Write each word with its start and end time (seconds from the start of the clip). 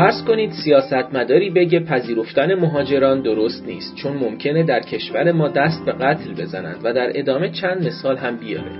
فرض 0.00 0.24
کنید 0.24 0.50
سیاستمداری 0.64 1.50
بگه 1.50 1.80
پذیرفتن 1.80 2.54
مهاجران 2.54 3.22
درست 3.22 3.66
نیست 3.66 3.96
چون 3.96 4.16
ممکنه 4.16 4.62
در 4.62 4.80
کشور 4.80 5.32
ما 5.32 5.48
دست 5.48 5.84
به 5.86 5.92
قتل 5.92 6.32
بزنند 6.32 6.80
و 6.84 6.92
در 6.92 7.10
ادامه 7.14 7.50
چند 7.50 7.86
مثال 7.86 8.16
هم 8.16 8.36
بیاره. 8.36 8.70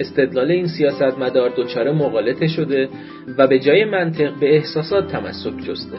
استدلال 0.00 0.50
این 0.50 0.66
سیاستمدار 0.66 1.52
دچار 1.56 1.92
مقالطه 1.92 2.46
شده 2.46 2.88
و 3.38 3.46
به 3.46 3.58
جای 3.58 3.84
منطق 3.84 4.32
به 4.40 4.54
احساسات 4.56 5.08
تمسک 5.08 5.56
جسته. 5.68 5.98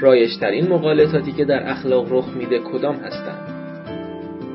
رایشترین 0.00 0.68
مقالطاتی 0.68 1.32
که 1.32 1.44
در 1.44 1.70
اخلاق 1.70 2.06
رخ 2.10 2.28
میده 2.36 2.58
کدام 2.58 2.96
هستند؟ 2.96 3.48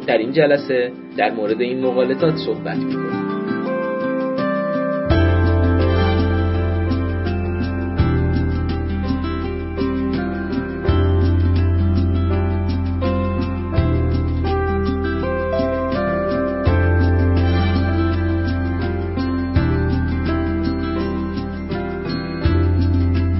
در 0.07 0.17
این 0.17 0.31
جلسه 0.31 0.91
در 1.17 1.31
مورد 1.31 1.61
این 1.61 1.85
مقالطات 1.85 2.35
صحبت 2.35 2.77
می‌کنیم. 2.77 3.28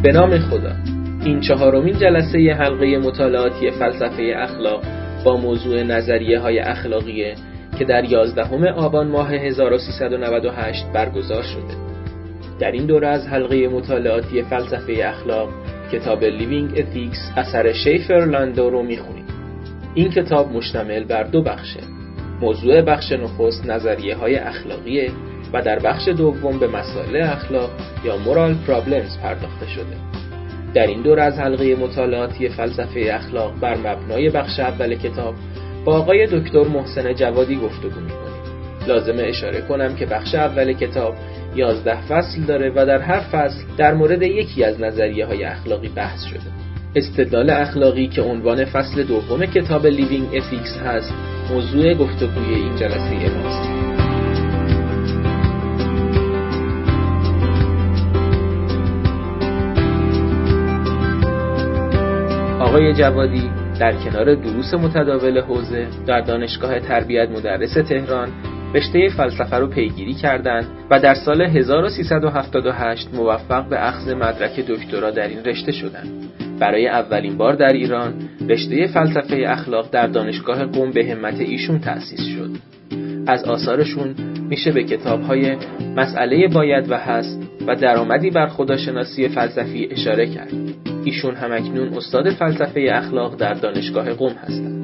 به 0.10 0.14
نام 0.14 0.38
خدا. 0.38 0.76
این 1.26 1.40
چهارمین 1.40 1.98
جلسه 1.98 2.56
حلقه 2.60 2.98
مطالعاتی 2.98 3.72
فلسفه 3.72 4.34
اخلاق 4.38 4.84
با 5.26 5.38
موضوع 5.38 5.84
نظریه 5.84 6.40
های 6.40 6.60
اخلاقیه 6.60 7.36
که 7.80 7.86
در 7.86 8.04
11 8.04 8.72
آبان 8.72 9.08
ماه 9.08 9.34
1398 9.34 10.86
برگزار 10.94 11.44
شده. 11.44 11.76
در 12.60 12.72
این 12.72 12.86
دوره 12.86 13.08
از 13.08 13.28
حلقه 13.28 13.68
مطالعاتی 13.68 14.42
فلسفه 14.42 14.94
اخلاق 15.06 15.50
کتاب 15.92 16.24
Living 16.24 16.70
Ethics 16.78 17.32
اثر 17.38 17.74
شیفر 17.74 18.26
لاندو 18.26 18.70
رو 18.70 18.84
می‌خونیم. 18.84 19.26
این 19.96 20.10
کتاب 20.10 20.52
مشتمل 20.52 21.04
بر 21.04 21.24
دو 21.24 21.42
بخشه. 21.42 21.82
موضوع 22.42 22.82
بخش 22.82 23.12
نخست 23.12 23.66
نظریه 23.66 24.16
های 24.16 24.36
اخلاقیه 24.36 25.12
و 25.54 25.62
در 25.62 25.80
بخش 25.80 26.08
دوم 26.08 26.60
به 26.60 26.68
مسائل 26.68 27.22
اخلاق 27.22 27.70
یا 28.06 28.18
moral 28.18 28.56
problems 28.68 29.18
پرداخته 29.18 29.68
شده. 29.68 29.98
در 30.74 30.88
این 30.88 31.02
دور 31.02 31.20
از 31.20 31.40
حلقه 31.40 31.76
مطالعاتی 31.76 32.50
فلسفه 32.50 33.10
اخلاق 33.14 33.60
بر 33.60 33.78
مبنای 33.78 34.30
بخش 34.30 34.60
اول 34.60 34.96
کتاب 34.96 35.36
با 35.86 35.98
آقای 35.98 36.28
دکتر 36.28 36.64
محسن 36.64 37.14
جوادی 37.14 37.56
گفتگو 37.56 38.00
می‌کنیم. 38.00 38.30
لازم 38.88 39.16
اشاره 39.18 39.62
کنم 39.62 39.96
که 39.96 40.06
بخش 40.06 40.36
اول 40.36 40.74
کتاب 40.74 41.16
11 41.56 42.02
فصل 42.02 42.42
داره 42.42 42.72
و 42.76 42.86
در 42.86 43.02
هر 43.02 43.20
فصل 43.20 43.64
در 43.78 43.94
مورد 43.94 44.22
یکی 44.22 44.64
از 44.64 44.82
نظریه 44.82 45.26
های 45.26 45.44
اخلاقی 45.44 45.88
بحث 45.88 46.24
شده. 46.24 46.40
استدلال 46.96 47.50
اخلاقی 47.50 48.08
که 48.08 48.22
عنوان 48.22 48.66
فصل 48.66 49.04
دوم 49.04 49.46
کتاب 49.46 49.88
Living 49.88 50.28
Ethics 50.36 50.78
هست 50.78 51.14
موضوع 51.52 51.94
گفتگوی 51.94 52.54
این 52.56 52.76
جلسه 52.76 53.38
ماست. 53.38 53.99
آقای 62.70 62.94
جوادی 62.94 63.50
در 63.80 63.94
کنار 63.94 64.36
دروس 64.36 64.74
متداول 64.74 65.42
حوزه 65.42 65.88
در 66.08 66.22
دانشگاه 66.22 66.80
تربیت 66.80 67.30
مدرس 67.30 67.74
تهران 67.74 68.30
رشته 68.74 69.10
فلسفه 69.18 69.58
رو 69.58 69.68
پیگیری 69.68 70.14
کردند 70.14 70.66
و 70.90 71.00
در 71.00 71.14
سال 71.14 71.42
1378 71.42 73.10
موفق 73.14 73.70
به 73.70 73.88
اخذ 73.88 74.10
مدرک 74.10 74.60
دکترا 74.60 75.12
در 75.12 75.28
این 75.28 75.44
رشته 75.44 75.72
شدند. 75.72 76.10
برای 76.60 76.88
اولین 76.88 77.38
بار 77.38 77.56
در 77.56 77.74
ایران 77.74 78.14
رشته 78.50 78.88
فلسفه 78.88 79.46
اخلاق 79.48 79.90
در 79.92 80.08
دانشگاه 80.08 80.66
قم 80.66 80.92
به 80.92 81.06
همت 81.06 81.40
ایشون 81.40 81.80
تأسیس 81.80 82.22
شد. 82.22 82.79
از 83.28 83.44
آثارشون 83.44 84.16
میشه 84.50 84.72
به 84.72 84.84
کتابهای 84.84 85.56
مسئله 85.96 86.48
باید 86.48 86.92
و 86.92 86.98
هست 86.98 87.42
و 87.68 87.76
درآمدی 87.76 88.30
بر 88.30 88.48
خداشناسی 88.48 89.28
فلسفی 89.28 89.88
اشاره 89.92 90.28
کرد. 90.28 90.54
ایشون 91.04 91.36
همکنون 91.36 91.94
استاد 91.94 92.30
فلسفه 92.30 92.90
اخلاق 92.92 93.36
در 93.36 93.54
دانشگاه 93.54 94.14
قم 94.14 94.34
هستند. 94.34 94.80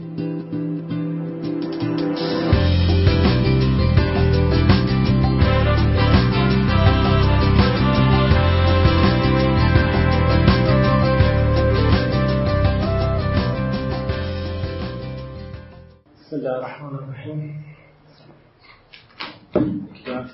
بسم 16.36 16.36
الرحمن 16.36 16.96
الرحیم 16.96 17.65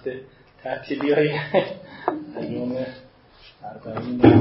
هفته 0.01 0.21
تعطیلی 0.63 1.13
های 1.13 1.39
ایام 2.37 2.85
اربعین 3.63 4.21
های 4.21 4.35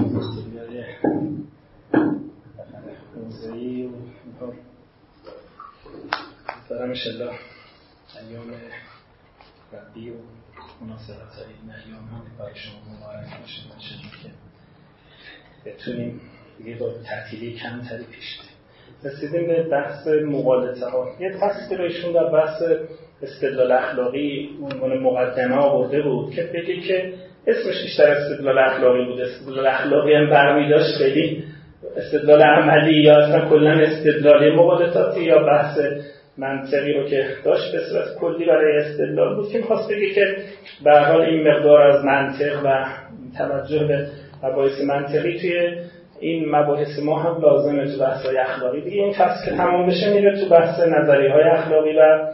موزهی 3.15 3.87
و 3.87 3.91
اینطور 4.25 4.55
دارم 6.69 6.89
انشالله 6.89 7.33
ایام 8.21 8.51
ربی 9.73 10.11
و 10.11 10.15
مناسبت 10.81 11.35
های 11.35 11.45
این 11.45 11.71
ایام 11.87 12.05
هم 12.05 12.23
برای 12.39 12.55
شما 12.55 12.97
مبارک 12.97 13.41
باشه. 13.41 13.63
که 14.23 14.31
بتونیم 15.71 16.21
دیگه 16.59 16.77
با 16.77 16.93
تعطیلی 16.93 17.55
کمتری 17.55 18.05
پیش 18.05 18.41
رسیدیم 19.05 19.47
به 19.47 19.63
بحث 19.63 20.07
مقالطه 20.07 20.87
ها 20.87 21.17
یه 21.21 21.39
فصلی 21.41 21.77
رو 21.77 21.85
ایشون 21.85 22.13
در 22.13 22.33
بحث 22.33 22.63
استدلال 23.23 23.73
اخلاقی 23.73 24.51
عنوان 24.63 24.99
مقدمه 24.99 25.57
آورده 25.57 26.03
بود 26.03 26.35
که 26.35 26.43
بگه 26.43 26.81
که 26.81 27.13
اسمش 27.47 27.83
بیشتر 27.83 28.11
استدلال 28.11 28.59
اخلاقی 28.59 29.05
بود. 29.05 29.21
استدلال 29.21 29.67
اخلاقی 29.67 30.15
هم 30.15 30.31
برمی 30.31 30.69
داشت 30.69 30.97
خیلی. 30.99 31.45
استدلال 31.97 32.43
عملی 32.43 33.03
یا 33.03 33.17
اصلا 33.17 33.49
کلا 33.49 33.81
استدلالی 33.81 34.51
مقالطاتی 34.51 35.21
یا 35.21 35.43
بحث 35.43 35.79
منطقی 36.39 36.93
رو 36.93 37.09
که 37.09 37.27
داشت 37.45 37.73
به 37.73 37.79
صورت 37.79 38.19
کلی 38.21 38.45
برای 38.45 38.77
استدلال 38.77 39.37
بود. 39.37 39.53
که 39.53 39.59
می‌خواست 39.59 39.91
بگه 39.91 40.15
که 40.15 40.37
به 40.85 41.01
حال 41.01 41.21
این 41.21 41.49
مقدار 41.49 41.81
از 41.83 42.05
منطق 42.05 42.65
و 42.65 42.87
توجه 43.39 43.85
به 43.85 44.07
مباحث 44.43 44.81
منطقی 44.81 45.39
توی 45.39 45.79
این 46.21 46.51
مباحث 46.51 46.99
ما 47.05 47.19
هم 47.19 47.43
لازمه 47.43 47.85
تو 47.85 47.99
بحث 48.01 48.27
های 48.27 48.39
اخلاقی. 48.39 48.81
دیگه 48.81 49.03
این 49.03 49.13
فصل 49.13 49.51
که 49.51 49.57
تمام 49.57 49.87
بشه 49.87 50.13
میره 50.13 50.41
تو 50.41 50.49
بحث 50.49 50.81
نظری 50.81 51.29
های 51.29 51.43
اخلاقی 51.43 51.93
و 51.93 52.29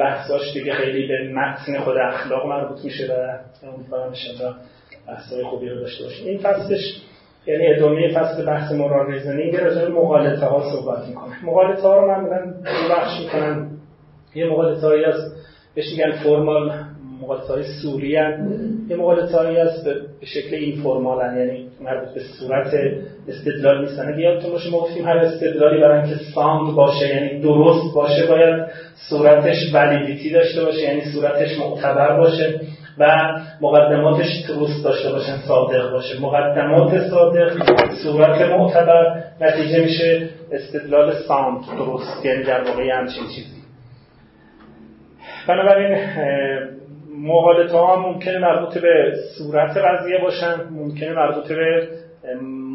بحثاش 0.00 0.52
دیگه 0.54 0.72
خیلی 0.72 1.08
به 1.08 1.32
متن 1.34 1.78
خود 1.78 1.96
اخلاق 1.96 2.46
مربوط 2.46 2.84
میشه 2.84 3.06
و 3.06 3.38
امیدوارم 3.68 4.08
انشاءالله 4.08 4.54
بحثای 5.08 5.44
خوبی 5.44 5.68
رو 5.68 5.80
داشته 5.80 6.04
باشیم. 6.04 6.26
این 6.26 6.38
فصلش 6.38 7.02
یعنی 7.46 7.66
ادامه 7.66 8.08
فصل 8.14 8.46
بحث 8.46 8.72
moral 8.72 9.12
reasoning 9.12 9.56
راجع 9.56 9.90
به 9.90 10.46
ها 10.46 10.72
صحبت 10.72 11.08
می‌کنه. 11.08 11.44
مغالطه 11.44 11.82
ها 11.82 11.98
رو 11.98 12.06
من 12.06 12.24
دارم 12.28 12.54
بخش 12.90 13.20
می‌کنم. 13.20 13.70
یه 14.34 14.46
مغالطه 14.46 14.86
هایی 14.86 15.04
از 15.04 15.34
بهش 15.74 15.84
میگن 15.92 16.12
formal 16.12 16.72
مقالطه 17.22 17.52
های 17.52 17.64
سوری 17.82 18.08
یه 18.88 18.96
مقالطه 18.96 19.36
هایی 19.36 19.56
هست 19.56 19.84
به 20.20 20.26
شکل 20.26 20.54
این 20.54 20.82
فرمال 20.82 21.36
یعنی 21.36 21.68
مربوط 21.80 22.14
به 22.14 22.20
صورت 22.20 22.74
استدلال 23.28 23.80
نیستن 23.80 24.08
اگه 24.08 24.20
یادتون 24.20 24.50
باشه 24.50 24.70
ما 24.70 24.78
گفتیم 24.78 25.06
هر 25.06 25.16
استدلالی 25.16 25.80
برای 25.80 26.00
اینکه 26.00 26.24
ساند 26.34 26.74
باشه 26.74 27.08
یعنی 27.08 27.40
درست 27.40 27.94
باشه 27.94 28.26
باید 28.26 28.66
صورتش 29.08 29.74
ولیدیتی 29.74 30.30
داشته 30.30 30.64
باشه 30.64 30.80
یعنی 30.80 31.00
صورتش 31.00 31.58
معتبر 31.58 32.16
باشه 32.16 32.60
و 32.98 33.06
مقدماتش 33.60 34.44
درست 34.48 34.84
داشته 34.84 35.12
باشن 35.12 35.36
صادق 35.48 35.92
باشه. 35.92 36.20
مقدمات 36.20 37.08
صادق 37.10 37.52
صورت 38.02 38.40
معتبر 38.40 39.22
نتیجه 39.40 39.80
میشه 39.80 40.28
استدلال 40.52 41.14
ساند 41.28 41.60
درست 41.78 42.24
یعنی 42.26 42.44
در 42.44 42.62
واقع 42.62 42.90
همچین 42.92 43.24
چیزی. 43.36 43.58
بنابراین 45.48 45.98
مقالطه 47.22 47.76
ها 47.76 47.96
ممکنه 47.96 48.38
مربوط 48.38 48.78
به 48.78 49.14
صورت 49.38 49.76
قضیه 49.76 50.18
باشن 50.22 50.54
ممکنه 50.70 51.12
مربوط 51.12 51.48
به 51.48 51.88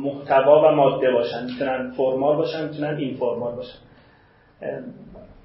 محتوا 0.04 0.72
و 0.72 0.76
ماده 0.76 1.12
باشن. 1.12 1.44
می‌تونن 1.46 1.92
فرمال 1.98 2.36
باشن 2.36 2.64
می‌تونن 2.64 2.98
این 2.98 3.16
فرمال 3.16 3.56
باشن 3.56 3.80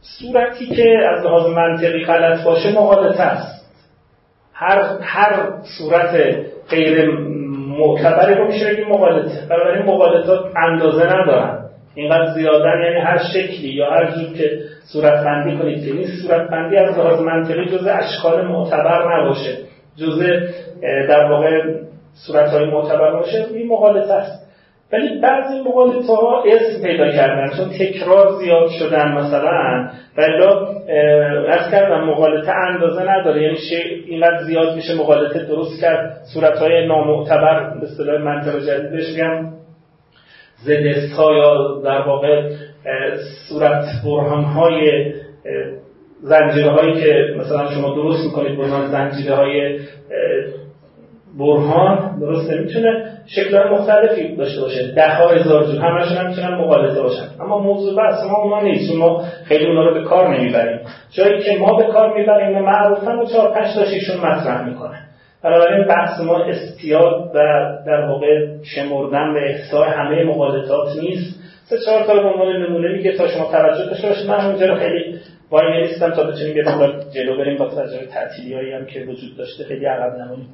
صورتی 0.01 0.67
که 0.67 0.99
از 1.09 1.25
لحاظ 1.25 1.47
منطقی 1.47 2.05
غلط 2.05 2.45
باشه 2.45 2.73
مقالطه 2.73 3.23
است. 3.23 3.59
هر 4.53 4.99
هر 5.03 5.53
صورت 5.79 6.37
غیر 6.71 7.11
معتبری 7.79 8.35
رو 8.35 8.47
میشه 8.47 8.73
بگیم 8.73 8.89
مقالطه 8.89 9.47
بنابراین 9.51 9.87
مقالطات 9.87 10.57
اندازه 10.57 11.07
ندارن. 11.07 11.65
اینقدر 11.95 12.35
زیادن 12.35 12.81
یعنی 12.85 13.01
هر 13.01 13.19
شکلی 13.19 13.69
یا 13.69 13.91
هر 13.91 14.11
جور 14.11 14.37
که 14.37 14.59
صورت 14.93 15.25
بندی 15.25 15.59
کنید. 15.59 15.85
که 15.85 15.93
این 15.93 16.07
صورت 16.23 16.51
بندی 16.51 16.77
از 16.77 16.99
لحاظ 16.99 17.21
منطقی 17.21 17.67
جز 17.67 17.87
اشکال 17.87 18.47
معتبر 18.47 19.21
نباشه. 19.21 19.59
جز 19.97 20.23
در 21.09 21.31
واقع 21.31 21.63
صورت 22.27 22.51
های 22.51 22.65
معتبر 22.65 23.13
باشه 23.13 23.47
این 23.55 23.69
مقالطه 23.69 24.13
است. 24.13 24.49
ولی 24.93 25.21
بعضی 25.21 25.61
مقالطه 25.61 26.13
ها 26.13 26.43
اسم 26.47 26.83
پیدا 26.83 27.11
کردن 27.11 27.57
چون 27.57 27.69
تکرار 27.79 28.33
زیاد 28.39 28.69
شدن 28.79 29.13
مثلا 29.13 29.91
بلا 30.17 30.67
از 31.49 31.71
کردم 31.71 32.05
مقالطه 32.05 32.53
اندازه 32.53 33.03
نداره. 33.03 33.43
یعنی 33.43 33.59
اینقدر 34.07 34.45
زیاد 34.45 34.77
میشه 34.77 34.95
مقالطه 34.95 35.45
درست 35.45 35.81
کرد. 35.81 36.21
صورت 36.35 36.59
های 36.59 36.87
نامعتبر 36.87 37.75
به 37.81 37.87
اصطلاح 37.87 38.23
منطق 38.23 38.59
جدیدش 38.59 39.09
میگم 39.15 39.53
زدست 40.65 41.13
ها 41.13 41.35
یا 41.35 41.81
در 41.85 42.01
واقع 42.01 42.51
صورت 43.49 43.85
برهان 44.05 44.45
های 44.45 45.13
زنجیره 46.23 46.71
هایی 46.71 47.01
که 47.01 47.35
مثلا 47.39 47.71
شما 47.71 47.95
درست 47.95 48.25
می‌کنید 48.25 48.59
برهان 48.59 48.87
زنجیره 48.87 49.35
های 49.35 49.79
برهان 51.39 52.19
درست 52.21 52.51
نمی‌تونه 52.51 53.05
شکل 53.27 53.69
مختلفی 53.69 54.37
داشته 54.37 54.61
باشه. 54.61 54.93
ده 54.97 55.15
ها 55.15 55.29
هزار 55.29 55.65
جور 55.65 55.81
همشون 55.81 56.17
هم 56.17 56.29
می‌تونن 56.29 56.55
مقالطه 56.55 57.03
باشن. 57.03 57.29
اما 57.41 57.59
موضوع 57.59 57.97
بحث 57.97 58.25
ما 58.25 58.43
اونا 58.43 58.63
نیست. 58.63 58.95
ما 58.95 59.25
خیلی 59.45 59.67
اونا 59.67 59.89
رو 59.89 59.95
به 59.95 60.05
کار 60.05 60.37
نمی‌بریم. 60.37 60.81
جایی 61.11 61.43
که 61.43 61.59
ما 61.59 61.77
به 61.77 61.85
کار 61.85 62.19
می‌بریم 62.19 62.57
و 62.57 62.61
معروفن 62.61 63.19
و 63.19 63.27
چهار 63.27 63.55
پنج 63.55 63.75
تاشیشون 63.75 64.17
مطرح 64.17 64.69
می‌کنه 64.69 64.99
بنابراین 65.45 65.87
بحث 65.87 66.21
ما 66.21 66.45
استیاد 66.45 67.31
و 67.35 67.39
در 67.87 68.07
واقع 68.09 68.47
شمردن 68.63 69.29
و 69.29 69.39
احصای 69.47 69.89
همه 69.89 70.25
مقالطات 70.25 70.97
نیست. 71.03 71.41
سه 71.65 71.79
چهار 71.79 72.03
تا 72.03 72.15
به 72.15 72.29
عنوان 72.29 72.57
نمونه 72.57 72.93
میگه 72.93 73.13
تا 73.13 73.29
شما 73.29 73.45
توجه 73.45 73.87
داشته 73.87 74.09
باشید. 74.09 74.31
من 74.31 74.47
اونجا 74.47 74.67
رو 74.67 74.75
خیلی 74.75 75.19
وای 75.51 75.73
نمیستم 75.77 76.11
تا 76.11 76.25
بتونیم 76.25 76.57
یه 76.57 76.65
جلو 77.15 77.39
بریم 77.39 77.59
با 77.59 77.69
توجه 77.69 78.07
تعطیلی 78.07 78.55
هایی 78.55 78.73
هم 78.73 78.87
که 78.87 79.01
وجود 79.01 79.37
داشته. 79.39 79.65
خیلی 79.65 79.87
عقب 79.87 80.13
نمونیم. 80.17 80.49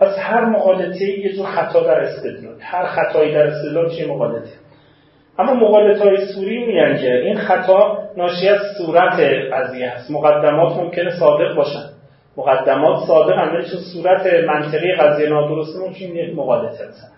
پس 0.00 0.18
هر 0.18 0.44
مقالطه 0.44 1.04
یه 1.04 1.32
جور 1.32 1.46
خطا 1.46 1.80
در 1.80 2.00
استدلال 2.00 2.54
هر 2.60 2.86
خطایی 2.86 3.34
در 3.34 3.46
استدلال 3.46 3.90
چیه 3.90 4.06
مقالطه؟ 4.06 4.50
اما 5.38 5.54
مقالطه 5.54 6.04
های 6.04 6.26
سوری 6.34 6.66
میگن 6.66 6.96
که 6.96 7.14
این 7.14 7.36
خطا 7.36 7.98
ناشی 8.16 8.48
از 8.48 8.60
صورت 8.78 9.20
قضیه 9.52 9.86
است. 9.86 10.10
مقدمات 10.10 10.76
ممکنه 10.76 11.10
صادق 11.10 11.54
باشن. 11.56 11.84
مقدمات 12.36 13.06
صادق 13.06 13.38
هم 13.38 13.62
صورت 13.92 14.26
منطقی 14.26 14.92
قضیه 14.92 15.28
نادرسته 15.28 15.78
ممکن 15.78 16.04
یک 16.04 16.36
مقالطه 16.36 16.74
مثلا 16.74 17.17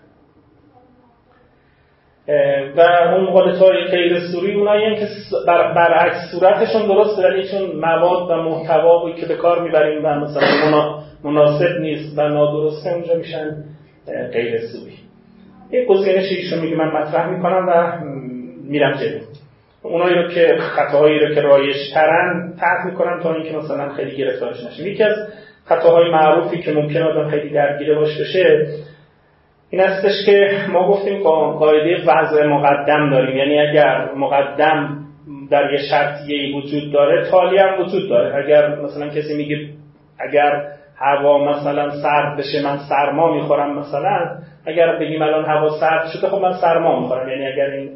و 2.77 2.81
اون 3.13 3.23
مقالطه 3.23 3.65
های 3.65 3.83
غیر 3.83 4.19
سوری 4.19 4.53
اونایی 4.53 4.95
که 4.95 5.07
بر 5.47 5.73
برعکس 5.73 6.17
صورتشون 6.31 6.87
درسته 6.87 7.21
ولی 7.21 7.47
چون 7.47 7.71
مواد 7.75 8.31
و 8.31 8.35
محتوا 8.35 9.11
که 9.11 9.25
به 9.25 9.35
کار 9.35 9.63
می‌بریم 9.63 10.05
و 10.05 10.07
مثلا 10.07 11.01
مناسب 11.23 11.79
نیست 11.79 12.19
و 12.19 12.27
نادرسته 12.27 12.93
اونجا 12.93 13.15
میشن 13.15 13.63
غیر 14.33 14.59
سوری. 14.59 14.93
یک 15.71 15.87
گزینش 15.87 16.31
ایشون 16.31 16.59
میگه 16.59 16.75
من 16.75 16.87
مطرح 16.87 17.29
می‌کنم 17.29 17.65
و 17.69 17.99
میرم 18.69 18.91
جلو. 18.91 19.19
اونایی 19.83 20.15
رو 20.15 20.27
که 20.27 20.57
خطاهایی 20.59 21.19
رو 21.19 21.35
که 21.35 21.41
رایش 21.41 21.89
ترن 21.93 22.53
تحت 22.59 22.85
می‌کنم 22.85 23.19
تا 23.23 23.33
اینکه 23.33 23.57
مثلا 23.57 23.89
خیلی 23.89 24.17
گرفتارش 24.17 24.63
نشه. 24.63 24.83
یکی 24.83 25.03
از 25.03 25.15
خطاهای 25.65 26.11
معروفی 26.11 26.61
که 26.61 26.71
ممکن 26.71 27.01
آدم 27.01 27.29
خیلی 27.29 27.49
درگیره 27.49 27.95
باش 27.95 28.21
بشه 28.21 28.67
این 29.71 29.81
هستش 29.81 30.25
که 30.25 30.49
ما 30.71 30.87
گفتیم 30.87 31.23
قاعده 31.23 32.03
وضع 32.07 32.45
مقدم 32.45 33.09
داریم. 33.09 33.37
یعنی 33.37 33.59
اگر 33.59 34.13
مقدم 34.15 34.97
در 35.51 35.73
یه 35.73 35.79
شرطیه 35.89 36.55
وجود 36.55 36.93
داره 36.93 37.29
تالی 37.31 37.57
هم 37.57 37.81
وجود 37.81 38.09
داره. 38.09 38.45
اگر 38.45 38.75
مثلا 38.75 39.09
کسی 39.09 39.37
میگه 39.37 39.57
اگر 40.19 40.67
هوا 40.97 41.51
مثلا 41.51 41.89
سرد 41.89 42.37
بشه 42.37 42.63
من 42.63 42.77
سرما 42.89 43.33
می‌خورم 43.33 43.79
مثلا 43.79 44.37
اگر 44.65 44.99
بگیم 44.99 45.21
الان 45.21 45.45
هوا 45.45 45.69
سرد 45.79 46.07
شده 46.13 46.27
خب 46.27 46.41
من 46.41 46.53
سرما 46.61 46.99
می‌خورم. 46.99 47.29
یعنی 47.29 47.47
اگر 47.47 47.65
این 47.65 47.89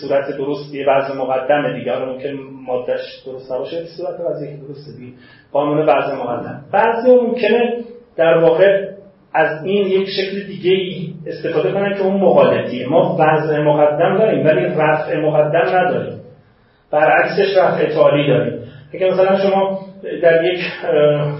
صورت 0.00 0.36
درست 0.36 0.74
یه 0.74 0.86
وضع 0.88 1.18
مقدمه 1.18 1.78
دیگه 1.78 1.92
حالا 1.92 2.12
ممکن 2.12 2.38
مادهش 2.66 3.22
درست 3.26 3.52
نباشه 3.52 3.76
صورت 3.96 4.20
وضعی 4.20 4.56
درست 4.56 4.98
دیگه 4.98 5.12
قانون 5.52 5.78
وضع 5.78 6.14
مقدم. 6.14 6.64
بعضی 6.72 7.14
ممکنه 7.14 7.76
در 8.16 8.38
واقع 8.38 8.92
از 9.34 9.64
این 9.64 9.86
یک 9.86 10.08
شکل 10.08 10.46
دیگه 10.46 10.70
ای 10.70 11.14
استفاده 11.26 11.72
کنن 11.72 11.94
که 11.94 12.02
اون 12.02 12.20
مقالطیه. 12.20 12.88
ما 12.88 13.16
وضع 13.20 13.60
مقدم 13.60 14.18
داریم 14.18 14.46
ولی 14.46 14.60
رفع 14.60 15.16
مقدم 15.16 15.76
نداریم. 15.76 16.20
برعکسش 16.90 17.56
رفع 17.56 17.94
تالی 17.94 18.26
داریم. 18.28 18.62
اگه 18.94 19.06
مثلا 19.06 19.38
شما 19.38 19.80
در 20.22 20.44
یک 20.44 20.60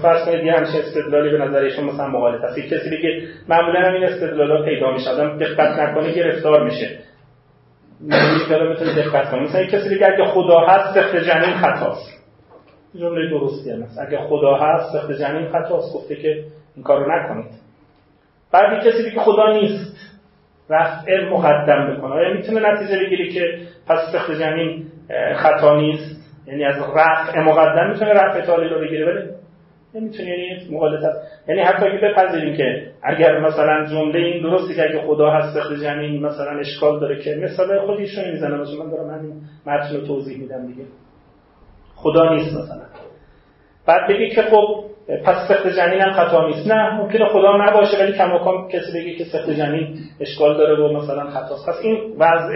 فرض 0.01 0.25
کنید 0.25 0.45
یه 0.45 0.53
همچین 0.53 0.79
استدلالی 0.79 1.29
به 1.29 1.37
نظر 1.37 1.69
شما 1.69 1.91
مثلا 1.91 2.07
مخالف 2.07 2.43
است 2.43 2.59
کسی 2.59 2.89
بگه 2.89 3.21
معمولا 3.49 3.79
هم 3.79 3.93
این 3.93 4.03
استدلالا 4.03 4.65
پیدا 4.65 4.91
میشه. 4.91 5.09
آدم 5.09 5.37
دقت 5.37 5.79
نکنه 5.79 6.11
گرفتار 6.11 6.63
میشه. 6.63 6.89
نمیشه 8.01 8.69
می‌تونه 8.69 8.95
دقت 8.95 9.31
کنه. 9.31 9.41
مثلا 9.41 9.65
کسی 9.65 9.95
بگه 9.95 10.07
اگه 10.07 10.25
خدا 10.25 10.59
هست 10.59 10.95
سخت 10.95 11.15
جنین 11.15 11.55
خطاست. 11.55 12.23
جمله 12.99 13.29
درستی 13.29 13.71
هم 13.71 13.81
هست. 13.81 13.99
اگه 14.07 14.17
خدا 14.17 14.55
هست 14.55 14.93
سخت 14.93 15.11
جنین 15.11 15.47
خطاست. 15.49 15.95
گفته 15.95 16.15
که 16.15 16.43
این 16.75 16.83
کارو 16.83 17.11
نکنید. 17.11 17.62
بعد 18.53 18.83
کسی 18.83 19.09
بگه 19.09 19.19
خدا 19.19 19.51
نیست. 19.51 19.93
رفع 20.69 21.29
مقدم 21.29 21.93
بکنه. 21.93 22.13
آیا 22.13 22.33
می‌تونه 22.33 22.71
نتیجه 22.71 22.99
بگیری 22.99 23.29
که 23.29 23.57
پس 23.87 23.99
سخت 24.11 24.31
جنین 24.31 24.85
خطا 25.35 25.75
نیست؟ 25.75 26.23
یعنی 26.47 26.65
از 26.65 26.75
رفع 26.95 27.39
مقدم 27.39 27.89
می‌تونه 27.89 28.11
رفع 28.11 28.41
تالی 28.41 28.69
رو 28.69 28.79
بگیره 28.81 29.05
ولی 29.05 29.29
نمی‌تونه 29.95 30.29
یعنی 30.29 30.67
مقالطه. 30.71 31.07
یعنی 31.47 31.61
حتی 31.61 31.85
اگه 31.85 31.97
بپذیریم 31.97 32.57
که 32.57 32.87
اگر 33.03 33.39
مثلا 33.39 33.85
جمله 33.85 34.19
این 34.19 34.43
درستی 34.43 34.75
که 34.75 35.01
خدا 35.07 35.31
هست 35.31 35.59
سخت 35.59 35.73
جنین 35.73 36.25
مثلا 36.25 36.59
اشکال 36.59 36.99
داره 36.99 37.21
که 37.21 37.35
مثال 37.43 37.79
خودیشون 37.85 38.31
می‌زنه 38.31 38.57
مثلا 38.57 38.83
من 38.83 38.91
دارم 38.91 39.09
همین 39.09 39.41
متن 39.65 39.95
رو 39.95 40.07
توضیح 40.07 40.37
میدم 40.37 40.67
دیگه. 40.67 40.83
خدا 41.95 42.33
نیست 42.33 42.53
مثلا. 42.57 42.81
بعد 43.87 44.09
بگی 44.09 44.29
که 44.29 44.41
خب 44.41 44.85
پس 45.25 45.47
سقط 45.47 45.67
جنین 45.67 46.01
هم 46.01 46.11
خطا 46.11 46.47
نیست. 46.47 46.67
نه 46.67 46.93
ممکنه 46.93 47.25
خدا 47.25 47.57
نباشه 47.57 48.03
ولی 48.03 48.13
کماکان 48.13 48.67
کسی 48.67 48.91
بگه 48.91 49.15
که 49.15 49.23
سقط 49.23 49.49
جنین 49.49 49.97
اشکال 50.19 50.57
داره 50.57 50.83
و 50.83 50.93
مثلا 50.97 51.29
خطاست. 51.29 51.69
پس 51.69 51.79
این 51.83 52.15
وضع 52.19 52.53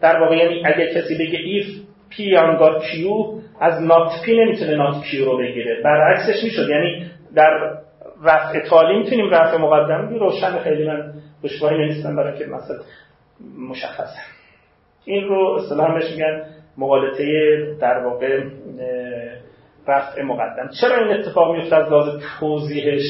در 0.00 0.20
واقع 0.20 0.36
یعنی 0.36 0.62
اگه 0.66 0.94
کسی 0.94 1.14
بگه 1.14 1.38
if 1.38 1.66
P 2.10 2.36
آنگاه 2.36 2.82
Q 2.82 3.10
از 3.60 3.82
not 3.82 4.12
P 4.24 4.36
نمی‌تونه 4.36 4.76
not 4.76 5.04
Q 5.04 5.24
رو 5.24 5.38
بگیره. 5.38 5.82
برعکسش 5.84 6.44
می‌شد. 6.44 6.68
یعنی 6.68 7.06
در 7.34 7.76
رفع 8.24 8.60
تالی 8.68 8.98
می‌تونیم 8.98 9.30
رفع 9.30 9.56
مقدم 9.56 10.18
روشن 10.18 10.58
خیلی 10.58 10.86
من 10.86 11.12
دشواری 11.44 11.86
نیستم 11.86 12.16
برای 12.16 12.38
که 12.38 12.44
مثلا 12.44 12.76
مشخصه 13.70 14.18
این 15.04 15.28
رو 15.28 15.58
اصطلاحا 15.58 15.94
بهش 15.94 16.10
میگن 16.10 16.42
مقالطه 16.78 17.24
در 17.80 17.98
واقع 18.04 18.40
رفع 19.88 20.22
مقدم. 20.22 20.70
چرا 20.80 20.96
این 20.96 21.16
اتفاق 21.16 21.56
میفته 21.56 21.76
از 21.76 21.92
لحاظ 21.92 22.22
توضیحش؟ 22.40 23.02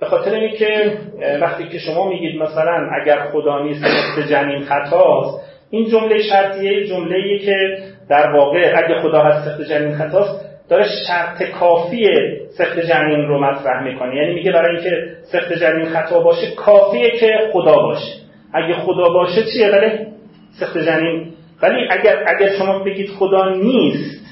به 0.00 0.06
خاطر 0.06 0.34
اینکه 0.34 0.98
وقتی 1.40 1.68
که 1.68 1.78
شما 1.78 2.08
میگید 2.08 2.42
مثلا 2.42 2.88
اگر 3.02 3.18
خدا 3.20 3.62
نیست 3.62 3.84
جنین 4.30 4.60
خطاست 4.60 5.44
این 5.70 5.90
جمله 5.90 6.22
شرطیه 6.22 6.86
جمله 6.86 7.38
که 7.38 7.78
در 8.08 8.30
واقع 8.30 8.74
اگه 8.76 9.00
خدا 9.00 9.22
هست 9.22 9.48
سخت 9.48 9.62
جنین 9.62 9.94
خطاست 9.94 10.44
داره 10.68 10.84
شرط 11.08 11.42
کافی 11.42 12.08
سخت 12.58 12.78
جنین 12.78 13.28
رو 13.28 13.44
مطرح 13.44 13.84
می‌کنه. 13.84 14.16
یعنی 14.16 14.34
میگه 14.34 14.52
برای 14.52 14.76
اینکه 14.76 15.16
سخت 15.32 15.52
جنین 15.52 15.84
خطا 15.84 16.20
باشه 16.20 16.50
کافیه 16.56 17.10
که 17.10 17.50
خدا 17.52 17.76
باشه. 17.76 18.12
اگه 18.54 18.74
خدا 18.74 19.08
باشه 19.08 19.42
چیه؟ 19.52 19.70
ولی 19.70 20.06
سخت 20.60 20.78
جنین. 20.78 21.32
ولی 21.62 21.88
اگر 21.90 22.24
اگر 22.26 22.56
شما 22.58 22.78
بگید 22.78 23.10
خدا 23.10 23.48
نیست 23.48 24.23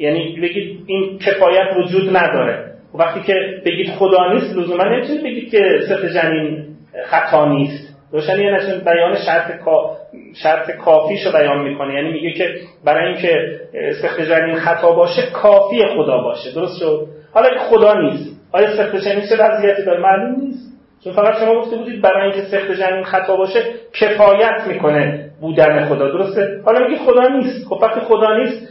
یعنی 0.00 0.40
بگید 0.42 0.80
این 0.86 1.18
کفایت 1.18 1.76
وجود 1.76 2.16
نداره. 2.16 2.64
وقتی 2.94 3.20
که 3.20 3.34
بگید 3.66 3.90
خدا 3.90 4.32
نیست 4.32 4.56
لزوما 4.56 4.84
نمی‌تونید 4.84 5.22
بگید 5.22 5.50
که 5.50 5.80
سخت 5.88 6.06
جنین 6.06 6.64
خطا 7.06 7.48
نیست. 7.48 7.96
روشن 8.12 8.40
یه 8.40 8.50
نشون 8.50 8.78
بیان 8.78 9.16
شرط 9.26 9.64
کا... 9.64 9.96
شرط 10.42 10.70
کافیش 10.70 11.26
رو 11.26 11.32
بیان 11.32 11.68
می‌کنه. 11.68 11.94
یعنی 11.94 12.12
میگه 12.12 12.32
که 12.32 12.54
برای 12.84 13.06
اینکه 13.06 13.60
سخت 14.02 14.20
جنین 14.20 14.54
خطا 14.54 14.92
باشه 14.92 15.22
کافی 15.32 15.86
خدا 15.96 16.18
باشه. 16.18 16.54
درست 16.54 16.78
شد؟ 16.78 17.06
حالا 17.34 17.48
که 17.48 17.58
خدا 17.58 18.00
نیست 18.00 18.40
آیا 18.52 18.76
سخت 18.76 18.96
جنین 18.96 19.20
چه 19.28 19.36
وضعیتی 19.44 19.84
داره؟ 19.84 20.00
معلوم 20.00 20.40
نیست. 20.40 20.70
چون 21.04 21.12
فقط 21.12 21.38
شما 21.38 21.60
گفته 21.60 21.76
بودید 21.76 22.02
برای 22.02 22.22
اینکه 22.22 22.48
سخت 22.48 22.70
جنین 22.72 23.04
خطا 23.04 23.36
باشه 23.36 23.60
کفایت 24.00 24.62
می‌کنه 24.68 25.30
بودن 25.40 25.84
خدا. 25.84 26.10
درسته؟ 26.10 26.60
حالا 26.64 26.88
میگه 26.88 26.98
خدا 26.98 27.28
نیست. 27.28 27.66
خب 27.68 27.78
وقتی 27.82 28.00
خدا 28.00 28.36
نیست 28.36 28.68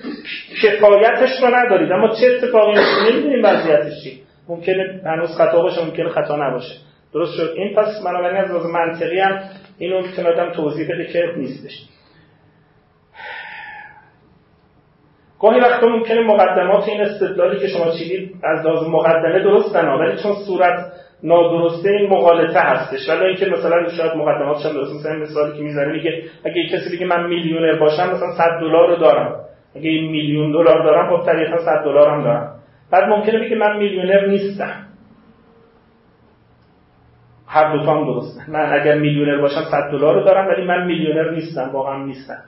کفایتش 0.64 1.30
رو 1.42 1.56
ندارید. 1.56 1.92
اما 1.92 2.08
چه 2.08 2.28
اتفاقی 2.28 2.72
میفته 2.72 3.14
نمی‌دونیم 3.14 3.46
وضعیتش 3.46 4.04
چی. 4.04 4.22
ممکنه 4.50 5.02
هنوز 5.06 5.38
خطا 5.38 5.62
باشه 5.62 5.86
ممکنه 5.86 6.10
خطا 6.10 6.36
نباشه. 6.36 6.76
درست 7.14 7.34
شد. 7.34 7.54
این 7.56 7.76
پس 7.76 8.04
بنابراین 8.06 8.38
از 8.38 8.52
لحاظ 8.52 8.66
منطقی 8.66 9.20
هم 9.20 9.40
اینو 9.78 10.02
می‌تونه 10.02 10.30
آدم 10.30 10.52
توضیح 10.52 10.88
بده 10.94 11.06
که 11.06 11.24
نیستش. 11.38 11.86
گاهی 15.40 15.60
وقتا 15.60 15.88
ممکنه 15.88 16.22
مقدمات 16.22 16.90
این 16.90 17.02
استدلالی 17.02 17.60
که 17.60 17.68
شما 17.68 17.92
چیدید 17.92 18.36
از 18.44 18.66
لحاظ 18.66 18.88
مقدمه 18.88 19.44
درستن 19.44 19.88
ولی 19.88 20.24
چون 20.24 20.36
صورت 20.48 20.92
نادرسته 21.24 21.90
این 21.90 22.10
مغالطه 22.10 22.60
هستش. 22.60 23.10
ولی 23.10 23.26
اینکه 23.26 23.46
مثلا 23.46 23.90
شاید 23.90 24.12
مقدماتش 24.16 24.66
هم 24.66 24.74
درست 24.74 24.96
مثلا 24.96 25.16
مثالی 25.16 25.58
که 25.58 25.64
می‌زنه 25.64 25.92
میگه 25.92 26.24
اگه 26.46 26.68
کسی 26.72 26.96
بگه 26.96 27.06
من 27.06 27.28
میلیونر 27.28 27.80
باشم 27.80 28.10
مثلا 28.10 28.32
100 28.38 28.60
دلار 28.62 28.90
رو 28.90 28.96
دارم. 28.96 29.49
اگه 29.76 29.90
این 29.90 30.12
میلیون 30.12 30.52
دلار 30.52 30.84
دارم 30.84 31.18
خب 31.18 31.32
طبیعتا 31.32 31.58
100 31.58 31.84
دلار 31.84 32.10
هم 32.10 32.24
دارم. 32.24 32.56
بعد 32.92 33.10
ممکنه 33.10 33.40
بگه 33.40 33.56
من 33.56 33.78
میلیونر 33.78 34.28
نیستم. 34.28 34.86
هر 37.48 37.74
دو 37.74 37.80
هم 37.80 38.06
درسته 38.06 38.52
من 38.52 38.74
اگر 38.74 38.98
میلیونر 38.98 39.42
باشم 39.42 39.62
100 39.72 39.92
دلار 39.92 40.16
رو 40.16 40.24
دارم 40.24 40.48
ولی 40.48 40.66
من 40.66 40.86
میلیونر 40.86 41.32
نیستم 41.32 41.70
واقعا 41.74 42.06
نیستم. 42.06 42.44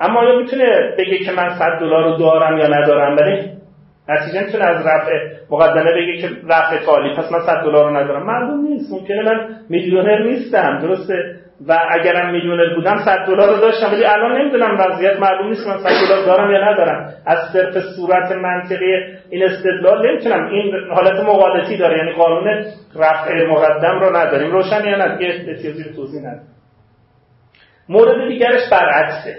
اما 0.00 0.20
آیا 0.20 0.38
می‌تونه 0.38 0.94
بگه 0.98 1.18
که 1.18 1.32
من 1.32 1.58
100 1.58 1.78
دلار 1.80 2.04
رو 2.04 2.16
دارم 2.16 2.58
یا 2.58 2.66
ندارم 2.66 3.16
ولی 3.16 3.50
نتیجه 4.08 4.44
می‌تونه 4.46 4.64
از 4.64 4.86
رفع 4.86 5.35
مقدمه 5.50 5.92
بگه 5.92 6.20
که 6.20 6.28
رفع 6.48 6.84
تالی 6.84 7.14
پس 7.16 7.32
من 7.32 7.40
100 7.46 7.62
دلار 7.62 7.90
رو 7.90 7.96
ندارم. 7.96 8.26
معلوم 8.26 8.66
نیست. 8.66 8.92
ممکنه 8.92 9.22
من 9.22 9.48
میلیونر 9.68 10.22
نیستم. 10.22 10.78
درسته؟ 10.82 11.36
و 11.68 11.78
اگرم 11.90 12.32
میلیونر 12.32 12.74
بودم 12.74 12.96
100 13.04 13.26
دلار 13.26 13.54
رو 13.54 13.60
داشتم. 13.60 13.92
ولی 13.92 14.04
الان 14.04 14.40
نمی‌دونم 14.40 14.78
وضعیت. 14.78 15.20
معلوم 15.20 15.48
نیست 15.48 15.66
من 15.66 15.78
100 15.78 16.06
دلار 16.06 16.26
دارم 16.26 16.50
یا 16.50 16.72
ندارم. 16.72 17.12
از 17.26 17.38
صرف 17.52 17.78
صورت 17.96 18.32
منطقی 18.32 18.92
این 19.30 19.44
استدلال 19.44 20.10
نمی‌تونم. 20.10 20.46
این 20.46 20.74
حالت 20.90 21.20
مقالطی 21.20 21.76
داره. 21.76 21.98
یعنی 21.98 22.12
قانون 22.12 22.64
رفع 22.96 23.46
مقدم 23.46 24.00
رو 24.00 24.16
نداریم. 24.16 24.52
روشن 24.52 24.84
یا 24.84 24.96
نه؟ 24.96 25.22
یه 25.22 25.94
توضیح 25.96 26.20
نداریم 26.20 26.56
مورد 27.88 28.28
دیگرش 28.28 28.60
برعکسه. 28.70 29.36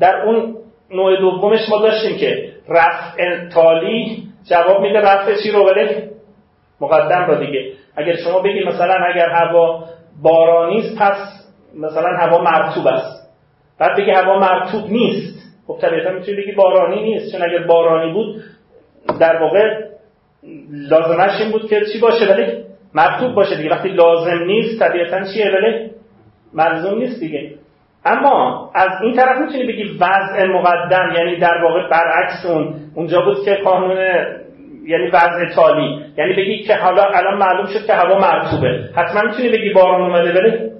در 0.00 0.22
اون 0.22 0.54
نوع 0.90 1.20
دومش 1.20 1.60
ما 1.70 1.80
داشتیم 1.82 2.18
که 2.18 2.48
رفع 2.68 3.48
تالی 3.48 4.27
جواب 4.50 4.80
میده 4.82 5.00
رفع 5.00 5.34
چی 5.42 5.50
رو 5.50 5.64
بده 5.64 6.10
مقدم 6.80 7.26
رو 7.26 7.46
دیگه. 7.46 7.72
اگر 7.96 8.16
شما 8.16 8.40
بگید 8.40 8.66
مثلا 8.66 8.94
اگر 8.94 9.28
هوا 9.28 9.84
بارانی 10.22 10.78
است 10.78 10.98
پس 10.98 11.16
مثلا 11.74 12.08
هوا 12.08 12.42
مرتوب 12.42 12.86
است. 12.86 13.28
بعد 13.78 13.96
بگی 13.96 14.10
هوا 14.10 14.38
مرتوب 14.38 14.90
نیست. 14.90 15.38
خب 15.66 15.78
طبیعتا 15.80 16.10
می‌تونی 16.10 16.36
بگی 16.36 16.52
بارانی 16.52 17.02
نیست. 17.02 17.32
چون 17.32 17.42
اگر 17.42 17.66
بارانی 17.66 18.12
بود 18.12 18.42
در 19.20 19.42
واقع 19.42 19.88
لازمش 20.70 21.40
این 21.40 21.52
بود 21.52 21.70
که 21.70 21.80
چی 21.92 22.00
باشه 22.00 22.32
ولی 22.34 22.64
مرتوب 22.94 23.34
باشه 23.34 23.56
دیگه. 23.56 23.70
وقتی 23.70 23.88
لازم 23.88 24.44
نیست 24.46 24.78
طبیعتا 24.78 25.24
چیه 25.24 25.50
ولی 25.50 25.90
ملزوم 26.52 26.98
نیست 26.98 27.20
دیگه. 27.20 27.54
اما 28.04 28.70
از 28.74 28.90
این 29.02 29.16
طرف 29.16 29.38
می‌تونی 29.38 29.66
بگی 29.66 29.98
وضع 30.00 30.46
مقدم 30.46 31.12
یعنی 31.16 31.36
در 31.36 31.62
واقع 31.62 31.88
برعکس 31.88 32.46
اون. 32.46 32.74
اونجا 32.94 33.20
بود 33.20 33.44
که 33.44 33.54
قانون 33.54 33.96
یعنی 34.86 35.10
وضع 35.12 35.54
تالی. 35.54 36.04
یعنی 36.18 36.32
بگی 36.32 36.62
که 36.62 36.74
حالا 36.74 37.02
الان 37.02 37.38
معلوم 37.38 37.66
شد 37.66 37.86
که 37.86 37.92
هوا 37.92 38.18
مرتوبه 38.18 38.80
حتما 38.96 39.22
می‌تونی 39.22 39.48
بگی 39.48 39.72
باران 39.72 40.00
اومده 40.00 40.32
بره؟ 40.32 40.70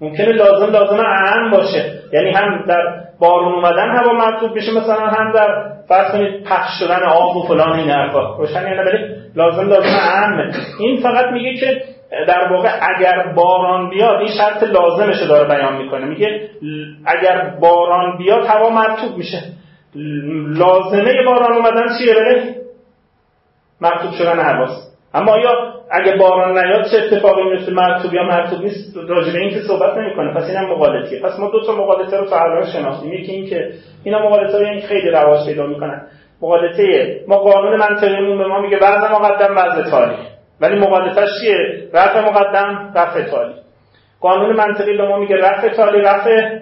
ممکنه 0.00 0.32
لازم 0.32 0.72
لازم 0.72 1.00
اهم 1.06 1.50
باشه. 1.50 1.92
یعنی 2.12 2.30
هم 2.30 2.64
در 2.68 3.04
بارون 3.20 3.54
اومدن 3.54 3.90
هوا 3.90 4.12
مرتوب 4.12 4.56
بشه 4.56 4.72
مثلا 4.72 5.06
هم 5.06 5.32
در 5.32 5.74
فرض 5.88 6.12
کنید 6.12 6.44
پخش 6.44 6.70
شدن 6.80 7.02
آب 7.02 7.36
و 7.36 7.46
فلان 7.46 7.72
این 7.72 7.90
حرفا. 7.90 8.36
روشن 8.36 8.62
یعنی 8.62 9.14
لازم 9.36 9.68
لازم 9.68 9.96
اهمه. 9.96 10.52
این 10.80 11.00
فقط 11.02 11.32
میگه 11.32 11.54
که 11.54 11.82
در 12.28 12.52
واقع 12.52 12.68
اگر 12.96 13.32
باران 13.36 13.90
بیاد 13.90 14.20
این 14.20 14.30
شرط 14.38 14.62
لازمش 14.62 15.22
داره 15.22 15.48
بیان 15.48 15.76
می‌کنه. 15.76 16.06
میگه 16.06 16.50
اگر 17.06 17.54
باران 17.60 18.18
بیاد 18.18 18.46
هوا 18.46 18.70
مرتوب 18.70 19.16
میشه. 19.16 19.42
لازمه 20.58 21.24
باران 21.26 21.52
اومدن 21.52 21.98
چیه؟ 21.98 22.14
بله 22.14 22.54
مرتوب 23.80 24.12
شدن 24.12 24.38
هواست. 24.40 24.98
اما 25.14 25.38
یا 25.38 25.50
اگه 25.90 26.16
باران 26.16 26.58
نیاد 26.58 26.84
چه 26.90 26.96
اتفاقی 26.96 27.42
میفته 27.42 27.72
مرتوب 27.72 28.14
یا 28.14 28.22
مرتوب 28.22 28.60
نیست؟ 28.60 28.96
راجع 28.96 29.32
به 29.32 29.38
این 29.38 29.50
که 29.50 29.60
صحبت 29.68 29.96
نمی‌کنه. 29.96 30.34
پس 30.34 30.50
اینم 30.50 30.70
مقالطیه. 30.70 31.20
پس 31.20 31.38
ما 31.38 31.50
دو 31.50 31.66
تا 31.66 31.72
مقالطه 31.72 32.16
رو 32.16 32.26
تا 32.26 32.66
شناختیم 32.72 33.12
یکی 33.12 33.32
این 33.32 33.46
که 33.46 33.70
اینا 34.04 34.18
مقالطه 34.18 34.56
این 34.56 34.80
خیلی 34.80 35.10
رواج 35.10 35.46
پیدا 35.46 35.66
می‌کنن. 35.66 36.02
مقالطه 36.42 37.16
ما 37.28 37.36
قانون 37.36 37.76
منطقیمون 37.76 38.38
به 38.38 38.46
ما 38.46 38.60
میگه 38.60 38.76
وضع 38.76 39.12
مقدم 39.12 39.56
وضع 39.56 39.90
تاریخ. 39.90 40.33
ولی 40.60 40.78
مقالطش 40.78 41.28
چیه؟ 41.40 41.88
رفع 41.92 42.20
مقدم 42.20 42.92
رفع 42.94 43.22
تالی. 43.22 43.54
قانون 44.20 44.56
منطقی 44.56 44.96
به 44.96 45.08
ما 45.08 45.18
میگه 45.18 45.36
رفع 45.36 45.68
تالی 45.68 46.00
رفع 46.00 46.58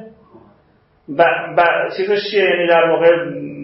ب... 1.19 1.23
ب... 1.57 1.61
چیزش 1.97 2.31
چیه؟ 2.31 2.45
یعنی 2.45 2.67
در 2.67 2.91
واقع 2.91 3.11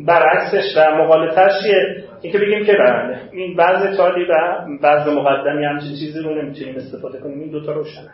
برعکسش 0.06 0.76
و 0.76 0.94
مقالطش 0.94 1.52
چیه؟ 1.62 2.04
اینکه 2.22 2.38
بگیم 2.38 2.64
که 2.64 2.72
بله 2.72 3.20
این 3.32 3.56
بعض 3.56 3.96
تالی 3.96 4.24
و 4.24 4.34
بعض 4.82 5.08
مقدمی 5.08 5.64
همچین 5.64 5.90
چیزی 5.90 6.20
رو 6.20 6.42
نمی‌تونیم 6.42 6.76
استفاده 6.76 7.18
کنیم. 7.18 7.40
این 7.40 7.50
دوتا 7.50 7.72
روشنه. 7.72 8.10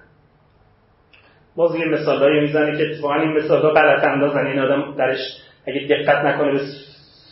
باز 1.57 1.77
یه 1.77 1.85
مثال 1.85 2.19
هایی 2.19 2.41
می‌زنه 2.41 2.79
که 2.79 2.85
اتفاقا 2.91 3.15
این 3.15 3.33
مثال 3.33 3.63
ها 3.63 3.71
غلط 3.71 4.05
اندازن. 4.05 4.47
این 4.47 4.59
آدم 4.59 4.95
درش 4.99 5.19
اگه 5.67 5.87
دقت 5.91 6.25
نکنه 6.25 6.53
به 6.53 6.61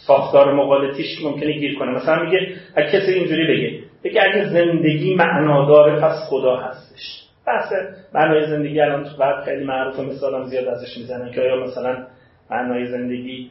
ساختار 0.07 0.55
مقالطیش 0.55 1.25
ممکنه 1.25 1.53
گیر 1.53 1.79
کنه. 1.79 1.91
مثلا 1.91 2.23
میگه 2.23 2.39
اگه 2.77 2.87
کسی 2.87 3.13
اینجوری 3.13 3.47
بگه 3.47 3.92
بگه 4.05 4.23
اگه 4.23 4.49
زندگی 4.49 5.15
معناداره 5.15 6.01
پس 6.01 6.27
خدا 6.29 6.57
هستش. 6.57 7.23
بحث 7.47 7.73
معنای 8.15 8.47
زندگی 8.47 8.81
الان 8.81 9.05
تو 9.05 9.17
بعد 9.17 9.45
خیلی 9.45 9.65
معروف 9.65 10.01
مثالم 10.01 10.45
زیاد 10.45 10.69
ازش 10.69 10.99
می‌زنن 10.99 11.33
که 11.33 11.41
آیا 11.41 11.57
مثلا 11.57 12.07
معنای 12.51 12.87
زندگی 12.87 13.51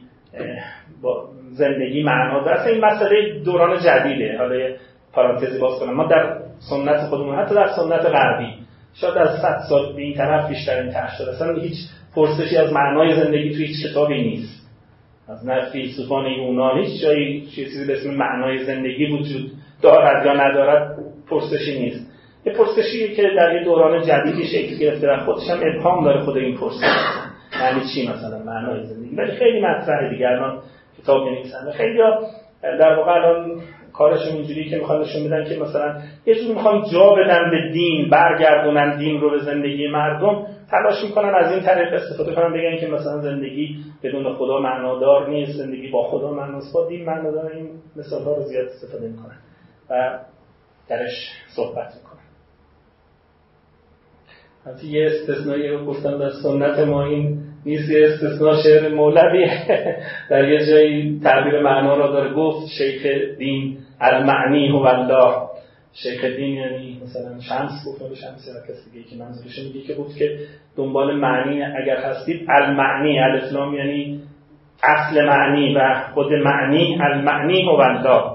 با 1.02 1.28
زندگی 1.50 2.02
معنا 2.02 2.44
اصلا 2.44 2.72
این 2.72 2.84
مسئله 2.84 3.40
دوران 3.44 3.80
جدیده. 3.80 4.38
حالا 4.38 4.56
یه 4.56 4.76
پارانتزی 5.12 5.58
باز 5.58 5.80
کنم. 5.80 5.94
ما 5.94 6.06
در 6.06 6.38
سنت 6.70 7.00
خودمون 7.00 7.36
حتی 7.36 7.54
در 7.54 7.68
سنت 7.68 8.06
غربی 8.06 8.54
شاید 8.94 9.18
از 9.18 9.40
100 9.40 9.58
سال 9.68 9.92
به 9.96 10.02
این 10.02 10.14
طرف 10.14 10.48
بیشتر 10.48 10.82
این 10.82 10.92
شده. 11.18 11.30
اصلا 11.30 11.54
هیچ 11.54 11.76
پرسشی 12.14 12.56
از 12.56 12.72
معنای 12.72 13.14
زندگی 13.14 13.54
توی 13.54 13.66
هیچ 13.66 13.86
کتابی 13.86 14.22
نیست. 14.22 14.62
از 15.28 15.46
نه 15.46 15.70
فیلسوفان 15.70 16.26
یونان 16.26 16.78
هیچ 16.78 17.02
جایی 17.02 17.46
چیزی 17.46 17.86
به 17.86 17.92
اسم 17.92 18.10
معنای 18.10 18.64
زندگی 18.64 19.06
وجود 19.06 19.50
دارد 19.82 20.26
یا 20.26 20.32
ندارد 20.32 20.98
پرسشی 21.30 21.80
نیست. 21.80 22.12
یه 22.46 22.52
پرسشی 22.52 23.14
که 23.14 23.22
در 23.36 23.54
یه 23.54 23.64
دوران 23.64 24.02
جدیدی 24.02 24.44
شکل 24.44 24.78
گرفته 24.78 25.12
و 25.12 25.16
خودش 25.16 25.50
هم 25.50 25.60
ابهام 25.62 26.04
داره 26.04 26.20
خود 26.20 26.36
این 26.36 26.56
پرسش. 26.56 26.84
یعنی 27.60 27.80
چی 27.94 28.08
مثلا؟ 28.08 28.38
معنای 28.38 28.84
زندگی. 28.84 29.16
ولی 29.16 29.32
خیلی 29.32 29.60
مطرحه 29.60 30.10
دیگه 30.10 30.28
الان 30.28 30.58
کتاب 31.02 31.28
نویسن 31.28 31.70
خیلی 31.70 31.98
در 32.62 32.96
واقع 32.96 33.12
الان 33.12 33.60
کارشون 33.92 34.32
اینجوری 34.32 34.70
که 34.70 34.76
می‌خوان 34.76 35.00
نشون 35.00 35.24
بدن 35.24 35.44
که 35.44 35.60
مثلا 35.60 35.94
یه 36.26 36.34
جوری 36.34 36.52
می‌خوان 36.54 36.84
جا 36.92 37.10
بدن 37.10 37.50
به 37.50 37.72
دین 37.72 38.10
برگردونن 38.10 38.98
دین 38.98 39.20
رو 39.20 39.30
به 39.30 39.38
زندگی 39.38 39.88
مردم 39.88 40.46
تلاش 40.70 41.04
می‌کنن 41.04 41.34
از 41.34 41.52
این 41.52 41.60
طریق 41.60 41.92
استفاده 41.94 42.34
کنن 42.34 42.52
بگن 42.52 42.76
که 42.76 42.86
مثلا 42.86 43.20
زندگی 43.20 43.76
بدون 44.02 44.34
خدا 44.34 44.60
معنادار 44.60 45.28
نیست 45.28 45.52
زندگی 45.52 45.90
با 45.90 46.02
خدا 46.02 46.30
معناست 46.30 46.74
با 46.74 46.88
دین 46.88 47.04
معنادار 47.04 47.52
این 47.52 47.68
مثال 47.96 48.22
ها 48.22 48.34
رو 48.34 48.42
زیاد 48.42 48.66
استفاده 48.66 49.08
می‌کنن. 49.08 49.38
درش 50.88 51.30
صحبت 51.56 51.94
می‌کنن 51.96 52.12
حتی 54.66 54.86
یه 54.86 55.06
استثنایی 55.06 55.68
رو 55.68 55.86
گفتم 55.86 56.18
در 56.18 56.30
سنت 56.42 56.78
ما 56.78 57.04
این 57.04 57.38
نیست 57.66 57.90
یه 57.90 58.08
استثناء 58.08 58.62
شعر 58.62 58.94
مولوی 58.94 59.46
در 60.30 60.48
یه 60.48 60.66
جایی 60.66 61.20
تعبیر 61.24 61.62
معنا 61.62 61.96
را 61.96 62.12
داره. 62.12 62.34
گفت 62.34 62.68
شیخ 62.78 63.06
دین 63.38 63.78
المعنی 64.00 64.68
هو 64.68 64.76
الله. 64.76 65.34
شیخ 65.92 66.24
دین 66.24 66.54
یعنی 66.54 67.00
مثلا 67.04 67.40
شمس 67.40 67.70
گفت 67.86 68.08
به 68.08 68.14
شمس 68.14 68.48
یا 68.48 68.74
کسی 68.74 68.90
دیگه 68.90 69.10
که 69.10 69.16
منظورش 69.16 69.58
میگه 69.58 69.80
که 69.80 69.94
گفت 69.94 70.16
که 70.16 70.38
دنبال 70.76 71.16
معنی 71.16 71.62
اگر 71.62 71.96
هستید 71.96 72.46
المعنی 72.50 73.18
الاسلام 73.18 73.74
یعنی 73.74 74.22
اصل 74.82 75.26
معنی 75.26 75.74
و 75.74 75.94
خود 76.14 76.32
معنی 76.32 76.98
المعنی 77.00 77.62
هو 77.62 77.80
الله. 77.80 78.31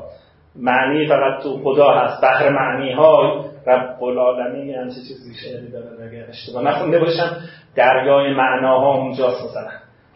معنی 0.62 1.08
فقط 1.08 1.44
تو 1.44 1.60
خدا 1.64 1.92
هست 1.92 2.24
بحر 2.24 2.50
معنی 2.50 2.94
ها 2.94 3.46
رب 3.68 4.04
العالمین 4.04 4.76
همچه 4.76 4.96
چیزی 4.96 5.34
شعری 5.34 5.72
داره 5.72 5.86
اگر 6.10 6.30
اشتباه 6.30 6.64
نخونده 6.64 7.00
باشم 7.00 7.38
دریای 7.76 8.34
معناها 8.34 8.94
اونجاست 8.94 9.46
مثلا. 9.46 9.70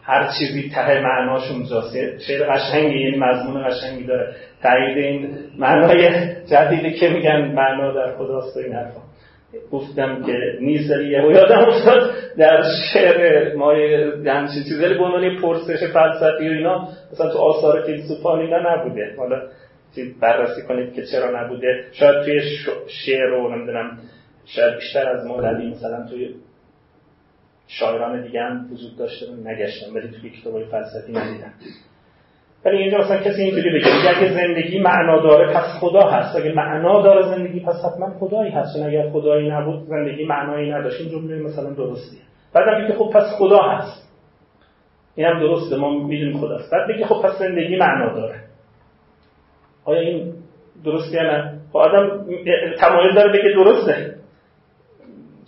هر 0.04 0.30
چیزی 0.38 0.70
ته 0.74 1.00
معناش 1.00 1.50
اونجاست. 1.50 2.18
شعر 2.18 2.52
قشنگی 2.52 2.98
یعنی 2.98 3.18
مضمون 3.18 3.68
قشنگی 3.68 4.04
داره. 4.04 4.34
تایید 4.62 4.98
این 4.98 5.34
معنای 5.58 6.10
جدیدی 6.50 6.92
که 6.92 7.08
میگن 7.08 7.52
معنا 7.54 7.92
در 7.92 8.16
خداست 8.16 8.56
این 8.56 8.72
حرفا. 8.72 9.00
گفتم 9.72 10.22
که 10.22 10.32
نیزلی 10.60 11.10
یه 11.10 11.24
یادم 11.24 11.58
افتاد 11.58 12.10
در 12.38 12.62
شعر 12.92 13.56
ما 13.56 13.72
همچین 14.26 14.62
چیزی. 14.62 14.88
به 14.88 15.04
عنوان 15.04 15.36
پرسش 15.42 15.92
فلسفی 15.92 16.48
و 16.48 16.52
اینا 16.52 16.88
مثلا 17.12 17.32
تو 17.32 17.38
آثار 17.38 17.82
فیلسوفان 17.82 18.38
اینا 18.38 18.74
نبوده. 18.74 19.14
حالا 19.18 19.42
بررسی 20.20 20.62
کنید 20.62 20.94
که 20.94 21.02
چرا 21.12 21.44
نبوده. 21.44 21.84
شاید 21.92 22.24
توی 22.24 22.40
شعر 22.88 23.26
رو 23.26 23.56
نمی‌دونم 23.56 23.98
شاید 24.44 24.74
بیشتر 24.74 25.08
از 25.08 25.26
مولوی 25.26 25.68
مثلا 25.68 26.06
توی 26.10 26.34
شاعران 27.66 28.22
دیگه 28.22 28.40
هم 28.40 28.68
وجود 28.72 28.96
داشته 28.98 29.26
نگشتم 29.44 29.94
ولی 29.94 30.08
توی 30.08 30.30
کتاب 30.30 30.64
فلسفی 30.64 31.12
ندیدم 31.12 31.52
ولی 32.64 32.76
اینجا 32.76 32.98
مثلا 32.98 33.16
کسی 33.16 33.42
اینجوری 33.42 33.78
بگه 33.78 34.16
اگه 34.16 34.32
زندگی 34.32 34.78
معنا 34.78 35.22
داره 35.22 35.54
پس 35.54 35.80
خدا 35.80 36.10
هست. 36.10 36.36
اگه 36.36 36.52
معنا 36.52 37.02
داره 37.02 37.22
زندگی 37.22 37.60
پس 37.60 37.84
حتما 37.84 38.18
خدایی 38.18 38.50
هست. 38.50 38.76
چون 38.76 38.86
اگر 38.86 39.10
خدایی 39.10 39.50
نبود 39.50 39.86
زندگی 39.88 40.24
معنایی 40.24 40.70
نداشت. 40.70 41.00
این 41.00 41.10
جمله 41.10 41.42
مثلا 41.42 41.70
درستیه 41.70 42.20
بعد 42.54 42.82
میگه 42.82 42.94
خب 42.94 43.10
پس 43.14 43.38
خدا 43.38 43.58
هست. 43.58 44.08
این 45.14 45.26
هم 45.26 45.40
درسته. 45.40 45.76
ما 45.76 46.06
می‌دونیم 46.06 46.38
خداست 46.38 46.70
بعد 46.72 46.88
بگه 46.88 47.06
خب 47.06 47.22
پس 47.22 47.38
زندگی 47.38 47.76
معنا 47.76 48.14
داره. 48.14 48.34
آیا 49.84 50.00
این 50.00 50.32
درسته 50.84 51.16
یا 51.16 51.22
نه؟ 51.22 51.52
خب 51.72 51.76
آدم 51.76 52.26
تمایل 52.78 53.14
داره 53.14 53.32
بگه 53.32 53.54
درسته. 53.54 54.14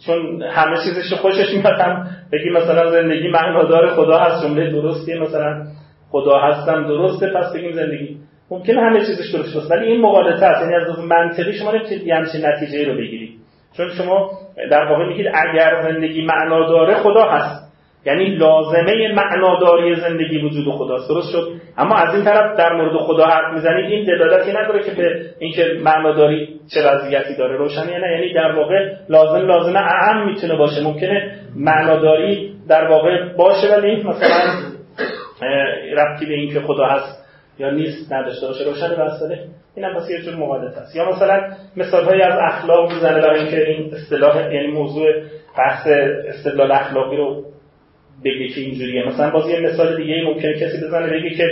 چون 0.07 0.43
همه 0.43 0.77
چیزش 0.85 1.13
خوشش 1.13 1.55
میاد 1.55 1.81
هم 1.81 2.07
بگی 2.33 2.51
مثلا 2.51 2.91
زندگی 2.91 3.29
معنا 3.29 3.65
داره 3.65 3.89
خدا 3.89 4.19
هست 4.19 4.47
جمله 4.47 4.71
درستیه 4.71 5.21
مثلا 5.21 5.67
خدا 6.11 6.39
هستم 6.39 6.87
درسته 6.87 7.27
پس 7.27 7.53
بگیم 7.55 7.73
زندگی. 7.73 8.19
ممکنه 8.51 8.81
همه 8.81 9.01
چیزش 9.01 9.35
درست 9.35 9.55
باشه 9.55 9.69
ولی 9.69 9.87
این 9.87 10.01
مقالطه 10.01 10.47
است. 10.47 10.63
یعنی 10.63 10.75
از 10.75 10.99
منطقی 10.99 11.53
شما 11.53 11.73
نمی‌تونید 11.73 12.09
همچین 12.09 12.47
نتیجه 12.47 12.85
رو 12.85 12.95
بگیرید. 12.95 13.31
چون 13.77 13.89
شما 13.89 14.31
در 14.71 14.85
واقع 14.85 15.09
میگید 15.09 15.27
اگر 15.35 15.83
زندگی 15.83 16.27
معنا 16.27 16.69
داره 16.69 16.95
خدا 16.95 17.31
هست 17.31 17.64
یعنی 18.07 18.37
لازمه 18.37 19.13
معناداری 19.15 19.95
زندگی 19.95 20.39
وجود 20.39 20.75
خداست. 20.75 21.09
درست 21.09 21.33
شد؟ 21.33 21.49
اما 21.79 21.97
از 21.97 22.15
این 22.15 22.25
طرف 22.25 22.59
در 22.59 22.73
مورد 22.73 22.97
خدا 22.97 23.25
حرف 23.25 23.55
می‌زنید 23.55 23.85
این 23.85 24.05
دلالتی 24.05 24.51
نداره 24.51 24.83
که 24.83 24.91
به 24.91 25.21
اینکه 25.39 25.65
معناداری 25.85 26.49
چه 26.75 26.89
وضعیتی 26.89 27.37
داره 27.37 27.57
روشنی 27.57 27.93
نه. 27.93 28.13
یعنی 28.13 28.35
در 28.35 28.53
واقع 28.53 28.93
لازم 29.09 29.47
لازمه 29.47 29.81
اعم 29.81 30.27
می‌تونه 30.27 30.57
باشه. 30.57 30.85
ممکنه 30.85 31.35
معناداری 31.57 32.55
در 32.69 32.89
واقع 32.89 33.35
باشه 33.37 33.77
ولی 33.77 34.03
مثلا 34.03 34.37
ربطی 35.97 36.27
به 36.27 36.35
اینکه 36.35 36.61
خدا 36.61 36.87
هست 36.87 37.25
یا 37.59 37.71
نیست 37.71 38.13
نداشته 38.13 38.47
باشه 38.47 38.65
روشن 38.65 39.01
این 39.31 39.39
اینم 39.77 39.95
پس 39.95 40.11
یه 40.11 40.23
جور 40.23 40.35
مقالطه 40.35 40.81
است. 40.81 40.97
یا 40.97 41.11
مثلا 41.11 41.43
مثال 41.77 42.05
های 42.05 42.23
از 42.23 42.39
اخلاق 42.43 42.93
می‌زنه 42.93 43.21
برای 43.21 43.41
اینکه 43.41 43.71
این 43.71 43.95
اصطلاح 43.95 44.55
یعنی 44.55 44.67
موضوع 44.67 45.07
بحث 45.59 45.87
استدلال 46.29 46.73
اخلاقی 46.73 47.17
رو 47.17 47.45
بگه 48.25 48.49
که 48.49 48.61
اینجوریه. 48.61 49.09
مثلا 49.09 49.31
باز 49.31 49.51
یه 49.51 49.61
مثال 49.61 49.97
دیگه 49.97 50.23
ممکنه 50.25 50.55
کسی 50.55 50.87
بزنه 50.87 51.07
بگه 51.07 51.31
که 51.31 51.45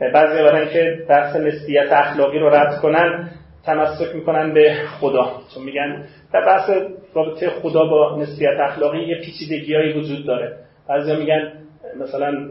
بعضی 0.00 0.42
برای 0.42 0.72
که 0.72 1.04
بحث 1.08 1.36
نسبیت 1.36 1.92
اخلاقی 1.92 2.38
رو 2.38 2.48
رد 2.48 2.80
کنن 2.80 3.30
تمسک 3.64 4.14
می‌کنن 4.14 4.54
به 4.54 4.74
خدا. 5.00 5.40
چون 5.54 5.64
میگن 5.64 6.04
در 6.32 6.46
بحث 6.46 6.70
رابطه 7.14 7.50
خدا 7.50 7.84
با 7.84 8.18
نسبیت 8.20 8.60
اخلاقی 8.60 8.98
یه 8.98 9.16
پیچیدگیایی 9.20 9.92
وجود 9.92 10.26
داره. 10.26 10.56
بعضی 10.88 11.16
میگن 11.16 11.52
مثلا 12.00 12.50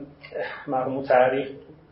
مرحوم 0.68 1.04
تحریف 1.04 1.48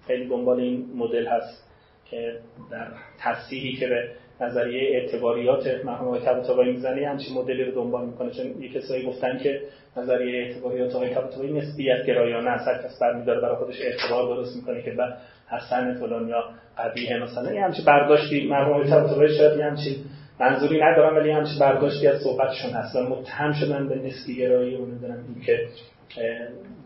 خیلی 0.07 0.27
دنبال 0.27 0.59
این 0.59 0.85
مدل 0.95 1.27
هست 1.27 1.69
که 2.11 2.33
در 2.71 2.87
تصحیحی 3.19 3.73
که 3.73 3.87
به 3.87 4.09
نظریه 4.41 4.97
اعتباریات 4.97 5.85
مرحوم 5.85 6.19
طباطبایی 6.19 6.71
می‌زنه 6.71 7.07
همچین 7.07 7.37
مدلی 7.37 7.63
رو 7.63 7.71
دنبال 7.71 8.05
می‌کنه. 8.05 8.31
چون 8.31 8.61
یه 8.61 8.69
کسایی 8.69 9.05
گفتن 9.05 9.37
که 9.37 9.61
نظریه 9.97 10.45
اعتباریات 10.45 10.95
آقای 10.95 11.09
طباطبایی 11.09 11.53
نسبیت 11.53 12.05
گرایانه 12.07 12.49
است 12.49 12.67
هر 12.67 12.77
کس 12.83 12.99
برمیداره 13.01 13.41
برای 13.41 13.55
خودش 13.55 13.75
اعتبار 13.81 14.35
درست 14.35 14.55
می‌کنه 14.55 14.81
که 14.81 14.91
بعد 14.91 15.17
حسن 15.47 15.93
فلان 15.93 16.27
یا 16.27 16.43
قبیه 16.77 17.23
مثلا 17.23 17.53
یه 17.53 17.63
همچین 17.63 17.85
برداشتی 17.85 18.47
مرحوم 18.47 18.83
طباطبایی 18.83 19.37
شاید 19.37 19.57
یه 19.57 19.65
همچین 19.65 19.95
منظوری 20.39 20.81
ندارم 20.81 21.15
ولی 21.15 21.31
همچین 21.31 21.59
برداشتی 21.59 22.07
از 22.07 22.21
صحبتشون 22.21 22.71
هست 22.71 22.95
و 22.95 22.99
متهم 22.99 23.53
شدن 23.53 23.89
به 23.89 23.95
نسبی 23.95 24.35
گرایی 24.35 24.75
و 24.75 24.85
نمی‌دونم 24.85 25.23
که 25.45 25.59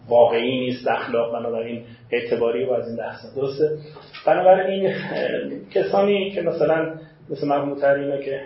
واقعی 0.10 0.60
نیست 0.60 0.88
اخلاق 0.88 1.34
بنابراین 1.34 1.84
اعتباری 2.12 2.66
و 2.66 2.72
از 2.72 2.88
این 2.88 2.98
بحث 2.98 3.36
درسته؟ 3.36 3.78
بنابراین 4.26 4.94
کسانی 5.74 6.32
که 6.32 6.42
مثلا 6.42 6.96
مثل 7.30 7.48
مرحوم 7.48 7.76
تحریمه 7.76 8.18
که 8.26 8.42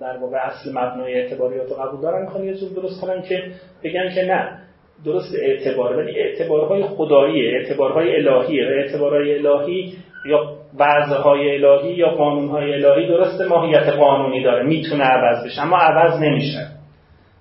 در 0.00 0.16
واقع 0.16 0.36
اصل 0.36 0.70
مبنای 0.70 1.14
اعتباریات 1.14 1.68
رو 1.68 1.76
قبول 1.76 2.00
دارن 2.00 2.22
می‌خوان 2.22 2.44
یه 2.44 2.54
جور 2.54 2.70
درست 2.76 3.00
کنن 3.00 3.22
که 3.22 3.42
بگن 3.84 4.14
که 4.14 4.22
نه 4.22 4.58
درست 5.04 5.34
اعتبار. 5.42 5.96
ولی 5.96 6.18
اعتبارهای 6.18 6.82
خداییه 6.82 7.52
اعتبارهای 7.58 8.16
الهیه 8.16 8.64
و 8.64 8.70
اعتبارهای 8.70 9.46
الهی 9.46 9.94
یا 10.26 10.56
وضعهای 10.78 11.64
الهی 11.64 11.94
یا 11.94 12.08
قانونهای 12.08 12.84
الهی 12.84 13.08
درست 13.08 13.40
ماهیت 13.40 13.88
قانونی 13.88 14.42
داره 14.42 14.66
می‌تونه 14.66 15.04
عوض 15.04 15.46
بشه 15.46 15.62
اما 15.62 15.76
عوض 15.76 16.22
نمیشه. 16.22 16.66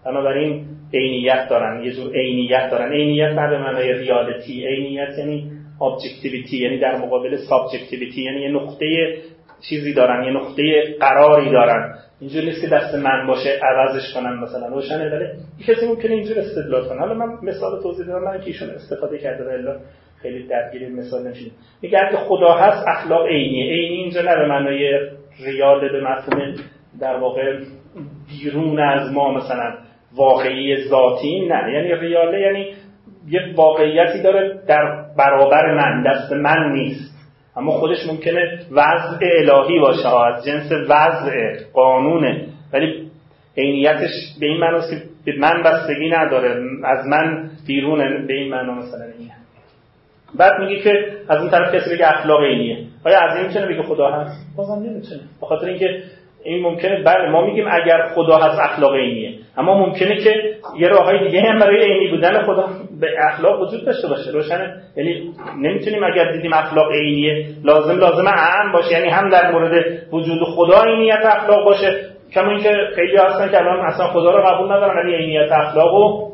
بنابراین 0.05 0.65
عینیت 0.93 1.49
دارن 1.49 1.83
یه 1.83 1.91
جور 1.91 2.15
عینیت 2.15 2.71
دارن. 2.71 2.91
عینیت 2.91 3.31
نه 3.31 3.49
به 3.49 3.57
معنای 3.57 3.93
reality 3.93 4.67
عینیت 4.67 5.17
یعنی 5.17 5.51
objectivity 5.81 6.57
یعنی 6.57 6.79
در 6.79 6.97
مقابل 6.97 7.35
subjectivity 7.35 8.23
یعنی 8.23 8.41
یه 8.41 8.49
نقطه 8.49 9.17
چیزی 9.61 9.93
دارن 9.93 10.23
یه 10.23 10.31
نقطه 10.31 10.95
قراری 10.99 11.51
دارن. 11.51 11.95
اینجور 12.19 12.43
نیست 12.43 12.61
که 12.61 12.67
دست 12.67 12.95
من 12.95 13.27
باشه 13.27 13.59
عوضش 13.63 14.13
کنم 14.13 14.39
مثلا. 14.39 14.67
روشنه 14.67 15.09
ولی 15.09 15.25
کسی 15.67 15.87
ممکنه 15.87 16.11
اینجور 16.11 16.39
استدلال 16.39 16.89
کنه. 16.89 16.99
حالا 16.99 17.13
من 17.13 17.37
مثال 17.43 17.83
توضیح 17.83 18.05
دادم 18.05 18.25
من 18.25 18.39
که 18.39 18.47
ایشون 18.47 18.69
استفاده 18.69 19.17
کرده 19.17 19.43
ولی 19.43 19.79
خیلی 20.21 20.47
درگیر 20.47 20.89
مثال 20.89 21.27
نشین 21.27 21.51
میگه 21.81 21.99
اگه 22.07 22.17
خدا 22.17 22.53
هست 22.53 22.87
اخلاق 22.87 23.27
عینیه. 23.27 23.73
عینی 23.73 23.95
اینجا 23.95 24.21
نه 24.21 24.35
به 24.35 24.47
معنای 24.47 24.99
ریال 25.45 25.91
به 25.91 26.01
مفهوم 26.01 26.55
در 26.99 27.17
واقع 27.17 27.59
بیرون 28.29 28.79
از 28.79 29.13
ما 29.13 29.33
مثلا 29.33 29.73
واقعی 30.15 30.87
ذاتی 30.89 31.47
نه. 31.47 31.73
یعنی 31.73 31.95
ریاله 31.95 32.39
یعنی 32.39 32.73
یه 33.29 33.41
واقعیتی 33.55 34.21
داره 34.23 34.59
در 34.67 35.05
برابر 35.17 35.73
من 35.73 36.03
دست 36.03 36.31
من 36.31 36.71
نیست. 36.71 37.16
اما 37.57 37.71
خودش 37.71 38.07
ممکنه 38.07 38.59
وضع 38.71 39.19
الهی 39.21 39.79
باشه. 39.79 40.07
از 40.07 40.45
جنس 40.45 40.71
وضع 40.89 41.31
قانونه 41.73 42.45
ولی 42.73 43.11
عینیتش 43.57 44.11
به 44.39 44.45
این 44.45 44.59
معناست 44.59 44.89
که 44.89 45.01
به 45.25 45.39
من 45.39 45.63
بستگی 45.63 46.09
نداره. 46.09 46.49
از 46.83 47.05
من 47.05 47.49
بیرونه 47.67 48.25
به 48.27 48.33
این 48.33 48.51
معنا 48.51 48.73
مثلا 48.73 49.03
اینه. 49.19 49.31
بعد 50.35 50.53
میگه 50.59 50.81
که 50.81 51.05
از 51.29 51.41
اون 51.41 51.49
طرف 51.49 51.75
کسی 51.75 51.95
بگه 51.95 52.07
اخلاق 52.07 52.43
عینیه. 52.43 52.77
آیا 53.05 53.19
از 53.19 53.37
این 53.37 53.47
می‌تونه 53.47 53.65
بگه 53.65 53.83
خدا 53.83 54.11
هست؟ 54.11 54.55
بازم 54.57 54.73
نمی‌تونه. 54.73 55.21
به 55.41 55.47
خاطر 55.47 55.65
اینکه 55.65 56.03
این 56.43 56.63
ممکنه 56.63 57.03
بله 57.03 57.29
ما 57.29 57.45
میگیم 57.45 57.65
اگر 57.71 58.07
خدا 58.15 58.37
هست 58.37 58.59
اخلاق 58.59 58.95
عینیه. 58.95 59.33
اما 59.57 59.85
ممکنه 59.85 60.17
که 60.17 60.55
یه 60.77 60.87
راههای 60.87 61.27
دیگه 61.27 61.41
هم 61.41 61.59
برای 61.59 61.83
عینی 61.83 62.11
بودن 62.11 62.43
خدا. 62.43 62.69
به 62.99 63.07
اخلاق 63.19 63.61
وجود 63.61 63.85
داشته 63.85 64.07
باشه 64.07 64.31
روشنه. 64.31 64.81
یعنی 64.95 65.31
نمی‌تونیم 65.57 66.03
اگر 66.03 66.31
دیدیم 66.31 66.53
اخلاق 66.53 66.91
عینیه 66.91 67.47
لازم 67.63 67.99
لازم 67.99 68.27
اعم 68.27 68.71
باشه. 68.71 68.91
یعنی 68.91 69.09
هم 69.09 69.29
در 69.29 69.51
مورد 69.51 69.83
وجود 70.13 70.43
خدا 70.43 70.83
عینیت 70.83 71.25
اخلاق 71.25 71.65
باشه. 71.65 72.01
کما 72.33 72.51
اینکه 72.51 72.75
خیلی 72.95 73.17
هستن 73.17 73.49
که 73.51 73.57
الان 73.57 73.79
اصلا 73.79 74.07
خدا 74.07 74.37
رو 74.37 74.43
قبول 74.43 74.71
ندارن 74.71 75.05
ولی 75.05 75.15
عینیت 75.15 75.51
اخلاق 75.51 75.95
رو 75.95 76.31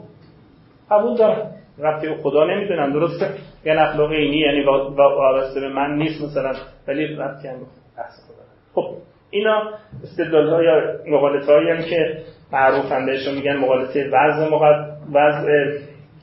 قبول 0.91 1.17
دارن. 1.17 1.53
ربطی 1.79 2.07
به 2.07 2.15
خدا 2.15 2.45
نمی‌دونن 2.45 2.91
درسته؟ 2.91 3.29
یعنی 3.65 3.79
اخلاق 3.79 4.11
عینی 4.11 4.37
یعنی 4.37 4.63
وابسته 4.97 5.59
به 5.59 5.69
من 5.69 5.95
نیست 5.97 6.23
مثلا 6.23 6.53
ولی 6.87 7.07
ربطی 7.07 7.47
هم 7.47 7.55
بحث 7.97 8.13
خدا 8.27 8.43
خب 8.75 8.95
اینا 9.29 9.71
استدلال 10.03 10.49
ها 10.49 10.63
یا 10.63 10.73
مقالطه 11.07 11.53
هایی 11.53 11.89
که 11.89 12.17
معروفن 12.53 13.05
بهشون 13.05 13.33
میگن 13.33 13.57
مقالطه 13.57 14.09
وضع 14.13 14.49
مقد... 14.51 14.97
وضع 15.13 15.49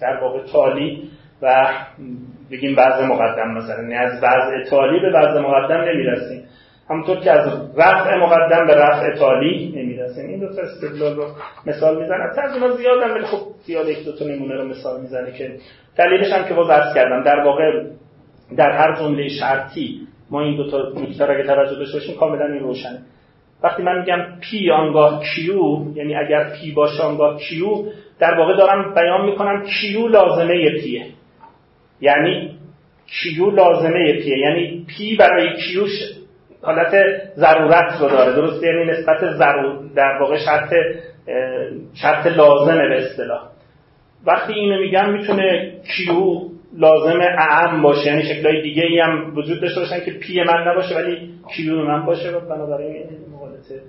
در 0.01 0.21
واقع 0.23 0.39
تالی 0.53 1.11
و 1.43 1.69
بگیم 2.51 2.75
وضع 2.79 3.07
مقدم 3.07 3.51
مثلا 3.51 3.83
یعنی 3.83 3.95
از 3.95 4.13
وضع 4.23 4.71
تالی 4.71 5.01
به 5.01 5.11
وضع 5.19 5.41
مقدم 5.41 5.81
نمی‌رسیم. 5.81 6.45
همونطور 6.91 7.21
که 7.21 7.31
از 7.31 7.49
رفع 7.77 8.17
مقدم 8.17 8.67
به 8.67 8.75
رفع 8.75 9.19
تالی 9.19 9.73
نمی‌رسیم. 9.77 10.29
این 10.29 10.41
دو 10.41 10.55
تا 10.55 10.63
استدلال 10.63 11.17
رو 11.17 11.27
مثال 11.67 12.01
می‌زنم. 12.01 12.31
ترجمه 12.37 12.77
زیادم 12.77 13.15
ولی 13.15 13.25
خب 13.25 13.39
زیاد 13.67 13.89
یک 13.89 14.05
دو 14.05 14.13
تا 14.13 14.25
نمونه 14.25 14.55
رو 14.55 14.69
مثال 14.69 15.01
می‌زنه 15.01 15.33
که 15.33 15.57
دلیلش 15.97 16.33
هم 16.33 16.49
که 16.49 16.55
باز 16.55 16.71
عرض 16.71 16.95
کردم 16.95 17.23
در 17.23 17.41
واقع 17.45 17.85
در 18.57 18.71
هر 18.71 18.97
جمله 18.97 19.29
شرطی 19.29 20.01
ما 20.31 20.41
این 20.41 20.57
دو 20.57 20.71
تا 20.71 20.79
نکته 20.79 21.27
رو 21.27 21.35
اگه 21.35 21.47
توجه 21.47 21.77
داشته 21.77 21.99
باشیم 21.99 22.17
کاملا 22.17 22.47
این 22.47 22.63
روشنه. 22.63 22.99
وقتی 23.63 23.83
من 23.83 23.99
میگم 23.99 24.19
P 24.41 24.71
آنگاه 24.71 25.23
Q 25.35 25.57
یعنی 25.95 26.17
اگر 26.17 26.51
P 26.51 26.73
باشه 26.73 27.03
آنگاه 27.03 27.39
Q 27.39 27.67
در 28.21 28.39
واقع 28.39 28.57
دارم 28.57 28.95
بیان 28.95 29.27
می‌کنم 29.27 29.65
Q 29.65 30.09
لازمه 30.09 30.71
P 30.71 30.89
ه 30.89 31.07
یعنی 32.01 32.59
Q 33.07 33.51
لازمه 33.51 34.13
P 34.13 34.26
ه 34.26 34.39
یعنی 34.39 34.87
P 34.89 35.17
برای 35.17 35.57
Q 35.57 35.85
حالت 36.63 36.95
ضرورت 37.37 38.01
رو 38.01 38.09
داره. 38.09 38.33
درست 38.33 38.63
یعنی 38.63 38.85
نسبت 38.85 39.31
ضرور 39.33 39.79
در 39.97 40.19
واقع 40.21 40.39
شرط 40.39 40.75
شرط 41.95 42.27
لازمه 42.27 42.89
به 42.89 42.97
اصطلاح. 42.97 43.49
وقتی 44.27 44.53
اینو 44.53 44.81
میگم 44.81 45.13
می‌تونه 45.13 45.73
Q 45.97 46.41
لازم 46.77 47.21
اعم 47.21 47.83
باشه. 47.83 48.07
یعنی 48.07 48.23
شکلهای 48.23 48.63
دیگه 48.63 48.83
ای 48.83 49.01
هم 49.01 49.37
وجود 49.37 49.61
داشته 49.61 49.81
باشن 49.81 50.05
که 50.05 50.11
P 50.11 50.43
من 50.43 50.69
نباشه 50.69 50.95
ولی 50.95 51.31
Q 51.57 51.75
من 51.75 52.07
باشه. 52.07 52.31
و 52.31 52.41
بنابراین 52.41 52.97
این 52.97 53.35
مغالطه 53.35 53.83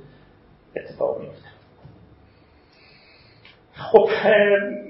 اتفاق 0.76 1.20
میفته 1.22 1.61
خب 3.74 4.08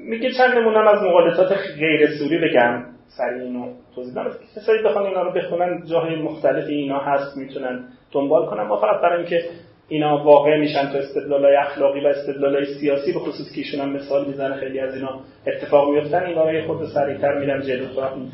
میگه 0.05 0.31
چند 0.31 0.57
نمونم 0.57 0.87
از 0.87 1.03
مقالطات 1.03 1.57
غیر 1.79 2.07
سوری 2.19 2.37
بگم. 2.37 2.83
سریع 3.07 3.43
اینو 3.43 3.73
توضیح 3.95 4.13
بدم. 4.13 4.31
کسایی 4.55 4.83
بخوان 4.83 5.05
اینا 5.05 5.21
رو 5.21 5.31
بخونن 5.31 5.83
جاهای 5.91 6.15
مختلفی 6.15 6.73
اینا 6.73 6.99
هست 6.99 7.37
می‌تونن 7.37 7.83
دنبال 8.11 8.45
کنن. 8.45 8.63
ما 8.63 8.77
فقط 8.77 9.01
برای 9.01 9.17
اینکه 9.17 9.43
اینا 9.87 10.23
واقع 10.23 10.57
میشن 10.57 10.91
تو 10.91 10.97
استدلالای 10.97 11.55
اخلاقی 11.55 11.99
و 12.01 12.07
استدلالای 12.07 12.65
سیاسی 12.65 13.13
به 13.13 13.19
خصوص 13.19 13.51
که 13.55 13.61
ایشون 13.61 13.81
هم 13.81 13.89
مثال 13.93 14.27
می‌زنه 14.27 14.55
خیلی 14.55 14.79
از 14.79 14.95
اینا 14.95 15.19
اتفاق 15.47 15.89
میفتن 15.89 16.23
اینا 16.23 16.49
رو 16.49 16.67
خود 16.67 16.87
سریعتر 16.87 17.39
میرم 17.39 17.61
جلو 17.61 17.85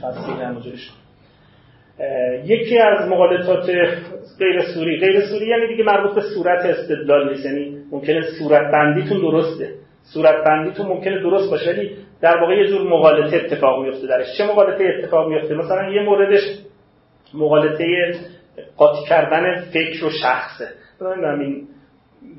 فصلی 0.01 0.45
نموجرش 0.45 0.91
یکی 2.45 2.79
از 2.79 3.10
مقالطات 3.10 3.69
غیر 4.39 4.62
سوری 4.73 4.99
غیر 4.99 5.21
سوری 5.21 5.47
یعنی 5.47 5.67
دیگه 5.67 5.83
مربوط 5.83 6.15
به 6.15 6.21
صورت 6.21 6.65
استدلال 6.65 7.29
نیست. 7.29 7.45
یعنی 7.45 7.77
ممکنه 7.91 8.21
صورت 8.39 8.71
بندیتون 8.71 9.21
درسته. 9.21 9.69
صورت 10.13 10.43
بندیتون 10.46 10.86
ممکنه 10.86 11.22
درست 11.22 11.52
باشه 11.52 11.72
ولی 11.72 11.98
در 12.22 12.38
واقع 12.38 12.54
یه 12.54 12.67
جور 12.67 12.89
مقالطه 12.89 13.38
اتفاق 13.38 13.86
میفته 13.86 14.08
درش. 14.08 14.38
چه 14.38 14.46
مقالطه 14.46 14.84
اتفاق 14.84 15.28
میفته 15.28 15.56
مثلا 15.56 15.89
یه 15.91 16.02
موردش 16.02 16.41
مقالطه 17.34 17.86
قاطی 18.78 19.10
کردن 19.10 19.62
فکر 19.62 20.06
و 20.06 20.10
شخصه. 20.10 20.67
این 21.41 21.67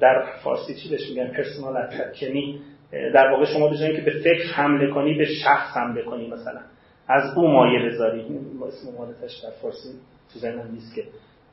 در 0.00 0.24
فارسی 0.44 0.74
چی 0.74 0.90
بهش 0.90 1.10
میگن؟ 1.10 1.26
پرسونال 1.26 1.76
اتک 1.76 2.22
یعنی 2.22 2.60
در 2.90 3.30
واقع 3.30 3.44
شما 3.44 3.68
به 3.68 3.76
که 3.76 4.02
به 4.02 4.10
فکر 4.10 4.52
حمله 4.52 4.90
کنی 4.90 5.18
به 5.18 5.24
شخص 5.24 5.76
حمله 5.76 6.02
کنی 6.02 6.28
مثلا. 6.28 6.60
از 7.08 7.36
او 7.36 7.48
مایه 7.48 7.88
بذاری. 7.88 8.20
اسم 8.68 8.92
مقالطش 8.94 9.40
در 9.44 9.50
فارسی 9.62 9.88
تو 10.32 10.38
ذهنم 10.38 10.70
نیست 10.72 10.94
که 10.94 11.04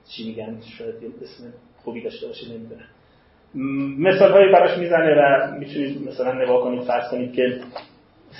چی 0.10 0.28
میگن. 0.28 0.60
شاید 0.78 0.96
اسم 1.22 1.54
خوبی 1.84 2.04
داشته 2.04 2.28
باشه 2.28 2.54
نمی‌دونم. 2.54 2.88
مثال 4.00 4.32
هایی 4.32 4.52
براش 4.52 4.78
می‌زنه 4.78 5.16
و 5.16 5.52
می‌تونید 5.60 6.08
مثلا 6.08 6.34
نگاه 6.44 6.64
کنید 6.64 6.82
فرض 6.82 7.12
کنید 7.12 7.34
که 7.34 7.60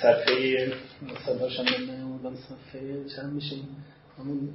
صفحه 0.02 0.66
مثال 1.02 1.38
هاشم 1.38 1.64
صفحه 2.34 2.80
چند 3.16 3.32
میشه؟ 3.34 3.56
همون 4.18 4.48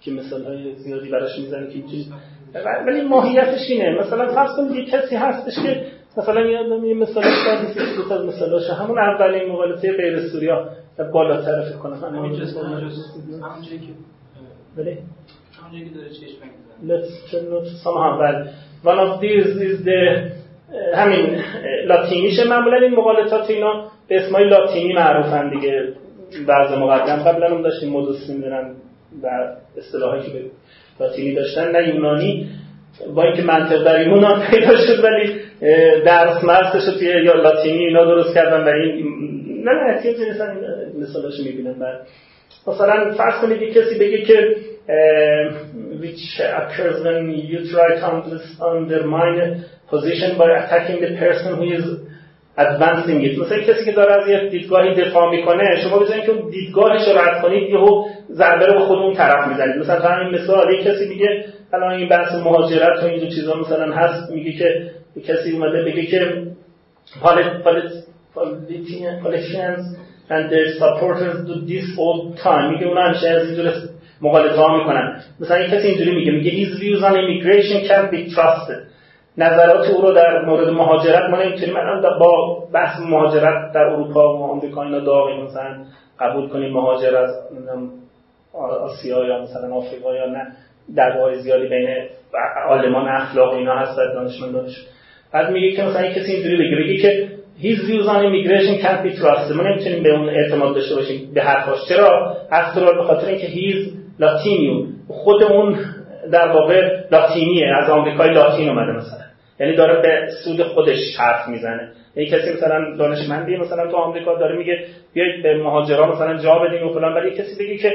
که 0.00 0.10
مثال 0.10 0.44
های 0.44 0.74
زیادی 0.74 1.08
براش 1.10 1.38
می‌زنه 1.38 1.66
که 1.66 1.76
می‌تونید 1.76 2.06
ولی 2.86 3.00
ماهیتش 3.02 3.70
اینه. 3.70 4.00
مثلا 4.00 4.34
فرض 4.34 4.56
کنید 4.56 4.70
یه 4.70 4.84
کسی 4.84 5.16
هستش 5.16 5.54
که 5.62 5.86
مثلا 6.16 6.40
یادم 6.40 6.84
یه 6.84 6.94
مثال 6.94 7.24
سادی 7.44 7.96
دو 7.96 8.08
تا 8.08 8.22
مثالاش 8.22 8.70
همون 8.70 8.98
اولین 8.98 9.52
مقالطه 9.52 9.92
غیر 9.92 10.28
سوریا 10.28 10.68
بالاتر 11.12 11.62
فکر 11.62 11.78
کنم. 11.78 11.94
همونجا 11.94 12.44
همونجایی 13.42 13.78
که 13.78 13.92
بله. 14.76 14.98
همونجایی 15.60 15.90
که 15.90 15.94
داره 15.94 16.10
چشم 16.10 16.36
Let's 16.36 16.42
turn 16.42 16.48
to 16.48 16.65
somehow 17.84 18.18
well 18.20 18.38
one 18.84 18.98
of 18.98 19.20
these 19.20 19.46
is 19.68 19.84
the 19.84 20.00
همین 20.94 21.36
لاتینیشه 21.86 22.44
معمولا 22.48 22.76
این 22.76 22.94
مقالطات 22.94 23.50
اینا 23.50 23.84
به 24.08 24.16
اسمای 24.16 24.48
لاتینی 24.48 24.92
معروفن 24.92 25.50
دیگه. 25.50 25.92
بعض 26.46 26.72
مقدم 26.72 27.16
قبلا 27.16 27.48
هم 27.48 27.62
داشتیم 27.62 27.92
مدوس 27.92 28.28
می‌دونن 28.28 28.70
و 29.22 29.26
اصطلاحی 29.78 30.22
که 30.22 30.28
به 30.32 30.40
لاتینی 31.00 31.34
داشتن 31.34 31.70
نه 31.70 31.88
یونانی. 31.88 32.48
با 33.14 33.22
اینکه 33.22 33.42
منطق 33.42 33.84
در 33.84 34.06
یونان 34.06 34.42
پیدا 34.50 34.76
شد 34.76 35.04
ولی 35.04 35.34
درس 36.04 36.44
مرسش 36.44 36.98
توی 36.98 37.06
یا 37.06 37.34
لاتینی 37.34 37.86
اینا 37.86 38.04
درست 38.04 38.34
کردن 38.34 38.64
و 38.64 38.68
این 38.68 39.06
نه 39.64 39.72
نه 39.72 40.00
مثالاشو 40.98 41.42
می‌بینن. 41.42 41.74
و 41.80 41.84
مثلا 42.66 43.14
فرض 43.14 43.40
کنید 43.42 43.74
کسی 43.74 43.98
بگه 43.98 44.22
که 44.22 44.56
which 44.86 46.40
occurs 46.62 47.02
when 47.04 47.30
you 47.50 47.58
try 47.74 47.88
to 48.00 48.06
undermine 48.72 49.64
position 49.90 50.38
by 50.38 50.48
attacking 50.60 51.00
the 51.00 51.12
person 51.18 51.56
who 51.56 51.66
is 51.78 51.86
advancing 52.56 53.20
it. 53.24 53.38
مثلا 53.38 53.58
کسی 53.60 53.84
که 53.84 53.92
داره 53.92 54.22
از 54.22 54.28
یه 54.28 54.48
دیدگاهی 54.48 54.94
دفاع 54.94 55.30
می‌کنه 55.30 55.80
شما 55.82 55.98
بزنید 55.98 56.24
که 56.24 56.32
دیدگاهش 56.50 57.08
رو 57.08 57.18
رد 57.18 57.42
کنید 57.42 57.70
یهو 57.70 58.04
ضربه 58.30 58.66
رو 58.66 58.72
به 58.72 58.80
خود 58.80 58.98
اون 58.98 59.14
طرف 59.14 59.48
می‌زنید. 59.48 59.76
مثلا 59.76 60.08
همین 60.10 60.34
مثال 60.34 60.74
یک 60.74 60.84
کسی 60.86 61.08
میگه 61.08 61.44
الان 61.72 61.92
این 61.92 62.08
بحث 62.08 62.34
مهاجرت 62.34 63.02
و 63.02 63.06
اینجور 63.06 63.28
چیزا 63.28 63.54
مثلا 63.56 63.92
هست 63.92 64.30
میگه 64.30 64.52
که 64.52 64.90
کسی 65.26 65.52
اومده 65.52 65.82
بگه 65.82 66.06
که 66.06 66.42
politicians 69.24 69.82
and 70.28 70.50
their 70.52 70.68
supporters 70.80 71.36
do 71.48 71.54
this 71.66 71.86
all 71.98 72.18
time. 72.44 72.70
میگه 72.70 72.86
اونا 72.86 73.00
همیشه 73.00 73.28
از 73.28 73.46
اینجور 73.46 73.72
مقالطه 74.22 74.56
ها 74.56 74.78
می‌کنن. 74.78 75.22
مثلا 75.40 75.58
یک 75.58 75.70
کسی 75.70 75.88
اینجوری 75.88 76.14
میگه 76.14 76.32
میگه 76.32 76.50
his 76.50 76.78
views 76.80 77.02
on 77.02 77.14
immigration 77.14 77.88
can 77.88 78.14
be 78.14 78.34
trusted. 78.34 78.96
نظرات 79.38 79.90
او 79.90 80.02
رو 80.02 80.12
در 80.12 80.44
مورد 80.44 80.68
مهاجرت 80.68 81.30
ما 81.30 81.42
نمی‌تونیم 81.42 81.76
الان 81.76 82.18
با 82.18 82.62
بحث 82.72 83.00
مهاجرت 83.00 83.72
در 83.74 83.84
اروپا 83.84 84.36
و 84.36 84.42
آمریکا 84.42 84.82
اینا 84.82 84.98
داغی 84.98 85.42
مثلا 85.42 85.84
قبول 86.20 86.48
کنیم 86.48 86.72
مهاجر 86.72 87.16
از 87.16 87.30
آسیا 88.80 89.24
یا 89.24 89.42
مثلا 89.42 89.74
آفریقا 89.74 90.14
یا 90.14 90.26
نه 90.26 90.46
دعواهای 90.96 91.38
زیادی 91.38 91.68
بین 91.68 91.88
عالمان 92.68 93.08
اخلاق 93.08 93.52
اینا 93.52 93.78
هست 93.78 93.96
در 93.96 94.12
دانشمندانش 94.12 94.86
بعد 95.32 95.50
میگه 95.50 95.76
که 95.76 95.82
مثلا 95.82 96.08
کسی 96.08 96.32
اینجوری 96.32 96.56
بگه 96.56 96.76
بگه 96.76 96.96
که 97.02 97.28
his 97.62 97.78
views 97.78 98.06
on 98.06 98.20
immigration 98.28 98.82
can't 98.84 99.02
be 99.06 99.20
trusted. 99.20 99.56
ما 99.56 99.62
نمی‌تونیم 99.62 100.02
به 100.02 100.10
اون 100.10 100.28
اعتماد 100.28 100.74
داشته 100.74 100.94
باشیم 100.94 101.30
به 101.34 101.42
حرفاش. 101.42 101.78
چرا؟ 101.88 102.36
اصلا 102.50 102.92
به 102.92 103.02
خاطر 103.02 103.26
اینکه 103.26 103.46
he's 103.46 103.95
لاتینیو. 104.18 104.86
خود 105.08 105.42
اون 105.42 105.78
در 106.32 106.48
واقع 106.48 107.00
لاتینیه. 107.10 107.66
از 107.82 107.90
آمریکای 107.90 108.30
لاتین 108.30 108.68
اومده 108.68 108.92
مثلا. 108.92 109.26
یعنی 109.60 109.76
داره 109.76 110.02
به 110.02 110.28
سود 110.44 110.62
خودش 110.62 110.98
حرف 111.18 111.48
می‌زنه. 111.48 111.92
یعنی 112.16 112.30
کسی 112.30 112.52
مثلا 112.52 112.96
دانشمندی 112.96 113.56
مثلا 113.56 113.90
تو 113.90 113.96
آمریکا 113.96 114.34
داره 114.34 114.56
میگه 114.56 114.84
بیایید 115.14 115.42
به 115.42 115.62
مهاجرا 115.62 116.12
مثلا 116.12 116.36
جا 116.38 116.58
بدیم 116.58 116.86
و 116.86 116.92
فلان 116.92 117.14
ولی 117.14 117.30
کسی 117.30 117.64
بگه 117.64 117.76
که 117.76 117.92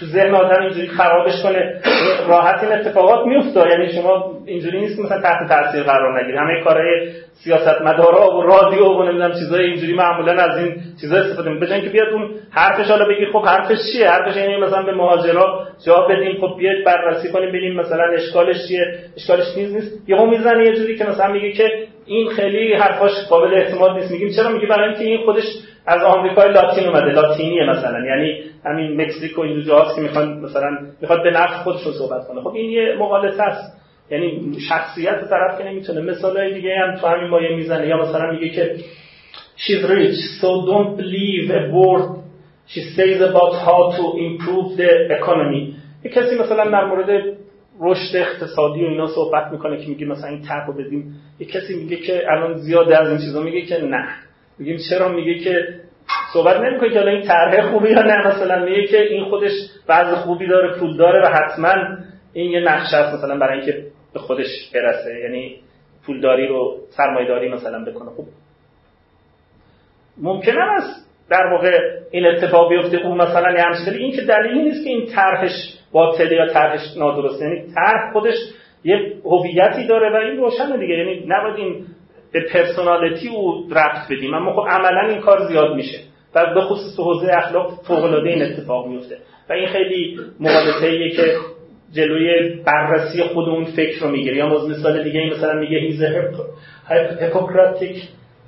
تو 0.00 0.06
ذهن 0.06 0.34
آدم 0.34 0.62
اینجوری 0.62 0.88
خرابش 0.88 1.42
کنه 1.42 1.80
راحت 2.28 2.62
این 2.62 2.72
اتفاقات 2.72 3.26
میفته 3.26 3.70
یعنی 3.70 3.92
شما 3.92 4.38
اینجوری 4.46 4.80
نیست 4.80 5.00
مثلا 5.00 5.20
تحت 5.20 5.48
تاثیر 5.48 5.82
قرار 5.82 6.20
نگیری. 6.22 6.38
همه 6.38 6.60
کارهای 6.64 7.08
سیاستمدارا 7.32 8.36
و 8.36 8.42
رادیو 8.42 8.84
و 8.84 9.02
نمی‌دونم 9.02 9.32
چیزای 9.32 9.64
اینجوری 9.64 9.92
معمولا 9.92 10.32
از 10.32 10.58
این 10.58 10.74
چیزا 11.00 11.16
استفاده 11.16 11.50
می‌کنن. 11.50 11.80
که 11.80 11.88
بیاد 11.88 12.08
اون 12.08 12.30
حرفش 12.50 12.90
حالا 12.90 13.04
بگی 13.08 13.26
خب 13.32 13.46
حرفش 13.46 13.78
چیه؟ 13.92 14.10
حرفش 14.10 14.36
یعنی 14.36 14.56
مثلا 14.56 14.82
به 14.82 14.92
مهاجرا 14.92 15.66
جواب 15.86 16.12
بدیم. 16.12 16.40
خب 16.40 16.58
بیاید 16.58 16.84
بررسی 16.84 17.30
کنیم 17.32 17.48
ببینیم 17.48 17.76
مثلا 17.76 18.04
اشکالش 18.14 18.56
چیه. 18.68 18.86
اشکالش 19.16 19.56
نیست 19.56 19.74
نیست. 19.74 20.08
یهو 20.08 20.26
می‌زنه 20.26 20.64
یه 20.64 20.76
جوری 20.76 20.96
که 20.96 21.04
مثلا 21.04 21.32
میگه 21.32 21.52
که 21.52 21.70
این 22.06 22.28
خیلی 22.28 22.74
حرفاش 22.74 23.10
قابل 23.28 23.54
اعتماد 23.54 23.90
نیست. 23.96 24.10
میگیم 24.10 24.28
چرا؟ 24.36 24.48
میگه 24.48 24.66
برای 24.66 24.88
اینکه 24.88 25.04
این 25.04 25.24
خودش 25.24 25.44
از 25.86 26.02
آمریکای 26.02 26.52
لاتین 26.52 26.88
اومده. 26.88 27.12
لاتینیه 27.12 27.70
مثلا. 27.70 28.06
یعنی 28.06 28.40
همین 28.64 29.00
مکزیک 29.00 29.38
و 29.38 29.40
این 29.40 29.64
که 29.64 30.00
می‌خوان 30.00 30.40
مثلا 30.40 30.70
می‌خواد 31.00 31.22
به 31.22 31.30
نفع 31.30 31.64
رو 31.64 31.92
صحبت 31.92 32.28
کنه. 32.28 32.40
خب 32.40 32.54
این 32.54 32.70
یه 32.70 32.96
مقالطه 32.98 33.42
است. 33.42 33.80
یعنی 34.10 34.56
شخصیت 34.68 35.30
طرف 35.30 35.58
که 35.58 35.64
نمی‌تونه. 35.64 36.00
مثال 36.00 36.54
دیگه 36.54 36.74
هم 36.78 36.96
تو 36.96 37.06
همین 37.06 37.30
مایه 37.30 37.56
می‌زنه. 37.56 37.86
یا 37.86 37.96
مثلا 37.96 38.30
میگه 38.32 38.48
که 38.48 38.74
she's 39.56 39.82
rich 39.84 40.20
so 40.40 40.50
don't 40.70 40.96
believe 41.02 41.50
a 41.50 41.62
word 41.76 42.20
she 42.72 42.80
says 42.96 43.20
about 43.30 43.52
how 43.66 43.80
to 43.96 44.04
improve 44.26 44.76
the 44.76 44.90
economy. 45.18 45.74
یه 46.04 46.10
کسی 46.10 46.38
مثلا 46.38 46.70
در 46.70 46.84
مورد 46.84 47.39
رشد 47.80 48.16
اقتصادی 48.16 48.84
و 48.84 48.88
اینا 48.88 49.06
صحبت 49.06 49.52
می‌کنه 49.52 49.84
که 49.84 49.88
میگه 49.88 50.06
مثلا 50.06 50.30
این 50.30 50.42
طرحو 50.42 50.72
بدیم. 50.72 51.14
یه 51.38 51.46
کسی 51.46 51.76
میگه 51.76 51.96
که 51.96 52.22
الان 52.30 52.56
زیاده 52.56 53.00
از 53.00 53.08
این 53.08 53.18
چیزا 53.18 53.42
میگه 53.42 53.62
که 53.62 53.78
نه. 53.78 54.08
میگیم 54.58 54.78
چرا؟ 54.90 55.08
میگه 55.08 55.38
که 55.38 55.80
صحبت 56.32 56.56
نمی‌کنه 56.56 56.90
که 56.90 57.00
الان 57.00 57.14
این 57.14 57.26
طرح 57.26 57.70
خوبی 57.70 57.90
یا 57.90 58.02
نه. 58.02 58.28
مثلا 58.28 58.64
میگه 58.64 58.86
که 58.86 59.02
این 59.02 59.24
خودش 59.24 59.52
بعض 59.86 60.14
خوبی 60.14 60.46
داره 60.46 60.78
پول 60.78 60.96
داره 60.96 61.28
و 61.28 61.32
حتما 61.32 61.74
این 62.32 62.50
یه 62.50 62.60
نقشه 62.60 62.96
است 62.96 63.18
مثلا 63.18 63.38
برای 63.38 63.58
اینکه 63.58 63.86
به 64.14 64.20
خودش 64.20 64.70
برسه. 64.74 65.20
یعنی 65.20 65.56
پولداری 66.06 66.46
رو 66.46 66.78
سرمایه‌داری 66.90 67.48
مثلا 67.48 67.84
بکنه. 67.84 68.10
خوب 68.10 68.28
ممکن 70.18 70.58
است 70.58 71.09
در 71.30 71.46
واقع 71.52 71.78
این 72.10 72.26
اتفاق 72.26 72.68
بیفته 72.68 72.98
اون 73.06 73.20
مثلا 73.20 73.52
یه 73.52 73.62
همچین 73.62 73.94
این 73.94 74.12
که 74.12 74.22
دلیلی 74.22 74.62
نیست 74.62 74.84
که 74.84 74.90
این 74.90 75.06
طرحش 75.06 75.52
باطله 75.92 76.36
یا 76.36 76.46
طرحش 76.46 76.80
نادرسته. 76.96 77.44
یعنی 77.44 77.62
طرح 77.74 78.12
خودش 78.12 78.34
یه 78.84 79.12
هویتی 79.24 79.86
داره 79.86 80.12
و 80.12 80.16
این 80.16 80.36
روشنه 80.36 80.78
دیگه. 80.78 80.94
یعنی 80.94 81.24
نباید 81.28 81.56
این 81.56 81.84
به 82.32 82.40
پرسونالیتی 82.52 83.28
او 83.28 83.68
ربط 83.70 84.08
بدیم. 84.10 84.34
اما 84.34 84.52
خب 84.52 84.68
عملا 84.68 85.08
این 85.08 85.20
کار 85.20 85.48
زیاد 85.48 85.74
میشه. 85.74 85.98
و 86.34 86.54
به 86.54 86.60
خصوص 86.60 87.00
حوزه 87.00 87.32
اخلاق 87.32 87.72
فوق 87.88 88.04
العاده 88.04 88.28
این 88.28 88.42
اتفاق 88.42 88.86
میفته. 88.86 89.16
و 89.50 89.52
این 89.52 89.68
خیلی 89.68 90.18
مقالطه 90.40 91.10
که 91.10 91.22
جلوی 91.92 92.54
بررسی 92.64 93.22
خود 93.22 93.48
اون 93.48 93.64
فکر 93.64 94.00
رو 94.00 94.10
می‌گیره. 94.10 94.36
یا 94.36 94.48
مثال 94.48 95.02
دیگه 95.02 95.30
مثلا 95.36 95.60
میگه 95.60 95.80
a 96.88 96.92
hypocritic 96.92 97.96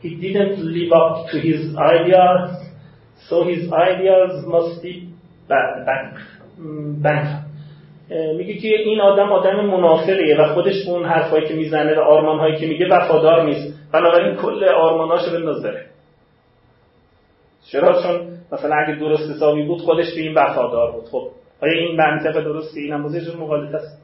he 0.03 0.09
didn't 0.09 0.59
live 0.59 0.93
up 0.93 1.31
to 1.31 1.39
his 1.39 1.61
ideas. 1.77 2.62
So 3.29 3.45
his 3.51 3.63
ideas 3.91 4.35
must 4.55 4.83
be 4.85 4.93
bank 5.49 6.15
bank 7.03 7.29
میگه 8.37 8.55
که 8.55 8.69
این 8.69 9.01
آدم 9.01 9.33
آدم 9.33 9.67
منافقیه 9.67 10.37
و 10.41 10.55
خودش 10.55 10.87
اون 10.87 11.05
حرفایی 11.05 11.49
که 11.49 11.55
می‌زنه 11.55 11.95
و 11.95 12.01
آرمانهایی 12.01 12.57
که 12.57 12.67
میگه 12.67 12.89
وفادار 12.89 13.45
نیست. 13.45 13.79
بنابراین 13.93 14.37
کل 14.37 14.65
آرماناشو 14.65 15.33
بنداز 15.33 15.63
بره. 15.63 15.87
چرا؟ 17.71 18.03
چون 18.03 18.21
مثلا 18.53 18.77
اگه 18.77 18.95
درست 18.95 19.31
حسابی 19.31 19.63
بود 19.63 19.81
خودش 19.81 20.15
به 20.15 20.21
این 20.21 20.35
وفادار 20.35 20.93
بود. 20.93 21.05
خب 21.05 21.29
آیا 21.63 21.73
این 21.73 21.97
منطق 21.97 22.45
درستی؟ 22.45 22.81
این 22.81 22.93
هم 22.93 23.19
جور 23.19 23.37
مغالطه 23.37 23.77
است. 23.77 24.03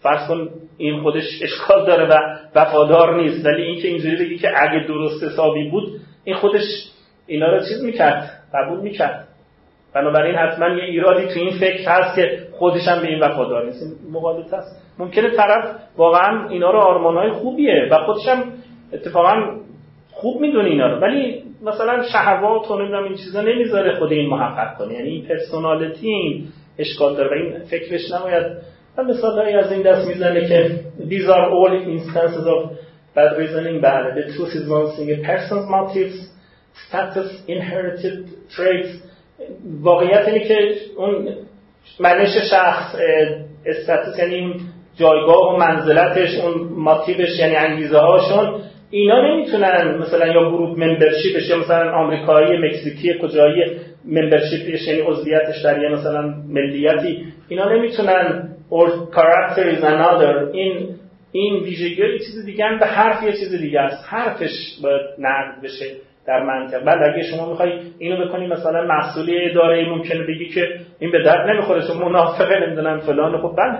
فرض 0.00 0.28
کن 0.28 0.48
این 0.78 1.02
خودش 1.02 1.42
اشکال 1.42 1.86
داره 1.86 2.08
و 2.08 2.38
وفادار 2.54 3.22
نیست. 3.22 3.46
ولی 3.46 3.62
اینکه 3.62 3.88
اینجوری 3.88 4.16
بگی 4.16 4.38
که 4.38 4.48
اگه 4.62 4.86
درست 4.88 5.24
حسابی 5.24 5.70
بود 5.70 6.00
این 6.24 6.36
خودش 6.36 6.64
اینا 7.26 7.46
رو 7.46 7.58
چیز 7.58 7.84
می‌کرد. 7.84 8.37
قبول 8.54 8.80
می‌کرد. 8.80 9.28
بنابراین 9.94 10.34
حتما 10.34 10.68
یه 10.68 10.84
ایرادی 10.84 11.26
تو 11.26 11.40
این 11.40 11.58
فکر 11.60 11.90
هست 11.90 12.16
که 12.16 12.38
خودش 12.52 12.88
هم 12.88 13.02
به 13.02 13.08
این 13.08 13.20
وفادار 13.20 13.66
نیست 13.66 13.82
مغالطه 14.12 14.56
است. 14.56 14.82
ممکنه 14.98 15.30
طرف 15.30 15.64
واقعا 15.96 16.48
اینا 16.48 16.70
رو 16.70 16.78
آرمانهای 16.78 17.30
خوبیه 17.30 17.88
و 17.90 17.98
خودش 18.04 18.28
هم 18.28 18.44
اتفاقا 18.92 19.34
خوب 20.10 20.40
می‌دونه 20.40 20.68
اینا 20.68 20.86
رو. 20.86 21.00
ولی 21.00 21.42
مثلا 21.62 22.02
شهوات 22.02 22.70
و 22.70 22.78
نمی‌دونم 22.78 23.04
این 23.04 23.14
چیزا 23.14 23.40
نمی‌ذاره 23.40 23.98
خود 23.98 24.12
این 24.12 24.28
محقق 24.30 24.78
کنه. 24.78 24.94
یعنی 24.94 25.08
این 25.08 25.26
پرسونالیتی 25.26 26.08
این 26.08 26.48
اشکال 26.78 27.16
داره 27.16 27.30
و 27.30 27.32
این 27.32 27.64
فکرش 27.64 28.00
نباید 28.12 28.46
و 28.96 29.02
مثال 29.02 29.56
از 29.56 29.72
این 29.72 29.82
دست 29.82 30.08
می‌زنه 30.08 30.48
که 30.48 30.80
these 31.08 31.28
are 31.28 31.50
all 31.50 31.72
instances 31.72 32.46
of 32.46 32.70
bad 33.16 33.32
reasoning. 33.38 33.82
بله 33.82 34.14
the 34.14 34.32
truth 34.32 34.54
is 34.54 34.68
one 34.68 34.86
a 34.98 35.26
person's 35.26 35.66
motives 35.70 36.16
status 36.88 37.30
inherited 37.48 38.37
traits. 38.56 39.08
واقعیت 39.80 40.28
اینه 40.28 40.48
که 40.48 40.54
اون 40.96 41.28
منش 42.00 42.36
شخص 42.50 42.96
استاتوس 43.66 44.18
یعنی 44.18 44.40
اون 44.40 44.54
جایگاه 44.96 45.54
و 45.54 45.56
منزلتش 45.56 46.38
اون 46.38 46.68
ماتیوش 46.68 47.38
یعنی 47.38 47.56
انگیزه 47.56 47.98
هاشون 47.98 48.60
اینا 48.90 49.20
نمی‌تونن 49.28 49.98
مثلا 49.98 50.26
یا 50.26 50.50
گروپ 50.50 50.78
ممبرشیپش 50.78 51.48
یا 51.50 51.58
مثلا 51.58 51.92
آمریکایی 51.92 52.58
مکزیکی 52.58 53.14
کجایی 53.22 53.64
ممبرشیپش 54.04 54.88
یعنی 54.88 55.00
عضویتش 55.00 55.62
در 55.64 55.82
یه 55.82 55.88
مثلا 55.88 56.34
ملیتی 56.48 57.24
اینا 57.48 57.72
نمی‌تونن 57.72 58.48
or 58.70 59.08
character 59.14 59.64
is 59.74 59.82
another. 59.82 60.50
این 60.52 60.88
این 61.32 61.54
ویژگی 61.54 62.18
چیز 62.18 62.44
دیگه 62.46 62.64
به 62.80 62.86
حرف 62.86 63.22
یه 63.22 63.32
چیز 63.32 63.54
دیگه 63.54 63.80
است. 63.80 64.04
حرفش 64.08 64.78
باید 64.82 65.00
نقد 65.18 65.62
بشه. 65.62 65.86
در 66.28 66.42
منطق 66.42 66.84
بعد 66.84 66.98
اگه 67.02 67.22
شما 67.22 67.50
می‌خوای 67.50 67.72
اینو 67.98 68.26
بکنی 68.26 68.46
مثلا 68.46 68.86
مسئولی 68.86 69.50
اداره 69.50 69.88
ممکنه 69.88 70.26
بگی 70.26 70.48
که 70.48 70.80
این 70.98 71.10
به 71.10 71.22
درد 71.22 71.50
نمی‌خوره 71.50 71.86
چون 71.86 71.96
منافقه 71.96 72.66
نمی‌دونم 72.66 72.98
فلان. 72.98 73.42
خب 73.42 73.54
بله. 73.58 73.78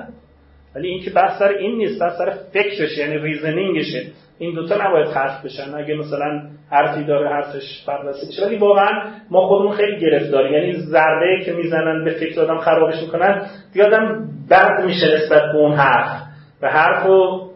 ولی 0.74 0.88
اینکه 0.88 1.10
بحث 1.10 1.38
سر 1.38 1.48
این 1.48 1.76
نیست 1.76 2.00
بحث 2.00 2.18
سر 2.18 2.32
فکرشه 2.52 3.00
یعنی 3.00 3.18
ریزنینگشه. 3.18 4.02
این 4.38 4.54
دوتا 4.54 4.88
نباید 4.88 5.06
خرف 5.06 5.44
بشن. 5.44 5.74
اگه 5.74 5.94
مثلا 5.94 6.42
حرفی 6.70 7.04
داره 7.04 7.28
حرفش 7.28 7.84
بررسی 7.86 8.26
بشه 8.26 8.46
ولی 8.46 8.56
واقعا 8.56 9.02
ما 9.30 9.40
خودمون 9.40 9.72
خیلی 9.72 10.00
گرفتاریم. 10.00 10.52
یعنی 10.52 10.72
ضربه 10.72 11.44
که 11.44 11.52
می‌زنن 11.52 12.04
به 12.04 12.10
فکر 12.10 12.40
آدم 12.40 12.58
خرابش 12.58 13.02
می‌کنن 13.02 13.46
دیگه 13.72 13.86
آدم 13.86 14.28
بد 14.50 14.84
میشه 14.84 15.06
نسبت 15.14 15.42
به 15.52 15.58
اون 15.58 15.72
حرف. 15.72 16.22
و 16.62 16.68
حرف 16.68 17.06
رو 17.06 17.47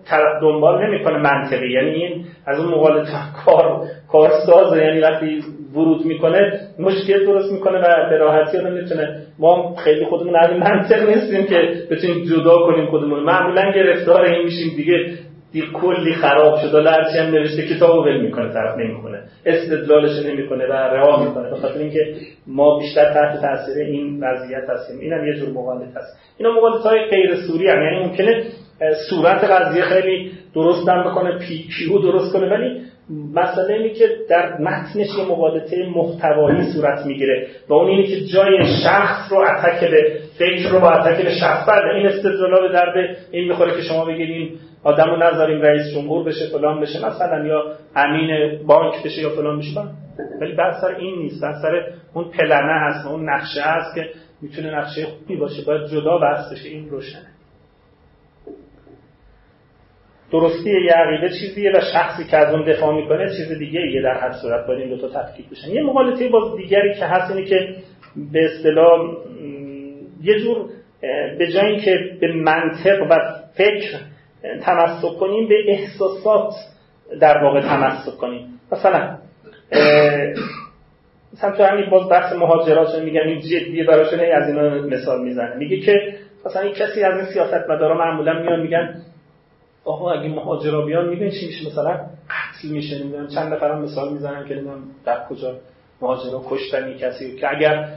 دنبال 0.43 0.87
نمی‌کنه 0.87 1.19
منطقی. 1.19 1.73
یعنی 1.73 1.91
این 1.91 2.25
از 2.47 2.59
اون 2.59 2.69
مقالط 2.69 3.09
کار 3.47 3.83
کارسازه 4.13 4.85
یعنی 4.85 5.01
وقتی 5.01 5.43
ورود 5.75 6.05
می‌کنه 6.05 6.61
مشکل 6.79 7.27
درست 7.27 7.53
می‌کنه 7.53 7.79
و 7.79 8.11
به 8.11 8.17
راحتی 8.17 8.59
آدم 8.59 8.73
می‌تونه 8.73 9.23
ما 9.39 9.75
خیلی 9.85 10.05
خودمون 10.05 10.37
اهل 10.37 10.57
منطق 10.57 11.09
نیستیم 11.09 11.47
که 11.47 11.73
بتونیم 11.91 12.25
جدا 12.25 12.59
کنیم 12.59 12.87
خودمون. 12.87 13.21
معمولا 13.21 13.73
گرفتار 13.75 14.23
این 14.23 14.45
میشیم 14.45 14.77
دیگه 14.77 15.15
دیر 15.53 15.73
کلی 15.73 16.15
خراب 16.15 16.59
شده 16.59 16.91
هرچی 16.91 17.19
هم 17.19 17.27
نوشته 17.27 17.63
کتابو 17.63 18.05
ول 18.05 18.21
می‌کنه 18.21 18.53
طرف 18.53 18.79
نمی‌کنه 18.79 19.23
استدلالش 19.47 20.27
نمی‌کنه 20.27 20.67
و 20.67 20.73
رها 20.73 21.25
می‌کنه. 21.25 21.51
به 21.51 21.57
خاطر 21.57 21.79
اینکه 21.79 22.15
ما 22.47 22.79
بیشتر 22.79 23.13
تحت 23.15 23.41
تاثیر 23.41 23.87
این 23.87 24.21
وضعیت 24.25 24.71
هستیم. 24.71 25.01
اینم 25.01 25.27
یه 25.27 25.35
جور 25.35 25.49
مقالط 25.49 25.97
هست. 25.97 26.19
اینا 26.39 26.53
مقالط 26.53 26.83
های 26.87 27.05
غیر 27.11 27.35
سوری 27.35 27.69
هم 27.69 27.83
یعنی 27.83 28.07
ممکنه 28.07 28.43
صورت 29.11 29.45
قضیه 29.45 29.83
خیلی 29.83 30.31
درست 30.55 30.89
هم 30.89 31.11
بکنه 31.11 31.39
پی 31.39 31.65
پیو 31.79 31.99
درست 31.99 32.33
کنه. 32.33 32.51
ولی 32.51 32.81
مسئله 33.35 33.75
اینه 33.75 33.91
که 33.91 34.09
در 34.31 34.59
متنش 34.59 35.19
یه 35.19 35.25
مقالطه 35.25 35.87
محتوایی 35.97 36.63
صورت 36.75 37.07
می‌گیره 37.07 37.47
و 37.69 37.75
اون 37.75 37.89
اینه 37.89 38.07
که 38.07 38.21
جای 38.21 38.59
شخص 38.85 39.33
رو 39.33 39.39
اتک 39.39 39.91
به 39.91 40.13
فکر 40.39 40.69
رو 40.71 40.81
با 40.81 40.91
اتک 40.91 41.25
به 41.25 41.31
شخص. 41.31 41.69
این 41.97 42.07
استدلالا 42.07 42.61
به 42.61 42.73
درد 42.73 43.17
این 43.31 43.49
می‌خوره 43.49 43.77
که 43.77 43.83
شما 43.83 44.05
بگیریم 44.05 44.59
آدم 44.85 45.05
رو 45.05 45.17
نذاریم 45.17 45.61
رئیس 45.61 45.95
جمهور 45.95 46.25
بشه 46.25 46.47
فلان 46.53 46.81
بشه. 46.81 47.07
مثلا 47.07 47.47
یا 47.47 47.63
امین 47.97 48.59
بانک 48.67 49.03
بشه 49.05 49.23
یا 49.23 49.31
فلان 49.31 49.59
بشه. 49.59 49.81
ولی 50.41 50.53
بعد 50.53 50.75
سر 50.81 50.95
این 50.95 51.19
نیست. 51.19 51.43
بعد 51.43 51.55
سر 51.63 51.85
اون 52.15 52.25
پلنه 52.25 52.81
هست 52.81 53.07
اون 53.07 53.31
نقشه 53.31 53.63
هست 53.63 53.95
که 53.95 54.11
می‌تونه 54.43 54.79
نقشه 54.79 55.07
خوبی 55.07 55.37
باشه. 55.37 55.65
باید 55.67 55.87
جدا 55.87 56.19
بحث 56.19 56.53
بشه. 56.53 56.69
این 56.69 56.91
روشنه. 56.91 57.32
درستی 60.33 60.71
یه 60.71 60.93
عقیده 60.93 61.29
چیزیه 61.29 61.71
و 61.71 61.81
شخصی 61.93 62.25
که 62.25 62.37
از 62.37 62.55
اون 62.55 62.65
دفاع 62.65 62.95
می‌کنه 62.95 63.29
چیز 63.29 63.59
دیگه 63.59 63.81
ایه 63.81 64.03
در 64.03 64.15
هر 64.21 64.33
صورت 64.33 64.67
باید 64.67 64.81
این 64.81 64.89
دو 64.89 65.09
تا 65.09 65.23
تفکیک 65.23 65.51
بشن. 65.51 65.71
یه 65.71 65.83
مقالطه 65.83 66.29
باز 66.29 66.57
دیگری 66.57 66.95
که 66.95 67.05
هست 67.05 67.31
اینه 67.31 67.49
که 67.49 67.75
به 68.33 68.45
اصطلاح 68.45 69.17
یه 70.23 70.39
جور 70.39 70.67
به 71.39 71.53
جای 71.55 71.81
که 71.81 71.99
به 72.21 72.33
منطق 72.33 73.03
و 73.11 73.19
فکر 73.55 73.99
تمسک 74.63 75.19
کنیم 75.21 75.49
به 75.49 75.55
احساسات 75.69 76.53
در 77.21 77.45
واقع 77.45 77.61
تمسک 77.61 78.17
کنیم. 78.19 78.61
مثلا 78.73 79.19
مثلا 81.33 81.57
تو 81.57 81.63
همین 81.63 81.91
باز 81.91 82.09
بحث 82.09 82.33
مهاجرات 82.33 83.03
میگن 83.03 83.21
این 83.21 83.41
جدیه 83.41 83.85
براشون 83.85 84.21
از 84.21 84.49
اینا 84.49 84.87
مثال 84.87 85.25
می‌زنه. 85.25 85.57
میگه 85.57 85.81
که 85.81 86.15
مثلا 86.47 86.63
این 86.63 86.73
کسی 86.73 87.03
از 87.05 87.17
این 87.17 87.27
سیاست 87.27 87.71
مدارا 87.71 87.99
معمولا 87.99 88.43
میان 88.43 88.61
میگن 88.61 88.95
آقا 89.85 90.11
اگه 90.11 90.29
مهاجرا 90.29 90.81
بیان 90.81 91.09
میگن 91.09 91.31
چی 91.31 91.47
میشه؟ 91.47 91.67
مثلا 91.67 92.01
قتل 92.31 92.69
میشه 92.69 92.99
نمی‌دونم. 92.99 93.27
چند 93.27 93.53
نفرم 93.53 93.83
مثال 93.83 94.13
می‌زنن 94.13 94.49
که 94.49 94.55
نمی‌دونم 94.55 94.83
در 95.05 95.25
کجا 95.31 95.55
مهاجرا 96.03 96.43
کشتن 96.51 96.95
کسی 96.95 97.37
که 97.37 97.57
اگر 97.57 97.89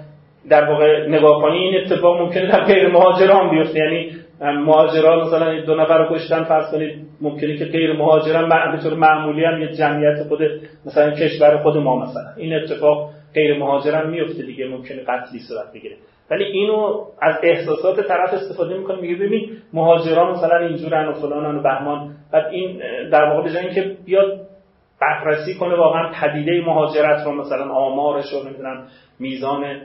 در 0.50 0.70
واقع 0.70 1.10
نگاه 1.10 1.42
کنی 1.42 1.58
این 1.58 1.86
اتفاق 1.86 2.22
ممکنه 2.22 2.52
در 2.52 2.64
غیر 2.64 2.88
مهاجران 2.88 3.50
بیفته. 3.50 3.80
یعنی 3.80 4.12
مهاجران 4.42 5.28
مثلا 5.28 5.62
دو 5.62 5.76
نفر 5.76 5.98
رو 5.98 6.16
کشتن 6.16 6.44
فرض 6.44 6.72
کنید 6.72 7.08
ممکنه 7.22 7.58
که 7.58 7.66
غیر 7.66 7.94
مهاجران 7.94 8.50
به 8.50 8.84
طور 8.84 8.94
معمولی 8.94 9.46
هم 9.46 9.62
یه 9.62 9.68
جمعیت 9.68 10.24
خود 10.28 10.40
مثلا 10.86 11.12
کشور 11.12 11.58
خود 11.64 11.78
ما 11.78 12.06
مثلا. 12.06 12.34
این 12.38 12.54
اتفاق 12.54 13.10
غیر 13.34 13.58
مهاجران 13.58 14.10
میفته 14.10 14.44
دیگه 14.44 14.68
ممکنه 14.68 15.04
قتلی 15.04 15.40
صورت 15.40 15.74
بگیره. 15.74 15.96
ولی 16.32 16.44
اینو 16.44 17.06
از 17.22 17.36
احساسات 17.44 18.08
طرف 18.08 18.34
استفاده 18.34 18.78
می‌کنه 18.78 19.02
میگه 19.02 19.16
ببین 19.16 19.50
مهاجران 19.74 20.32
مثلا 20.32 20.58
اینجورن 20.58 21.08
و 21.08 21.14
فلانن 21.14 21.58
و 21.58 21.62
بهمان. 21.62 22.16
بعد 22.32 22.46
این 22.46 22.82
در 23.10 23.24
واقع 23.24 23.54
به 23.54 23.60
اینکه 23.60 23.98
بیاد 24.06 24.40
بررسی 25.02 25.56
کنه 25.60 25.76
واقعا 25.76 26.12
پدیده 26.22 26.66
مهاجرت 26.66 27.26
رو 27.26 27.32
مثلا 27.32 27.74
آمارش 27.74 28.34
رو 28.34 28.44
نمی‌دونم 28.44 28.88
میزان 29.20 29.82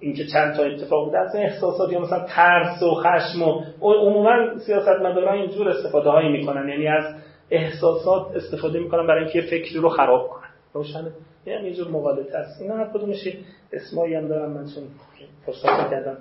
اینکه 0.00 0.22
چند 0.32 0.56
تا 0.56 0.62
اتفاق 0.62 1.04
بوده 1.04 1.18
از 1.18 1.36
احساسات 1.36 1.92
یا 1.92 2.00
مثلا 2.00 2.26
ترس 2.28 2.82
و 2.82 2.94
خشم 2.94 3.42
و 3.42 3.62
عموما 3.80 4.58
سیاستمداران 4.66 5.38
اینجور 5.38 5.68
استفاده 5.68 6.10
هایی 6.10 6.28
می‌کنن. 6.28 6.68
یعنی 6.68 6.88
از 6.88 7.04
احساسات 7.50 8.36
استفاده 8.36 8.78
می‌کنن 8.78 9.06
برای 9.06 9.24
اینکه 9.24 9.40
فکری 9.40 9.80
رو 9.80 9.88
خراب 9.88 10.28
کنن. 10.28 10.51
روشنه. 10.72 11.10
یعنی 11.46 11.68
یه 11.68 11.74
جور 11.74 11.88
مقالطه 11.88 12.38
است 12.38 12.62
اینا 12.62 12.76
هر 12.76 12.90
کدومش 12.94 13.28
اسمایی 13.72 14.14
هم 14.14 14.28
دارم. 14.28 14.50
من 14.50 14.64
چون 14.74 14.84
فرصت 15.46 15.90
کردم 15.90 16.16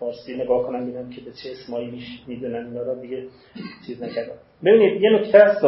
فارسی 0.00 0.36
نگاه 0.36 0.62
کنم 0.62 0.90
ببینم 0.90 1.10
که 1.10 1.20
به 1.20 1.30
چه 1.30 1.50
اسمایی 1.50 2.02
می‌دونن. 2.26 2.66
اینا 2.66 2.82
رو 2.82 3.00
دیگه 3.00 3.26
چیز 3.86 4.02
نکردم. 4.02 4.34
ببینید 4.64 5.02
یه 5.02 5.10
نکته 5.10 5.38
هست 5.38 5.64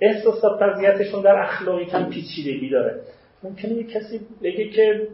احساسات 0.00 0.62
وضعیتشون 0.62 1.22
در 1.22 1.42
اخلاقی 1.42 1.84
کم 1.84 2.10
پیچیدگی 2.10 2.70
داره. 2.70 3.00
ممکنه 3.42 3.72
یه 3.72 3.84
کسی 3.84 4.20
بگه 4.42 4.68
که 4.68 5.08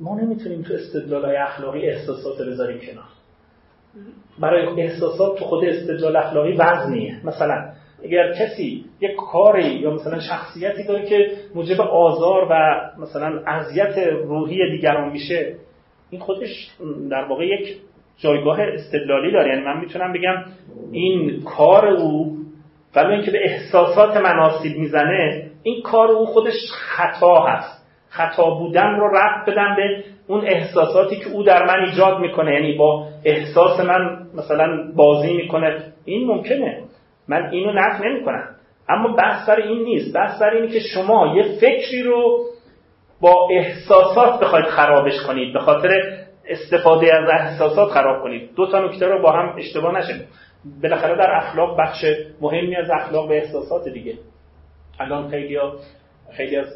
ما 0.00 0.20
نمی‌تونیم 0.20 0.62
تو 0.62 0.74
استدلال 0.74 1.24
های 1.24 1.36
اخلاقی 1.36 1.90
احساسات 1.90 2.42
بذاریم 2.42 2.80
کنار. 2.80 3.04
برای 4.40 4.82
احساسات 4.82 5.38
تو 5.38 5.44
خود 5.44 5.64
استدلال 5.64 6.16
اخلاقی 6.16 6.52
وزنیه. 6.52 7.26
مثلا 7.26 7.72
اگر 8.04 8.32
کسی 8.32 8.84
یک 9.00 9.16
کاری 9.32 9.68
یا 9.68 9.90
مثلا 9.90 10.20
شخصیتی 10.20 10.84
داره 10.84 11.06
که 11.06 11.30
موجب 11.54 11.80
آزار 11.80 12.46
و 12.50 12.80
مثلا 12.98 13.42
اذیت 13.46 13.98
روحی 13.98 14.70
دیگران 14.70 15.12
میشه 15.12 15.54
این 16.10 16.20
خودش 16.20 16.70
در 17.10 17.24
واقع 17.24 17.46
یک 17.46 17.76
جایگاه 18.18 18.60
استدلالی 18.60 19.32
داره. 19.32 19.48
یعنی 19.48 19.64
من 19.64 19.80
می‌تونم 19.80 20.12
بگم 20.12 20.44
این 20.92 21.42
کار 21.44 21.86
او 21.86 22.36
ولی 22.96 23.12
اینکه 23.12 23.30
به 23.30 23.38
احساسات 23.44 24.16
مناسب 24.16 24.78
می‌زنه 24.78 25.50
این 25.62 25.82
کار 25.82 26.10
او 26.10 26.26
خودش 26.26 26.54
خطا 26.72 27.44
هست. 27.44 27.86
خطا 28.08 28.50
بودن 28.50 28.96
رو 28.96 29.08
رفت 29.16 29.50
بدم 29.50 29.76
به 29.76 30.04
اون 30.28 30.44
احساساتی 30.46 31.16
که 31.16 31.30
او 31.32 31.42
در 31.42 31.66
من 31.66 31.84
ایجاد 31.84 32.20
می‌کنه. 32.20 32.54
یعنی 32.54 32.72
با 32.72 33.08
احساس 33.24 33.80
من 33.80 34.26
مثلا 34.34 34.92
بازی 34.96 35.32
می‌کنه. 35.32 35.82
این 36.04 36.26
ممکنه. 36.26 36.82
من 37.28 37.50
اینو 37.50 37.72
نفی 37.72 38.08
نمی‌کنم. 38.08 38.48
اما 38.88 39.16
بحث 39.16 39.46
سر 39.46 39.56
این 39.56 39.82
نیست. 39.82 40.14
بحث 40.14 40.38
سر 40.38 40.50
اینه 40.50 40.68
که 40.68 40.80
شما 40.80 41.36
یه 41.36 41.42
فکری 41.60 42.02
رو 42.02 42.44
با 43.20 43.48
احساسات 43.50 44.40
بخواید 44.40 44.66
خرابش 44.66 45.22
کنید. 45.26 45.52
به 45.52 45.60
خاطر 45.60 45.88
استفاده 46.48 47.14
از 47.14 47.28
احساسات 47.40 47.88
خراب 47.88 48.22
کنید. 48.22 48.54
دو 48.54 48.70
تا 48.70 48.80
نکته 48.80 49.06
رو 49.06 49.22
با 49.22 49.32
هم 49.32 49.54
اشتباه 49.58 49.98
نشه 49.98 50.20
بالاخره 50.82 51.16
در 51.16 51.36
اخلاق 51.36 51.78
بخش 51.80 52.04
مهمی 52.40 52.76
از 52.76 52.90
اخلاق 52.90 53.28
به 53.28 53.36
احساسات 53.36 53.88
دیگه. 53.88 54.14
الان 55.00 55.28
خیلی 55.28 55.58
خیلی 56.32 56.56
از 56.56 56.66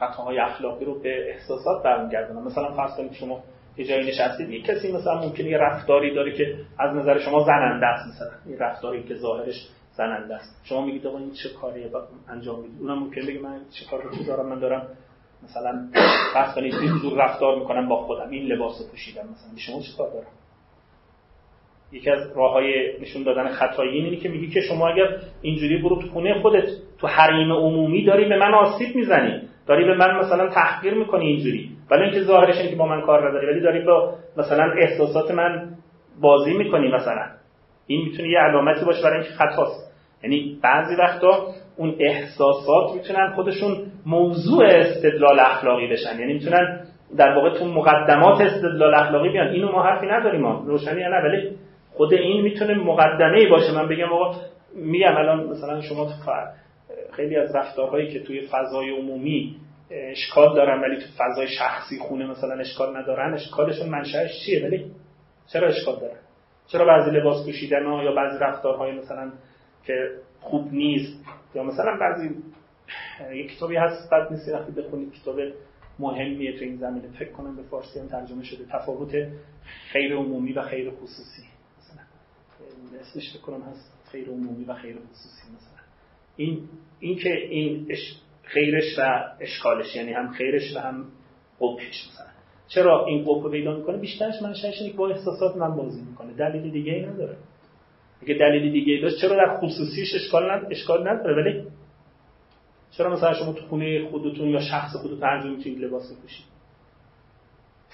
خطاهای 0.00 0.38
اخلاقی 0.38 0.84
رو 0.84 1.02
به 1.02 1.30
احساسات 1.30 1.82
برمیگردونن. 1.84 2.42
مثلا 2.42 2.72
فرض 2.72 2.96
کنید 2.96 3.12
شما 3.12 3.42
یه 3.76 3.84
جایی 3.84 4.08
نشستید. 4.08 4.50
یه 4.50 4.62
کسی 4.62 4.92
مثلا 4.92 5.20
ممکنه 5.20 5.48
یه 5.48 5.58
رفتاری 5.58 6.14
داره 6.14 6.32
که 6.32 6.54
از 6.78 6.96
نظر 6.96 7.18
شما 7.18 7.40
زننده 7.40 7.86
است. 7.86 8.14
مثلا 8.14 8.30
این 8.46 8.58
رفتاری 8.58 9.02
که 9.02 9.14
ظاهرش 9.14 9.68
زننده 9.96 10.34
است. 10.34 10.60
شما 10.64 10.86
میگید 10.86 11.06
آقا 11.06 11.18
این 11.18 11.30
چه 11.30 11.48
کاریه 11.60 11.90
انجام 12.28 12.60
می‌دید؟ 12.60 12.80
اونم 12.80 12.98
ممکنه 12.98 13.26
بگه 13.26 13.40
من 13.40 13.60
چه 13.70 13.86
کار 13.90 14.02
رو 14.02 14.24
دارم؟ 14.26 14.48
من 14.48 14.58
دارم 14.58 14.88
مثلا 15.44 15.88
فرض 16.34 16.54
کنید 16.54 16.74
این 16.74 17.16
رفتار 17.16 17.58
می‌کنم 17.58 17.88
با 17.88 17.96
خودم. 17.96 18.30
این 18.30 18.46
لباس 18.46 18.90
پوشیدم 18.90 19.22
مثلا. 19.22 19.56
شما 19.56 19.80
چه 19.80 19.96
کار 19.98 20.12
دارم؟ 20.12 20.26
یکی 21.92 22.10
از 22.10 22.36
راه 22.36 22.52
های 22.52 23.00
نشون 23.00 23.22
دادن 23.22 23.48
خطایی 23.48 23.90
اینه 23.90 24.16
که 24.16 24.28
میگی 24.28 24.48
که 24.48 24.60
شما 24.60 24.88
اگر 24.88 25.08
اینجوری 25.42 25.82
برو 25.82 26.02
تو 26.02 26.08
خونه 26.08 26.42
خودت 26.42 26.68
تو 26.98 27.06
حریم 27.06 27.52
عمومی 27.52 28.04
داری 28.04 28.28
به 28.28 28.36
من 28.36 28.54
آسیب 28.54 28.96
می‌زنی. 28.96 29.48
داری 29.66 29.84
به 29.84 29.94
من 29.94 30.18
مثلا 30.18 30.48
تحقیر 30.48 30.94
می‌کنی 30.94 31.26
اینجوری. 31.26 31.70
ولی 31.90 32.02
اینکه 32.02 32.22
ظاهرش 32.22 32.56
اینه 32.56 32.70
که 32.70 32.76
با 32.76 32.86
من 32.86 33.00
کار 33.00 33.28
نداری 33.28 33.46
ولی 33.46 33.60
داری 33.60 33.84
با 33.84 34.14
مثلا 34.36 34.72
احساسات 34.78 35.30
من 35.30 35.76
بازی 36.20 36.54
می‌کنی 36.54 36.88
مثلا. 36.88 37.26
این 37.86 38.04
می‌تونه 38.04 38.28
یه 38.28 38.38
علامتی 38.38 38.84
باشه 38.84 39.02
برای 39.02 39.20
اینکه 39.20 39.34
خطاست. 39.34 39.85
یعنی 40.26 40.58
بعضی 40.62 40.94
وقتا 40.94 41.46
اون 41.76 41.94
احساسات 41.98 42.94
می‌تونن 42.94 43.32
خودشون 43.34 43.76
موضوع 44.06 44.64
استدلال 44.66 45.40
اخلاقی 45.40 45.86
بشن. 45.86 46.20
یعنی 46.20 46.32
می‌تونن 46.32 46.86
در 47.16 47.36
واقع 47.36 47.58
تو 47.58 47.64
مقدمات 47.64 48.40
استدلال 48.40 48.94
اخلاقی 48.94 49.28
بیان. 49.28 49.48
اینو 49.48 49.72
ما 49.72 49.82
حرفی 49.82 50.06
نداریم 50.06 50.40
ما 50.40 50.64
روشنی 50.66 51.00
نه؟ 51.00 51.22
ولی 51.24 51.50
خود 51.92 52.14
این 52.14 52.42
می‌تونه 52.42 52.74
مقدمه 52.74 53.38
ای 53.38 53.46
باشه. 53.46 53.74
من 53.74 53.88
بگم 53.88 54.12
آقا 54.12 54.34
میگم 54.74 55.16
الان 55.16 55.46
مثلا 55.46 55.80
شما 55.80 56.08
خیلی 57.12 57.36
از 57.36 57.56
رفتارهایی 57.56 58.12
که 58.12 58.20
توی 58.20 58.40
فضای 58.40 58.90
عمومی 58.90 59.56
اشکال 59.90 60.54
دارن 60.54 60.80
ولی 60.80 60.96
تو 60.96 61.06
فضای 61.18 61.48
شخصی 61.48 61.98
خونه 61.98 62.26
مثلا 62.26 62.54
اشکال 62.60 62.96
ندارن 62.96 63.34
اشکالشون 63.34 63.88
منشأش 63.88 64.30
چیه؟ 64.46 64.66
ولی 64.66 64.84
چرا 65.52 65.68
اشکال 65.68 65.94
دارن؟ 65.94 66.18
چرا 66.72 66.84
بعضی 66.84 67.10
لباس 67.10 67.46
پوشیدن 67.46 67.82
یا 68.04 68.12
بعضی 68.12 68.38
رفتارهای 68.40 68.92
مثلا 68.92 69.32
که 69.86 70.10
خوب 70.40 70.72
نیست. 70.72 71.24
یا 71.54 71.62
مثلا 71.62 71.98
بعضی 72.00 72.30
یک 73.32 73.56
کتابی 73.56 73.76
هست 73.76 74.10
بد 74.10 74.32
نیست 74.32 74.48
وقتی 74.48 74.72
بخونید 74.72 75.12
کتاب 75.12 75.40
مهمیه 75.98 76.58
تو 76.58 76.64
این 76.64 76.76
زمینه. 76.76 77.08
فکر 77.08 77.32
کنم 77.32 77.56
به 77.56 77.62
فارسی 77.62 78.00
هم 78.00 78.08
ترجمه 78.08 78.44
شده. 78.44 78.64
تفاوت 78.64 79.12
خیر 79.92 80.16
عمومی 80.16 80.52
و 80.52 80.62
خیر 80.62 80.90
خصوصی. 80.90 81.42
مثلا 81.78 83.00
اسمش 83.00 83.32
فکر 83.32 83.42
کنم 83.42 83.62
هست. 83.62 83.92
خیر 84.12 84.28
عمومی 84.28 84.64
و 84.64 84.74
خیر 84.74 84.96
خصوصی 84.96 85.48
مثلا. 85.56 85.82
این 86.36 86.68
این 87.00 87.18
که 87.18 87.36
این 87.36 87.88
خیرش 88.42 88.98
و 88.98 89.24
اشکالش 89.40 89.96
یعنی 89.96 90.12
هم 90.12 90.32
خیرش 90.32 90.76
و 90.76 90.80
هم 90.80 91.04
قبحش 91.60 92.08
مثلا. 92.12 92.26
چرا 92.68 93.06
این 93.06 93.24
قبح 93.24 93.50
پیدا 93.50 93.76
می‌کنه؟ 93.76 93.96
بیشترش 93.96 94.42
منشأش 94.42 94.82
اینه 94.82 94.96
با 94.96 95.08
احساسات 95.08 95.56
من 95.56 95.76
بازی 95.76 96.02
می‌کنه. 96.02 96.32
دلیل 96.32 96.72
دیگه 96.72 96.92
ای 96.92 97.06
نداره. 97.06 97.36
اگه 98.22 98.34
دلیل 98.34 98.72
دیگه 98.72 98.92
ای 98.92 99.00
داشت 99.00 99.20
چرا 99.20 99.36
در 99.36 99.58
خصوصیش 99.58 100.14
اشکال 100.14 100.50
نداره 100.50 100.68
اشکال 100.70 101.08
نداره؟ 101.08 101.42
ولی 101.42 101.62
چرا 102.90 103.12
مثلا 103.12 103.34
شما 103.34 103.52
تو 103.52 103.66
خونه 103.66 104.08
خودتون 104.10 104.48
یا 104.48 104.60
شخص 104.60 104.96
خودتون 104.96 105.28
انجام 105.28 105.52
می‌تونید 105.52 105.78
لباس 105.78 106.12
بپوشید؟ 106.12 106.46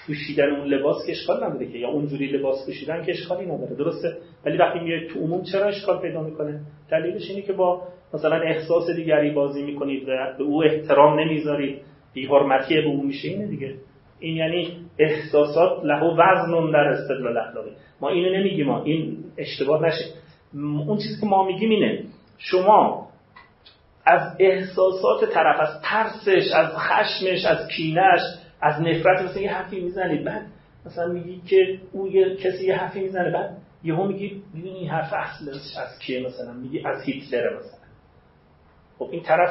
پوشیدن 0.06 0.50
اون 0.50 0.66
لباس 0.68 1.06
که 1.06 1.12
اشکال 1.12 1.44
نداره 1.44 1.72
که 1.72 1.78
یا 1.78 1.88
اونجوری 1.88 2.26
لباس 2.26 2.66
پوشیدن 2.66 3.04
که 3.04 3.12
اشکالی 3.12 3.46
نداره 3.46 3.74
درسته؟ 3.74 4.16
ولی 4.44 4.56
وقتی 4.56 4.78
میاد 4.78 5.06
تو 5.06 5.20
عموم 5.20 5.42
چرا 5.42 5.66
اشکال 5.66 6.00
پیدا 6.00 6.22
می‌کنه؟ 6.22 6.60
دلیلش 6.90 7.30
اینه 7.30 7.42
که 7.42 7.52
با 7.52 7.82
مثلا 8.14 8.36
احساس 8.36 8.90
دیگری 8.90 9.30
بازی 9.30 9.62
می‌کنید 9.62 10.08
و 10.08 10.34
به 10.38 10.44
او 10.44 10.64
احترام 10.64 11.20
نمی‌ذارید. 11.20 11.78
بی 12.14 12.26
حرمتی 12.26 12.74
به 12.74 12.86
او 12.86 13.06
میشه 13.06 13.28
اینه 13.28 13.46
دیگه. 13.46 13.74
این 14.20 14.36
یعنی 14.36 14.81
احساسات 14.98 15.84
له 15.84 16.02
وزن 16.02 16.70
در 16.72 16.78
استدلال 16.78 17.38
اخلاقی. 17.38 17.70
ما 18.00 18.08
اینو 18.08 18.38
نمیگیم 18.38 18.66
ما 18.66 18.82
این 18.82 19.24
اشتباه 19.38 19.86
نشه. 19.86 20.04
اون 20.54 20.96
چیزی 20.96 21.20
که 21.20 21.26
ما 21.26 21.46
میگیم 21.46 21.70
اینه 21.70 22.04
شما 22.38 23.08
از 24.06 24.36
احساسات 24.38 25.30
طرف 25.32 25.60
از 25.60 25.82
ترسش 25.82 26.52
از 26.54 26.76
خشمش 26.76 27.44
از 27.44 27.68
کینش 27.68 28.20
از 28.60 28.80
نفرت 28.80 29.22
مثلا 29.22 29.42
یه 29.42 29.52
حرفی 29.52 29.80
می‌زنید 29.80 30.24
بعد 30.24 30.46
مثلا 30.86 31.06
میگی 31.06 31.40
که 31.48 31.78
او 31.92 32.08
یه 32.08 32.36
کسی 32.36 32.66
یه 32.66 32.76
حرفی 32.76 33.00
می‌زنه 33.00 33.30
بعد 33.30 33.56
یهو 33.84 34.06
میگی 34.06 34.42
می‌دونی 34.54 34.74
این 34.74 34.90
حرف 34.90 35.12
اصلش 35.12 35.76
از 35.76 35.98
کیه 35.98 36.26
مثلا؟ 36.26 36.52
میگی 36.52 36.86
از 36.86 37.02
هیتلر 37.02 37.56
مثلا. 37.56 37.78
خب 38.98 39.08
این 39.10 39.22
طرف 39.22 39.50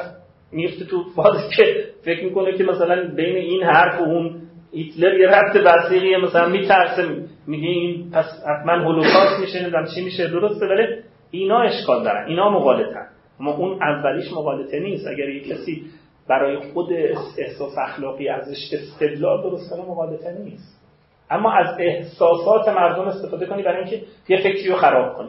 میفته 0.52 0.84
تو 0.84 1.04
فازی 1.16 1.56
که 1.56 1.84
فکر 2.04 2.24
می‌کنه 2.24 2.58
که 2.58 2.64
مثلا 2.64 3.14
بین 3.14 3.36
این 3.36 3.62
حرف 3.62 4.00
و 4.00 4.04
اون 4.04 4.41
هیتلر 4.72 5.20
یه 5.20 5.28
ربط 5.28 5.56
بسیقیه 5.56 6.18
مثلا 6.18 6.48
میترسه 6.48 7.08
میگه 7.46 7.68
این 7.68 8.10
پس 8.10 8.24
حتما 8.46 8.72
هولوکاست 8.72 9.40
میشه 9.40 9.62
نمی‌دونم 9.62 9.86
چی 9.94 10.04
میشه 10.04 10.28
درسته 10.28 10.66
ولی 10.66 10.86
اینا 11.30 11.60
اشکال 11.60 12.04
دارن 12.04 12.26
اینا 12.26 12.50
مغالطن 12.50 13.06
اما 13.40 13.52
اون 13.52 13.82
اولیش 13.82 14.32
مغالطه 14.32 14.80
نیست. 14.80 15.06
اگر 15.06 15.28
یه 15.28 15.40
کسی 15.40 15.84
برای 16.28 16.56
خود 16.56 16.92
احساس 17.38 17.78
اخلاقی 17.78 18.28
ازش 18.28 18.70
استدلال 18.72 19.42
درست 19.42 19.70
کنه 19.70 19.82
مغالطه 19.82 20.38
نیست. 20.44 20.82
اما 21.30 21.52
از 21.52 21.76
احساسات 21.78 22.68
مردم 22.68 23.08
استفاده 23.08 23.46
کنی 23.46 23.62
برای 23.62 23.78
اینکه 23.78 24.02
یه 24.28 24.38
فکری 24.38 24.68
رو 24.68 24.76
خراب 24.76 25.16
کنی. 25.16 25.28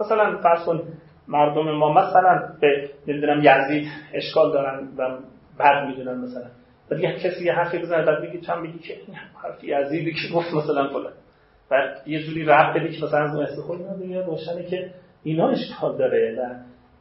مثلا 0.00 0.36
فرض 0.42 0.64
کن 0.64 0.82
مردم 1.28 1.70
ما 1.70 1.92
مثلا 1.92 2.48
به 2.60 2.90
نمی‌دونم 3.06 3.40
یزید 3.42 3.88
اشکال 4.14 4.52
دارن 4.52 4.88
و 4.98 5.18
بد 5.58 5.88
می‌دونن 5.88 6.18
مثلا. 6.18 6.46
بعد 6.90 7.00
یه 7.00 7.12
کسی 7.12 7.44
یه 7.44 7.52
حرفی 7.52 7.78
بزنه 7.78 8.04
بعد 8.04 8.22
بگی 8.22 8.38
تو 8.38 8.62
بگی 8.62 8.78
که 8.78 8.94
این 8.94 9.16
حرف 9.42 9.64
یزیدی 9.64 10.12
که 10.12 10.34
گفت 10.34 10.54
مثلا 10.54 10.88
فلان. 10.88 11.12
بعد 11.70 12.08
یه 12.08 12.22
جوری 12.22 12.44
رفت 12.44 12.78
بدی 12.78 12.96
که 12.96 13.04
مثلا 13.04 13.24
از 13.24 13.34
اون 13.34 13.44
استفاده 13.44 13.84
کنه 13.84 14.22
روشنه 14.22 14.64
که 14.64 14.90
اینا 15.22 15.48
اشکال 15.48 15.98
داره. 15.98 16.36
و 16.38 16.54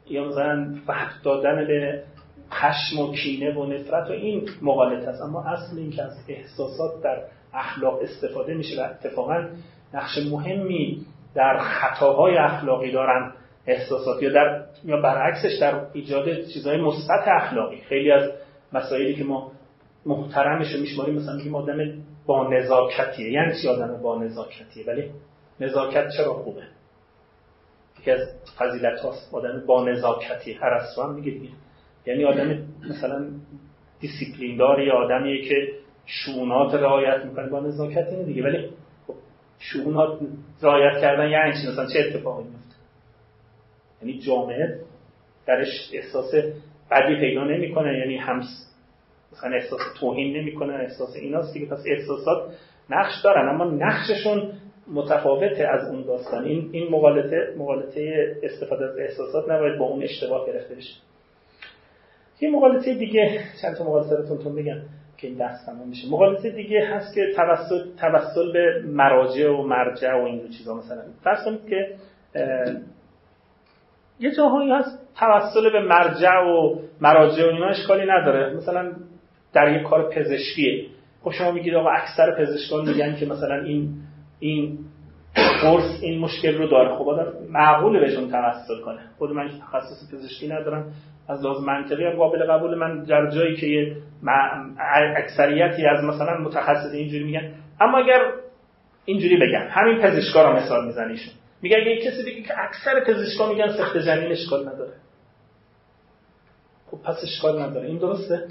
یا 0.10 0.26
مثلا 0.26 0.76
فحق 0.88 1.22
دادن 1.24 1.68
به 1.68 2.04
خشم 2.52 3.00
و 3.00 3.14
کینه 3.14 3.54
و 3.54 3.66
نفرت 3.66 4.10
و 4.10 4.12
این 4.12 4.50
مقالط 4.62 5.08
است 5.08 5.22
اما 5.22 5.44
اصل 5.44 5.78
این 5.78 5.92
که 5.92 6.04
از 6.04 6.12
احساسات 6.28 7.04
در 7.04 7.24
اخلاق 7.54 8.00
استفاده 8.02 8.54
میشه 8.54 8.82
و 8.82 8.86
اتفاقا 8.86 9.48
نقش 9.94 10.18
مهمی 10.32 11.06
در 11.36 11.58
خطاهای 11.60 12.38
اخلاقی 12.38 12.92
دارن 12.92 13.32
احساسات 13.68 14.24
یا 14.24 14.30
در 14.32 14.64
یا 14.84 15.02
برعکسش 15.02 15.58
در 15.62 15.82
ایجاد 15.94 16.26
چیزهای 16.54 16.82
مثبت 16.82 17.28
اخلاقی. 17.28 17.82
خیلی 17.90 18.12
از 18.12 18.32
مسائلی 18.74 19.16
که 19.16 19.24
ما 19.24 19.52
محترمش 20.08 20.74
رو 20.74 20.82
میشماریم 20.82 21.16
مثلا 21.16 21.36
میگیم 21.36 21.56
آدم 21.56 21.78
با 22.26 22.50
نزاکتیه. 22.54 23.32
یعنی 23.32 23.62
چی 23.62 23.68
آدم 23.68 24.02
با 24.02 24.24
نزاکتیه؟ 24.24 24.86
ولی 24.88 25.12
نزاکت 25.60 26.10
چرا 26.18 26.34
خوبه؟ 26.34 26.64
یکی 28.00 28.12
از 28.12 28.20
فضیلت 28.58 29.00
هاست. 29.00 29.34
آدم 29.34 29.66
با 29.66 29.90
نزاکتی. 29.90 30.54
هر 30.54 30.82
هم 30.98 31.16
میگه 31.16 31.50
یعنی 32.06 32.26
آدم 32.26 32.60
مثلا 32.90 33.28
دیسیپلین 34.00 34.58
داری 34.58 34.92
آدمیه 34.92 35.50
که 35.50 35.56
شونات 36.06 36.74
رعایت 36.74 37.26
می‌کنه. 37.26 37.50
با 37.50 37.60
نزاکت 37.60 38.08
اینه 38.08 38.24
دیگه. 38.24 38.44
ولی 38.44 38.70
خب 39.08 39.14
شونات 39.60 40.20
رعایت 40.62 41.02
کردن 41.02 41.30
یعنی 41.30 41.54
چی؟ 41.54 41.68
مثلا 41.72 41.86
چه 41.86 42.00
اتفاقی 42.00 42.44
میفته 42.44 42.76
یعنی 44.02 44.20
جامعه 44.20 44.80
درش 45.46 45.90
احساس 45.94 46.32
بدی 46.92 47.16
پیدا 47.20 47.44
نمی‌کنه. 47.44 47.98
یعنی 48.00 48.18
هم 48.18 48.42
مثلا 49.38 49.56
احساس 49.56 49.80
توهین 50.00 50.38
نمی‌کنه 50.38 50.74
احساس 50.74 51.16
ایناست 51.16 51.54
دیگه 51.54 51.66
پس 51.66 51.84
احساسات 51.88 52.54
نقش 52.90 53.22
دارن 53.24 53.50
اما 53.50 53.66
نقششون 53.66 54.52
متفاوته 54.94 55.68
از 55.68 55.90
اون 55.90 56.04
داستان. 56.04 56.46
این 56.46 56.70
این 56.72 56.92
مغالطه 56.92 57.54
مغالطه 57.58 58.36
استفاده 58.44 58.86
از 58.86 58.98
احساسات 58.98 59.50
نباید 59.50 59.80
با 59.80 59.86
اون 59.86 60.04
اشتباه 60.04 60.48
گرفته 60.48 60.76
بشه. 60.76 60.94
یه 62.42 62.50
مغالطه 62.50 62.94
دیگه 62.94 63.40
چند 63.62 63.76
تا 63.76 63.84
رو 63.86 64.38
تون 64.38 64.56
بگم 64.56 64.82
که 65.18 65.28
این 65.28 65.38
دست 65.38 65.66
تمام 65.66 65.88
میشه. 65.88 66.10
مغالطه 66.12 66.50
دیگه 66.50 66.86
هست 66.86 67.16
که 67.16 67.34
توسل 67.36 67.96
توسل 68.00 68.54
به 68.54 68.82
مراجع 68.86 69.50
و 69.50 69.62
مرجع 69.62 70.14
و 70.14 70.26
این 70.26 70.50
چیزا 70.58 70.74
مثلا. 70.74 71.02
فرض 71.24 71.46
کنید 71.46 71.66
که 71.70 71.96
یه 74.20 74.32
جاهایی 74.32 74.72
هست 74.72 75.08
توسل 75.20 75.72
به 75.72 75.80
مرجع 75.80 76.40
و 76.40 76.80
مراجع 77.02 77.46
و 77.46 77.48
اینا 77.48 77.68
اشکالی 77.68 78.06
نداره. 78.06 78.54
مثلا 78.54 78.94
در 79.58 79.76
یک 79.76 79.84
کار 79.84 80.10
پزشکیه. 80.10 80.86
خب 81.24 81.32
شما 81.32 81.52
میگید 81.52 81.74
آقا 81.74 81.90
اکثر 81.90 82.36
پزشکان 82.40 82.90
میگن 82.90 83.16
که 83.16 83.26
مثلا 83.26 83.64
این 83.64 83.90
این 84.40 84.80
قرص 85.62 86.00
این 86.02 86.20
مشکل 86.20 86.58
رو 86.58 86.68
داره. 86.68 86.96
خب 86.96 87.10
آدم 87.10 87.34
معقوله 87.50 88.00
بهشون 88.00 88.32
توسل 88.32 88.82
کنه. 88.86 89.00
خود 89.18 89.32
من 89.32 89.48
تخصص 89.48 90.14
پزشکی 90.14 90.48
ندارم. 90.48 90.92
از 91.30 91.46
لحاظ 91.46 91.64
منطقی 91.64 92.06
هم 92.06 92.16
قابل 92.16 92.46
قبول 92.46 92.78
من 92.78 93.04
در 93.04 93.30
جایی 93.30 93.56
که 93.56 93.96
اکثریتی 95.18 95.86
از 95.86 96.04
مثلا 96.04 96.38
متخصص 96.38 96.94
اینجوری 96.94 97.24
میگن. 97.24 97.52
اما 97.82 97.98
اگر 97.98 98.22
اینجوری 99.06 99.38
بگم 99.38 99.68
همین 99.70 100.02
پزشکا 100.02 100.50
رو 100.50 100.56
مثال 100.58 100.86
میزنیشون 100.86 101.34
میگه 101.62 101.78
اگه 101.78 101.98
کسی 101.98 102.24
بگه 102.24 102.42
که 102.42 102.54
اکثر 102.64 103.04
پزشکا 103.08 103.50
میگن 103.50 103.78
سخت 103.78 103.98
جنین 103.98 104.32
اشکال 104.32 104.70
نداره. 104.70 104.94
خب 106.92 106.98
پس 107.04 107.24
اشکال 107.24 107.62
نداره. 107.62 107.88
این 107.88 107.98
درسته؟ 107.98 108.48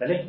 بله؟ 0.00 0.24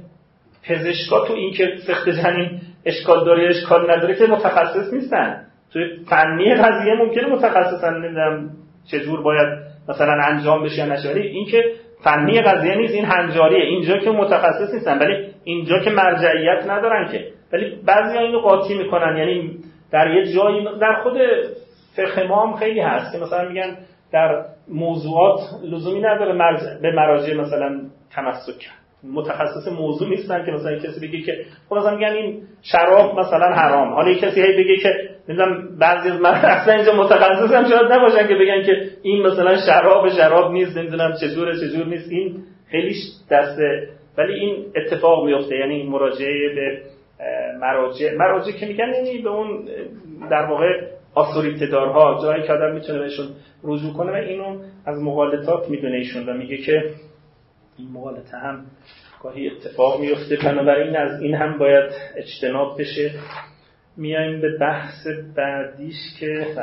پزشکا 0.70 1.28
تو 1.28 1.34
این 1.34 1.54
که 1.54 1.68
سخت 1.88 2.10
جنین 2.10 2.62
اشکال 2.86 3.26
داره 3.26 3.50
اشکال 3.50 3.92
نداره 3.92 4.16
که 4.16 4.28
متخصص 4.28 4.94
نیستن. 4.94 5.46
تو 5.74 5.80
فنی 6.10 6.56
قضیه 6.56 6.94
ممکنه 6.94 7.28
متخصصن 7.28 7.94
نمی‌دونم 7.94 8.50
چجور 8.92 9.22
باید 9.22 9.60
مثلا 9.90 10.24
انجام 10.24 10.64
بشه 10.64 10.78
یا 10.78 10.86
نشه. 10.86 11.10
این 11.10 11.46
که 11.46 11.64
فنی 12.04 12.42
قضیه 12.42 12.76
نیست 12.76 12.94
این 12.94 13.06
هنجاریه. 13.06 13.64
اینجا 13.66 13.98
که 13.98 14.12
متخصص 14.12 14.74
نیستن. 14.74 15.00
ولی 15.00 15.28
اینجا 15.44 15.80
که 15.80 15.90
مرجعیت 15.90 16.64
ندارن 16.68 17.12
که. 17.12 17.28
ولی 17.54 17.76
بعضی 17.86 18.18
اینو 18.18 18.40
قاطی 18.40 18.78
می‌کنن. 18.78 19.18
یعنی 19.18 19.58
در 19.92 20.12
یه 20.12 20.34
جایی 20.34 20.68
در 20.82 21.02
خود 21.04 21.18
فقه 21.96 22.28
ما 22.28 22.56
خیلی 22.56 22.80
هست 22.80 23.12
که 23.12 23.18
مثلا 23.18 23.50
میگن 23.50 23.78
در 24.12 24.46
موضوعات 24.68 25.40
لزومی 25.64 26.00
نداره 26.00 26.34
به 26.82 26.92
مراجع 26.92 27.34
مثلا 27.34 27.82
تمسک 28.16 28.60
کرد. 28.60 28.81
متخصص 29.04 29.68
موضوع 29.68 30.10
نیستن 30.10 30.46
که 30.46 30.52
مثلا 30.52 30.78
کسی 30.78 31.08
بگه 31.08 31.22
که 31.22 31.46
خب 31.70 31.76
مثلا 31.76 31.96
میگن 31.96 32.14
این 32.14 32.42
شراب 32.62 33.20
مثلا 33.20 33.46
حرام. 33.56 33.94
حالا 33.94 34.14
کسی 34.14 34.42
هی 34.42 34.64
بگه 34.64 34.76
که 34.76 34.90
نمی‌دونم 35.30 35.78
بعضی 35.80 36.10
از 36.10 36.22
من 36.22 36.32
اصلا 36.56 36.74
اینجا 36.74 36.94
متخصص 36.94 37.52
هم 37.54 37.70
شاید 37.70 37.92
نباشن 37.92 38.28
که 38.28 38.36
بگن 38.36 38.64
که 38.64 38.90
این 39.04 39.28
مثلا 39.28 39.58
شراب 39.58 40.10
شراب 40.10 40.52
نیست 40.52 40.78
نمی‌دونم 40.78 41.14
چجوره 41.22 41.56
چجور 41.56 41.86
نیست. 41.86 42.12
این 42.12 42.44
خیلی 42.72 42.96
دسته 43.32 43.88
ولی 44.18 44.34
این 44.34 44.66
اتفاق 44.76 45.26
میفته 45.26 45.56
یعنی 45.56 45.84
مراجعه 45.84 46.56
به 46.56 46.82
مراجع. 47.62 48.16
مراجع 48.16 48.52
که 48.52 48.66
میگن 48.66 48.94
یعنی 48.94 49.22
به 49.22 49.30
اون 49.30 49.66
در 50.32 50.46
واقع 50.46 50.66
آسوریته 51.16 51.66
دارها 51.66 52.20
جایی 52.24 52.44
که 52.44 52.54
آدم 52.54 52.74
می‌تونه 52.74 53.00
بهشون 53.00 53.26
رجوع 53.64 53.94
کنه 53.94 54.12
و 54.12 54.16
اینو 54.16 54.60
از 54.86 55.02
مغالطات 55.02 55.70
می‌دونه 55.70 55.96
ایشون 55.96 56.30
و 56.30 56.34
میگه 56.34 56.58
که 56.58 56.84
این 57.82 58.24
هم 58.32 58.66
گاهی 59.24 59.50
اتفاق 59.50 60.02
میفته 60.02 60.38
بنابراین 60.44 60.96
از 60.96 61.22
این 61.22 61.36
هم 61.36 61.58
باید 61.58 61.92
اجتناب 62.16 62.82
بشه. 62.82 63.20
میایم 63.98 64.42
به 64.42 64.58
بحث 64.58 65.08
بعدیش 65.36 65.96
که 66.20 66.56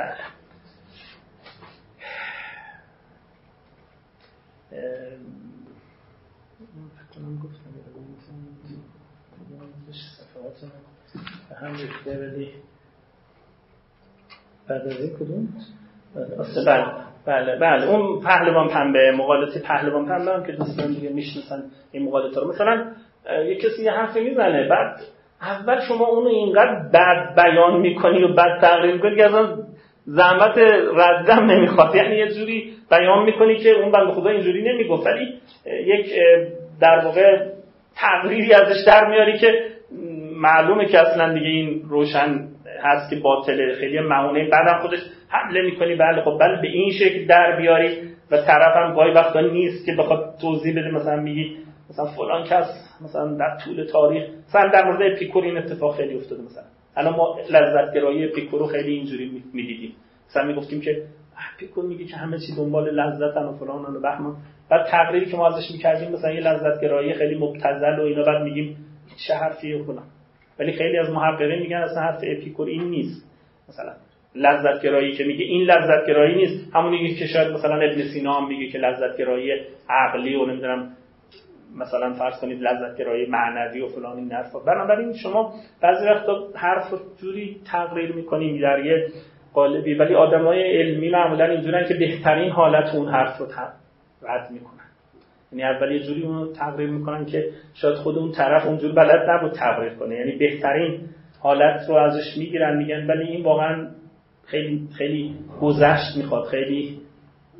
هم 11.60 11.74
ریخته 11.74 12.18
ولی 12.18 12.52
بعد 14.68 14.82
از 14.82 15.00
این 15.00 15.16
کدوم 15.16 15.48
بله. 16.66 17.07
بله 17.28 17.56
بله. 17.56 17.88
اون 17.88 18.20
پهلوان 18.20 18.68
پنبه 18.68 19.12
مقالطه 19.18 19.60
پهلوان 19.60 20.06
پنبه 20.06 20.32
هم 20.32 20.46
که 20.46 20.52
دوستان 20.52 20.86
دیگه 20.86 21.08
می‌شناسن 21.08 21.62
این 21.92 22.04
مقالطه 22.04 22.40
رو. 22.40 22.48
مثلا 22.48 22.84
یه 23.48 23.54
کسی 23.56 23.84
یه 23.84 23.90
حرفی 23.90 24.20
می‌زنه 24.20 24.68
بعد 24.68 25.00
اول 25.42 25.80
شما 25.88 26.06
اونو 26.06 26.28
اینقدر 26.28 26.88
بد 26.94 27.34
بیان 27.36 27.80
می‌کنی 27.80 28.22
و 28.22 28.28
بد 28.34 28.60
تقریر 28.60 28.94
می‌کنی 28.94 29.16
که 29.16 29.26
اصلا 29.26 29.56
زحمت 30.06 30.58
ردم 30.96 31.44
نمی‌خواد. 31.44 31.94
یعنی 31.94 32.16
یه 32.16 32.28
جوری 32.28 32.72
بیان 32.90 33.24
می‌کنی 33.24 33.56
که 33.56 33.70
اون 33.70 33.92
بند 33.92 34.08
خدا 34.08 34.30
اینجوری 34.30 34.72
نمی‌گفت. 34.72 35.06
ولی 35.06 35.34
یک 35.66 36.06
در 36.80 37.04
واقع 37.04 37.46
تقریری 37.96 38.52
ازش 38.52 38.84
در 38.86 39.08
میاری 39.08 39.38
که 39.38 39.52
معلومه 40.36 40.86
که 40.86 40.98
اصلا 40.98 41.32
دیگه 41.34 41.46
این 41.46 41.82
روشن 41.88 42.48
هست 42.82 43.10
که 43.10 43.16
باطله. 43.16 43.74
خیلی 43.74 44.00
معونه 44.00 44.48
بعدم 44.48 44.78
خودش 44.78 44.98
حمله 45.28 45.62
می‌کنی. 45.62 45.96
بله 45.96 46.22
خب 46.22 46.38
بله 46.40 46.62
به 46.62 46.68
این 46.68 46.92
شکل 46.92 47.26
در 47.26 47.56
بیاری 47.56 47.98
و 48.30 48.36
طرف 48.36 48.76
هم 48.76 48.94
گاهی 48.94 49.10
وقتا 49.10 49.40
نیست 49.40 49.86
که 49.86 49.92
بخواد 49.98 50.34
توضیح 50.40 50.72
بده. 50.72 50.90
مثلا 50.90 51.16
میگی 51.16 51.56
مثلا 51.90 52.04
فلان 52.04 52.44
کس 52.44 52.66
مثلا 53.04 53.34
در 53.34 53.58
طول 53.64 53.86
تاریخ 53.92 54.24
مثلا 54.48 54.70
در 54.70 54.84
مورد 54.84 55.12
اپیکور 55.12 55.44
این 55.44 55.58
اتفاق 55.58 55.96
خیلی 55.96 56.14
افتاده. 56.14 56.42
مثلا 56.42 56.62
الان 56.96 57.14
ما 57.16 57.38
لذتگرایی 57.50 58.24
اپیکور 58.24 58.60
رو 58.60 58.66
خیلی 58.66 58.92
اینجوری 58.92 59.42
می‌دیدیم. 59.52 59.92
مثلا 60.30 60.44
می‌گفتیم 60.44 60.80
که 60.80 61.02
اپیکور 61.54 61.84
میگه 61.84 62.04
که 62.04 62.16
همه 62.16 62.38
چی 62.38 62.56
دنبال 62.56 62.90
لذتن 62.90 63.44
و 63.44 63.52
فلان 63.52 63.96
و 63.96 64.00
بهمان. 64.00 64.36
بعد 64.70 64.86
تقریری 64.86 65.26
که 65.26 65.36
ما 65.36 65.46
ازش 65.46 65.70
می‌کردیم 65.72 66.12
مثلا 66.12 66.32
یه 66.32 66.40
لذتگرایی 66.40 67.14
خیلی 67.14 67.38
مبتذل 67.38 67.98
و 67.98 68.02
اینا 68.02 68.24
بعد 68.24 68.42
میگیم 68.42 68.76
چه 69.26 69.34
حرفیه 69.34 69.82
فلان. 69.82 70.04
ولی 70.58 70.72
خیلی 70.72 70.98
از 70.98 71.10
محققین 71.10 71.58
میگن 71.58 71.76
اصلا 71.76 72.02
حرف 72.02 72.20
اپیکور 72.22 72.68
این 72.68 72.84
نیست. 72.84 73.28
مثلا 73.68 73.92
لذت 74.34 74.82
گرایی 74.82 75.12
که 75.12 75.24
میگه 75.24 75.44
این 75.44 75.62
لذت 75.62 76.06
گرایی 76.08 76.34
نیست 76.34 76.76
همونی 76.76 77.14
که 77.14 77.26
شاید 77.26 77.48
مثلا 77.48 77.74
ابن 77.74 78.02
سینا 78.12 78.32
هم 78.32 78.48
میگه 78.48 78.72
که 78.72 78.78
لذت 78.78 79.18
گرایی 79.18 79.52
عقلی 79.88 80.36
و 80.36 80.46
نمی‌دونم 80.46 80.96
مثلا 81.76 82.14
فرض 82.14 82.40
کنید 82.40 82.62
لذت 82.62 82.98
گرایی 82.98 83.26
معنوی 83.26 83.80
و 83.80 83.88
فلان 83.88 84.16
این 84.16 84.32
حرفا. 84.32 84.58
بنابراین 84.58 85.12
شما 85.12 85.54
بعضی 85.82 86.06
وقتا 86.06 86.48
حرف 86.54 86.94
جوری 87.20 87.60
تقریر 87.72 88.12
می‌کنیم 88.12 88.60
در 88.60 88.86
یه 88.86 89.08
قالبی 89.52 89.94
ولی 89.94 90.14
آدمای 90.14 90.78
علمی 90.78 91.10
معمولا 91.10 91.44
اینجورن 91.44 91.88
که 91.88 91.94
بهترین 91.94 92.50
حالت 92.50 92.94
اون 92.94 93.08
حرف 93.08 93.38
رو 93.38 93.46
رد 94.22 94.50
می‌کنن. 94.50 94.77
یعنی 95.52 95.64
اول 95.64 95.92
یه 95.92 96.02
جوری 96.02 96.22
اونو 96.22 96.52
تقریر 96.52 96.90
می‌کنن 96.90 97.26
که 97.26 97.50
شاید 97.74 97.94
خود 97.94 98.18
اون 98.18 98.32
طرف 98.32 98.66
اونجور 98.66 98.92
بلد 98.92 99.30
نبود 99.30 99.52
تقریر 99.52 99.94
کنه. 99.94 100.14
یعنی 100.14 100.32
بهترین 100.32 101.00
حالت 101.40 101.88
رو 101.88 101.94
ازش 101.94 102.36
می‌گیرن 102.38 102.76
میگن 102.76 103.06
ولی 103.06 103.28
این 103.28 103.44
واقعا 103.44 103.88
خیلی 104.44 104.88
خیلی 104.98 105.34
گذشت 105.60 106.16
می‌خواد. 106.16 106.44
خیلی 106.44 106.98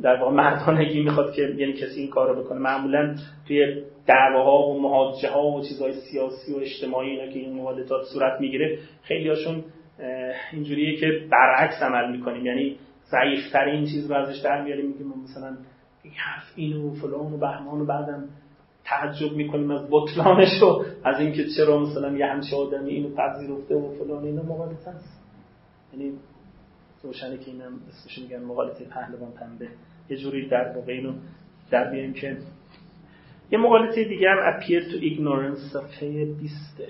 در 0.03 0.17
واقع 0.21 0.33
مردانگی 0.33 1.03
می‌خواد 1.03 1.33
که 1.33 1.43
یعنی 1.43 1.73
کسی 1.73 2.01
این 2.01 2.11
کار 2.11 2.35
رو 2.35 2.43
بکنه. 2.43 2.59
معمولا 2.59 3.15
توی 3.49 3.83
دعواها 4.07 4.69
و 4.69 4.83
مهاجه 4.83 5.31
ها 5.31 5.47
و 5.47 5.61
چیزهای 5.61 5.93
سیاسی 5.93 6.53
و 6.53 6.57
اجتماعی 6.57 7.11
اینا 7.11 7.33
که 7.33 7.39
این 7.39 7.55
مقالطات 7.55 8.03
صورت 8.15 8.41
می‌گیره 8.41 8.79
خیلی 9.03 9.29
هاشون 9.29 9.65
اینجوریه 10.53 11.01
که 11.01 11.07
برعکس 11.31 11.83
عمل 11.83 12.17
می‌کنیم. 12.17 12.47
یعنی 12.47 12.77
ضعیفترین 13.11 13.85
چیز 13.85 14.11
رو 14.11 14.17
ازش 14.17 14.39
در 14.39 14.63
میاریم. 14.63 14.87
میگیم 14.87 15.07
مثلا 15.25 15.57
این 16.09 16.17
حرف 16.17 16.53
اینو 16.57 16.95
فلان 16.95 17.33
و 17.33 17.37
بهمان 17.37 17.81
و 17.81 17.85
بعدم 17.85 18.25
تعجب 18.85 19.33
می‌کنیم 19.33 19.71
از 19.71 19.87
بطلانش 19.91 20.63
و 20.63 20.85
از 21.05 21.21
اینکه 21.21 21.45
چرا 21.57 21.81
مثلا 21.81 22.17
یه 22.17 22.27
همچه 22.27 22.57
آدمی 22.57 22.91
اینو 22.91 23.09
پذیرفته 23.09 23.75
و 23.75 24.05
فلان 24.05 24.25
اینا. 24.25 24.43
مقالطه 24.43 24.91
است 24.91 25.21
یعنی 25.93 26.13
روشنه 27.03 27.39
که 27.39 27.51
اینم 27.51 27.81
اسمش 27.89 28.19
میگن 28.19 28.43
مقالطه 28.43 28.85
پهلوان 28.85 29.33
پنبه. 29.33 29.69
یه 30.11 30.17
جوری 30.17 30.49
در 30.49 30.77
واقع 30.77 30.93
اینو 30.93 31.13
در 31.71 31.91
بیاریم 31.91 32.13
که 32.13 32.37
یه 33.51 33.59
مقالطه 33.59 34.05
دیگه 34.05 34.29
هم 34.31 34.61
appear 34.61 34.83
to 34.83 35.03
ignorance 35.03 35.73
صفحه 35.73 36.25
20 36.25 36.83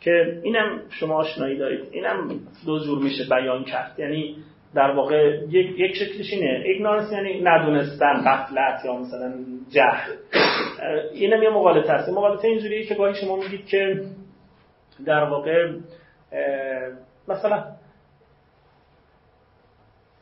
که 0.00 0.40
اینم 0.44 0.80
شما 0.90 1.14
آشنایی 1.14 1.58
دارید. 1.58 1.80
اینم 1.90 2.40
دو 2.66 2.78
جور 2.78 3.02
میشه 3.02 3.24
بیان 3.30 3.64
کرد. 3.64 3.98
یعنی 3.98 4.36
در 4.74 4.90
واقع 4.90 5.38
یک, 5.48 5.78
یک 5.78 5.94
شکلش 5.96 6.32
اینه. 6.32 6.62
ایگنورنس 6.64 7.12
یعنی 7.12 7.40
ندونستن 7.40 8.12
غفلت 8.26 8.84
یا 8.84 8.96
مثلا 8.96 9.34
جهل. 9.70 10.12
اینم 11.12 11.42
یه 11.42 11.50
مقالطه 11.50 11.92
هست 11.92 12.08
مقالطه 12.08 12.48
اینجوریه 12.48 12.86
که 12.86 12.94
گاهی 12.94 13.14
شما 13.14 13.36
میگید 13.36 13.66
که 13.66 14.04
در 15.06 15.24
واقع 15.24 15.72
مثلا 17.28 17.64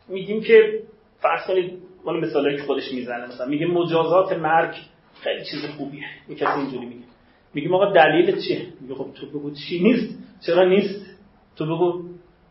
میگیم 0.09 0.43
که 0.43 0.83
فرض 1.21 1.47
کنید 1.47 1.83
مال 2.05 2.21
مثالی 2.21 2.57
که 2.57 2.63
خودش 2.63 2.93
می‌زنه. 2.95 3.27
مثلا 3.27 3.47
میگه 3.47 3.67
مجازات 3.67 4.33
مرگ 4.33 4.75
خیلی 5.21 5.45
چیز 5.45 5.65
خوبیه. 5.77 6.05
یه 6.29 6.35
کسی 6.35 6.61
اینجوری 6.61 6.87
میگه. 6.87 7.05
میگیم 7.55 7.75
آقا 7.75 7.93
دلیل 7.93 8.41
چیه؟ 8.41 8.67
میگه 8.81 8.95
خب 8.95 9.07
تو 9.15 9.27
بگو 9.27 9.51
چی 9.51 9.83
نیست؟ 9.83 10.19
چرا 10.47 10.65
نیست؟ 10.65 11.07
تو 11.57 11.65
بگو 11.65 12.03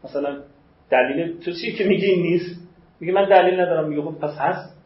مثلا 0.03 0.43
دلیل 0.91 1.39
تو 1.39 1.51
چی 1.51 1.71
که 1.77 1.83
میگی 1.83 2.21
نیست؟ 2.21 2.67
میگه 2.99 3.13
من 3.13 3.29
دلیل 3.29 3.59
ندارم. 3.59 3.89
میگه 3.89 4.01
خب 4.01 4.19
پس 4.21 4.37
هست. 4.39 4.77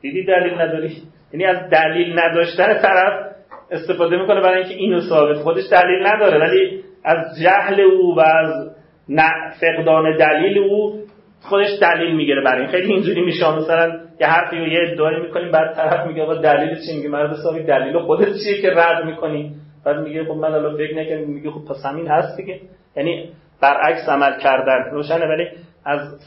دیدی 0.00 0.24
دلیل 0.24 0.60
نداری؟ 0.60 0.96
یعنی 1.32 1.44
از 1.44 1.70
دلیل 1.70 2.18
نداشتن 2.18 2.74
طرف 2.82 3.30
استفاده 3.70 4.16
می‌کنه 4.16 4.40
برای 4.40 4.58
اینکه 4.58 4.74
اینو 4.74 5.00
ثابت. 5.00 5.36
خودش 5.36 5.64
دلیل 5.70 6.06
نداره 6.06 6.38
ولی 6.38 6.80
از 7.04 7.18
جهل 7.42 7.80
او 7.80 8.16
و 8.16 8.20
از 8.20 8.70
فقدان 9.60 10.16
دلیل 10.16 10.58
او 10.58 11.00
خودش 11.42 11.68
دلیل 11.80 12.16
می‌گیره 12.16 12.44
برای 12.44 12.60
این. 12.60 12.70
خیلی 12.70 12.92
اینجوری 12.92 13.20
میشه 13.20 13.56
مثلا 13.56 14.00
یه 14.20 14.26
حرفی 14.26 14.56
و 14.56 14.66
یه 14.66 14.80
ادعایی 14.92 15.20
می‌کنیم 15.20 15.50
بعد 15.50 15.76
طرف 15.76 16.06
میگه 16.06 16.22
آقا 16.22 16.34
دلیل 16.34 16.78
چی؟ 16.86 16.96
میگه 16.96 17.08
مرد 17.08 17.30
حسابی 17.30 17.62
دلیل 17.62 17.98
خودت 17.98 18.28
چیه 18.44 18.62
که 18.62 18.70
رد 18.70 19.04
می‌کنی؟ 19.04 19.54
بعد 19.84 20.00
میگه 20.00 20.24
خب 20.24 20.30
من 20.30 20.54
الان 20.54 20.76
فکر 20.76 20.96
نکنم 20.96 21.34
میگه 21.34 21.50
خب 21.50 21.64
پس 21.68 21.86
همین 21.86 22.08
هست 22.08 22.36
دیگه. 22.36 22.60
یعنی 22.96 23.28
برعکس 23.62 24.08
عمل 24.08 24.40
کردن. 24.40 24.90
روشنه 24.90 25.26
ولی 25.26 25.48
از 25.84 26.20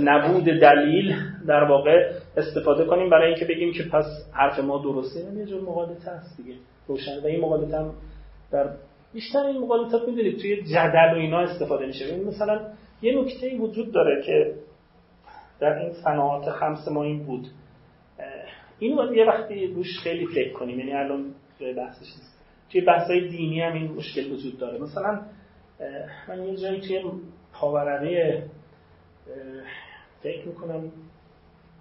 نبود 0.00 0.44
دلیل 0.44 1.16
در 1.48 1.64
واقع 1.64 2.12
استفاده 2.36 2.84
کنیم 2.84 3.10
برای 3.10 3.28
اینکه 3.28 3.44
بگیم 3.44 3.72
که 3.72 3.82
پس 3.92 4.04
حرف 4.32 4.58
ما 4.58 4.78
درسته. 4.78 5.20
این 5.20 5.38
یه 5.38 5.46
جور 5.46 5.60
مقالطه 5.60 6.10
است 6.10 6.36
دیگه. 6.36 6.54
روشن. 6.88 7.20
و 7.22 7.26
این 7.26 7.40
مقالطه 7.40 7.78
هم 7.78 7.94
در 8.52 8.70
بیشتر 9.12 9.46
این 9.46 9.58
مقالطات 9.58 10.08
می‌دونید 10.08 10.38
توی 10.38 10.62
جدل 10.62 11.14
و 11.14 11.16
اینا 11.16 11.40
استفاده 11.40 11.86
میشه. 11.86 12.04
این 12.04 12.24
مثلا 12.28 12.60
یه 13.02 13.20
نکته 13.20 13.56
وجود 13.56 13.92
داره 13.92 14.22
که 14.22 14.54
در 15.60 15.78
این 15.78 15.92
صناعات 15.92 16.50
خمس 16.50 16.88
ما 16.88 17.02
این 17.02 17.24
بود. 17.24 17.46
این 18.78 18.98
یه 19.14 19.24
وقتی 19.24 19.66
روش 19.66 20.00
خیلی 20.02 20.26
فکر 20.26 20.52
کنیم. 20.52 20.78
یعنی 20.78 20.92
الان 20.92 21.24
بحثش 21.76 22.00
نیست. 22.00 22.42
توی 22.72 22.80
بحثای 22.80 23.28
دینی 23.28 23.60
هم 23.60 23.72
این 23.72 23.92
مشکل 23.92 24.32
وجود 24.32 24.58
داره. 24.58 24.78
مثلا 24.78 25.20
من 26.28 26.44
یه 26.44 26.56
جایی 26.56 26.80
توی 26.80 27.02
پاورقی 27.52 28.42
فکر 30.22 30.48
می‌کنم 30.48 30.92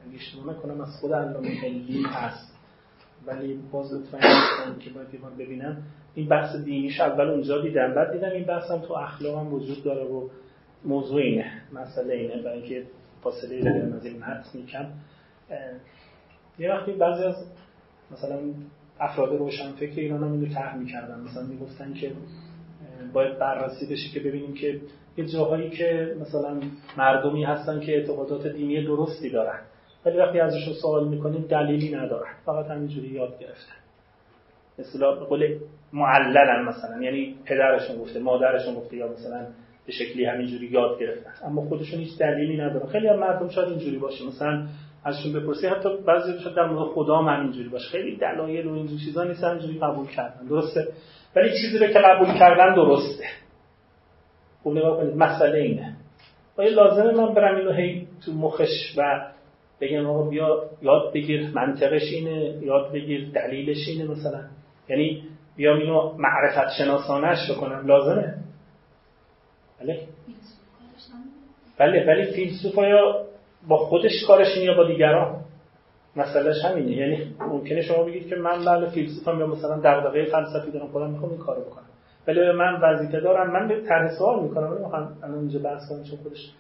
اگه 0.07 0.15
اشتباه 0.15 0.55
نکنم 0.55 0.81
از 0.81 0.89
خود 1.01 1.13
علامه 1.13 1.49
هندی 1.49 2.03
هست. 2.03 2.51
ولی 3.25 3.59
باز 3.71 3.93
مطمئن 3.93 4.23
نیستم 4.23 4.79
که 4.79 4.89
باید 4.89 5.13
یه 5.13 5.19
ببینم. 5.37 5.83
این 6.15 6.27
بحث 6.27 6.55
دینیش 6.55 6.99
اول 6.99 7.29
اونجا 7.29 7.61
دیدم. 7.61 7.93
بعد 7.93 8.11
دیدم 8.11 8.29
این 8.29 8.43
بحث 8.43 8.71
هم 8.71 8.79
تو 8.79 8.93
اخلاق 8.93 9.39
هم 9.39 9.53
وجود 9.53 9.83
داره 9.83 10.03
و 10.03 10.29
موضوع 10.85 11.21
اینه 11.21 11.51
مسئله 11.73 12.13
اینه. 12.13 12.41
برای 12.41 12.59
اینکه 12.59 12.87
فاصله 13.23 13.61
داریم 13.61 13.93
از 13.93 14.05
این 14.05 14.17
متن 14.17 14.65
کم 14.65 14.85
یه 16.59 16.71
وقتی 16.71 16.91
بعضی 16.91 17.23
از 17.23 17.35
مثلا 18.11 18.39
افراد 18.99 19.33
روشنفکر 19.33 19.99
ایران 19.99 20.23
هم 20.23 20.31
اینو 20.31 20.53
طرح 20.53 20.77
می‌کردن. 20.77 21.19
مثلا 21.19 21.43
می‌گفتن 21.43 21.93
که 21.93 22.11
باید 23.13 23.39
بررسی 23.39 23.85
بشه 23.85 24.09
که 24.13 24.19
ببینیم 24.19 24.53
که 24.53 24.79
یه 25.17 25.25
جاهایی 25.25 25.69
که 25.69 26.15
مثلا 26.21 26.61
مردمی 26.97 27.43
هستن 27.43 27.79
که 27.79 27.95
اعتقادات 27.97 28.47
دینی 28.47 28.85
درستی 28.85 29.29
دارن 29.29 29.59
ولی 30.05 30.17
وقتی 30.17 30.39
ازشون 30.39 30.73
سوال 30.73 31.07
می‌کنیم 31.07 31.41
دلیلی 31.41 31.95
ندارن. 31.95 32.31
فقط 32.45 32.65
همینجوری 32.65 33.07
یاد 33.07 33.39
گرفتن. 33.39 33.75
مثلا 34.79 35.15
قول 35.15 35.59
معللن 35.93 36.65
مثلا 36.65 37.01
یعنی 37.01 37.35
پدرشون 37.45 37.97
گفته 37.97 38.19
مادرشون 38.19 38.75
گفته 38.75 38.97
یا 38.97 39.07
مثلا 39.07 39.47
به 39.85 39.91
شکلی 39.91 40.25
همینجوری 40.25 40.67
یاد 40.67 40.99
گرفتن. 40.99 41.31
اما 41.45 41.61
خودشون 41.61 41.99
هیچ 41.99 42.17
دلیلی 42.17 42.57
ندارن. 42.57 42.87
خیلی 42.87 43.07
هم 43.07 43.19
مردم 43.19 43.49
شاید 43.49 43.69
اینجوری 43.69 43.97
باشه. 43.97 44.27
مثلا 44.27 44.67
ازشون 45.03 45.33
بپرسی 45.33 45.67
حتی 45.67 45.89
بعضی 46.07 46.39
شاید 46.39 46.55
در 46.55 46.65
مورد 46.65 46.89
خدا 46.89 47.17
هم 47.17 47.37
همینجوری 47.39 47.69
باشه. 47.69 47.89
خیلی 47.89 48.17
دلایل 48.17 48.67
و 48.67 48.73
اینجور 48.73 48.99
چیزا 49.05 49.23
نیست 49.23 49.43
همینجوری 49.43 49.79
قبول 49.79 50.07
کردن. 50.07 50.47
درسته؟ 50.47 50.87
ولی 51.35 51.49
چیزی 51.49 51.77
رو 51.77 51.87
که 51.87 51.99
قبول 51.99 52.39
کردن 52.39 52.75
درسته. 52.75 53.25
خوب 54.63 54.77
نگاه 54.77 54.97
کنید 54.97 55.15
مسئله 55.15 55.59
اینه. 55.59 55.95
آیا 56.57 56.69
لازمه 56.69 57.11
من 57.11 57.33
برم 57.33 57.57
اینو 57.57 57.71
هی 57.71 58.07
تو 58.25 58.31
مخش 58.31 58.97
و 58.97 59.31
بگم 59.81 60.05
آقا 60.05 60.29
بیا 60.29 60.63
یاد 60.81 61.13
بگیر 61.13 61.49
منطقش 61.49 62.11
اینه 62.11 62.57
یاد 62.61 62.91
بگیر 62.91 63.31
دلیلش 63.31 63.87
اینه 63.87 64.11
مثلا؟ 64.11 64.43
یعنی 64.89 65.23
بیام 65.55 65.79
اینو 65.79 66.13
معرفت 66.17 66.73
شناسانش 66.77 67.51
بکنم. 67.51 67.87
لازمه؟ 67.87 68.35
بله؟ 69.79 69.99
بله 71.77 72.05
ولی 72.07 72.25
فیلسوف 72.31 72.77
یا 72.77 73.25
با 73.67 73.77
خودش 73.77 74.11
کارش 74.27 74.57
یا 74.57 74.73
با 74.73 74.87
دیگران؟ 74.87 75.40
مسئلهش 76.15 76.65
همینه. 76.65 76.91
یعنی 76.91 77.35
ممکنه 77.39 77.81
شما 77.81 78.03
بگید 78.03 78.27
که 78.27 78.35
من 78.35 78.65
بله 78.65 78.89
فیلسوفم 78.89 79.39
یا 79.39 79.47
مثلا 79.47 79.79
دغدغه 79.83 80.25
فلسفی 80.25 80.71
دارم 80.71 80.87
خودم 80.87 81.09
می‌خوام 81.09 81.31
این 81.31 81.39
کارو 81.39 81.61
بکنم. 81.61 81.85
ولی 82.27 82.51
من 82.51 82.79
وظیفه 82.81 83.19
دارم 83.19 83.53
من 83.53 83.67
به 83.67 83.81
طرح 83.81 84.17
سوال 84.17 84.43
می‌کنم 84.43 85.17
الان 85.23 85.39
اینجا 85.39 85.59
بحث 85.59 85.89
کنم 85.89 86.03
چون 86.03 86.19
خودش 86.23 86.51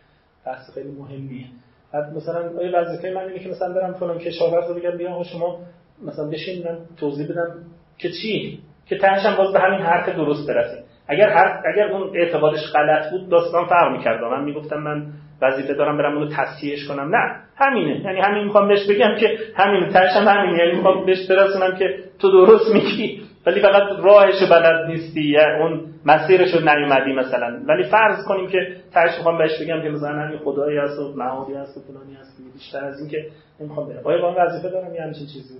بحث 0.45 0.71
خیلی 0.73 0.91
مهمیه. 0.91 1.45
بعد 1.93 2.15
مثلا 2.15 2.57
آیا 2.59 2.81
وظیفه 2.81 3.11
من 3.11 3.21
اینه 3.21 3.39
که 3.39 3.49
مثلا 3.49 3.73
برم 3.73 3.93
فلان 3.93 4.17
کشاورز 4.17 4.69
رو 4.69 4.75
بگم 4.75 4.97
بیا 4.97 5.23
شما 5.23 5.59
مثلا 6.05 6.27
بشین 6.27 6.63
من 6.67 6.77
توضیح 6.97 7.27
بدم 7.27 7.55
که 7.97 8.09
چی؟ 8.09 8.59
که 8.85 8.97
تهش 8.97 9.37
باز 9.37 9.53
به 9.53 9.59
همین 9.59 9.79
حرف 9.79 10.09
درست 10.09 10.47
برسیم 10.47 10.83
اگر 11.11 11.29
هر 11.29 11.61
اگر 11.73 11.91
اون 11.91 12.11
اعتقادش 12.15 12.59
غلط 12.73 13.11
بود 13.11 13.29
داستان 13.29 13.65
فرق 13.65 13.91
می‌کرد. 13.91 14.23
من 14.23 14.43
می‌گفتم 14.43 14.77
من 14.77 15.05
وظیفه 15.41 15.73
دارم 15.73 15.97
برم 15.97 16.17
اونو 16.17 16.29
تصحیحش 16.29 16.87
کنم. 16.87 17.15
نه 17.15 17.35
همینه. 17.57 18.01
یعنی 18.05 18.19
همین 18.19 18.43
می‌خوام 18.43 18.67
بهش 18.67 18.89
بگم 18.89 19.15
که 19.19 19.37
همین 19.55 19.89
تهش 19.89 20.11
هم 20.15 20.27
همین 20.27 20.55
یعنی 20.55 20.71
می‌خوام 20.71 21.05
بهش 21.05 21.27
برسونم 21.29 21.75
که 21.75 21.95
تو 22.19 22.31
درست 22.31 22.73
میگی. 22.73 23.21
ولی 23.45 23.61
فقط 23.61 23.83
راهشو 24.03 24.45
بلد 24.49 24.85
نیستی. 24.87 25.21
یا 25.21 25.57
اون 25.59 25.81
مسیرشو 26.05 26.59
نیومدی 26.59 27.13
مثلا. 27.13 27.59
ولی 27.67 27.83
فرض 27.83 28.25
کنیم 28.27 28.47
که 28.47 28.75
تهش 28.93 29.17
می‌خوام 29.17 29.37
بهش 29.37 29.61
بگم 29.61 29.81
که 29.81 29.89
مثلا 29.89 30.09
همین 30.09 30.37
خدایی 30.37 30.77
هست 30.77 30.99
و 30.99 31.13
معادی 31.15 31.53
هست 31.53 31.77
و 31.77 31.81
فلانی 31.81 32.13
هست. 32.15 32.37
بیشتر 32.53 32.85
از 32.85 32.99
این 32.99 33.09
که 33.09 33.25
نمی‌خوام 33.59 33.89
برم 33.89 34.01
آیا 34.03 34.31
من 34.31 34.45
وظیفه 34.45 34.69
دارم 34.69 34.95
یه 34.95 35.01
همچین 35.01 35.27
چیزی؟ 35.33 35.59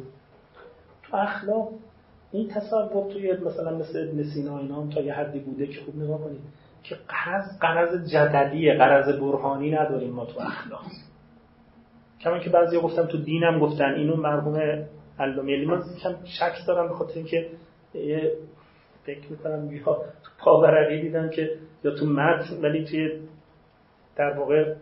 تو 1.10 1.18
اخلاق 1.18 1.70
این 2.32 2.48
تصور 2.48 3.14
توی 3.14 3.34
مثلا 3.34 3.78
مثل 3.78 4.08
ابن 4.10 4.24
سینا 4.24 4.58
اینا 4.60 4.88
تا 4.88 5.02
یه 5.02 5.14
حدی 5.14 5.40
بوده 5.40 5.68
که 5.68 5.82
خوب 5.82 5.96
نگاه 5.96 6.24
کنید 6.24 6.42
که 6.84 6.96
قرض 7.08 7.60
قرض 7.60 8.12
جدلیه 8.12 8.78
قرض 8.78 9.20
برهانی 9.20 9.72
نداریم 9.72 10.10
ما 10.14 10.26
تو 10.26 10.40
اخلاق. 10.40 10.86
کما 12.22 12.40
که 12.40 12.50
بعضی 12.50 12.80
گفتم 12.80 13.06
تو 13.06 13.18
دینم 13.18 13.60
گفتن 13.60 13.94
اینو 13.94 14.16
مرحوم 14.16 14.86
علامه 15.20 15.66
من 15.66 15.82
کم 16.04 16.16
شک 16.26 16.68
دارم 16.68 16.88
به 16.88 16.94
خاطر 16.94 17.14
اینکه 17.14 17.50
فکر 19.04 19.28
می‌کنم 19.30 19.72
یا 19.72 19.84
تو 19.84 20.32
پاورقی 20.40 21.02
دیدم 21.02 21.30
که 21.30 21.58
یا 21.84 21.92
تو 21.96 22.06
متن 22.06 22.62
ولی 22.62 22.86
توی 22.86 23.20
در 24.16 24.38
واقع 24.40 24.76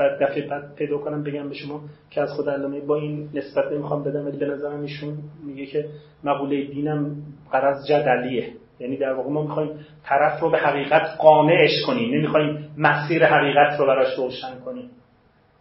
بعد 0.00 0.22
دفعه 0.22 0.48
بعد 0.48 0.74
پیدا 0.74 0.98
کنم 0.98 1.22
بگم 1.22 1.48
به 1.48 1.54
شما 1.54 1.80
که 2.10 2.20
از 2.20 2.32
خود 2.32 2.48
علامه 2.48 2.80
با 2.80 2.96
این 2.96 3.28
نسبت 3.34 3.72
نمی‌خوام 3.72 4.04
بدم 4.04 4.26
ولی 4.26 4.36
به 4.36 4.46
نظرم 4.46 4.80
ایشون 4.80 5.18
میگه 5.46 5.66
که 5.66 5.84
مقوله 6.24 6.64
دینم 6.64 7.16
قرض 7.52 7.86
جدلیه 7.88 8.48
یعنی 8.80 8.96
در 8.96 9.12
واقع 9.12 9.30
ما 9.30 9.42
می‌خوایم 9.42 9.70
طرف 10.04 10.40
رو 10.40 10.50
به 10.50 10.58
حقیقت 10.58 11.16
قانعش 11.18 11.82
کنیم 11.86 12.14
نمی‌خوایم 12.14 12.68
مسیر 12.78 13.26
حقیقت 13.26 13.80
رو 13.80 13.86
براش 13.86 14.18
روشن 14.18 14.60
کنیم. 14.64 14.90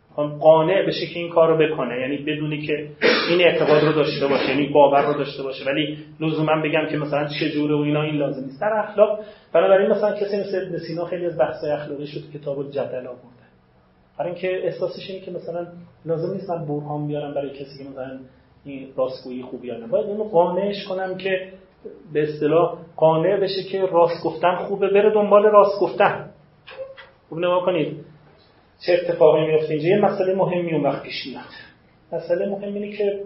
می‌خوایم 0.09 0.39
قانع 0.39 0.87
بشه 0.87 1.07
که 1.13 1.19
این 1.19 1.29
کار 1.29 1.49
رو 1.49 1.57
بکنه. 1.57 1.99
یعنی 1.99 2.17
بدونی 2.17 2.61
که 2.61 2.87
این 3.29 3.41
اعتقاد 3.41 3.83
رو 3.83 3.91
داشته 3.93 4.27
باشه 4.27 4.49
یعنی 4.49 4.67
باور 4.67 5.05
رو 5.05 5.13
داشته 5.13 5.43
باشه. 5.43 5.65
ولی 5.65 5.97
لزوما 6.19 6.61
بگم 6.63 6.87
که 6.91 6.97
مثلا 6.97 7.27
چه 7.39 7.49
جوره 7.49 7.75
و 7.75 7.79
اینا 7.79 8.01
این 8.01 8.15
لازم 8.15 8.45
نیست. 8.45 8.61
در 8.61 8.73
اخلاق 8.73 9.19
بنابراین 9.53 9.91
مثلا 9.91 10.15
کسی 10.15 10.39
مثل 10.39 10.77
سینا 10.87 11.05
خیلی 11.05 11.25
از 11.25 11.37
بحث‌های 11.37 11.71
اخلاقی 11.71 12.07
شد 12.07 12.21
کتاب 12.33 12.59
الجدل 12.59 13.07
آورد. 13.07 13.38
برای 14.19 14.31
اینکه 14.31 14.65
احساسش 14.65 15.09
اینه 15.09 15.25
که 15.25 15.31
مثلا 15.31 15.67
لازم 16.05 16.33
نیست 16.33 16.49
من 16.49 16.65
برهان 16.65 17.07
بیارم 17.07 17.33
برای 17.33 17.49
کسی 17.49 17.83
که 17.83 17.89
مثلا 17.89 18.19
این 18.65 18.87
راستگویی 18.95 19.43
خوبی 19.43 19.67
یا 19.67 19.87
باید 19.87 20.05
اینو 20.05 20.23
قانعش 20.23 20.87
کنم 20.87 21.17
که 21.17 21.51
به 22.13 22.23
اصطلاح 22.23 22.77
قانع 22.95 23.39
بشه 23.39 23.63
که 23.63 23.81
راست 23.81 24.23
گفتن 24.23 24.55
خوبه 24.55 24.87
بره 24.87 25.13
دنبال 25.13 25.43
راست 25.43 25.79
گفتن. 25.79 26.29
خوب 27.29 27.39
نما 27.39 27.65
کنید. 27.65 28.05
چه 28.85 28.93
اتفاقی 28.93 29.47
میفته 29.47 29.73
اینجا؟ 29.73 29.89
یه 29.89 30.01
مسئله 30.01 30.35
مهمی 30.35 30.73
اون 30.73 30.83
وقت 30.83 31.03
پیش 31.03 31.27
میاد. 31.27 31.43
مسئله 32.11 32.49
مهم 32.49 32.73
اینه 32.73 32.97
که 32.97 33.23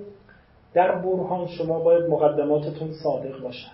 در 0.74 0.96
برهان 0.96 1.48
شما 1.48 1.80
باید 1.80 2.04
مقدماتتون 2.04 2.94
صادق 3.04 3.39
باشن. 3.41 3.72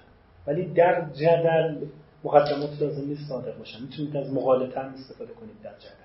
ولی 0.48 0.66
در 0.66 1.06
جدل 1.14 1.76
مقدمات 2.24 2.70
لازم 2.82 3.08
نیست 3.08 3.30
صادق 3.30 3.58
باشن. 3.58 3.82
می‌تونید 3.82 4.18
از 4.18 4.34
مقالطه 4.34 4.80
هم 4.80 4.94
استفاده 4.94 5.34
کنید 5.34 5.62
در 5.64 5.72
جدل. 5.80 5.99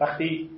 وقتی 0.00 0.50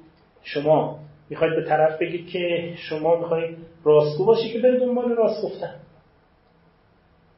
شما 0.42 0.98
می‌خواید 1.30 1.56
به 1.56 1.64
طرف 1.64 1.98
بگید 1.98 2.28
که 2.28 2.72
شما 2.76 3.16
می‌خواید 3.16 3.56
راستگو 3.84 4.24
باشی 4.24 4.52
که 4.52 4.58
برید 4.58 4.80
دنبال 4.80 5.16
راست 5.16 5.42
گفتن. 5.44 5.74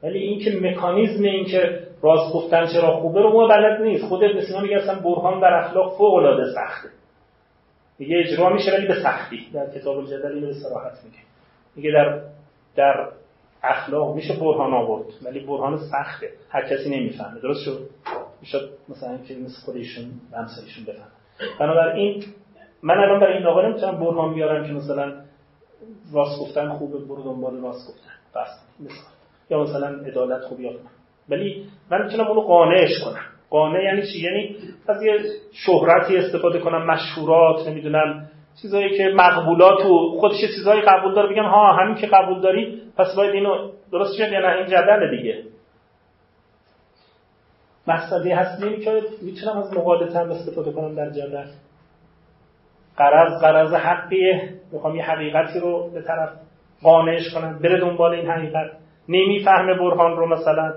ولی 0.03 0.19
این 0.19 0.39
که 0.39 0.59
مکانیزم 0.61 1.23
این 1.23 1.45
که 1.45 1.87
راست 2.01 2.33
گفتن 2.33 2.67
چرا 2.67 2.91
خوبه 2.91 3.21
رو 3.21 3.33
ما 3.33 3.47
بلد 3.47 3.81
نیست. 3.81 4.05
خود 4.05 4.23
ابن 4.23 4.41
سینا 4.41 4.61
میگه 4.61 4.75
اصلا 4.75 4.99
برهان 4.99 5.41
بر 5.41 5.53
اخلاق 5.53 5.97
فوق 5.97 6.13
العاده 6.13 6.53
سخته. 6.53 6.89
میگه 7.99 8.17
اجرا 8.17 8.49
میشه 8.49 8.71
ولی 8.71 8.87
به 8.87 9.03
سختی. 9.03 9.47
در 9.53 9.69
کتاب 9.69 9.97
الجدل 9.97 10.31
اینو 10.31 10.47
به 10.47 10.53
صراحت 10.53 10.93
میگه. 11.05 11.17
میگه 11.75 11.91
در 11.91 12.21
در 12.75 13.09
اخلاق 13.63 14.15
میشه 14.15 14.33
برهان 14.33 14.73
آورد 14.73 15.05
ولی 15.23 15.39
برهان 15.39 15.77
سخته. 15.77 16.29
هر 16.49 16.69
کسی 16.69 16.89
نمی‌فهمه. 16.89 17.39
درست 17.39 17.63
شد؟ 17.63 17.89
میشه 18.41 18.59
مثلا 18.89 19.17
که 19.17 19.35
مثل 19.35 19.61
خودشون 19.65 20.11
همسایشون 20.33 20.85
بفهمه 20.85 21.18
بنابراین 21.59 22.23
من 22.83 22.97
الان 22.97 23.19
برای 23.19 23.37
این 23.37 23.47
آقا 23.47 23.61
نمی‌تونم 23.61 23.99
برهان 23.99 24.33
بیارم 24.33 24.67
که 24.67 24.73
مثلا 24.73 25.13
راست 26.13 26.39
گفتن 26.41 26.69
خوبه 26.69 26.97
برو 26.97 27.23
دنبال 27.23 27.61
راست 27.61 27.87
گفتن. 27.89 28.11
بس 28.35 28.49
مثلا 28.79 29.19
یا 29.49 29.63
مثلا 29.63 30.05
عدالت 30.05 30.41
خوب 30.41 30.59
یاد 30.59 30.75
ولی 31.29 31.65
من 31.91 32.03
می‌تونم 32.05 32.27
اونو 32.27 32.41
قانعش 32.41 32.99
کنم. 33.05 33.21
قانع 33.49 33.83
یعنی 33.83 34.01
چی؟ 34.01 34.19
یعنی 34.19 34.55
از 34.87 35.03
یه 35.03 35.19
شهرتی 35.51 36.17
استفاده 36.17 36.59
کنم 36.59 36.85
مشهورات 36.85 37.67
نمی‌دونم 37.67 38.29
چیزایی 38.61 38.97
که 38.97 39.03
مقبولات 39.15 39.85
و 39.85 40.19
خودش 40.19 40.35
چیزایی 40.55 40.81
قبول 40.81 41.15
داره 41.15 41.33
بگم 41.33 41.43
ها 41.43 41.73
همین 41.73 41.95
که 41.95 42.07
قبول 42.07 42.41
داری 42.41 42.81
پس 42.97 43.15
باید 43.15 43.31
اینو 43.31 43.69
درست 43.91 44.15
شد 44.17 44.31
یا 44.31 44.39
نه؟ 44.39 44.55
این 44.57 44.65
جدل 44.65 45.17
دیگه. 45.17 45.43
مسئله 47.89 48.35
هست 48.35 48.63
اینه 48.63 48.77
که 48.77 49.01
می‌تونم 49.21 49.57
از 49.57 49.77
مقالطه 49.77 50.19
هم 50.19 50.31
استفاده 50.31 50.71
کنم 50.71 50.95
در 50.95 51.09
جلد 51.09 51.49
قرض 52.97 53.41
قرض 53.41 53.73
حقیه. 53.73 54.53
می‌خوام 54.71 54.95
یه 54.95 55.03
حقیقتی 55.03 55.59
رو 55.59 55.89
به 55.93 56.01
طرف 56.01 56.29
قانعش 56.81 57.33
کنم 57.33 57.59
بره 57.59 57.79
دنبال 57.79 58.13
این 58.13 58.29
حقیقت. 58.29 58.71
نمی‌فهمه 59.09 59.73
برهان 59.73 60.17
رو 60.17 60.27
مثلا. 60.27 60.73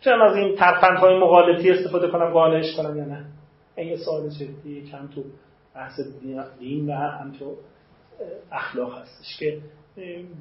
چرا 0.00 0.30
از 0.30 0.36
این 0.36 0.56
ترفندهای 0.56 1.18
مقالطی 1.18 1.70
استفاده 1.70 2.08
کنم 2.08 2.30
قانعش 2.30 2.76
کنم 2.76 2.98
یا 2.98 3.04
نه. 3.04 3.24
این 3.76 3.96
سوال 3.96 4.28
جدی 4.28 4.90
کم 4.90 5.06
تو 5.14 5.22
بحث 5.74 6.00
دین 6.58 6.90
و 6.90 6.92
هم 6.92 7.32
تو 7.38 7.56
اخلاق 8.52 8.98
هستش 8.98 9.38
که 9.38 9.58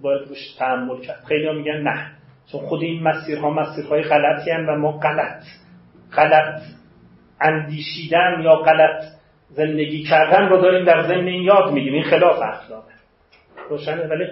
باید 0.02 0.28
روش 0.28 0.56
تحمل 0.60 1.02
کرد. 1.02 1.24
خیلی 1.28 1.54
میگن 1.54 1.82
نه. 1.82 2.12
چون 2.52 2.62
خود 2.62 2.82
این 2.82 3.04
مسیرها 3.04 3.50
مسیرهای 3.50 4.02
غلطی 4.02 4.52
و 4.52 4.76
ما 4.76 4.92
غلط 4.92 5.44
غلط 6.16 6.62
اندیشیدن 7.42 8.42
یا 8.44 8.56
غلط 8.56 9.04
زندگی 9.50 10.04
کردن 10.04 10.50
رو 10.50 10.62
داریم 10.62 10.86
در 10.86 11.04
ضمن 11.04 11.28
این 11.28 11.44
یاد 11.44 11.72
میگیم 11.72 11.94
این 11.94 12.04
خلاف 12.04 12.40
اخلاقه. 12.42 12.92
روشنه 13.70 14.08
ولی 14.08 14.26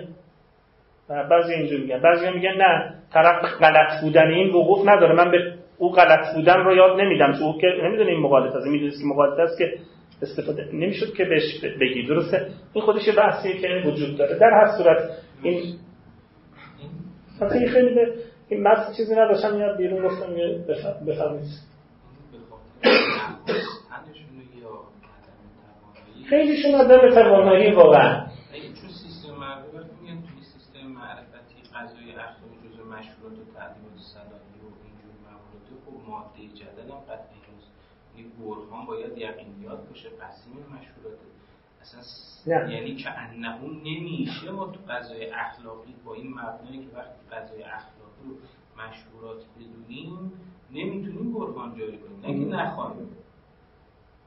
بعضی 1.30 1.54
اینجور 1.54 1.80
میگن. 1.80 2.02
بعضی 2.02 2.32
میگن 2.32 2.56
نه 2.58 2.94
طرف 3.14 3.46
غلط 3.60 4.02
بودن 4.02 4.28
این 4.28 4.50
وقوف 4.50 4.88
نداره. 4.88 5.16
من 5.16 5.32
به 5.32 5.54
او 5.78 5.92
غلط 5.92 6.36
بودن 6.36 6.58
رو 6.58 6.76
یاد 6.76 7.02
نمیدم. 7.02 7.32
تو 7.32 7.58
که 7.62 7.68
نمی‌دونه 7.84 8.10
این 8.10 8.20
مقالطه 8.20 8.58
است 8.58 8.68
می‌دونید 8.68 8.94
که 8.94 9.06
مقالطه 9.06 9.42
است 9.42 9.58
که 9.58 9.74
استفاده 10.22 10.70
نمی‌شد 10.74 11.14
که 11.14 11.26
بهش 11.26 11.64
بگی. 11.82 12.08
درسته؟ 12.08 12.48
این 12.74 12.84
خودش 12.84 13.18
بحثیه 13.18 13.58
که 13.58 13.84
وجود 13.86 14.18
داره. 14.18 14.40
در 14.40 14.50
هر 14.50 14.78
صورت 14.78 14.98
این 15.44 15.76
مثلا 17.36 17.50
خیلی 17.50 17.96
به 17.96 18.14
این 18.50 18.68
متن 18.68 18.94
چیزی 18.94 19.16
نداشتم 19.16 19.56
میاد 19.56 19.78
بیرون 19.78 20.08
گفتم 20.08 20.34
بفهمید 21.06 21.44
خیلیشون 26.30 26.76
آدم 26.76 27.10
توانایی 27.10 27.72
واقعا. 27.72 28.26
چون 28.82 28.90
سیستم 28.90 29.36
معرفت 29.36 29.90
توی 30.00 30.44
سیستم 30.44 30.96
و 30.96 31.00
اینجور 34.86 35.80
خب 35.86 36.10
ماده 36.10 36.40
برهان 38.40 38.86
باید 38.86 39.18
یقینیات 39.18 39.90
باشه 39.90 40.10
قسیم 40.10 40.54
اصلا 40.54 41.35
نه. 42.48 42.74
یعنی 42.74 42.96
که 42.96 43.10
انه 43.20 43.58
نمیشه 43.84 44.52
ما 44.52 44.66
تو 44.68 44.80
غذای 44.90 45.30
اخلاقی 45.32 45.96
با 46.06 46.14
این 46.14 46.28
مبنایی 46.28 46.80
که 46.80 46.98
وقتی 46.98 47.20
غذای 47.32 47.64
اخلاقی 47.64 48.24
رو 48.30 48.36
مشهورات 48.84 49.46
بدونیم 49.56 50.32
نمی‌تونیم 50.72 51.34
برهان 51.34 51.76
جاری 51.80 51.98
کنیم. 51.98 52.20
نه 52.22 52.46
که 52.46 52.56
نخواهیم. 52.56 53.10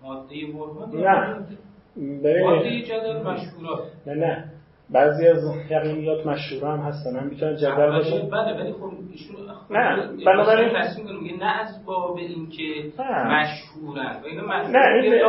ماده 0.03 0.47
برهان 0.47 1.47
نه. 1.97 2.43
ماده 2.43 2.83
جدل 2.83 3.23
مشهورات. 3.23 3.83
نه 4.07 4.15
نه. 4.15 4.53
بعضی 4.91 5.29
از 5.29 5.39
یقینیات 5.71 6.27
مشهور 6.27 6.73
هم 6.73 6.81
هستن. 6.81 7.17
هم 7.17 7.27
می‌تونن 7.27 7.57
جدل 7.57 7.87
باشه 7.87 8.29
بله 8.33 8.61
ولی 8.61 8.73
خب 8.73 8.93
ایشون 9.13 9.37
نه 9.71 10.25
بنابراین 10.27 10.69
تصمیم 10.83 11.21
میگه 11.23 11.37
نه 11.37 11.61
از 11.61 11.85
باب 11.87 12.17
اینکه 12.17 12.63
مشهورن. 13.27 14.21
نه 14.73 15.03
این 15.03 15.23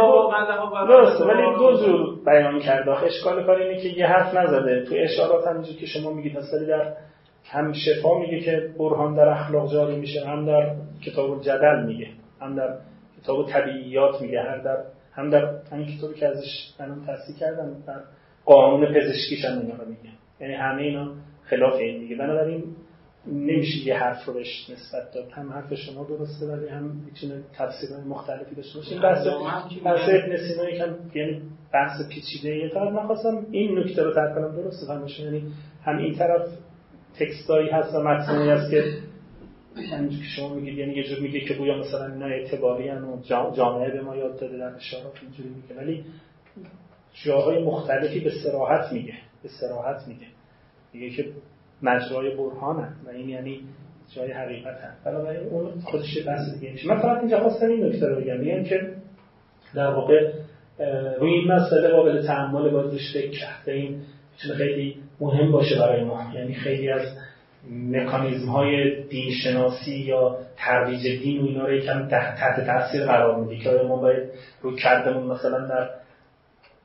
درسته 0.88 1.26
ولی 1.26 1.58
دو 1.58 1.78
جور 1.78 2.24
بیان 2.26 2.60
کرده 2.60 3.04
اشکال 3.04 3.46
کار 3.46 3.56
اینه 3.56 3.82
که 3.82 3.90
یه 3.90 4.08
حرف 4.08 4.34
نزده. 4.34 4.86
تو 4.86 4.96
اشارات 4.98 5.48
همینجور 5.48 5.76
که 5.76 5.86
شما 5.86 6.14
میگید 6.14 6.38
اصلا 6.38 6.60
در 6.68 6.94
هم 7.52 7.74
شفا 7.74 8.20
میگه 8.20 8.40
که 8.40 8.74
برهان 8.80 9.16
در 9.16 9.30
اخلاق 9.30 9.72
جاری 9.72 9.96
میشه 10.00 10.26
هم 10.26 10.46
در 10.46 10.76
کتاب 11.06 11.42
جدل 11.42 11.84
میگه 11.86 12.08
هم 12.42 12.56
در 12.56 12.78
کتاب 13.24 13.50
طبیعیات 13.50 14.22
میگه 14.22 14.42
هر 14.42 14.58
در 14.58 14.78
هم 15.14 15.30
در 15.30 15.50
همین 15.72 15.98
کتابی 15.98 16.14
که 16.14 16.28
ازش 16.28 16.74
من 16.80 17.06
تصدیق 17.08 17.38
کردم 17.38 17.84
در 17.88 18.00
قانون 18.50 18.94
پزشکیش 18.94 19.46
هم 19.46 19.60
اینا 19.60 19.76
رو 19.76 19.90
میگه. 19.90 20.10
یعنی 20.40 20.54
همه 20.54 20.82
اینا 20.82 21.14
خلاف 21.44 21.74
این 21.74 22.02
میگه 22.02 22.16
بنابراین 22.16 22.64
نمیشه 23.28 23.88
یه 23.88 23.98
حرف 23.98 24.26
رو 24.26 24.34
بهش 24.34 24.70
نسبت 24.70 25.14
داد. 25.14 25.32
هم 25.32 25.52
حرف 25.52 25.74
شما 25.74 26.04
درسته 26.04 26.46
ولی 26.46 26.68
هم 26.68 26.84
می‌تونه 26.84 27.44
تفسیرهای 27.54 28.04
مختلفی 28.04 28.56
داشته 28.56 28.80
باشه. 28.80 29.00
بحث 29.00 29.28
بحث 29.84 30.10
ابن 30.10 30.38
سینا 30.38 30.70
یکم 30.70 30.96
یعنی 31.16 31.42
بحث 31.74 32.10
پیچیده 32.10 32.58
یه 32.58 32.70
طرف 32.70 32.94
من 32.94 33.46
این 33.52 33.80
نکته 33.80 34.04
رو 34.04 34.14
ترک 34.14 34.36
کنم. 34.36 34.56
درسته 34.56 34.88
فرمایش 34.88 35.20
یعنی 35.20 35.44
هم 35.84 35.98
این 35.98 36.16
طرف 36.16 36.48
تکستایی 37.20 37.70
هست 37.70 37.96
و 37.96 38.04
متنی 38.04 38.50
هست 38.50 38.72
که 38.72 38.84
که 40.10 40.24
شما 40.36 40.54
میگید 40.54 40.78
یعنی 40.78 40.94
یه 40.94 41.04
جور 41.04 41.20
میگه 41.20 41.40
که 41.40 41.54
گویا 41.54 41.78
مثلا 41.78 42.14
اینا 42.14 42.26
اعتباری 42.26 42.90
و 42.90 43.52
جامعه 43.56 43.92
به 43.92 44.02
ما 44.02 44.16
یاد 44.16 44.40
داده 44.40 44.58
در 44.58 44.76
اشارات 44.76 45.14
اینجوری 45.22 45.50
میگه. 45.50 45.76
ولی 45.82 46.04
جاهای 47.14 47.64
مختلفی 47.64 48.20
به 48.20 48.32
سراحت 48.44 48.92
میگه. 48.94 49.14
به 49.44 49.50
سراحت 49.62 50.08
میگه. 50.08 50.26
میگه 50.94 51.10
که 51.10 51.30
مجرای 51.82 52.36
برهانن 52.36 52.96
و 53.06 53.10
این 53.10 53.30
یعنی 53.30 53.62
جای 54.16 54.32
حقیقت 54.32 54.78
هم 54.82 54.94
بنابراین 55.06 55.48
اون 55.48 55.80
خودش 55.80 56.28
بحث 56.28 56.54
دیگه 56.54 56.72
میشه. 56.72 56.88
من 56.88 57.02
فقط 57.02 57.18
اینجا 57.18 57.40
خواستم 57.40 57.68
این 57.68 57.86
نکته 57.86 58.08
رو 58.08 58.22
بگم. 58.22 58.38
میگم 58.38 58.64
که 58.64 58.92
در 59.76 59.88
واقع 59.88 60.32
روی 61.20 61.34
این 61.34 61.52
مسئله 61.52 61.90
قابل 61.90 62.28
تعمل 62.28 62.70
باید 62.70 62.92
روش 62.92 63.14
فکر 63.14 63.72
این 63.72 64.02
می‌تونه 64.34 64.58
خیلی 64.58 64.96
مهم 65.20 65.52
باشه 65.52 65.80
برای 65.80 66.04
ما. 66.04 66.32
یعنی 66.36 66.54
خیلی 66.54 66.90
از 66.90 67.02
مکانیزم 67.72 68.50
های 68.50 69.04
دین 69.04 69.32
شناسی 69.44 69.96
یا 69.96 70.38
ترویج 70.58 71.22
دین 71.24 71.42
و 71.42 71.46
اینا 71.46 71.66
رو 71.66 71.74
یکم 71.74 72.08
تحت 72.08 72.66
تاثیر 72.66 73.06
قرار 73.06 73.40
میده 73.40 73.64
که 73.64 73.70
ما 73.88 73.96
باید 73.96 74.30
رو 74.62 74.76
کردمون 74.76 75.28
مثلا 75.28 75.68
در 75.68 75.90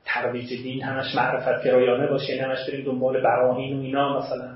ترویج 0.05 0.49
دین 0.63 0.83
همش 0.83 1.15
معرفت 1.15 1.65
گرایانه 1.65 2.07
باشه 2.07 2.33
این 2.33 2.43
همش 2.43 2.69
بریم 2.69 2.85
دنبال 2.85 3.21
براهین 3.21 3.77
و 3.77 3.81
اینا 3.81 4.19
مثلا 4.19 4.49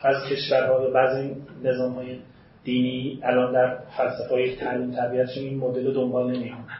از 0.00 0.16
کشورها 0.30 0.82
یا 0.82 0.90
بعضی 0.90 1.36
نظام 1.64 1.92
های 1.92 2.18
دینی 2.64 3.20
الان 3.22 3.52
در 3.52 3.78
فلسفه 3.96 4.34
های 4.34 4.56
تعلیم 4.56 4.90
تربیتشون 4.90 5.44
این 5.44 5.58
مدل 5.58 5.86
رو 5.86 5.92
دنبال 5.92 6.30
نمی‌کنن. 6.30 6.78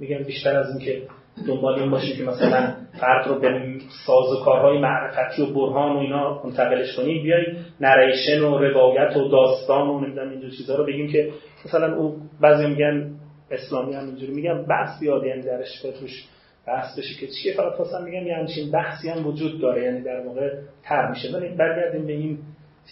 میگن 0.00 0.22
بیشتر 0.22 0.56
از 0.56 0.66
اینکه 0.70 1.02
دنبال 1.46 1.74
این 1.74 1.90
باشه 1.90 2.16
که 2.16 2.22
مثلا 2.22 2.74
فرد 3.00 3.26
رو 3.26 3.40
به 3.40 3.78
ساز 4.06 4.32
و 4.32 4.44
کارهای 4.44 4.78
معرفتی 4.78 5.42
و 5.42 5.46
برهان 5.46 5.96
و 5.96 5.98
اینا 5.98 6.42
منتقلش 6.44 6.96
کنیم 6.96 7.22
بیای 7.22 7.44
نریشن 7.80 8.40
و 8.40 8.58
روایت 8.58 9.16
و 9.16 9.28
داستان 9.28 9.88
و 9.88 10.00
نمی‌دونم 10.00 10.30
اینجور 10.30 10.50
چیزها 10.50 10.76
رو 10.76 10.86
بگیم 10.86 11.12
که 11.12 11.30
مثلا 11.66 11.96
او 11.96 12.16
بعضی 12.40 12.66
میگن 12.66 13.10
اسلامی 13.50 13.94
هم 13.94 14.04
اینجوری 14.04 14.32
میگن 14.32 14.62
بحث 14.62 15.00
بیاد 15.00 15.24
یعنی 15.24 15.42
درش 15.42 15.82
توش 16.00 16.28
بحث 16.66 16.98
بشه 16.98 17.20
که 17.20 17.26
چیه. 17.26 17.54
فقط 17.54 17.72
خواستم 17.72 18.04
میگم 18.04 18.26
یه 18.26 18.34
همچین 18.36 18.70
بحثی 18.70 19.08
هم 19.08 19.26
وجود 19.26 19.60
داره. 19.60 19.82
یعنی 19.82 20.00
در 20.02 20.26
واقع 20.26 20.50
تر 20.84 21.10
میشه. 21.10 21.36
ولی 21.36 21.48
برگردیم 21.48 22.06
به 22.06 22.12
این 22.12 22.38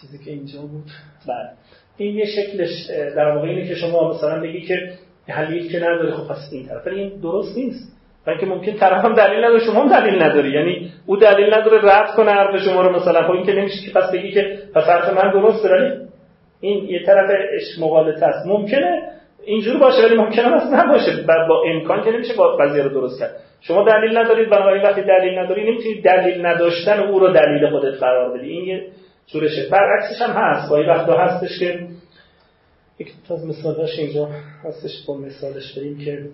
چیزی 0.00 0.24
که 0.24 0.30
اینجا 0.30 0.60
بود. 0.60 0.84
بله. 1.28 1.50
این 1.96 2.16
یه 2.16 2.24
شکلش 2.24 2.90
در 3.16 3.28
واقع 3.28 3.48
اینه 3.48 3.68
که 3.68 3.74
شما 3.74 4.14
مثلا 4.14 4.40
بگی 4.40 4.60
که 4.60 4.92
حلیل 5.28 5.72
که 5.72 5.78
نداره 5.78 6.10
خب 6.10 6.28
پس 6.28 6.48
این 6.52 6.66
طرف. 6.66 6.86
این 6.86 7.20
درست 7.20 7.56
نیست. 7.56 7.92
که 8.40 8.46
ممکن 8.46 8.72
طرف 8.72 9.04
هم 9.04 9.14
دلیل 9.14 9.44
نداره 9.44 9.64
شما 9.64 9.82
هم 9.82 10.00
دلیل 10.00 10.22
نداری. 10.22 10.50
یعنی 10.50 10.92
او 11.06 11.16
دلیل 11.16 11.54
نداره 11.54 11.80
رد 11.82 12.14
کنه 12.16 12.30
حرف 12.30 12.60
شما 12.64 12.82
رو 12.82 12.96
مثلا. 12.96 13.22
خب 13.22 13.30
این 13.30 13.46
که 13.46 13.52
نمیشه 13.52 13.86
که 13.86 14.00
پس 14.00 14.12
بگی 14.12 14.32
که 14.32 14.58
پس 14.74 14.84
حرف 14.84 15.12
من 15.12 15.32
درست 15.32 15.64
ولی 15.64 15.90
این 16.60 16.84
یه 16.84 17.06
طرف 17.06 17.30
مقالطه 17.80 18.26
است. 18.26 18.46
ممکنه 18.46 19.02
اینجوری 19.44 19.78
باشه 19.78 20.02
ولی 20.02 20.16
ممکنه 20.16 20.44
هم 20.44 20.74
نباشه. 20.74 21.24
با 21.48 21.62
امکان 21.66 22.04
که 22.04 22.10
نمیشه 22.10 22.34
با 22.34 22.56
قضیه 22.56 22.82
رو 22.82 22.88
درست 22.88 23.20
کرد. 23.20 23.36
شما 23.60 23.84
دلیل 23.84 24.18
ندارید 24.18 24.50
بنابراین 24.50 24.82
وقتی 24.82 25.02
دلیل 25.02 25.38
نداری 25.38 25.72
نمی‌تونید 25.72 26.04
دلیل 26.04 26.46
نداشتن 26.46 27.00
او 27.00 27.18
رو 27.18 27.32
دلیل 27.32 27.70
خودت 27.70 27.98
قرار 28.00 28.38
بدی. 28.38 28.48
این 28.48 28.64
یه 28.64 28.86
جورشه. 29.26 29.68
برعکسش 29.70 30.22
هم 30.22 30.30
هست. 30.30 30.70
گاهی 30.70 30.86
وقتا 30.86 31.18
هستش 31.18 31.58
که 31.58 31.86
یک 32.98 33.08
از 33.30 33.46
مثالش 33.46 33.98
اینجا 33.98 34.28
هستش. 34.64 35.06
با 35.08 35.16
مثالش 35.16 35.78
بریم 35.78 35.98
که 35.98 36.28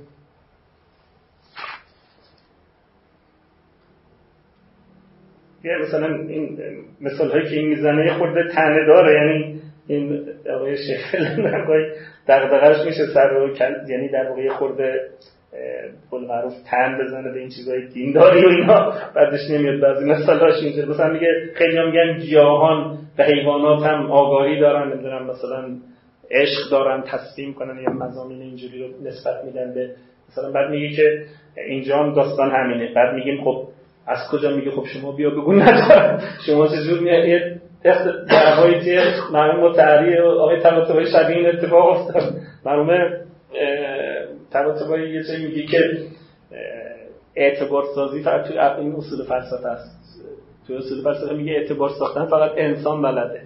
یه 5.65 5.79
مثلا 5.83 6.07
این 6.07 6.59
مثال 7.01 7.31
هایی 7.31 7.45
که 7.45 7.57
این 7.57 7.69
می‌زنه 7.69 8.15
خورده 8.19 8.49
تنه 8.55 8.87
داره. 8.87 9.15
یعنی 9.15 9.61
این 9.87 10.29
آقای 10.55 10.77
شیخ 10.77 11.15
دغدغه‌اش 12.29 12.87
میشه 12.87 13.07
سر 13.15 13.29
رو 13.29 13.57
یعنی 13.89 14.09
در 14.09 14.29
واقع 14.29 14.49
خورده 14.49 15.01
قول 16.11 16.27
معروف 16.27 16.53
تن 16.71 16.99
بزنه 17.03 17.33
به 17.33 17.39
این 17.39 17.49
چیزای 17.49 17.87
دینداری 17.87 18.45
و 18.45 18.49
اینا 18.49 18.93
بعدش 19.15 19.51
نمیاد 19.51 19.81
بعضی 19.81 20.05
مثلاش 20.05 20.63
اینجوری 20.63 20.89
مثلا 20.89 21.13
میگه 21.13 21.29
خیلی 21.55 21.87
میگن 21.87 22.19
گیاهان 22.19 22.99
و 23.19 23.23
حیوانات 23.23 23.83
هم 23.83 24.13
آگاهی 24.13 24.61
دارن 24.61 24.93
نمی‌دونم 24.93 25.27
مثلا 25.31 25.77
عشق 26.31 26.71
دارن 26.71 27.03
تسلیم 27.03 27.55
کنن 27.55 27.83
یا 27.83 27.91
مزامین 27.91 28.43
اینجوری 28.43 28.83
رو 28.83 28.89
نسبت 29.05 29.45
میدن 29.45 29.75
به 29.75 29.91
مثلا 30.29 30.53
بعد 30.53 30.71
میگه 30.71 30.97
که 30.97 31.25
اینجا 31.69 31.97
هم 31.97 32.15
داستان 32.15 32.51
همینه. 32.51 32.95
بعد 32.95 33.15
میگیم 33.15 33.45
خب 33.45 33.69
از 34.07 34.19
کجا 34.33 34.57
میگه؟ 34.57 34.71
خب 34.71 34.85
شما 34.85 35.13
بیا 35.13 35.31
بگو 35.31 35.53
ندارم. 35.53 36.21
شما 36.47 36.69
چجور 36.69 37.01
دعوایی 37.83 38.81
که 38.85 39.03
مرحوم 39.33 39.71
متحری 39.71 40.19
آقای 40.19 40.61
طباطبایی 40.61 41.07
شبیه 41.07 41.37
این 41.37 41.47
اتفاق 41.47 41.89
افتاد. 41.89 42.35
مرحوم 42.65 43.09
طباطبایی 44.53 45.15
یه 45.15 45.23
جایی 45.23 45.47
میگه 45.47 45.67
که 45.67 45.79
اعتبار 47.37 47.85
سازی 47.95 48.23
فقط 48.23 48.47
توی 48.47 48.59
این 48.59 48.95
اصول 48.95 49.25
فلسفه 49.25 49.69
است. 49.69 50.23
توی 50.67 50.77
اصول 50.77 51.03
فلسفه 51.03 51.35
میگه 51.35 51.53
اعتبار 51.53 51.91
ساختن 51.99 52.27
فقط 52.27 52.51
انسان 52.57 53.03
بلده. 53.03 53.43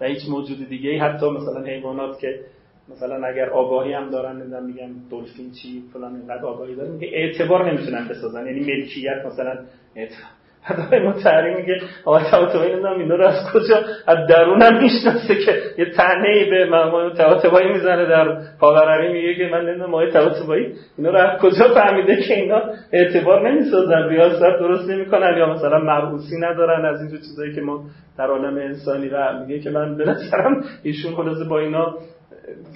و 0.00 0.04
هیچ 0.04 0.28
موجود 0.28 0.68
دیگه 0.68 0.90
ای 0.90 0.98
حتی 0.98 1.30
مثلا 1.30 1.64
حیوانات 1.64 2.18
که 2.18 2.40
مثلا 2.88 3.26
اگر 3.26 3.50
آگاهی 3.50 3.92
هم 3.92 4.10
دارن 4.10 4.36
نمی‌دونم 4.36 4.66
میگن 4.66 4.92
دلفین 5.10 5.52
چی 5.62 5.82
فلان 5.92 6.16
اینقدر 6.16 6.46
آگاهی 6.46 6.74
داره 6.74 6.88
میگه 6.88 7.08
اعتبار 7.12 7.72
نمی‌تونن 7.72 8.08
بسازن 8.08 8.46
یعنی 8.46 8.60
ملکیت 8.60 9.26
مثلا 9.26 9.58
اعتبار. 9.96 10.30
حتی 10.66 10.98
متحری 10.98 11.54
میگه 11.54 11.74
آقای 12.04 12.24
طباطبایی 12.30 12.72
نمی‌دونم 12.72 12.98
اینا 12.98 13.14
رو 13.14 13.26
از 13.26 13.52
کجا 13.52 13.76
از 14.06 14.26
درونم 14.28 14.82
می‌شناسه 14.82 15.34
که 15.34 15.62
یه 15.78 15.90
تنه 15.90 16.28
ای 16.28 16.50
به 16.50 16.64
مقام 16.64 17.12
طباطبایی 17.12 17.72
می‌زنه 17.72 18.06
در 18.06 18.38
پاورقی 18.60 19.12
میگه 19.12 19.34
که 19.34 19.48
من 19.52 19.60
نمی‌دونم 19.60 19.94
آقای 19.94 20.10
طباطبایی 20.10 20.74
اینا 20.98 21.10
رو 21.10 21.18
از 21.18 21.40
کجا 21.40 21.74
فهمیده 21.74 22.16
که 22.16 22.34
اینا 22.34 22.62
اعتبار 22.92 23.50
نمی‌سازن 23.50 24.08
ریاضت 24.08 24.58
درست 24.58 24.90
نمی‌کنن 24.90 25.38
یا 25.38 25.46
مثلا 25.46 25.78
مرعوسی 25.78 26.36
ندارن 26.40 26.84
از 26.84 27.00
اینجور 27.00 27.18
چیزایی 27.18 27.54
که 27.54 27.60
ما 27.60 27.84
در 28.18 28.26
عالم 28.26 28.56
انسانی 28.56 29.08
و 29.08 29.38
میگه 29.40 29.60
که 29.60 29.70
من 29.70 29.96
به 29.96 30.04
نظرم 30.04 30.64
ایشون 30.82 31.14
خلاصه 31.14 31.44
با 31.44 31.58
اینا 31.58 31.94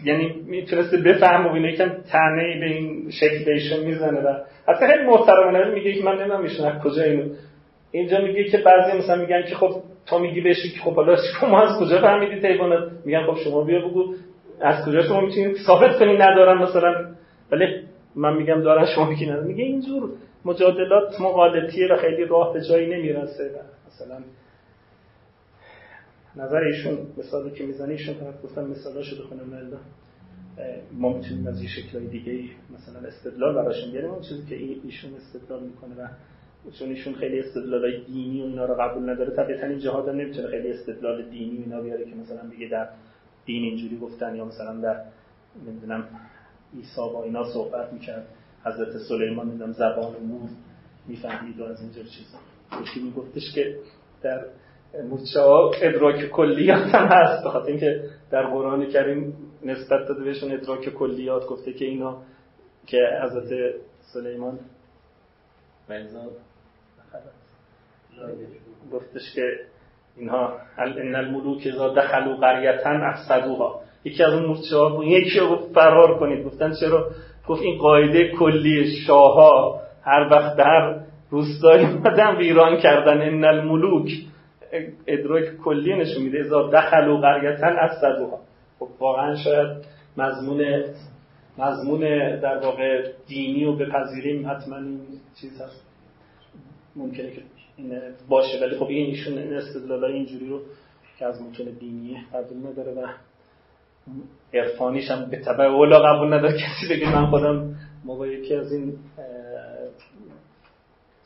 یعنی 0.04 0.44
می‌تونسته 0.46 0.96
بفهم 0.96 1.46
و 1.46 1.52
اینه 1.52 1.72
که 1.72 1.84
تنه 2.12 2.60
به 2.60 2.66
این 2.66 3.10
شکل 3.10 3.44
بهشون 3.44 3.80
می‌زنه 3.80 4.20
و 4.20 4.34
حتی 4.68 4.86
خیلی 4.86 5.04
محترمانه 5.04 5.74
میگه 5.74 5.92
که 5.92 6.04
من 6.04 6.14
نمی‌دونم 6.14 6.42
ایشون 6.42 6.66
از 6.66 6.82
کجا 6.82 7.02
اینو 7.02 7.24
اینجا 7.90 8.20
میگه 8.20 8.44
که 8.44 8.58
بعضی 8.58 8.98
مثلا 8.98 9.16
میگن 9.16 9.42
که 9.42 9.54
خب 9.54 9.82
تو 10.06 10.18
میگی 10.18 10.40
بهش 10.40 10.62
که 10.74 10.80
خب 10.80 10.94
حالا 10.94 11.16
شما 11.40 11.62
از 11.62 11.80
کجا 11.80 12.00
فهمیدید 12.00 12.46
حیوانات 12.46 12.92
میگن 13.04 13.26
خب 13.26 13.36
شما 13.44 13.64
بیا 13.64 13.88
بگو 13.88 14.14
از 14.60 14.86
کجا 14.86 15.02
شما 15.02 15.20
می‌تونید 15.20 15.56
ثابت 15.66 15.98
کنی 15.98 16.16
ندارن 16.18 16.62
مثلا. 16.62 17.14
ولی 17.52 17.82
من 18.16 18.36
میگم 18.36 18.62
دارن 18.62 18.86
شما 18.94 19.10
میگی 19.10 19.26
ندارن. 19.26 19.46
میگه 19.46 19.64
اینجور 19.64 20.10
مجادلات 20.44 21.20
مقالطیه 21.20 21.88
و 21.92 21.96
خیلی 21.96 22.24
راه 22.24 22.54
به 22.54 22.60
جایی 22.68 22.86
نمی‌رسه. 22.86 23.50
مثلا 23.86 24.18
نظر 26.36 26.56
ایشون 26.56 26.98
مثالی 27.16 27.50
که 27.50 27.64
می‌زنه 27.64 27.92
ایشون 27.92 28.14
فقط 28.14 28.42
گفتم 28.42 28.64
مثالاشو 28.64 29.24
بخونم 29.24 29.54
نه 29.54 29.78
ما 30.92 31.12
می‌تونیم 31.12 31.46
از 31.46 31.62
یه 31.62 31.68
شکلهای 31.68 32.06
دیگه 32.06 32.44
مثلا 32.74 33.08
استدلال 33.08 33.54
براشون 33.54 33.90
بیاریم 33.90 34.10
اون 34.10 34.22
چیزی 34.22 34.46
که 34.48 34.54
ایشون 34.84 35.10
استدلال 35.14 35.62
می‌کنه 35.62 35.94
و 35.94 36.08
چون 36.78 36.88
ایشون 36.88 37.14
خیلی 37.14 37.40
استدلال 37.40 38.00
دینی 38.06 38.42
و 38.42 38.44
اینا 38.44 38.64
رو 38.64 38.74
قبول 38.74 39.10
نداره. 39.10 39.36
طبیعتا 39.36 39.66
این 39.66 39.78
جهاد 39.78 40.08
نمی‌تونه 40.08 40.48
خیلی 40.48 40.72
استدلال 40.72 41.22
دینی 41.22 41.56
اینا 41.56 41.80
بیاره 41.80 42.04
که 42.04 42.14
مثلا 42.16 42.50
بگه 42.50 42.68
در 42.68 42.88
دین 43.46 43.62
اینجوری 43.62 43.98
گفتن 43.98 44.36
یا 44.36 44.44
مثلا 44.44 44.80
در 44.80 45.02
نمی‌دونم 45.66 46.04
عیسی 46.76 47.00
با 47.12 47.24
اینا 47.24 47.44
صحبت 47.44 47.92
می‌کرد. 47.92 48.26
حضرت 48.64 48.98
سلیمان 49.08 49.48
نمی‌دونم 49.48 49.72
زبان 49.72 50.12
نور 50.28 50.48
می‌فهمید 51.06 51.60
و 51.60 51.64
از 51.64 51.80
اینجور 51.80 52.04
چیزا. 52.04 52.38
یکی 52.82 53.00
میگفتش 53.00 53.52
که 53.54 53.76
در 54.22 54.44
مورچه 55.08 55.40
ها 55.40 55.70
ادراک 55.82 56.30
کلیات 56.30 56.94
هم 56.94 57.06
هست. 57.06 57.44
بخاطر 57.44 57.66
اینکه 57.66 58.04
در 58.30 58.46
قرآن 58.46 58.86
کریم 58.86 59.34
نسبت 59.64 60.08
داده 60.08 60.24
بهشون 60.24 60.52
ادراک 60.52 60.88
کلیات 60.88 61.46
گفته 61.46 61.72
که 61.72 61.84
اینا 61.84 62.22
که 62.86 62.98
حضرت 63.22 63.74
سلیمان 64.12 64.58
گفتش 68.92 69.34
که 69.34 69.42
اینها 70.16 70.52
ان 70.78 71.14
الملوک 71.14 71.66
اذا 71.66 71.94
دخلوا 71.94 72.36
قريتا 72.36 72.90
افسدوها 72.90 73.80
یکی 74.04 74.22
از 74.22 74.32
اون 74.32 74.46
مورچه 74.46 74.76
ها 74.76 75.04
یکی 75.04 75.38
رو 75.38 75.56
فرار 75.74 76.18
کنید. 76.18 76.46
گفتن 76.46 76.72
چرا؟ 76.80 77.10
گفت 77.48 77.62
این 77.62 77.78
قاعده 77.78 78.32
کلی 78.32 78.86
شاها 79.06 79.80
هر 80.02 80.28
وقت 80.30 80.56
در 80.56 81.00
روستایی 81.30 81.84
اومدن 81.86 82.36
ویران 82.36 82.76
کردن. 82.76 83.20
ان 83.20 83.44
الملوک 83.44 84.10
ادراک 85.06 85.56
کلی 85.56 85.94
نشون 85.94 86.22
میده. 86.22 86.40
اذا 86.40 86.70
دخلوا 86.70 87.20
قريتا 87.20 87.66
افسدوها 87.66 88.40
خب 88.78 88.88
واقعا 88.98 89.34
شاید 89.34 89.68
مضمون 90.16 90.84
مضمون 91.58 92.00
در 92.40 92.58
واقع 92.58 93.12
دینی 93.26 93.64
و 93.64 93.72
بپذیریم 93.72 94.50
حتما 94.50 94.76
این 94.76 95.00
چیز 95.40 95.60
هست. 95.60 95.87
ممکنه 96.98 97.30
که 97.30 97.42
باشه 98.28 98.60
ولی 98.60 98.76
خب 98.76 98.86
این 98.86 99.06
ایشون 99.06 99.38
این 99.38 99.54
استدلال 99.54 100.04
اینجوری 100.04 100.48
رو 100.48 100.60
که 101.18 101.26
از 101.26 101.42
ممکن 101.42 101.64
دینیه 101.64 102.24
قبول 102.34 102.66
نداره 102.66 102.92
و 102.92 103.06
عرفانیش 104.54 105.10
هم 105.10 105.30
به 105.30 105.36
طبع 105.36 105.64
اولا 105.64 105.98
قبول 105.98 106.34
نداره. 106.34 106.58
کسی 106.62 106.94
بگه 106.94 107.14
من 107.14 107.26
خودم 107.26 107.76
با 108.04 108.26
یکی 108.26 108.54
از 108.54 108.72
این 108.72 108.98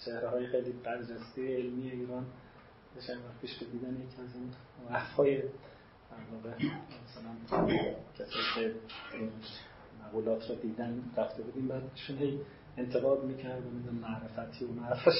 چهره 0.04 0.28
های 0.28 0.46
خیلی 0.46 0.72
برجسته 0.84 1.56
علمی 1.56 1.90
ایران 1.90 2.24
داشتم 2.94 3.14
پیش 3.40 3.58
به 3.58 3.66
دیدن 3.66 3.94
یکی 3.94 4.22
از 4.22 4.34
این 4.34 4.50
وحفای 4.90 5.42
مثلا 7.04 7.66
کسی 8.18 8.38
که 8.54 8.74
مقولات 10.12 10.50
رو 10.50 10.54
دیدن 10.54 11.02
رفته 11.16 11.42
بودیم. 11.42 11.68
بعدشون 11.68 12.16
هی 12.18 12.38
انتقاد 12.78 13.24
می‌کرد 13.24 13.62
و 13.62 14.06
معرفتی 14.06 14.64
و 14.64 14.68
معرفش 14.82 15.12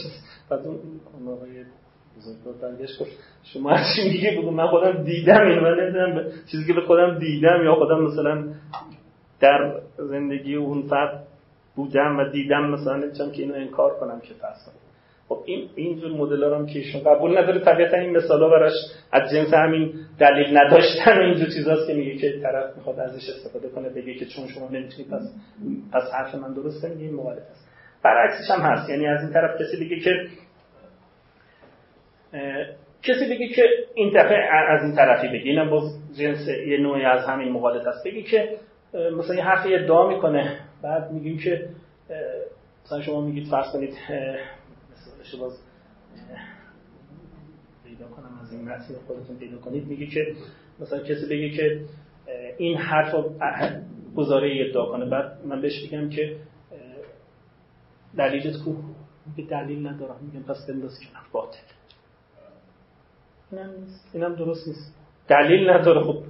بعد 0.50 0.66
اون 0.66 1.28
آقای 1.28 1.64
بزرگوار 2.18 2.54
برگشت 2.54 3.00
گفت 3.00 3.10
شما 3.42 3.70
از 3.70 3.86
چی 3.96 4.08
میگه 4.08 4.40
بگو 4.40 4.50
من 4.50 4.66
خودم 4.66 5.04
دیدم 5.04 5.46
اینو 5.46 5.60
من 5.60 5.80
نمی‌دونم 5.80 6.32
چیزی 6.50 6.66
که 6.66 6.72
به 6.72 6.80
خودم 6.80 7.18
دیدم 7.18 7.64
یا 7.64 7.74
خودم 7.74 8.02
مثلا 8.02 8.54
در 9.40 9.80
زندگی 9.98 10.54
اون 10.54 10.82
فرد 10.82 11.26
بودم 11.76 12.18
و 12.18 12.30
دیدم 12.30 12.70
مثلا 12.70 12.96
نمی‌تونم 12.96 13.30
که 13.32 13.42
اینو 13.42 13.54
انکار 13.54 13.98
کنم 14.00 14.20
که 14.20 14.34
فرض 14.34 14.68
خب 15.32 15.42
این 15.46 15.68
اینجور 15.74 16.10
مدل 16.10 16.44
هم 16.54 16.66
که 16.66 16.78
ایشون 16.78 17.02
قبول 17.02 17.38
نداره 17.38 17.60
طبیعتا 17.60 17.96
این 17.96 18.16
مثالا 18.16 18.48
براش 18.48 18.72
از 19.12 19.30
جنس 19.30 19.54
همین 19.54 19.94
دلیل 20.18 20.58
نداشتن 20.58 21.18
و 21.18 21.22
اینجور 21.22 21.48
چیزاست 21.48 21.86
که 21.86 21.94
میگه 21.94 22.16
که 22.16 22.40
طرف 22.42 22.76
می‌خواد 22.76 23.00
ازش 23.00 23.28
استفاده 23.28 23.68
کنه 23.68 23.88
بگه 23.88 24.14
که 24.14 24.26
چون 24.26 24.46
شما 24.46 24.68
نمی‌تونید 24.68 25.10
پس 25.10 25.22
پس 25.92 26.02
حرف 26.12 26.34
من 26.34 26.54
درسته؟ 26.54 26.88
میگه 26.88 27.04
این 27.04 27.14
مخالف 27.14 27.42
است. 27.50 27.68
برعکسش 28.04 28.50
هم 28.50 28.60
هست. 28.60 28.90
یعنی 28.90 29.06
از 29.06 29.22
این 29.22 29.32
طرف 29.32 29.60
کسی 29.60 29.84
بگه 29.84 30.00
که 30.00 30.10
کسی 33.02 33.24
بگه 33.34 33.48
که 33.48 33.62
این 33.94 34.12
دفعه 34.16 34.38
از 34.68 34.82
این 34.82 34.94
طرفی 34.96 35.28
بگه. 35.28 35.50
اینم 35.50 35.70
باز 35.70 35.82
جنس 36.18 36.48
یه 36.48 36.78
نوعی 36.78 37.04
از 37.04 37.24
همین 37.26 37.52
مقالط 37.52 37.86
است. 37.86 38.06
بگه 38.06 38.22
که 38.22 38.48
مثلا 38.94 39.36
یه 39.36 39.44
حرفی 39.44 39.74
ادعا 39.74 40.08
می‌کنه 40.08 40.58
بعد 40.82 41.10
میگیم 41.10 41.38
که 41.38 41.68
مثلا 42.84 43.00
شما 43.00 43.20
میگید 43.20 43.48
فرض 43.50 43.72
کنید 43.72 43.94
مثالش 45.22 45.40
باز 45.40 45.58
پیدا 47.84 48.06
کنم 48.06 48.38
از 48.42 48.52
این 48.52 48.64
متن 48.64 48.94
خودتون 49.06 49.36
پیدا 49.36 49.58
کنید. 49.58 49.86
میگه 49.86 50.06
که 50.06 50.34
مثلا 50.80 50.98
کسی 50.98 51.26
بگه 51.26 51.50
که 51.50 51.80
این 52.58 52.76
حرف 52.76 53.14
گزاره 54.16 54.66
ادعا 54.68 54.86
کنه. 54.86 55.04
بعد 55.04 55.46
من 55.46 55.60
بهش 55.60 55.86
بگم 55.86 56.08
که 56.08 56.36
دلیلت 58.16 58.64
کو؟ 58.64 58.74
میگه 59.26 59.50
دلیل 59.50 59.86
ندارم. 59.86 60.16
میگم 60.22 60.46
پس 60.46 60.66
بنداز 60.68 61.00
کنار 61.00 61.24
باطل. 61.32 61.58
اینم 63.52 63.70
نیست. 63.80 64.10
اینم 64.14 64.34
درست 64.34 64.68
نیست. 64.68 64.94
دلیل 65.28 65.70
نداره. 65.70 66.04
خب 66.04 66.22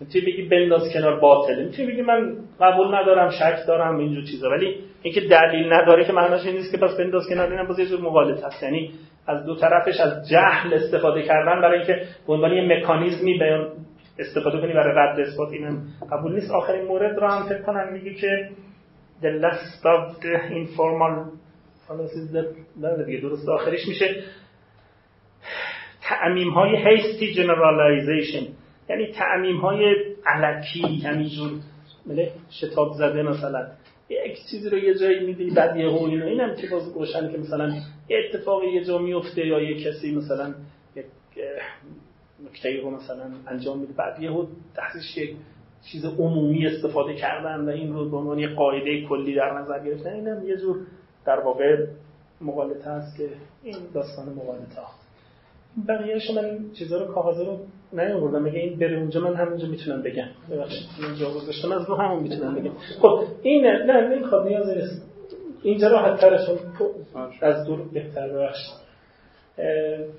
می‌تونی 0.00 0.24
بگی 0.24 0.48
بنداز 0.48 0.92
کنار 0.92 1.20
باطله. 1.20 1.64
می‌تونی 1.64 1.92
بگی 1.92 2.02
من 2.02 2.36
قبول 2.60 2.94
ندارم 2.94 3.30
شک 3.30 3.66
دارم 3.66 3.98
اینجور 3.98 4.24
چیزا. 4.24 4.50
ولی 4.50 4.84
اینکه 5.02 5.20
دلیل 5.20 5.72
نداره 5.72 6.04
که 6.04 6.12
معناش 6.12 6.46
این 6.46 6.56
نیست 6.56 6.72
که 6.72 6.78
پس 6.78 6.96
بنداز 6.96 7.28
کنار 7.28 7.52
اینم 7.52 7.66
باز 7.66 7.78
یه 7.78 7.86
جور 7.86 8.00
مغالطه 8.00 8.46
است 8.46 8.62
یعنی 8.62 8.92
از 9.26 9.46
دو 9.46 9.56
طرفش 9.56 10.00
از 10.00 10.28
جهل 10.28 10.74
استفاده 10.74 11.22
کردن 11.22 11.60
برای 11.60 11.78
اینکه 11.78 12.02
به 12.26 12.32
عنوان 12.32 12.52
یه 12.52 12.78
مکانیزمی 12.78 13.38
بیان 13.38 13.72
استفاده 14.18 14.60
کنی 14.60 14.72
برای 14.72 14.94
رد 14.96 15.20
اثبات 15.20 15.52
اینم 15.52 15.82
قبول 16.12 16.34
نیست. 16.34 16.50
آخرین 16.50 16.84
مورد 16.84 17.18
رو 17.18 17.28
هم 17.28 17.48
فکر 17.48 17.62
کنم 17.62 17.92
میگه 17.92 18.14
که 18.14 18.48
the 19.22 19.42
last 19.42 19.84
of 19.84 20.22
the 20.22 20.52
informal 20.52 21.40
حالا 21.88 23.04
دیگه 23.04 23.20
درست. 23.20 23.48
آخرش 23.48 23.88
میشه 23.88 24.22
تعمیم 26.02 26.50
های 26.50 26.84
hasty 26.84 27.36
generalization. 27.36 28.44
یعنی 28.90 29.12
تعمیم 29.12 29.56
های 29.56 29.94
علکی 30.26 31.02
همینجور 31.04 31.50
شتاب 32.50 32.92
زده 32.92 33.22
مثلا. 33.22 33.66
یک 34.10 34.38
چیزی 34.50 34.68
رو 34.68 34.78
یه 34.78 34.94
جایی 34.94 35.26
میدی 35.26 35.50
بعد 35.50 35.76
یه 35.76 35.86
اینو 35.86 36.26
اینم 36.26 36.56
که 36.56 36.68
باز 36.68 36.92
روشنه 36.94 37.32
که 37.32 37.38
مثلا 37.38 37.72
اتفاقی 38.10 38.66
یه 38.66 38.84
جا 38.84 38.98
میفته 38.98 39.46
یا 39.46 39.60
یه 39.60 39.84
کسی 39.84 40.14
مثلا 40.14 40.54
یک 40.96 41.06
نکته 42.44 42.80
رو 42.82 42.90
مثلا 42.90 43.30
انجام 43.46 43.78
میده. 43.78 43.92
بعد 43.92 44.22
یه 44.22 44.30
تحتش 44.74 45.16
یک 45.16 45.36
چیز 45.92 46.04
عمومی 46.04 46.66
استفاده 46.66 47.14
کردن 47.14 47.60
و 47.60 47.68
این 47.68 47.92
رو 47.92 48.10
به 48.10 48.16
عنوان 48.16 48.38
یه 48.38 48.48
قاعده 48.48 49.06
کلی 49.08 49.34
در 49.34 49.58
نظر 49.58 49.84
گرفتن. 49.84 50.10
اینم 50.10 50.48
یه 50.48 50.56
جور 50.56 50.76
در 51.26 51.40
واقع 51.40 51.86
مغالطه 52.40 52.90
است 52.90 53.16
که 53.16 53.28
این 53.62 53.76
داستان 53.94 54.28
مغالطه 54.28 54.80
ها 54.80 54.90
بقیه‌اش 55.88 56.30
من 56.30 56.70
چیزا 56.78 57.04
رو 57.04 57.12
کاغذ 57.12 57.40
رو 57.40 57.58
نیاوردم. 57.92 58.42
میگه 58.42 58.58
این 58.58 58.78
بره 58.78 58.98
اونجا 58.98 59.20
من 59.20 59.34
همونجا 59.34 59.66
می‌تونم 59.66 60.02
بگم. 60.02 60.28
ببخشید 60.50 60.86
اینجا 61.06 61.30
گذاشتم 61.30 61.72
از 61.72 61.88
رو 61.88 61.96
همون 61.96 62.22
می‌تونم 62.22 62.54
بگم. 62.54 62.72
خب 63.00 63.22
این 63.42 63.66
نه 63.66 63.84
نه 63.84 64.08
نمی‌خواد 64.08 64.46
نیاز 64.46 64.68
نیست. 64.68 65.06
اینجا 65.62 65.88
راحت 65.88 66.20
ترشون 66.20 66.56
از 67.42 67.66
دور 67.66 67.78
بهتر 67.92 68.28
ببخشید. 68.28 68.80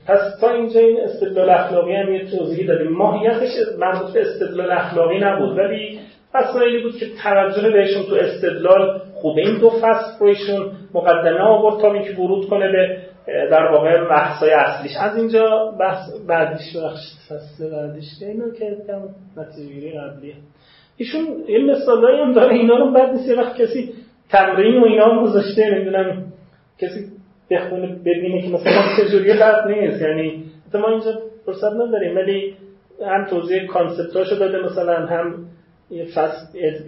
پس 0.08 0.40
تا 0.42 0.50
اینجا 0.50 0.80
این 0.80 1.00
استدلال 1.00 1.50
اخلاقی 1.50 1.96
هم 1.96 2.14
یه 2.14 2.26
توضیحی 2.38 2.68
دادیم. 2.68 2.88
ماهیتش 2.88 3.50
مربوط 3.80 4.14
به 4.14 4.22
استدلال 4.22 4.72
اخلاقی 4.72 5.20
نبود 5.20 5.58
ولی 5.58 6.00
مسائلی 6.36 6.84
بود 6.84 6.98
که 6.98 7.06
توجه 7.24 7.70
بهشون 7.70 8.04
تو 8.04 8.16
استدلال 8.16 9.02
خوبه. 9.14 9.42
این 9.42 9.58
دو 9.60 9.70
فصل 9.70 10.20
رو 10.20 10.28
ایشون 10.28 10.72
مقدمه 10.94 11.40
آورد 11.40 11.82
تا 11.82 11.94
اینکه 11.94 12.14
ورود 12.14 12.50
کنه 12.50 12.72
به 12.72 12.98
در 13.28 13.72
واقع 13.72 14.10
بحثای 14.10 14.52
اصلیش. 14.52 14.92
از 15.00 15.18
اینجا 15.18 15.76
بحث 15.80 16.10
بعدیش 16.28 16.76
بخشید 16.76 17.18
فصل 17.30 17.70
بعدیش. 17.72 18.06
که 18.60 18.78
کم 18.88 19.02
نتیجه 19.38 20.00
قبلیه. 20.00 20.36
ایشون 20.98 21.28
این 21.48 21.72
مثالایی 21.72 22.22
هم 22.22 22.34
داره. 22.34 22.54
اینا 22.54 22.78
رو 22.78 22.92
بعد 22.92 23.10
نیست 23.10 23.30
یه 23.30 23.36
وقت 23.36 23.62
کسی 23.62 23.94
تمرین 24.30 24.82
و 24.82 24.86
اینا 24.86 25.06
هم 25.06 25.24
گذاشته 25.24 25.70
نمی‌دونم 25.70 26.24
کسی 26.80 27.12
بخونه 27.52 27.88
ببینه 27.88 28.42
که 28.42 28.50
مثلا 28.50 28.84
چجوری 28.98 29.34
بد 29.34 29.68
نیست. 29.68 30.02
یعنی 30.02 30.44
ما 30.74 30.90
اینجا 30.90 31.22
فرصت 31.46 31.74
نداریم. 31.74 32.16
ولی 32.16 32.56
هم 33.06 33.26
توضیح 33.26 33.66
کانسپتاشو 33.66 34.36
داده 34.36 34.64
مثلا 34.64 35.06
هم 35.06 35.36
یه 35.36 35.61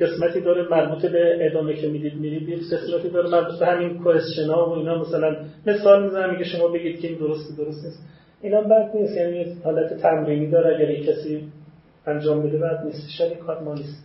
قسمتی 0.02 0.42
داره 0.42 0.70
مربوط 0.70 1.06
به 1.06 1.38
ادامه 1.42 1.74
که 1.74 1.88
می‌دید 1.88 2.14
میرید 2.16 2.50
یه 2.50 2.58
قسمتی 2.58 3.10
داره 3.10 3.30
مربوط 3.30 3.60
به 3.60 3.66
همین 3.66 4.04
کوشن 4.04 4.50
ها 4.50 4.70
و 4.70 4.74
اینا. 4.74 5.02
مثلا 5.02 5.36
مثال 5.66 6.04
می‌زنم 6.04 6.32
میگه 6.32 6.44
شما 6.44 6.68
بگید 6.68 7.00
که 7.00 7.08
این 7.08 7.18
درست 7.18 7.58
درست 7.58 7.86
نیست. 7.86 8.00
اینا 8.42 8.62
بد 8.62 8.92
نیست 8.96 9.18
یعنی 9.18 9.58
حالت 9.64 9.94
تمرینی 9.94 10.50
داره 10.50 10.76
اگر 10.76 11.14
کسی 11.14 11.48
انجام 12.08 12.48
بده 12.48 12.58
بد 12.58 12.84
نیست. 12.86 13.10
شاید 13.18 13.38
کار 13.38 13.64
ما 13.64 13.74
نیست. 13.74 14.04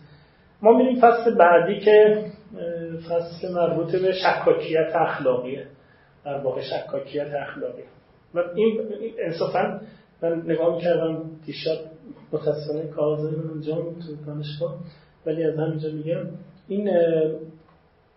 ما 0.61 0.77
میریم 0.77 0.99
فصل 1.01 1.35
بعدی 1.35 1.79
که 1.79 2.25
فصل 3.09 3.53
مربوط 3.53 3.95
به 3.95 4.11
شکاکیت 4.11 4.95
اخلاقیه. 4.95 5.65
در 6.25 6.37
واقع 6.37 6.61
شکاکیت 6.61 7.33
اخلاقی 7.33 7.83
و 8.33 8.43
این 8.55 8.81
انصافا 9.19 9.79
من 10.21 10.41
نگاه 10.45 10.75
می‌کردم 10.75 11.21
دیشب 11.45 11.77
متاسفانه 12.33 12.87
کاغذ 12.87 13.33
اونجا 13.33 13.75
تو 13.75 14.25
دانشگاه 14.27 14.77
ولی 15.25 15.43
از 15.43 15.59
همینجا 15.59 15.89
میگم. 15.89 16.27
این 16.67 16.89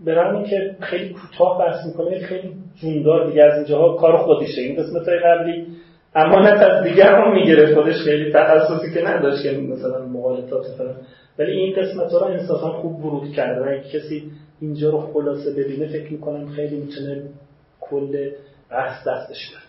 برمی 0.00 0.44
که 0.44 0.76
خیلی 0.80 1.14
کوتاه 1.14 1.58
بحث 1.58 1.86
می‌کنه 1.86 2.18
خیلی 2.18 2.52
جوندار 2.74 3.30
دیگه 3.30 3.42
از 3.42 3.54
اینجاها 3.56 3.96
کار 3.96 4.16
خودشه. 4.16 4.60
این 4.60 4.82
قسمت 4.82 5.08
های 5.08 5.18
قبلی 5.18 5.66
امانت 6.14 6.62
از 6.62 6.84
دیگر 6.84 7.14
هم 7.14 7.34
می‌گیره 7.34 7.74
خودش 7.74 7.94
خیلی 7.94 8.32
تخصصی 8.32 8.94
که 8.94 9.02
نداشت 9.08 9.42
که 9.42 9.50
مثلا 9.58 10.06
مقالطات 10.06 10.66
فرم 10.78 10.96
ولی 11.38 11.52
این 11.52 11.76
قسمت 11.76 12.12
ها 12.12 12.18
رو 12.18 12.24
انصافا 12.26 12.72
خوب 12.72 13.04
ورود 13.04 13.32
کرده. 13.32 13.60
و 13.60 13.78
کسی 13.78 14.30
اینجا 14.60 14.90
رو 14.90 14.98
خلاصه 14.98 15.50
ببینه 15.50 15.86
فکر 15.86 16.12
می‌کنم 16.12 16.48
خیلی 16.48 16.76
می‌تونه 16.76 17.22
کل 17.80 18.30
بحث 18.70 19.08
دستش 19.08 19.48
بیاره 19.50 19.64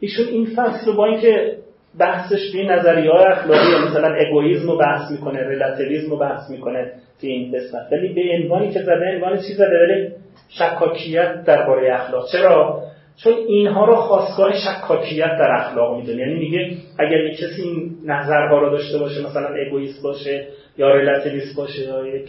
ایشون 0.00 0.26
این 0.26 0.46
فصل 0.56 0.96
با 0.96 1.06
اینکه 1.06 1.58
بحثش 1.98 2.52
به 2.52 2.62
نظریه 2.62 3.10
های 3.10 3.24
اخلاقی 3.24 3.88
مثلا 3.90 4.14
اگویزم 4.14 4.70
رو 4.70 4.78
بحث 4.78 5.10
می‌کنه 5.10 5.48
ریلاتیویسم 5.48 6.10
رو 6.10 6.18
بحث 6.18 6.50
می‌کنه 6.50 6.92
توی 7.20 7.30
این 7.30 7.52
قسمت. 7.56 7.92
ولی 7.92 8.14
به 8.14 8.22
عنوانی 8.42 8.72
که 8.72 8.82
زده 8.82 9.14
عنوان 9.14 9.36
چی 9.36 9.54
زده؟ 9.54 9.78
ولی 9.78 10.08
شکاکیت 10.48 11.44
درباره 11.44 11.94
اخلاق. 11.94 12.28
چرا؟ 12.32 12.82
چون 13.24 13.32
اینها 13.48 13.84
رو 13.84 13.94
خواستگاه 13.94 14.52
شکاکیت 14.52 15.30
در 15.38 15.50
اخلاق 15.56 15.96
می‌دونه. 15.96 16.18
یعنی 16.18 16.34
میگه 16.34 16.76
اگر 16.98 17.24
یک 17.24 17.38
کسی 17.38 17.62
این 17.62 17.90
نظرها 18.04 18.58
رو 18.58 18.70
داشته 18.70 18.98
باشه 18.98 19.26
مثلا 19.26 19.48
اگویست 19.66 20.02
باشه 20.02 20.46
یا 20.78 20.96
ریلاتیویست 20.96 21.56
باشه 21.56 21.82
یا 21.82 22.06
یک 22.06 22.28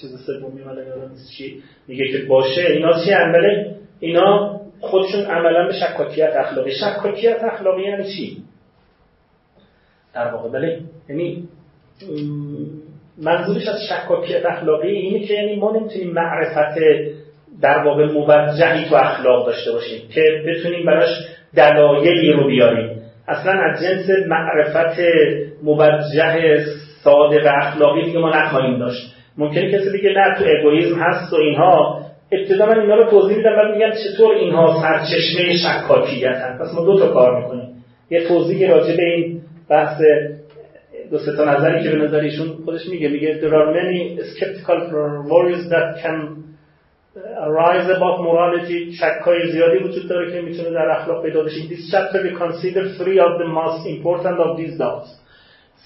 چیز 0.00 0.10
سومی 0.26 0.62
ولی 0.62 0.86
یادم 0.86 1.10
چی 1.38 1.62
میگه 1.88 2.04
که 2.08 2.18
باشه 2.28 2.60
اینا 2.60 3.04
چی 3.04 3.10
عمله 3.10 3.74
اینا 4.00 4.60
خودشون 4.80 5.24
عملا 5.24 5.66
به 5.66 5.72
شکاکیت 5.72 6.36
اخلاقی. 6.36 6.70
شکاکیت 6.72 7.44
اخلاقی 7.44 7.82
یعنی 7.82 8.04
چی؟ 8.04 8.36
در 10.14 10.34
واقع 10.34 10.48
بله. 10.48 10.80
یعنی 11.08 11.48
منظورش 13.22 13.68
از 13.68 13.80
شکاکیت 13.88 14.46
اخلاقی 14.46 14.88
اینه 14.88 15.26
که 15.26 15.34
یعنی 15.34 15.56
ما 15.56 15.72
نمی‌تونیم 15.76 16.10
معرفت 16.10 16.78
در 17.62 17.84
واقع 17.84 18.12
موجهی 18.12 18.88
تو 18.88 18.94
اخلاق 18.94 19.46
داشته 19.46 19.72
باشیم 19.72 20.08
که 20.14 20.22
بتونیم 20.46 20.86
براش 20.86 21.08
دلایلی 21.56 22.32
رو 22.32 22.46
بیاریم. 22.46 23.02
اصلا 23.28 23.52
از 23.52 23.82
جنس 23.82 24.10
معرفت 24.26 25.00
موجه 25.62 26.64
صادق 27.04 27.46
اخلاقی 27.62 28.04
دیگه 28.04 28.18
ما 28.18 28.30
نخواهیم 28.30 28.78
داشت. 28.78 29.14
ممکنه 29.38 29.72
کسی 29.72 29.90
بگه 29.98 30.10
نه 30.10 30.38
تو 30.38 30.44
اگویزم 30.58 30.98
هست 30.98 31.32
و 31.32 31.36
اینها. 31.36 32.00
ابتدا 32.32 32.66
من 32.66 32.80
اینا 32.80 32.94
رو 32.94 33.10
توضیح 33.10 33.36
میدم 33.36 33.56
بعد 33.56 33.74
میگم 33.74 33.90
چطور 33.90 34.34
اینها 34.34 34.82
سرچشمه 34.82 35.56
شکاکیت 35.56 36.36
هست 36.36 36.60
پس 36.60 36.74
ما 36.74 36.84
دو 36.84 36.98
تا 36.98 37.12
کار 37.12 37.42
می‌کنیم. 37.42 37.84
یه 38.10 38.28
توضیح 38.28 38.70
راجع 38.70 38.96
به 38.96 39.02
این 39.02 39.40
بحث 39.70 40.00
دو 41.10 41.18
سه 41.18 41.36
تا 41.36 41.44
نظری 41.44 41.82
که 41.82 41.90
به 41.90 41.96
نظر 41.96 42.18
ایشون 42.18 42.48
خودش 42.64 42.88
میگه 42.88 43.08
میگه 43.08 43.40
there 43.40 43.52
are 43.52 43.72
many 43.80 44.20
skeptical 44.32 44.78
worries 45.30 45.70
that 45.70 46.02
can 46.02 46.18
arise 47.48 47.88
about 47.96 48.20
morality 48.20 48.92
شکای 49.00 49.52
زیادی 49.52 49.78
وجود 49.78 50.08
داره 50.08 50.32
که 50.32 50.40
می‌تونه 50.40 50.70
در 50.70 50.90
اخلاق 50.90 51.22
پیدا 51.22 51.42
بشه 51.42 51.60
this 51.60 51.92
chapter 51.92 52.18
we 52.22 52.38
consider 52.38 52.82
three 52.98 53.18
of 53.18 53.32
the 53.42 53.48
most 53.60 53.86
important 53.86 54.38
of 54.38 54.56
these 54.58 54.78
doubts 54.78 55.28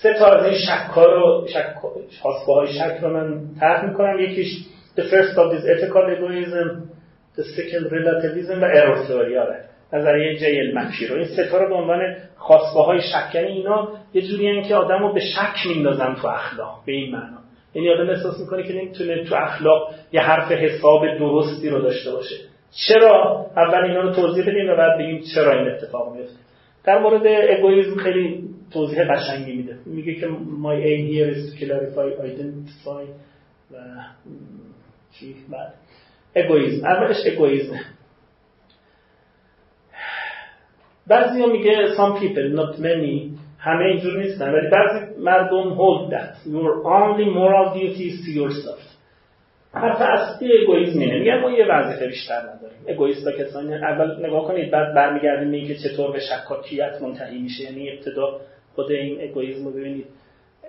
سه 0.03 0.15
تا 0.19 0.27
از 0.27 0.47
این 0.47 0.59
شکا 0.59 1.05
رو 1.05 1.47
شک 1.49 1.75
های 2.47 2.69
شک 2.73 2.99
رو 3.03 3.09
من 3.09 3.41
طرح 3.61 3.89
می‌کنم 3.89 4.19
یکیش 4.21 4.67
the 4.97 5.03
first 5.03 5.37
of 5.37 5.53
this 5.53 5.65
ethical 5.65 6.05
egoism 6.15 6.69
the 7.37 7.45
second 7.45 7.85
relativism 7.91 8.63
و 8.63 8.69
error 8.75 9.07
theory 9.09 9.37
آره 9.37 9.72
نظریه 9.93 10.39
جیل 10.39 10.79
مکی 10.79 11.07
رو. 11.07 11.17
این 11.17 11.25
ستا 11.25 11.59
رو 11.59 11.69
به 11.69 11.75
عنوان 11.75 12.01
خواستگاه 12.37 12.87
های 12.87 13.01
شک 13.01 13.35
یعنی 13.35 13.49
اینا 13.49 13.89
یه 14.15 14.23
جوری 14.23 14.63
که 14.63 14.75
آدم 14.75 15.03
رو 15.03 15.13
به 15.13 15.21
شک 15.21 15.67
میندازن 15.67 16.15
تو 16.15 16.29
اخلاق 16.29 16.83
به 16.87 16.93
این 16.93 17.13
معنا. 17.13 17.39
یعنی 17.75 17.91
آدم 17.91 18.11
احساس 18.11 18.41
می‌کنه 18.41 18.63
که 18.63 18.73
نمی‌تونه 18.73 19.25
تو 19.25 19.35
اخلاق 19.35 19.95
یه 20.13 20.21
حرف 20.21 20.53
حساب 20.53 21.19
درستی 21.19 21.69
رو 21.69 21.83
داشته 21.83 22.13
باشه. 22.13 22.37
چرا؟ 22.89 23.47
اول 23.57 23.85
اینا 23.85 24.01
رو 24.01 24.13
توضیح 24.13 24.45
بدیم 24.45 24.71
و 24.71 24.77
بعد 24.77 24.99
بگیم 24.99 25.23
چرا 25.35 25.53
این 25.53 25.69
اتفاق 25.69 26.17
میفته 26.17 26.37
در 26.85 26.99
مورد 26.99 27.23
اگویزم 27.59 27.97
خیلی 27.97 28.45
توضیح 28.73 29.05
قشنگی 29.05 29.53
میده. 29.53 29.77
میگه 29.87 30.15
که 30.15 30.27
my 30.63 30.77
aim 30.85 31.13
here 31.13 31.35
is 31.35 31.53
to 31.53 31.65
clarify 31.65 32.27
identify 32.27 33.05
و 33.73 33.77
چی؟ 35.19 35.35
بعد. 35.51 35.75
اگویزم 36.37 36.87
اولش 36.87 37.17
اگویزم 37.27 37.81
بعضی 41.07 41.47
میگه 41.47 41.95
some 41.95 42.21
people 42.21 42.57
not 42.59 42.79
many. 42.79 43.43
همه 43.59 43.85
اینجور 43.85 44.19
نیستن. 44.19 44.53
ولی 44.55 44.69
بعضی 44.71 45.07
مردم 45.19 45.75
hold 45.75 46.13
that. 46.13 46.49
Your 46.49 46.85
only 46.85 47.25
moral 47.25 47.75
duty 47.75 48.09
is 48.11 48.27
to 48.27 48.31
yourself. 48.31 48.93
حرف 49.75 50.01
اصلی 50.01 50.49
اگویزم 50.63 51.01
اینه. 51.01 51.19
میگن 51.19 51.41
ما 51.41 51.51
یه 51.51 51.67
وظیفه 51.67 52.07
بیشتر 52.07 52.41
نداریم. 52.41 52.79
اگویست 52.89 53.29
کسانی 53.39 53.75
اول 53.75 54.27
نگاه 54.27 54.47
کنید 54.47 54.71
بعد 54.71 54.95
برمیگردیم 54.95 55.51
به 55.51 55.57
اینکه 55.57 55.75
چطور 55.75 56.13
به 56.13 56.21
شکاکیت 56.21 57.03
منتهی 57.03 57.39
میشه. 57.39 57.65
یعنی 57.65 57.91
ابتدا 57.91 58.41
خود 58.75 58.91
این 58.91 59.31
egoism 59.31 59.65
رو 59.65 59.71
ببینید. 59.71 60.07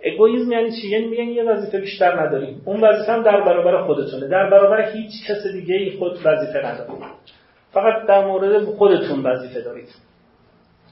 egoism 0.03 0.51
یعنی 0.51 0.71
چی؟ 0.81 0.89
یعنی 0.89 1.07
میگن 1.07 1.27
یه 1.27 1.43
وظیفه 1.43 1.79
بیشتر 1.79 2.21
نداریم. 2.21 2.61
اون 2.65 2.81
وظیفه 2.81 3.11
هم 3.11 3.23
در 3.23 3.41
برابر 3.41 3.84
خودتونه. 3.86 4.27
در 4.27 4.49
برابر 4.49 4.91
هیچ 4.91 5.11
کس 5.27 5.47
دیگه 5.53 5.75
ای 5.75 5.91
خود 5.91 6.11
وظیفه 6.11 6.65
ندارید 6.65 7.03
فقط 7.71 8.07
در 8.07 8.25
مورد 8.25 8.63
خودتون 8.63 9.23
وظیفه 9.23 9.61
دارید. 9.61 9.88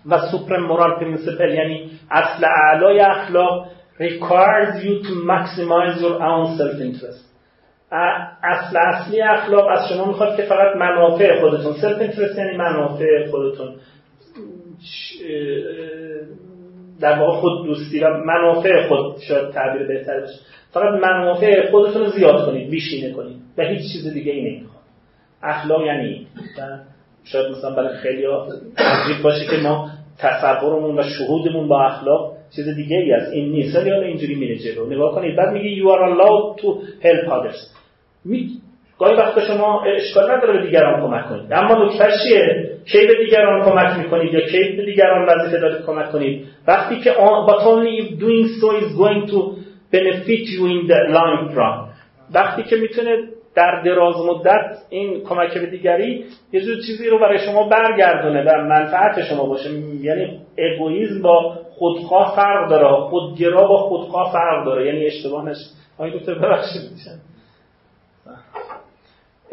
و 0.06 0.20
supreme 0.32 0.64
moral 0.64 1.00
principle 1.00 1.54
یعنی 1.54 1.92
اصل 2.12 2.46
اعلای 2.46 3.00
اخلاق 3.00 3.68
requires 4.00 4.84
you 4.84 5.04
to 5.08 5.14
maximize 5.32 6.02
your 6.02 6.18
own 6.22 6.58
self 6.58 6.82
interest 6.82 7.32
اصل 8.44 8.78
اصلی 8.78 9.22
اخلاق 9.22 9.68
از 9.68 9.90
شما 9.90 10.06
می‌خواد 10.06 10.38
که 10.38 10.44
فقط 10.44 10.76
منافع 10.76 11.40
خودتون 11.40 11.74
self 11.74 12.02
interest 12.02 12.38
یعنی 12.38 12.58
منافع 12.58 13.28
خودتون. 13.32 13.76
در 17.00 17.20
واقع 17.20 17.40
خود 17.40 17.66
دوستی 17.66 18.00
و 18.00 18.18
منافع 18.18 18.88
خود 18.88 19.20
شاید 19.28 19.50
تعبیر 19.50 19.88
بهتر 19.88 20.20
باشه. 20.20 20.40
فقط 20.72 21.00
منافع 21.02 21.72
خودتون 21.72 22.02
رو 22.02 22.10
زیاد 22.10 22.46
کنید 22.46 22.70
بیشینه 22.70 23.14
کنید. 23.14 23.38
و 23.58 23.62
هیچ 23.62 23.82
چیز 23.94 24.14
دیگه 24.14 24.32
ای 24.32 24.42
نمی‌خواد. 24.42 24.84
اخلاق 25.44 25.86
یعنی 25.86 26.28
شاید 27.26 27.52
مثلا 27.52 27.76
برای 27.76 27.98
خیلی 27.98 28.26
عجیب 28.78 29.24
باشه 29.24 29.46
که 29.46 29.58
ما 29.64 29.90
تصورمون 30.20 31.00
و 31.00 31.04
شهودمون 31.04 31.68
با 31.68 31.82
اخلاق 31.82 32.34
چیز 32.56 32.70
دیگه 32.70 32.98
ای 32.98 33.14
از 33.14 33.32
این 33.32 33.52
نیست. 33.52 33.76
ولی 33.76 33.90
حالا 33.90 34.04
اینجوری 34.04 34.36
میره 34.36 34.56
جلو. 34.58 34.86
نگاه 34.86 35.16
کنید. 35.16 35.36
بعد 35.36 35.54
میگه 35.54 35.84
you 35.84 35.88
are 35.88 36.02
allowed 36.02 36.62
to 36.62 36.68
help 37.06 37.30
others. 37.30 37.60
می 38.26 38.50
گاهی 39.00 39.16
وقتا 39.16 39.42
شما 39.42 39.84
اشکال 39.84 40.32
نداره 40.32 40.60
به 40.60 40.66
دیگران 40.66 41.02
کمک 41.02 41.30
کنید. 41.30 41.54
اما 41.54 41.86
نکتهش 41.86 42.14
چیه؟ 42.24 42.70
کی 42.86 43.08
به 43.08 43.26
دیگران 43.26 43.66
کمک 43.66 43.98
می‌کنید 43.98 44.34
یا 44.34 44.42
کی 44.42 44.76
به 44.78 44.86
دیگران 44.86 45.30
وظیفه 45.30 45.60
دارید 45.60 45.86
کمک 45.86 46.12
کنید؟ 46.12 46.48
وقتی 46.68 47.00
که 47.00 47.12
but 47.48 47.62
only 47.62 48.20
doing 48.20 48.48
so 48.62 48.68
is 48.82 48.96
going 48.98 49.32
to 49.32 49.38
benefit 49.92 50.46
you 50.56 50.66
in 50.66 50.88
the 50.88 51.00
long 51.16 51.56
run. 51.56 51.90
وقتی 52.34 52.64
که 52.64 52.76
می‌تونه 52.76 53.18
در 53.56 53.82
دراز 53.86 54.16
مدت 54.26 54.78
این 54.90 55.24
کمک 55.24 55.58
به 55.58 55.66
دیگری 55.66 56.26
یه 56.54 56.62
جور 56.62 56.76
چیزی 56.88 57.10
رو 57.10 57.20
برای 57.20 57.40
شما 57.40 57.68
برگردونه 57.68 58.44
و 58.44 58.62
منفعت 58.62 59.24
شما 59.24 59.46
باشه. 59.46 59.70
یعنی 60.02 60.40
egoism 60.58 61.22
با 61.22 61.56
خودخواه 61.72 62.36
فرق 62.36 62.70
داره 62.70 63.10
خودگرا 63.10 63.68
با 63.68 63.78
خودخواه 63.78 64.34
فرق 64.34 64.66
داره. 64.66 64.86
یعنی 64.86 65.06
اشتباه 65.06 65.46
نشه. 65.46 65.66
آقای 65.98 66.20
دکتر 66.20 66.34
ببخشید 66.34 66.82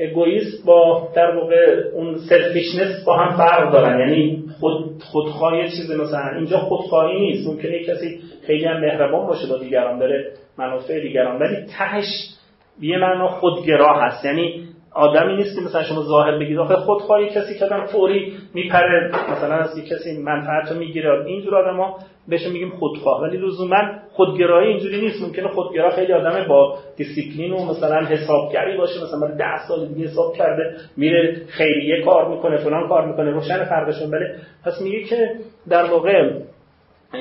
egoist 0.01 0.67
با 0.67 1.09
در 1.15 1.37
واقع 1.37 1.81
اون 1.95 2.19
selfishness 2.29 3.05
با 3.05 3.17
هم 3.17 3.37
فرق 3.37 3.73
دارن. 3.73 4.01
یعنی 4.01 4.45
خود 4.61 5.03
خودخواهی 5.03 5.69
چیز 5.69 5.91
مثلا 5.91 6.37
اینجا 6.37 6.59
خودخواهی 6.59 7.21
نیست. 7.21 7.49
ممکنه 7.49 7.85
کسی 7.85 8.21
خیلی 8.47 8.65
هم 8.65 8.81
مهربان 8.81 9.27
باشه 9.27 9.49
با 9.49 9.59
دیگران 9.59 9.99
داره 9.99 10.33
منافع 10.59 11.01
دیگران. 11.01 11.39
ولی 11.39 11.57
تهش 11.79 12.38
یه 12.81 12.99
معنا 12.99 13.29
خودگرا 13.29 14.01
هست. 14.01 14.25
یعنی 14.25 14.69
آدمی 14.93 15.37
نیست 15.37 15.57
که 15.57 15.61
مثلا 15.61 15.83
شما 15.83 16.03
ظاهر 16.03 16.39
بگید 16.39 16.59
آخه 16.59 16.77
خودخواهی 16.77 17.29
کسی 17.29 17.59
که 17.59 17.65
آدم 17.65 17.85
فوری 17.87 18.33
میپره 18.55 19.11
مثلا 19.31 19.55
از 19.55 19.85
کسی 19.85 20.23
منفعت 20.23 20.73
رو 20.73 20.79
می‌گیره. 20.79 21.25
اینجور 21.27 21.57
آدما 21.57 21.99
بهش 22.29 22.47
میگیم 22.47 22.71
خودخواه. 22.71 23.23
ولی 23.23 23.37
لزوما 23.37 23.77
خودگرایی 24.13 24.69
اینجوری 24.69 25.01
نیست. 25.01 25.23
ممکنه 25.23 25.49
خودگرا 25.49 25.91
خیلی 25.91 26.13
آدم 26.13 26.49
با 26.49 26.79
دیسیپلین 26.97 27.53
و 27.53 27.65
مثلا 27.65 28.05
حسابگری 28.05 28.77
باشه. 28.77 29.05
مثلا 29.05 29.21
برای 29.21 29.39
10 29.39 29.45
سال 29.69 29.87
دیگه 29.87 30.09
حساب 30.09 30.35
کرده 30.35 30.77
میره 30.97 31.43
خیریه 31.49 32.05
کار 32.05 32.29
می‌کنه 32.29 32.57
فلان 32.57 32.89
کار 32.89 33.07
می‌کنه 33.07 33.31
روشن 33.31 33.65
فرقشون. 33.65 34.11
بله 34.11 34.35
پس 34.65 34.81
میگه 34.83 35.05
که 35.05 35.31
در 35.69 35.85
واقع 35.85 36.33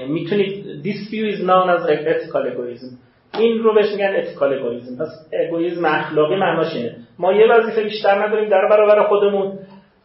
می‌تونید 0.08 0.66
this 0.84 1.12
view 1.12 1.36
is 1.36 1.40
known 1.40 1.70
as 1.78 1.90
ethical 1.90 2.44
egoism. 2.52 3.07
این 3.34 3.64
رو 3.64 3.74
بهش 3.74 3.92
میگن 3.92 4.16
اتیکال 4.16 4.54
اگویزم. 4.54 5.04
پس 5.04 5.10
اگویزم 5.48 5.86
اخلاقی 5.86 6.36
معناش 6.36 6.76
اینه. 6.76 6.96
ما 7.20 7.34
یه 7.34 7.48
وظیفه 7.48 7.84
بیشتر 7.84 8.28
نداریم 8.28 8.50
در 8.50 8.68
برابر 8.70 9.08
خودمون. 9.08 9.60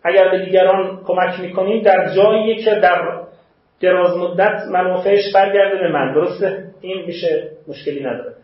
اگر 0.05 0.31
به 0.31 0.45
دیگران 0.45 1.01
کمک 1.05 1.41
می‌کنیم 1.41 1.83
در 1.83 2.15
جایی 2.17 2.57
که 2.65 2.71
در 2.71 3.23
دراز 3.81 4.17
مدت 4.19 4.63
منافعش 4.73 5.33
برگرده 5.35 5.77
به 5.77 5.93
من. 5.93 6.15
درسته؟ 6.15 6.65
این 6.81 7.07
میشه 7.07 7.51
مشکلی 7.69 8.01
نداره. 8.01 8.35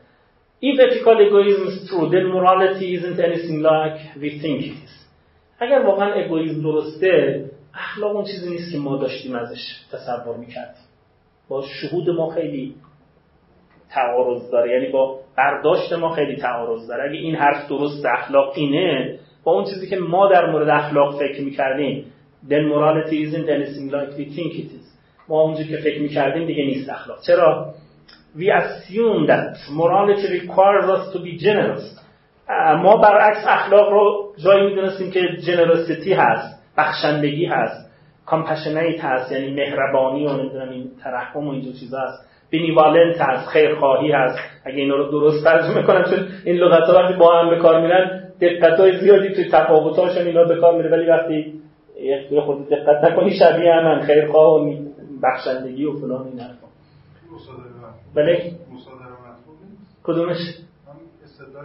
If 0.62 0.78
ethical 0.80 1.18
egoism 1.26 1.62
is 1.70 1.88
true, 1.88 2.08
then 2.12 2.26
morality 2.36 2.88
isn't 2.96 3.18
anything 3.28 3.58
like 3.70 3.98
we 4.22 4.28
think 4.42 4.60
it 4.62 4.76
is. 4.84 4.94
اگر 5.60 5.78
واقعا 5.78 6.12
اگویزم 6.12 6.62
درسته 6.62 7.44
اخلاق 7.74 8.16
اون 8.16 8.24
چیزی 8.24 8.50
نیست 8.50 8.72
که 8.72 8.78
ما 8.78 8.96
داشتیم 8.96 9.34
ازش 9.34 9.60
تصور 9.92 10.36
می‌کردیم. 10.36 10.84
با 11.48 11.62
شهود 11.62 12.10
ما 12.10 12.30
خیلی 12.30 12.74
تعارض 13.90 14.50
داره. 14.50 14.72
یعنی 14.72 14.92
با 14.92 15.18
برداشت 15.36 15.92
ما 15.92 16.08
خیلی 16.14 16.36
تعارض 16.36 16.88
داره. 16.88 17.10
اگه 17.10 17.18
این 17.18 17.36
حرف 17.36 17.68
درست 17.68 18.06
اخلاق 18.06 18.52
اینه 18.56 19.18
با 19.44 19.52
اون 19.52 19.64
چیزی 19.64 19.86
که 19.86 19.96
ما 19.96 20.28
در 20.32 20.50
مورد 20.50 20.68
اخلاق 20.68 21.18
فکر 21.18 21.42
می‌کردیم 21.42 22.04
then 22.48 22.64
morality 22.72 23.16
isn't 23.26 23.48
anything 23.48 23.90
like 23.90 24.10
we 24.18 24.24
think 24.36 24.52
it 24.54 24.70
is. 24.78 24.88
ما 25.28 25.40
اونجوری 25.40 25.68
که 25.68 25.76
فکر 25.76 26.00
می‌کردیم 26.00 26.46
دیگه 26.46 26.64
نیست 26.64 26.90
اخلاق. 26.90 27.18
چرا؟ 27.26 27.74
We 28.36 28.46
assume 28.60 29.26
that 29.26 29.56
morality 29.80 30.26
requires 30.40 30.86
us 30.96 31.14
to 31.14 31.18
be 31.18 31.44
generous. 31.44 31.98
ما 32.82 32.96
برعکس 32.96 33.44
اخلاق 33.48 33.90
رو 33.90 34.32
جایی 34.44 34.66
می‌دونستیم 34.66 35.10
که 35.10 35.20
generosity 35.46 36.12
هست 36.12 36.62
بخشندگی 36.76 37.44
هست 37.46 37.90
compassionate 38.26 39.04
هست 39.04 39.32
یعنی 39.32 39.54
مهربانی 39.54 40.26
و 40.26 40.32
نمی‌دونم 40.32 40.70
این 40.70 40.90
ترحم 41.04 41.48
و 41.48 41.50
اینجور 41.50 41.72
چیزا 41.72 41.98
هست. 41.98 42.27
benevolent 42.50 43.20
هست 43.20 43.48
خیرخواهی 43.48 44.12
هست. 44.12 44.38
اگه 44.64 44.76
اینا 44.76 44.96
رو 44.96 45.10
درست 45.10 45.44
ترجمه 45.44 45.82
کنم 45.82 46.04
چون 46.04 46.28
این 46.44 46.56
لغت 46.56 46.82
ها 46.82 46.94
وقتی 46.94 47.14
با 47.14 47.40
هم 47.40 47.50
به 47.50 47.56
کار 47.56 47.80
میرن 47.80 48.22
دقت 48.40 48.80
های 48.80 49.00
زیادی 49.00 49.34
توی 49.34 49.44
تفاوتاشون 49.52 50.26
اینا 50.26 50.44
به 50.44 50.56
کار 50.60 50.76
میره. 50.76 50.90
ولی 50.90 51.06
وقتی 51.06 51.54
یه 52.30 52.40
خود 52.40 52.68
دقت 52.68 53.04
نکنی 53.04 53.30
شبیه 53.30 53.72
همن 53.72 54.00
خیرخواه 54.00 54.62
و 54.62 54.74
بخشندگی 55.22 55.84
و 55.84 55.92
فلان 55.92 56.26
این 56.26 56.40
حرفا. 56.40 56.66
بله؟ 58.14 58.52
کدومش؟ 60.04 60.36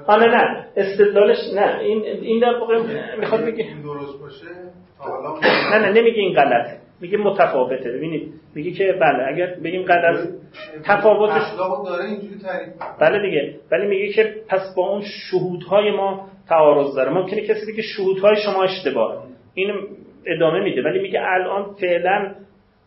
آه 0.07 0.19
نه 0.19 0.27
نه. 0.27 0.65
استدلالش 0.75 1.37
نه. 1.55 1.79
این 1.79 2.03
این 2.03 2.39
در 2.39 2.59
واقع 2.59 2.79
می‌خواد 3.19 3.41
بگه 3.41 3.67
درست 3.83 4.21
باشه 4.21 4.45
نه 5.71 5.79
نه 5.79 5.91
نمیگه 5.91 6.21
این 6.21 6.35
غلطه. 6.35 6.82
میگه 7.01 7.17
متفاوته. 7.17 7.91
ببینید 7.91 8.33
میگه 8.55 8.71
که 8.71 8.93
بله 9.01 9.27
اگر 9.27 9.55
بگیم 9.63 9.83
غلط 9.83 10.27
تفاوتش 10.83 11.43
داره 11.85 12.05
اینجوری 12.05 12.35
بله 12.99 13.29
دیگه 13.29 13.55
ولی 13.71 13.87
میگه 13.87 14.13
که 14.13 14.35
پس 14.49 14.75
با 14.75 14.89
اون 14.89 15.01
شهودهای 15.01 15.91
ما 15.91 16.29
تعارض 16.49 16.95
داره. 16.95 17.11
ممکنه 17.13 17.41
کسی 17.41 17.71
بگه 17.71 17.81
شهودهای 17.81 18.35
شما 18.35 18.63
اشتباه. 18.63 19.23
این 19.53 19.73
ادامه 20.25 20.63
میده. 20.63 20.81
ولی 20.81 20.99
میگه 20.99 21.19
الان 21.21 21.73
فعلا 21.73 22.35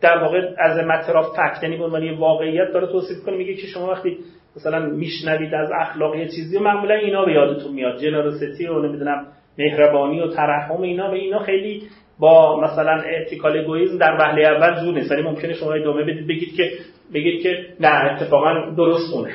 در 0.01 0.19
واقع 0.19 0.41
از 0.59 0.79
متراف 0.79 1.27
فکت 1.37 1.63
یعنی 1.63 1.77
به 1.77 2.17
واقعیت 2.19 2.73
داره 2.73 2.87
توصیف 2.87 3.25
کنه. 3.27 3.37
میگه 3.37 3.55
که 3.55 3.67
شما 3.67 3.91
وقتی 3.91 4.19
مثلا 4.57 4.87
میشنوید 4.87 5.55
از 5.55 5.69
اخلاقی 5.81 6.27
چیزی 6.27 6.57
و 6.57 6.61
معمولا 6.61 6.95
اینا 6.95 7.25
به 7.25 7.33
یادتون 7.33 7.73
میاد. 7.73 7.99
جنراسیتی 7.99 8.67
و 8.67 8.83
نمی‌دونم 8.83 9.27
مهربانی 9.59 10.21
و 10.21 10.29
ترحم 10.29 10.81
اینا 10.81 11.11
به 11.11 11.17
اینا 11.17 11.39
خیلی 11.39 11.83
با 12.19 12.61
مثلا 12.61 13.03
اتیکال 13.03 13.59
اگویزم 13.59 13.99
در 13.99 14.17
وهله 14.21 14.49
اول 14.49 14.81
جور 14.81 14.95
نیست. 14.95 15.11
ولی 15.11 15.23
ممکنه 15.23 15.55
شما 15.55 15.73
ادامه 15.73 16.03
بدید. 16.03 16.27
بگید 16.27 16.55
که 16.55 16.71
بگید 17.15 17.43
که 17.43 17.67
نه 17.81 17.89
اتفاقا 17.89 18.71
درست 18.77 19.11
خونه 19.13 19.35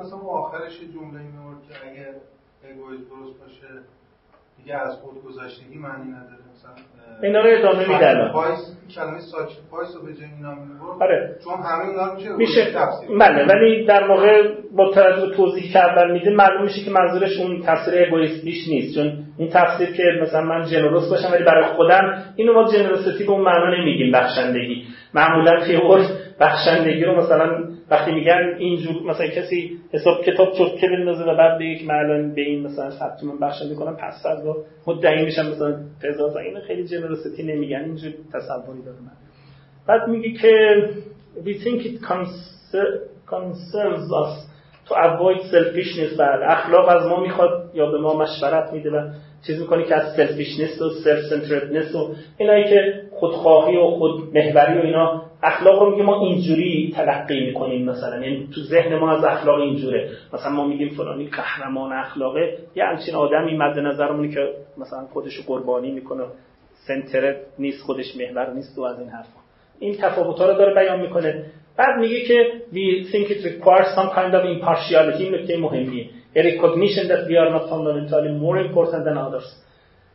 مثلا 0.00 0.18
آخرش 0.18 0.80
جمله 0.94 1.22
میورد 1.22 1.58
که 1.68 1.90
اگه 1.90 2.06
اگویز 2.64 3.00
درست 3.08 3.40
باشه 3.40 3.80
دیگه 4.58 4.74
از 4.74 4.96
خود 4.96 5.24
گذشتگی 5.24 5.78
معنی 5.78 6.10
نداره. 6.10 6.40
اینا 7.22 7.40
رو 7.40 7.58
ادامه 7.58 7.88
میده 7.88 8.10
الان 8.10 8.56
کلمه 8.94 9.20
sacrifice 9.20 9.96
رو 9.96 10.06
به 10.06 10.14
جای 10.14 10.30
اینا 10.36 10.56
آره. 11.00 11.36
چون 11.44 11.54
همه 11.54 11.88
اینا 11.88 12.14
میشه. 12.14 12.36
میشه 12.36 12.72
بله 13.20 13.46
ولی 13.46 13.84
در 13.84 14.08
واقع 14.08 14.54
با 14.76 14.90
توجه 14.90 15.36
توضیح 15.36 15.72
کردن 15.72 16.10
میده 16.10 16.30
معلوم 16.30 16.62
میشه 16.62 16.84
که 16.84 16.90
منظورش 16.90 17.38
اون 17.38 17.62
تفسیر 17.62 18.06
egoist 18.06 18.47
یش 18.47 18.68
نیست. 18.68 18.94
چون 18.94 19.24
اون 19.38 19.48
تفسیر 19.48 19.92
که 19.92 20.02
مثلا 20.22 20.40
من 20.40 20.64
generous 20.66 21.10
باشم 21.10 21.32
ولی 21.32 21.44
برای 21.44 21.64
خودم 21.64 22.24
اینو 22.36 22.52
ما 22.52 22.72
generosity 22.72 23.24
به 23.24 23.30
اون 23.32 23.40
معنا 23.40 23.78
نمیگیم 23.78 24.12
بخشندگی. 24.12 24.84
معمولا 25.14 25.60
تئور 25.60 26.06
بخشندگی 26.40 27.04
رو 27.04 27.16
مثلا 27.16 27.64
وقتی 27.90 28.12
میگن 28.12 28.54
اینجور 28.58 29.02
مثلا 29.02 29.26
کسی 29.26 29.78
حساب 29.92 30.24
کتاب 30.24 30.52
چرت 30.52 30.80
بندازه 30.80 31.24
و 31.24 31.36
بعد 31.36 31.58
بگه 31.58 31.74
که 31.74 31.86
من 31.86 31.94
الان 31.94 32.34
به 32.34 32.40
این 32.40 32.62
مثلا 32.62 32.90
ثبت 32.90 33.24
من 33.24 33.38
بخشنده 33.38 33.74
کنم 33.74 33.96
پس 33.96 34.26
رو 34.44 34.64
مدعی 34.86 35.24
میشم 35.24 35.46
مثلا 35.46 35.78
قضاوت 36.04 36.36
این 36.36 36.60
خیلی 36.66 36.84
generosity 36.84 37.42
نمیگن 37.42 37.84
اینجور 37.84 38.12
تصوری. 38.34 38.79
داره 38.84 38.96
من 39.00 39.12
بعد 39.86 40.08
میگه 40.08 40.32
که 40.32 40.84
we 41.44 41.54
think 41.64 41.80
it 41.82 42.04
concerns 43.26 44.08
us 44.22 44.32
to 44.88 44.94
avoid 44.94 45.40
selfishness. 45.52 46.18
بعد 46.18 46.42
اخلاق 46.42 46.88
از 46.88 47.06
ما 47.06 47.20
می‌خواد 47.20 47.70
یا 47.74 47.90
به 47.90 47.98
ما 47.98 48.14
مشورت 48.14 48.72
میده 48.72 48.90
و 48.90 49.10
چیز 49.46 49.60
می‌کنه 49.60 49.84
که 49.84 49.94
از 49.94 50.16
selfishness 50.16 50.82
و 50.82 50.90
self-centeredness 51.04 51.94
و 51.94 52.14
اینایی 52.38 52.64
که 52.64 53.02
خودخواهی 53.12 53.76
و 53.76 53.86
خود 53.86 54.36
محوری 54.36 54.78
و 54.78 54.82
اینا 54.82 55.22
اخلاق 55.42 55.82
رو 55.82 55.90
میگه 55.90 56.02
ما 56.02 56.20
اینجوری 56.20 56.92
تلقی 56.96 57.46
می‌کنیم 57.46 57.84
مثلا. 57.90 58.14
یعنی 58.14 58.48
تو 58.54 58.60
ذهن 58.60 58.98
ما 58.98 59.10
از 59.10 59.24
اخلاق 59.24 59.60
اینجوره. 59.60 60.10
مثلا 60.32 60.52
ما 60.52 60.66
میگیم 60.66 60.88
فلانی 60.88 61.26
قهرمان 61.26 61.92
اخلاقه 61.92 62.58
یه 62.74 62.84
همچین 62.84 63.14
آدمی 63.14 63.56
مد 63.56 63.78
نظرمونه 63.78 64.34
که 64.34 64.40
مثلا 64.78 65.06
خودش 65.12 65.34
رو 65.34 65.42
قربانی 65.46 65.90
می‌کنه. 65.90 66.24
سنتر 66.86 67.36
نیست 67.58 67.82
خودش 67.82 68.16
محور 68.16 68.52
نیست 68.52 68.78
و 68.78 68.82
از 68.82 69.00
این 69.00 69.08
حرفا. 69.08 69.40
این 69.78 69.96
تفاوت‌ها 70.00 70.46
رو 70.50 70.58
داره 70.58 70.74
بیان 70.74 71.00
می‌کنه. 71.00 71.44
بعد 71.76 72.00
میگه 72.00 72.20
که 72.20 72.46
we 72.72 73.06
think 73.12 73.28
it 73.28 73.44
requires 73.44 73.88
some 73.96 74.10
kind 74.16 74.34
of 74.34 74.44
impartiality. 74.44 75.20
این 75.20 75.34
نکته 75.34 75.56
مهمیه. 75.56 76.06
A 76.34 76.38
recognition 76.38 77.04
that 77.08 77.22
we 77.28 77.34
are 77.42 77.50
not 77.56 77.64
fundamentally 77.70 78.32
more 78.44 78.58
important 78.66 79.02
than 79.06 79.16
others. 79.16 79.46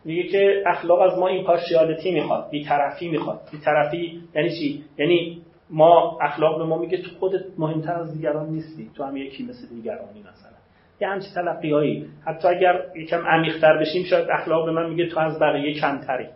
میگه 0.05 0.24
که 0.24 0.63
اخلاق 0.66 1.01
از 1.01 1.20
ما 1.20 1.28
این 1.28 1.43
پارشیالتی 1.43 2.11
می‌خواد 2.11 2.49
بیطرفی 2.49 3.09
می‌خواد. 3.09 3.39
بیطرفی 3.51 4.22
یعنی 4.36 4.49
چی؟ 4.49 4.84
یعنی 4.97 5.41
ما 5.70 6.20
اخلاق 6.22 6.57
به 6.57 6.63
ما 6.63 6.78
میگه 6.78 6.97
تو 6.97 7.09
خودت 7.20 7.43
مهمتر 7.57 7.93
از 7.93 8.13
دیگران 8.13 8.49
نیستی. 8.49 8.89
تو 8.95 9.03
هم 9.03 9.18
یکی 9.18 9.43
مثل 9.43 9.68
دیگرانی 9.76 10.20
مثلا. 10.20 10.55
یه 11.01 11.07
همچی 11.07 11.28
تلقی 11.36 11.72
هایی 11.72 12.05
حتی 12.26 12.47
اگر 12.47 12.82
یکم 12.95 13.28
عمیق‌تر 13.28 13.78
بشیم 13.78 14.03
شاید 14.03 14.28
اخلاق 14.30 14.66
به 14.66 14.72
من 14.72 14.89
میگه 14.89 15.07
تو 15.07 15.20
از 15.20 15.39
بقیه 15.39 15.74
کمتری. 15.74 16.28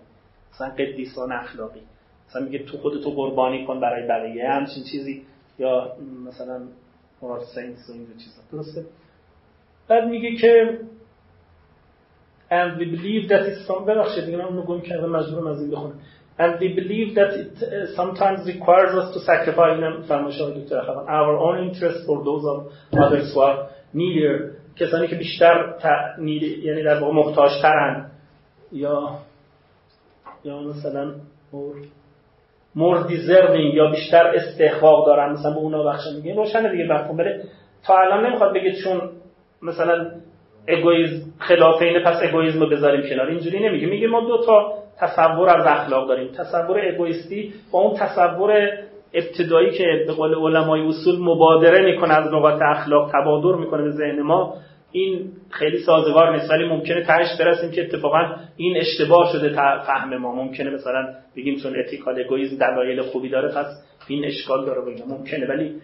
مثلا 0.59 0.75
قدیسان 0.75 1.31
اخلاقی. 1.31 1.81
مثلا 2.29 2.41
میگه 2.41 2.59
تو 2.59 2.77
خودتو 2.77 3.11
قربانی 3.11 3.65
کن 3.65 3.79
برای 3.79 4.07
بقیه. 4.07 4.49
همچین 4.49 4.83
چیزی. 4.91 5.23
یا 5.59 5.91
مثلا 6.27 6.61
مورال 7.21 7.43
سینس 7.55 7.89
و 7.89 7.93
این 7.93 8.07
چیزا. 8.07 8.41
درسته؟ 8.51 8.85
بعد 9.87 10.07
میگه 10.07 10.35
که 10.35 10.79
and 12.51 12.79
we 12.79 12.85
believe 12.85 13.29
that 13.29 13.41
it's 13.41 13.67
some 13.67 13.85
ببخشید 13.87 14.25
دیگه 14.25 14.37
من 14.37 14.45
اونو 14.45 14.61
گم 14.61 14.81
کردم 14.81 15.09
مجبورم 15.09 15.47
از 15.47 15.61
این 15.61 15.71
بخونم. 15.71 15.99
And 16.39 16.59
we 16.59 16.69
believe 16.79 17.15
that 17.15 17.31
it 17.43 17.63
uh, 17.63 17.95
sometimes 17.95 18.39
requires 18.47 18.93
us 18.95 19.13
to 19.13 19.19
sacrifice 19.19 19.59
اینم 19.59 20.01
فرمایش 20.01 20.41
آقای 20.41 20.61
دکتر 20.61 20.81
our 21.07 21.37
own 21.37 21.69
interest 21.69 22.05
for 22.05 22.23
those 22.23 22.45
of 22.45 22.57
others 22.97 23.33
who 23.33 23.39
are 23.39 23.57
needier. 23.93 24.59
کسانی 24.75 25.07
که 25.07 25.15
بیشتر 25.15 25.71
ت... 25.79 25.85
یعنی 26.63 26.83
در 26.83 26.99
واقع 26.99 27.13
محتاج 27.13 27.51
ترن 27.61 28.11
یا 28.71 29.19
یا 30.43 30.59
مثلا 30.59 31.11
more 32.77 33.09
deserving 33.09 33.73
یا 33.73 33.89
بیشتر 33.89 34.27
استحقاق 34.27 35.05
دارن 35.05 35.31
مثلا 35.31 35.51
به 35.51 35.57
اونا 35.57 35.83
بخش 35.83 36.01
میگه 36.15 36.35
روشن 36.35 36.71
دیگه 36.71 36.83
مفهوم. 36.83 37.17
بره 37.17 37.43
تا 37.87 37.97
الان 37.97 38.25
نمی‌خواد 38.25 38.53
بگه 38.53 38.75
چون 38.83 39.01
مثلا 39.61 40.11
اگویزم 40.67 41.31
اینه 41.81 42.03
پس 42.03 42.19
اگویزم 42.23 42.59
رو 42.59 42.69
بذاریم 42.69 43.09
کنار. 43.09 43.27
اینجوری 43.27 43.59
نمیگه. 43.69 43.87
میگه 43.87 44.07
ما 44.07 44.21
دو 44.21 44.45
تا 44.45 44.73
تصور 44.99 45.49
از 45.49 45.65
اخلاق 45.67 46.07
داریم. 46.07 46.31
تصور 46.31 46.81
اگویستی 46.87 47.53
با 47.71 47.79
اون 47.79 47.97
تصور 47.97 48.69
ابتدایی 49.13 49.71
که 49.71 49.85
به 50.07 50.13
قول 50.13 50.35
علمای 50.35 50.87
اصول 50.87 51.19
مبادره 51.19 51.85
می‌کنه 51.85 52.13
از 52.13 52.33
نقاط 52.33 52.61
اخلاق 52.61 53.11
تبادر 53.13 53.59
می‌کنه 53.59 53.83
به 53.83 53.91
ذهن 53.91 54.21
ما. 54.21 54.55
این 54.91 55.31
خیلی 55.49 55.77
سازگار 55.77 56.35
نیست 56.35 56.51
ولی 56.51 56.69
ممکنه 56.69 57.03
تهش 57.03 57.27
برسیم 57.39 57.71
که 57.71 57.81
اتفاقا 57.81 58.35
این 58.57 58.77
اشتباه 58.77 59.31
شده 59.31 59.49
فهم 59.87 60.17
ما. 60.17 60.35
ممکنه 60.35 60.69
مثلا 60.69 61.13
بگیم 61.35 61.55
چون 61.55 61.79
اتیکال 61.79 62.19
اگویزم 62.19 62.57
دلایل 62.57 63.01
خوبی 63.01 63.29
داره 63.29 63.47
پس 63.47 63.65
این 64.07 64.25
اشکال 64.25 64.65
داره 64.65 64.81
بگیم. 64.81 65.05
ممکنه 65.07 65.47
ولی 65.47 65.75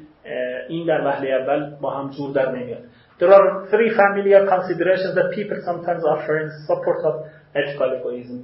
این 0.70 0.86
در 0.86 1.08
وهله 1.08 1.30
اول 1.30 1.76
با 1.82 1.90
هم 1.90 2.10
جور 2.10 2.32
در 2.34 2.52
نمیاد. 2.52 2.82
There 3.20 3.32
are 3.32 3.68
three 3.72 3.92
familiar 4.02 4.42
considerations 4.54 5.16
that 5.16 5.28
people 5.38 5.58
sometimes 5.70 6.04
offer 6.14 6.36
in 6.44 6.50
support 6.68 7.00
of 7.10 7.16
ethical 7.56 7.90
egoism. 7.98 8.40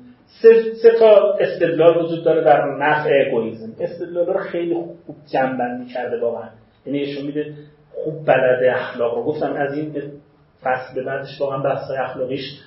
سه, 0.81 0.91
تا 0.99 1.33
استدلال 1.39 2.05
وجود 2.05 2.23
داره 2.23 2.43
در 2.43 2.65
نفع 2.79 3.09
اگویزم. 3.27 3.73
استدلال 3.79 4.25
رو 4.25 4.39
خیلی 4.39 4.75
خوب 5.05 5.15
جنبندی 5.33 5.93
کرده 5.93 6.21
واقعا. 6.21 6.49
یعنی 6.85 7.01
نشون 7.01 7.25
میده 7.25 7.53
خوب 7.93 8.25
بلده 8.25 8.71
اخلاق 8.75 9.15
رو. 9.15 9.23
گفتم 9.23 9.53
از 9.53 9.77
این 9.77 9.93
فصل 10.63 10.95
به 10.95 11.03
بعدش 11.03 11.41
واقعا 11.41 11.59
بحث 11.59 11.91
اخلاقیش 11.91 12.61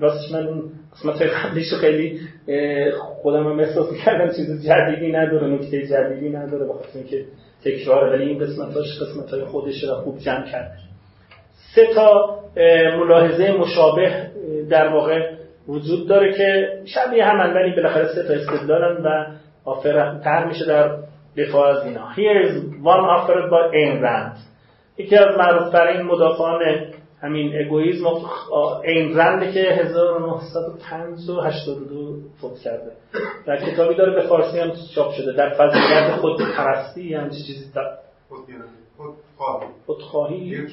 راستش 0.00 0.32
من 0.32 0.46
اون 0.46 0.62
قسمت 0.92 1.22
قبلیش 1.22 1.74
خیلی 1.74 2.20
خودم 3.22 3.46
هم 3.46 3.60
احساس 3.60 3.86
کردم 4.04 4.36
چیز 4.36 4.66
جدیدی 4.66 5.12
نداره 5.12 5.46
نکته 5.46 5.86
جدیدی 5.86 6.30
نداره 6.30 6.66
بخاطر 6.66 6.98
اینکه 6.98 7.24
تکراره. 7.64 8.12
ولی 8.12 8.28
این 8.28 8.38
قسمتاش 8.38 9.02
قسمت 9.02 9.30
های 9.30 9.44
خودش 9.44 9.84
رو 9.84 9.94
خوب 9.94 10.18
جمع 10.18 10.50
کرده 10.50 10.74
سه 11.74 11.86
تا 11.94 12.38
ملاحظه 12.98 13.52
مشابه 13.52 14.30
در 14.70 14.88
واقع 14.88 15.30
وجود 15.68 16.08
داره 16.08 16.34
که 16.34 16.68
شبیه 16.84 17.24
همن 17.24 17.54
ولی 17.54 17.76
بالاخره 17.76 18.08
سه 18.14 18.22
تا 18.22 18.34
استدلالن 18.34 19.02
و 19.04 19.26
آفر 19.64 20.18
تر 20.24 20.44
میشه 20.44 20.66
در 20.66 20.96
دفاع 21.36 21.76
از 21.76 21.84
اینا. 21.84 22.12
Here 22.16 22.46
is 22.46 22.56
one 22.82 23.04
offered 23.16 23.50
by 23.50 23.62
Ayn 23.74 24.02
یکی 24.98 25.16
از 25.16 25.36
معروفترین 25.38 26.02
مدافعان 26.02 26.60
همین 27.20 27.52
اگویزم 27.66 28.06
این 28.84 29.18
رنده 29.18 29.52
که 29.52 29.60
1905 29.60 31.30
و 31.30 31.40
82 31.40 32.16
فوت 32.40 32.58
کرده. 32.58 32.92
در 33.46 33.56
کتابی 33.56 33.94
داره 33.94 34.22
به 34.22 34.28
فارسی 34.28 34.60
هم 34.60 34.72
چاپ 34.94 35.12
شده. 35.12 35.32
در 35.32 35.54
فضیلت 35.54 36.16
خود 36.20 36.40
پرستی 36.56 37.14
هم 37.14 37.30
چیزی 37.30 37.72
در 37.74 37.98
خودخواهی 39.86 40.66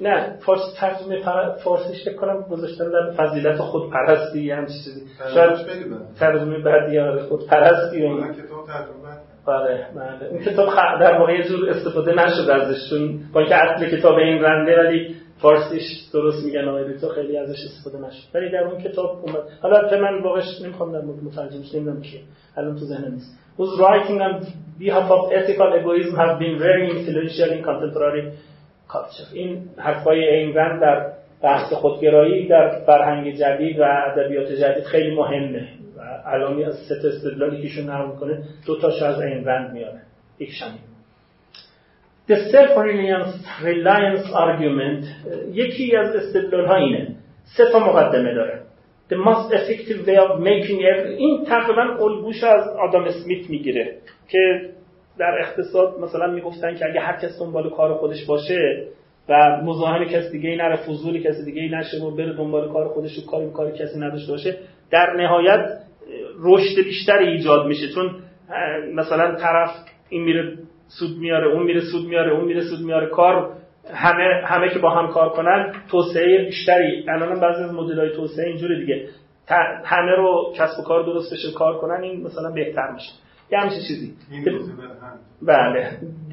نه 0.00 0.38
فارسی 0.46 0.76
ترجمه 0.76 1.22
فارسیش 1.64 2.04
فکر 2.04 2.16
کنم 2.16 2.42
گذاشتن 2.42 2.90
در 2.90 3.10
فضیلت 3.10 3.56
خود 3.56 3.90
پرستی 3.90 4.50
هم 4.50 4.66
چیزی. 4.66 5.06
شاید 5.34 5.66
ترجمه 6.18 6.58
بعدی 6.58 6.98
آره 6.98 7.22
خود 7.22 7.46
پرستی 7.46 8.06
آره 9.50 9.86
بله. 9.96 10.30
این 10.30 10.40
کتاب 10.40 10.68
در 11.00 11.18
واقع 11.18 11.42
جور 11.42 11.70
استفاده 11.70 12.12
نشده 12.12 12.54
ازش 12.54 12.90
چون 12.90 13.20
با 13.32 13.40
اینکه 13.40 13.56
اصل 13.56 13.96
کتاب 13.96 14.14
این 14.14 14.42
رنده 14.42 14.78
ولی 14.78 15.16
فارسیش 15.38 15.82
درست 16.12 16.44
میگن 16.44 16.68
آقای 16.68 16.98
تو 16.98 17.08
خیلی 17.08 17.36
ازش 17.36 17.58
استفاده 17.64 18.06
نشد 18.06 18.34
ولی 18.34 18.50
در 18.50 18.58
اون 18.58 18.82
کتاب 18.82 19.10
اومد. 19.22 19.42
حالا 19.62 20.00
من 20.00 20.22
واقعش 20.22 20.62
نمی‌خوام 20.64 20.92
در 20.92 21.00
مورد 21.00 21.24
مترجمش 21.24 21.74
نمی‌دونم 21.74 22.02
کیه 22.02 22.20
الان 22.56 22.74
تو 22.74 22.84
ذهنم 22.84 23.12
نیست. 23.12 23.38
Whose 23.58 23.78
writing 23.80 24.20
on 24.26 24.32
behalf 24.80 25.08
of 25.16 25.22
ethical 25.38 25.70
egoism 25.78 26.14
have 26.22 26.38
been 26.38 26.56
very 26.66 26.84
influential 26.94 27.50
in 27.56 27.62
contemporary 27.62 28.22
culture. 28.92 29.34
این 29.34 29.62
حرفای 29.76 30.28
این 30.28 30.54
رند 30.54 30.80
در 30.80 31.12
بحث 31.42 31.72
خودگرایی 31.72 32.48
در 32.48 32.82
فرهنگ 32.86 33.34
جدید 33.34 33.80
و 33.80 33.82
ادبیات 33.82 34.52
جدید 34.52 34.84
خیلی 34.84 35.14
مهمه. 35.14 35.68
الان 36.26 36.64
از 36.64 36.74
سه 36.74 37.08
استدلالی 37.08 37.56
که 37.56 37.62
ایشون 37.62 37.90
نقل 37.90 38.10
می‌کنه 38.10 38.42
دو 38.66 38.80
تاش 38.80 39.02
از 39.02 39.20
این 39.20 39.44
رند 39.44 39.72
میاره. 39.72 40.00
یک 40.38 40.50
شمیم. 40.52 40.80
The 42.28 42.36
self-reliance 42.52 43.34
reliance 43.64 44.26
argument 44.32 45.04
یکی 45.52 45.96
از 45.96 46.16
استدلال 46.16 46.66
ها 46.66 46.76
اینه. 46.76 47.16
سه 47.56 47.72
تا 47.72 47.78
مقدمه 47.78 48.34
داره. 48.34 48.60
The 49.10 49.16
most 49.16 49.52
effective 49.52 50.06
way 50.06 50.16
of 50.16 50.40
making 50.40 50.80
it 50.80 51.06
این 51.06 51.44
تقریبا 51.44 52.04
الگوش 52.04 52.44
از 52.44 52.68
آدم 52.68 53.04
اسمیت 53.04 53.50
می‌گیره 53.50 53.96
که 54.28 54.70
در 55.18 55.38
اقتصاد 55.40 55.98
مثلا 56.00 56.26
می‌گفتن 56.26 56.74
که 56.74 56.86
اگه 56.86 57.00
هر 57.00 57.16
کس 57.16 57.38
دنبال 57.38 57.70
کار 57.70 57.94
خودش 57.94 58.24
باشه 58.24 58.86
و 59.28 59.60
مزاحم 59.64 60.04
کس 60.04 60.30
دیگه 60.30 60.50
ای 60.50 60.56
نره 60.56 60.76
فضول 60.76 61.22
کسی 61.22 61.44
دیگه 61.44 61.62
ای 61.62 61.68
نشه 61.68 62.04
و 62.04 62.16
بره 62.16 62.32
دنبال 62.32 62.72
کار 62.72 62.88
خودش 62.88 63.18
و 63.18 63.26
کاری 63.26 63.50
کار 63.50 63.70
کسی 63.70 64.00
نداشته 64.00 64.32
باشه 64.32 64.56
در 64.90 65.12
نهایت 65.16 65.80
رشد 66.44 66.84
بیشتری 66.84 67.26
ایجاد 67.26 67.66
میشه. 67.66 67.88
چون 67.88 68.14
مثلا 68.94 69.34
طرف 69.34 69.70
این 70.08 70.22
میره 70.22 70.58
سود 70.88 71.18
میاره 71.18 71.46
اون 71.46 71.62
میره 71.62 71.80
سود 71.80 72.08
میاره 72.08 72.32
اون 72.32 72.44
میره 72.44 72.60
سود 72.60 72.80
میاره. 72.80 73.06
کار 73.06 73.50
همه 73.94 74.42
همه 74.46 74.68
که 74.68 74.78
با 74.78 74.90
هم 74.90 75.08
کار 75.08 75.28
کنن 75.28 75.72
توسعه 75.90 76.44
بیشتری. 76.44 77.04
الان 77.08 77.40
بعضی 77.40 77.62
از 77.62 77.74
مدل‌های 77.74 78.16
توسعه 78.16 78.46
اینجوری 78.46 78.80
دیگه. 78.80 79.08
همه 79.84 80.12
رو 80.16 80.52
کسب 80.56 80.80
و 80.80 80.82
کار 80.82 81.02
درست 81.02 81.32
بشه 81.32 81.52
کار 81.58 81.78
کنن 81.78 82.02
این 82.02 82.26
مثلا 82.26 82.50
بهتر 82.50 82.90
میشه. 82.90 83.10
یه 83.52 83.58
همچین 83.58 83.80
چیزی. 83.88 84.14
بله. 85.42 85.90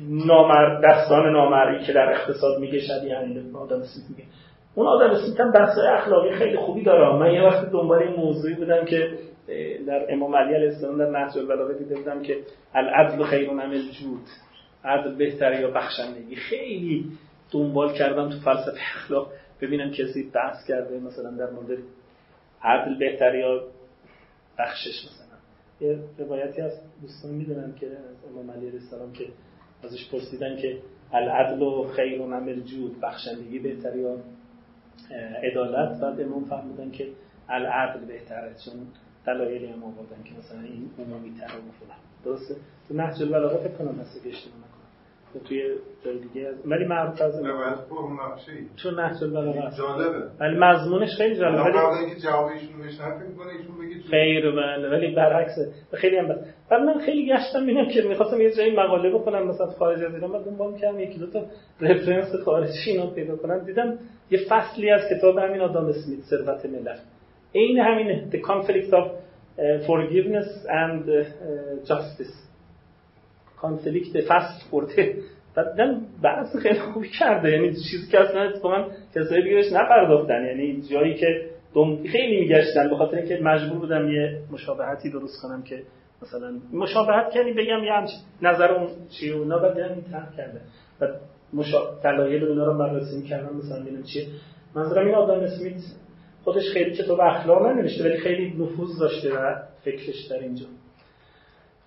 نامر 0.09 0.81
دستان 0.81 1.31
نامرئی 1.31 1.83
که 1.83 1.93
در 1.93 2.09
اقتصاد 2.11 2.59
میگه 2.59 2.79
شبیه 2.79 3.17
همین 3.17 3.55
آدام 3.55 3.81
اسمیت 3.81 4.09
میگه. 4.09 4.23
اون 4.75 4.87
آدام 4.87 5.15
اسمیت 5.15 5.39
هم 5.39 5.51
بحث 5.51 5.77
اخلاقی 5.93 6.31
خیلی 6.31 6.57
خوبی 6.57 6.83
داره. 6.83 7.15
من 7.19 7.33
یه 7.33 7.43
وقت 7.43 7.71
دنبال 7.71 8.03
این 8.03 8.15
موضوعی 8.15 8.55
بودم 8.55 8.85
که 8.85 9.09
در 9.87 10.13
امام 10.13 10.35
علی 10.35 10.53
علیه 10.53 10.69
السلام 10.69 10.97
در 10.97 11.09
نهج 11.09 11.37
البلاغه 11.37 11.73
دیده 11.73 11.95
بودم 11.95 12.21
که 12.21 12.37
العدل 12.73 13.23
خیر 13.23 13.51
من 13.51 13.71
الجود. 13.71 14.21
عدل 14.83 15.15
بهتره 15.15 15.61
یا 15.61 15.71
بخشندگی. 15.71 16.35
خیلی 16.35 17.05
دنبال 17.51 17.93
کردم 17.93 18.29
تو 18.29 18.39
فلسفه 18.39 18.77
اخلاق 18.95 19.31
ببینم 19.61 19.91
کسی 19.91 20.31
بحث 20.33 20.67
کرده 20.67 20.99
مثلا 20.99 21.31
در 21.31 21.49
مورد 21.49 21.77
عدل 22.63 22.99
بهتره 22.99 23.39
یا 23.39 23.63
بخشش 24.59 25.05
مثلا. 25.05 25.37
یه 25.81 25.99
روایتی 26.17 26.61
از 26.61 26.71
دوستان 27.01 27.31
می‌دونن 27.31 27.75
که 27.79 27.87
از 27.87 28.31
امام 28.31 28.51
علی 28.51 28.67
علیه 28.67 28.79
السلام 28.79 29.13
که 29.13 29.25
ازش 29.83 30.11
پرسیدن 30.11 30.57
که 30.57 30.77
العدل 31.13 31.61
و 31.61 31.87
خیر 31.87 32.21
و 32.21 32.27
نمر 32.27 32.53
جود 32.53 33.01
بخشندگی 33.01 33.59
بهتره 33.59 33.99
یا 33.99 34.17
عدالت. 35.43 36.01
بعد 36.01 36.21
امام 36.21 36.45
فهمیدن 36.45 36.91
که 36.91 37.07
العدل 37.49 38.05
بهتره. 38.05 38.55
چون 38.65 38.73
دلایلی 39.27 39.65
هم 39.65 39.83
آوردن 39.83 40.23
که 40.23 40.31
مثلا 40.39 40.61
این 40.61 40.89
عمومی 40.99 41.31
تر 41.39 41.45
و 41.45 41.71
فلان. 41.79 41.97
درسته؟ 42.25 42.55
تو 42.87 42.93
نهج 42.93 43.21
البلاغه 43.21 43.57
فکر 43.57 43.77
کنم 43.77 43.99
هست 43.99 44.23
که 44.23 44.29
اشتباه 44.29 44.57
نکنم. 44.57 45.47
توی 45.47 45.63
جای 46.05 46.19
دیگه 46.19 46.47
از 46.47 46.55
ولی 46.65 46.85
معروف 46.85 47.21
از 47.21 47.33
چون 48.75 48.99
نهج 48.99 49.23
البلاغه 49.23 49.77
جالبه. 49.77 50.27
ولی 50.39 50.57
مضمونش 50.57 51.09
خیلی 51.17 51.35
جالبه. 51.35 51.61
ولی 51.61 51.77
اینکه 51.77 52.19
جواب 52.19 52.45
ایشون 52.45 52.81
بشنوه 52.87 53.19
فکر 53.19 53.27
می‌کنه 53.27 53.51
ایشون 53.51 53.77
بگه 53.77 54.01
خیر 54.09 54.51
بله. 54.51 54.89
ولی 54.89 55.15
برعکسه 55.15 55.71
خیلی 55.93 56.17
هم 56.17 56.27
بعد 56.69 56.81
من 56.81 56.99
خیلی 56.99 57.33
گشتم 57.33 57.63
ببینم 57.63 57.87
که 57.87 58.01
می‌خواستم 58.01 58.41
یه 58.41 58.55
جایی 58.55 58.75
مقاله 58.75 59.13
بخونم 59.13 59.47
مثلا 59.47 59.67
خارج 59.67 60.03
از 60.03 60.13
ایران 60.13 60.31
بعد 60.31 60.45
دنبال 60.45 60.77
کردم 60.77 60.99
یکی 60.99 61.19
دو 61.19 61.27
تا 61.27 61.45
رفرنس 61.81 62.35
خارجی 62.45 62.91
اینا 62.91 63.07
پیدا 63.07 63.35
کنم. 63.35 63.65
دیدم 63.65 63.99
یه 64.31 64.39
فصلی 64.49 64.89
از 64.89 65.01
کتاب 65.11 65.37
همین 65.37 65.61
آدم 65.61 65.85
اسمیت 65.85 66.19
ثروت 66.29 66.65
ملت 66.65 66.99
عین 67.55 67.79
همینه 67.79 68.27
the 68.31 68.37
conflict 68.37 68.91
of 68.91 69.05
forgiveness 69.87 70.49
and 70.67 71.09
justice. 71.89 72.35
کانفلیکت 73.61 74.21
فصل 74.27 74.69
خورده. 74.69 75.15
بعد 75.55 76.01
بحث 76.23 76.55
خیلی 76.55 76.79
خوبی 76.79 77.09
کرده. 77.09 77.51
یعنی 77.51 77.67
چیزی 77.69 78.11
که 78.11 78.19
اصلا 78.19 78.41
اتفاقا 78.41 78.85
کسایی 79.15 79.41
بهش 79.41 79.71
نپرداختن. 79.71 80.45
یعنی 80.45 80.81
جایی 80.91 81.15
که 81.15 81.49
دم 81.75 82.03
خیلی 82.03 82.39
میگشتن 82.39 82.89
به 82.89 82.95
خاطر 82.95 83.17
اینکه 83.17 83.39
مجبور 83.43 83.79
بودم 83.79 84.09
یه 84.09 84.39
مشابهتی 84.51 85.11
درست 85.11 85.41
کنم 85.41 85.63
که 85.63 85.83
مثلا 86.21 86.59
مشابهت 86.73 87.33
کنی 87.33 87.53
بگم 87.53 87.83
یه 87.83 87.93
همچین 87.93 88.19
نظر 88.41 88.71
اون 88.71 88.87
چیه 89.09 89.33
اونا 89.33 89.59
بعد 89.59 89.79
این 89.79 90.03
کرده. 90.37 90.61
و 91.01 91.07
مشا... 91.53 91.79
دلایل 92.03 92.43
اونا 92.43 92.65
رو 92.65 92.77
بررسی 92.77 93.21
کردم 93.21 93.55
مثلا 93.57 93.81
ببینم 93.81 94.03
چیه. 94.03 94.27
منظورم 94.75 95.05
این 95.05 95.15
آدم 95.15 95.39
اسمیت 95.43 95.73
خودش 96.47 96.69
خیلی 96.73 96.95
کتاب 96.95 97.19
اخلاق 97.21 97.65
ننوشته 97.65 98.03
ولی 98.03 98.17
خیلی 98.17 98.49
نفوذ 98.49 98.99
داشته 98.99 99.33
و 99.33 99.55
فکرش 99.85 100.25
در 100.29 100.39
اینجا 100.39 100.65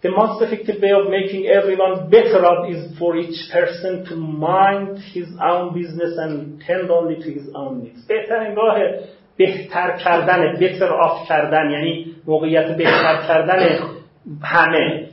The 0.02 0.10
most 0.20 0.42
effective 0.44 0.78
way 0.84 0.92
of 1.00 1.04
making 1.18 1.42
everyone 1.58 1.94
better 2.16 2.40
off 2.50 2.62
is 2.74 2.82
for 2.98 3.10
each 3.22 3.40
person 3.56 3.92
to 4.08 4.14
mind 4.50 4.88
his 5.16 5.28
own 5.50 5.66
business 5.80 6.12
and 6.24 6.32
tend 6.66 6.90
only 6.98 7.16
to 7.24 7.28
his 7.38 7.46
own 7.54 7.72
needs. 7.82 8.06
بهترین 8.08 8.56
راه 8.56 8.78
بهتر 9.36 9.96
کردن 9.96 10.56
بهتر 10.60 10.92
آف 10.92 11.28
کردن 11.28 11.70
یعنی 11.70 12.14
موقعیت 12.26 12.76
بهتر 12.76 13.22
کردن 13.28 13.78
همه 14.42 15.08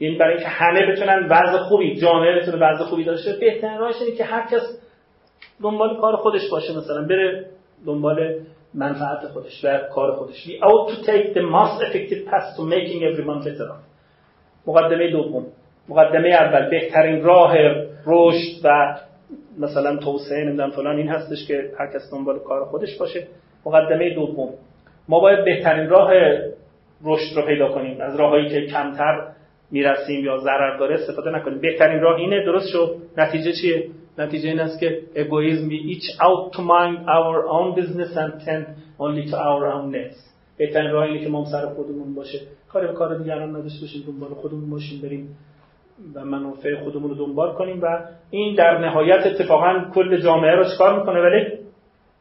یعنی 0.00 0.16
برای 0.16 0.34
اینکه 0.34 0.48
همه 0.48 0.92
بتونن 0.92 1.26
وضع 1.30 1.58
خوبی 1.58 2.00
جامعه 2.00 2.40
بتونه 2.40 2.56
وضع 2.56 2.84
خوبی 2.84 3.04
داشته 3.04 3.32
بهترین 3.40 3.78
راهش 3.78 4.02
اینه 4.02 4.16
که 4.16 4.24
هر 4.24 4.46
کس 4.50 4.80
دنبال 5.62 6.00
کار 6.00 6.16
خودش 6.16 6.50
باشه 6.50 6.76
مثلا 6.76 7.02
بره 7.02 7.46
دنبال 7.86 8.34
منفعت 8.74 9.26
خودش 9.32 9.64
و 9.64 9.78
کار 9.94 10.12
خودش. 10.12 10.46
We 10.46 10.50
ought 10.50 10.94
to 10.94 11.06
take 11.06 11.34
the 11.34 11.42
most 11.42 11.82
effective 11.82 12.30
path 12.30 12.56
to 12.56 12.62
making 12.62 13.02
everyone 13.02 13.44
better. 13.44 13.72
مقدمه 14.66 15.10
دوم. 15.10 15.46
مقدمه 15.88 16.28
اول. 16.28 16.70
بهترین 16.70 17.22
راه 17.22 17.54
رشد 18.06 18.64
و 18.64 18.98
مثلا 19.58 19.96
توسعه 19.96 20.44
نمی‌دونم 20.44 20.70
فلان 20.70 20.96
این 20.96 21.08
هستش 21.08 21.46
که 21.48 21.70
هر 21.78 21.86
کس 21.86 22.10
دنبال 22.12 22.38
کار 22.38 22.64
خودش 22.64 22.98
باشه. 22.98 23.26
مقدمه 23.66 24.14
دوم. 24.14 24.50
ما 25.08 25.20
باید 25.20 25.44
بهترین 25.44 25.88
راه 25.88 26.10
رشد 27.04 27.36
رو 27.36 27.46
پیدا 27.46 27.68
کنیم. 27.68 28.00
از 28.00 28.16
راههایی 28.16 28.48
که 28.48 28.66
کمتر 28.66 29.28
می‌رسیم 29.70 30.24
یا 30.24 30.38
ضرر 30.38 30.76
داره 30.78 30.94
استفاده 30.94 31.30
نکنیم. 31.30 31.60
بهترین 31.60 32.00
راه 32.00 32.16
اینه 32.16 32.44
درست 32.44 32.68
شد. 32.68 32.96
نتیجه 33.16 33.52
چیه؟ 33.52 33.90
نتیجه 34.18 34.48
این 34.48 34.60
است 34.60 34.80
که 34.80 35.02
egoism 35.14 35.68
we 35.70 35.78
each 35.94 36.06
mind 36.58 36.98
our 37.08 37.46
own 37.56 37.74
business 37.80 38.16
and 38.16 38.32
tend 38.44 38.66
only 38.98 39.30
to 39.30 39.36
our 39.36 39.66
own 39.72 39.90
nets. 39.90 40.18
بهترین 40.58 40.90
راه 40.90 41.04
اینه 41.04 41.24
که 41.24 41.28
ما 41.28 41.44
سر 41.44 41.66
خودمون 41.66 42.14
باشه. 42.14 42.40
کاری 42.68 42.86
به 42.86 42.92
کار 42.92 43.18
دیگران 43.18 43.56
نداشته 43.56 43.80
باشیم 43.80 44.02
دنبال 44.06 44.34
خودمون 44.34 44.70
باشیم 44.70 45.00
بریم 45.02 45.36
و 46.14 46.24
منافع 46.24 46.76
خودمون 46.84 47.10
رو 47.10 47.26
دنبال 47.26 47.54
کنیم 47.54 47.82
و 47.82 47.98
این 48.30 48.54
در 48.54 48.78
نهایت 48.78 49.26
اتفاقا 49.26 49.84
کل 49.94 50.20
جامعه 50.20 50.54
رو 50.54 50.64
چکار 50.64 50.98
می‌کنه؟ 50.98 51.20
ولی 51.20 51.58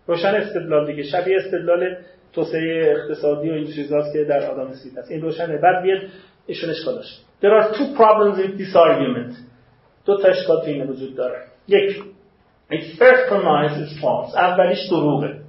روشن 0.08 0.28
استدلال 0.28 0.86
دیگه 0.86 1.04
شبیه 1.04 1.38
استدلال 1.38 1.96
توسعه 2.34 2.96
اقتصادی 2.98 3.50
و 3.50 3.54
این 3.54 3.68
چیزاست 3.68 4.14
که 4.14 4.24
در 4.24 4.52
آدم 4.52 4.68
اسمیت 4.68 4.98
هست 4.98 5.12
این 5.12 5.22
روشنه. 5.22 5.58
بعد 5.58 5.84
بیاد 5.84 6.02
ایشون 6.48 6.70
اشکال 6.70 6.96
داشت 6.96 7.26
There 7.42 7.54
are 7.60 7.74
two 7.78 7.88
problems 7.98 8.38
with 8.38 8.58
this 8.58 8.76
argument. 8.76 9.36
دو 10.06 10.18
تا 10.18 10.28
اشکال 10.28 10.66
تو 10.66 10.92
وجود 10.92 11.16
داره. 11.16 11.53
یک. 11.68 12.04
Its 12.72 12.98
first 12.98 13.30
premise 13.30 13.78
is 13.84 14.02
false. 14.02 14.36
اولیش 14.36 14.90
دروغه. 14.90 15.40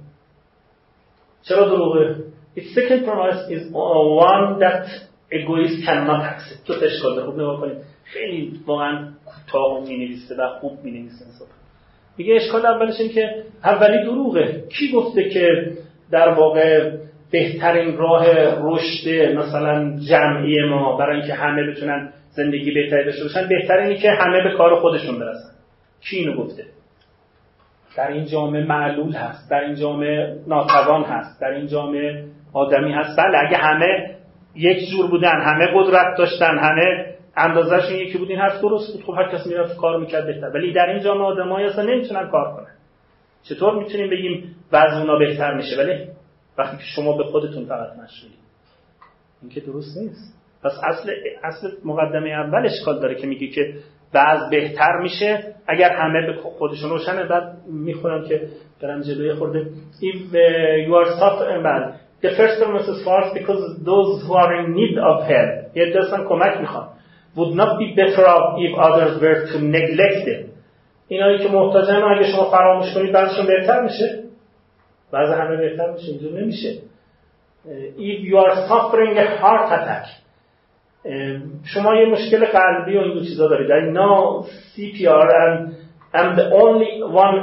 چرا 1.43 1.69
دروغه؟ 1.69 2.15
Its 2.57 2.75
second 2.75 3.05
premise 3.05 3.49
is 3.49 3.71
one 3.73 4.59
that 4.59 4.85
egoist 5.31 5.85
cannot 5.85 6.21
accept. 6.21 6.67
تا 6.67 6.73
اشکال 6.73 7.25
خوب 7.25 7.35
نگاه 7.35 7.61
کنید 7.61 7.77
خیلی 8.03 8.59
واقعا 8.65 9.09
کوتاه 9.25 9.83
می 9.87 9.97
نویسه 9.97 10.35
و 10.35 10.59
خوب 10.59 10.83
می 10.83 10.91
نویسه 10.91 11.25
میگه 12.17 12.35
اشکال 12.35 12.65
اولش 12.65 12.99
این 12.99 13.09
که 13.09 13.43
اولی 13.63 14.03
دروغه. 14.03 14.63
کی 14.69 14.91
گفته 14.91 15.29
که 15.29 15.71
در 16.11 16.29
واقع 16.29 16.91
بهترین 17.31 17.97
راه 17.97 18.25
رشد 18.61 19.35
مثلا 19.35 19.99
جمعی 20.09 20.69
ما 20.69 20.97
برای 20.97 21.17
اینکه 21.17 21.33
همه 21.33 21.71
بتونن 21.71 22.13
زندگی 22.31 22.71
بهتری 22.71 23.05
داشته 23.05 23.23
باشن 23.23 23.95
که 23.95 24.11
همه 24.11 24.43
به 24.43 24.57
کار 24.57 24.75
خودشون 24.75 25.19
برسن. 25.19 25.54
کی 26.09 26.17
اینو 26.17 26.43
گفته؟ 26.43 26.65
در 27.97 28.07
این 28.07 28.25
جامعه 28.25 28.63
معلول 28.63 29.13
هست 29.13 29.51
در 29.51 29.59
این 29.59 29.75
جامعه 29.75 30.39
ناتوان 30.47 31.03
هست 31.03 31.41
در 31.41 31.47
این 31.47 31.67
جامعه 31.67 32.25
آدمی 32.53 32.93
هست. 32.93 33.19
بله 33.19 33.37
اگه 33.47 33.57
همه 33.57 34.15
یک 34.55 34.89
جور 34.89 35.09
بودن 35.09 35.41
همه 35.41 35.67
قدرت 35.73 36.17
داشتن 36.17 36.57
همه 36.57 37.15
اندازش 37.37 37.89
این 37.89 37.99
یکی 37.99 38.17
بود 38.17 38.29
این 38.29 38.39
حرف 38.39 38.61
درست 38.61 38.93
بود. 38.93 39.03
خب 39.03 39.13
هر 39.13 39.31
کس 39.31 39.47
می‌رفت 39.47 39.77
کار 39.77 39.99
می‌کرد 39.99 40.25
بهتر. 40.25 40.49
ولی 40.49 40.73
در 40.73 40.89
این 40.89 41.03
جامعه 41.03 41.23
آدمایی 41.23 41.67
اصلا 41.67 41.83
نمی‌تونن 41.83 42.29
کار 42.29 42.55
کنن. 42.55 42.75
چطور 43.43 43.79
می‌تونیم 43.83 44.09
بگیم 44.09 44.55
وضع 44.71 44.97
اونا 44.97 45.17
بهتر 45.17 45.53
میشه؟ 45.53 45.77
ولی 45.77 46.07
وقتی 46.57 46.77
که 46.77 46.83
شما 46.95 47.17
به 47.17 47.23
خودتون 47.23 47.65
فقط 47.65 47.89
مشغولید. 47.89 48.39
این 49.41 49.51
که 49.51 49.61
درست 49.61 49.97
نیست. 49.97 50.35
پس 50.63 50.71
اصل 50.83 51.11
اصل 51.43 51.67
مقدمه 51.85 52.29
اول 52.29 52.65
اشکال 52.65 52.99
داره 52.99 53.15
که 53.15 53.27
میگه 53.27 53.47
که 53.47 53.73
وضع 54.13 54.49
بهتر 54.49 54.99
میشه 55.01 55.43
اگر 55.67 55.89
همه 55.89 56.27
به 56.27 56.33
خودشون 56.33 56.89
روشنه 56.89 57.23
بعد 57.23 57.57
می‌خونم 57.71 58.27
که 58.27 58.41
برم 58.81 59.01
جلوی 59.01 59.33
خورده 59.33 59.65
if 60.01 60.15
uh, 60.15 60.87
you 60.87 60.93
are 60.93 61.09
suffering 61.19 61.63
the 62.21 62.29
first 62.37 62.55
premise 62.61 62.87
is 62.87 63.03
false 63.05 63.33
because 63.39 63.61
those 63.91 64.11
who 64.25 64.33
are 64.33 64.53
in 64.61 64.73
need 64.79 64.97
of 64.97 65.17
help 65.29 65.77
یه 65.77 65.93
دستن 65.95 66.23
کمک 66.23 66.57
می‌خوان 66.61 66.87
would 67.35 67.53
not 67.55 67.71
be 67.79 67.87
better 68.01 68.25
off 68.35 68.47
if 68.65 68.73
others 68.87 69.21
were 69.21 69.39
to 69.51 69.57
neglect 69.59 70.25
them 70.25 70.45
اینایی 71.07 71.37
که 71.39 71.49
محتاجن 71.49 72.03
اگه 72.03 72.31
شما 72.31 72.49
فراموش 72.51 72.93
کنید 72.93 73.11
بعضشون 73.11 73.47
بهتر 73.47 73.81
میشه 73.81 74.23
بعض 75.11 75.29
همه 75.29 75.57
بهتر 75.57 75.91
میشه 75.91 76.11
اینجور 76.11 76.41
نمیشه 76.41 76.73
if 77.97 78.19
you 78.29 78.37
are 78.37 78.55
suffering 78.69 79.17
a 79.17 79.41
heart 79.41 79.67
attack 79.71 80.24
شما 81.63 81.95
یه 81.95 82.05
مشکل 82.05 82.45
قلبی 82.45 82.97
و 82.97 83.01
این 83.01 83.23
چیزا 83.23 83.47
دارید. 83.47 83.71
I 83.71 83.97
know 83.97 84.45
CPR 84.75 85.27
and 85.43 85.73
I'm 86.13 86.35
the 86.35 86.47
only 86.63 86.91
one 87.23 87.37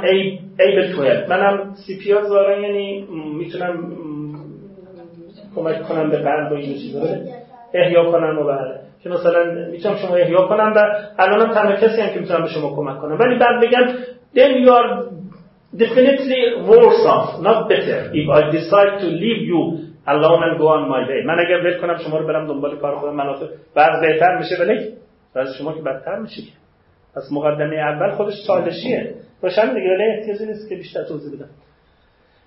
able 0.67 0.87
to 0.95 1.01
help. 1.01 1.29
منم 1.29 1.75
CPR 1.87 2.27
ظاهرا 2.27 2.61
یعنی 2.61 3.07
می‌تونم 3.37 3.91
کمک 5.55 5.83
کنم 5.83 6.09
به 6.09 6.17
قلب 6.17 6.51
و 6.51 6.55
این 6.55 6.73
چیزا. 6.73 7.01
احیا 7.73 8.11
کنم 8.11 8.39
و 8.39 8.43
بله 8.43 8.79
که 9.03 9.09
مثلا 9.09 9.71
می‌تونم 9.71 9.95
شما 9.95 10.15
احیا 10.15 10.47
کنم 10.47 10.73
و 10.75 10.79
الانم 11.19 11.53
تنها 11.53 11.75
کسی 11.75 12.01
هم 12.01 12.13
که 12.13 12.19
می‌تونم 12.19 12.41
به 12.41 12.49
شما 12.49 12.75
کمک 12.75 12.99
کنم. 12.99 13.19
ولی 13.19 13.39
بعد 13.39 13.61
بگم 13.61 13.87
then 14.35 14.65
you 14.65 14.71
are 14.71 14.89
definitely 15.83 16.41
worse 16.71 17.03
off 17.15 17.29
not 17.47 17.59
better. 17.69 17.99
If 18.19 18.25
I 18.37 18.41
decide 18.57 18.91
to 19.01 19.07
leave 19.23 19.41
you 19.51 19.61
الله 20.07 20.39
من 20.39 20.57
گو 20.57 20.67
آن 20.67 20.89
مایده 20.89 21.23
من 21.25 21.39
اگر 21.39 21.65
ول 21.65 21.81
کنم 21.81 21.97
شما 21.97 22.17
رو 22.17 22.27
برم 22.27 22.47
دنبال 22.47 22.77
کار 22.77 22.95
خودم 22.95 23.15
منافع 23.15 23.45
بعد 23.75 24.01
بهتر 24.01 24.37
میشه 24.37 24.55
ولی 24.59 24.93
بعد 25.35 25.47
شما 25.57 25.73
که 25.73 25.81
بدتر 25.81 26.19
میشه 26.19 26.41
پس 27.15 27.31
مقدمه 27.31 27.75
اول 27.75 28.11
خودش 28.15 28.47
چالشیه 28.47 29.13
روشن 29.41 29.73
دیگه 29.73 29.89
ولی 29.93 30.03
احتیاجی 30.03 30.45
نیست 30.45 30.69
که 30.69 30.75
بیشتر 30.75 31.03
توضیح 31.03 31.35
بدم 31.35 31.49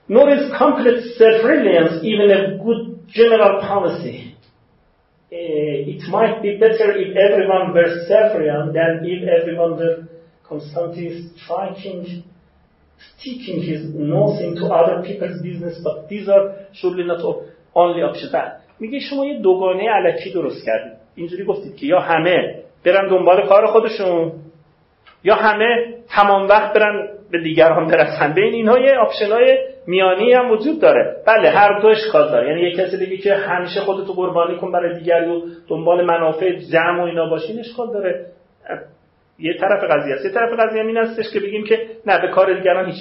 Nor 0.09 0.28
is 0.31 0.53
complete 0.57 1.03
self-reliance 1.19 1.97
even 2.05 2.31
a 2.31 2.59
good 2.65 2.83
general 3.09 3.55
policy. 3.61 4.37
Uh, 5.33 5.93
it 5.93 6.03
might 6.09 6.41
be 6.43 6.51
better 6.65 6.89
if 7.05 7.11
everyone 7.27 7.74
were 7.74 7.91
self-reliant 8.07 8.73
than 8.73 8.93
if 9.03 9.20
everyone 9.39 9.73
were 9.81 9.97
constantly 10.49 11.28
striking 11.35 12.23
sticking 12.98 13.62
his 13.62 13.82
nose 13.94 14.40
into 14.40 14.66
other 14.66 15.02
people's 15.06 15.40
business, 15.43 15.74
but 15.85 16.09
these 16.09 16.28
are 16.28 16.44
surely 16.73 17.05
not 17.05 17.20
only 17.74 18.02
options. 18.02 18.35
میگه 18.81 19.01
شما 19.01 19.27
یه 19.27 19.39
دوگانه 19.39 19.90
علکی 19.90 20.31
درست 20.31 20.66
کردید. 20.66 20.93
اینجوری 21.14 21.44
گفتید 21.44 21.77
که 21.77 21.86
یا 21.86 22.01
همه 22.01 22.62
برن 22.85 23.09
دنبال 23.09 23.47
کار 23.48 23.66
خودشون 23.66 24.32
یا 25.24 25.35
همه 25.35 25.94
تمام 26.09 26.48
وقت 26.48 26.73
برن 26.74 27.09
به 27.31 27.43
دیگران 27.43 27.86
برسن. 27.86 28.35
بین 28.35 28.55
اینها 28.55 28.78
یه 28.78 28.93
آپشن 28.98 29.32
های 29.32 29.59
میانی 29.86 30.32
هم 30.32 30.51
وجود 30.51 30.81
داره. 30.81 31.16
بله 31.27 31.51
هر 31.51 31.81
دو 31.81 31.89
اشکال 31.89 32.31
داره. 32.31 32.48
یعنی 32.48 32.60
یک 32.60 32.77
کسی 32.77 32.97
دیگه 32.97 33.16
که 33.16 33.35
همیشه 33.35 33.81
خودتو 33.81 34.12
قربانی 34.12 34.56
کن 34.56 34.73
برای 34.73 34.98
دیگری 34.98 35.31
و 35.31 35.40
دنبال 35.68 36.05
منافع 36.05 36.56
جمع 36.73 37.01
و 37.01 37.05
اینا 37.05 37.31
باشین 37.31 37.59
اشکال 37.59 37.93
داره. 37.93 38.27
یه 39.39 39.55
طرف 39.61 39.85
قضیه 39.91 40.15
است. 40.15 40.25
یه 40.25 40.31
طرف 40.31 40.51
قضیه 40.61 40.83
این 40.83 40.97
هستش 40.97 41.33
که 41.33 41.41
بگیم 41.41 41.65
که 41.65 41.89
نه 42.07 42.21
به 42.21 42.29
کار 42.29 42.55
دیگران 42.55 42.87
هیچ. 42.87 42.97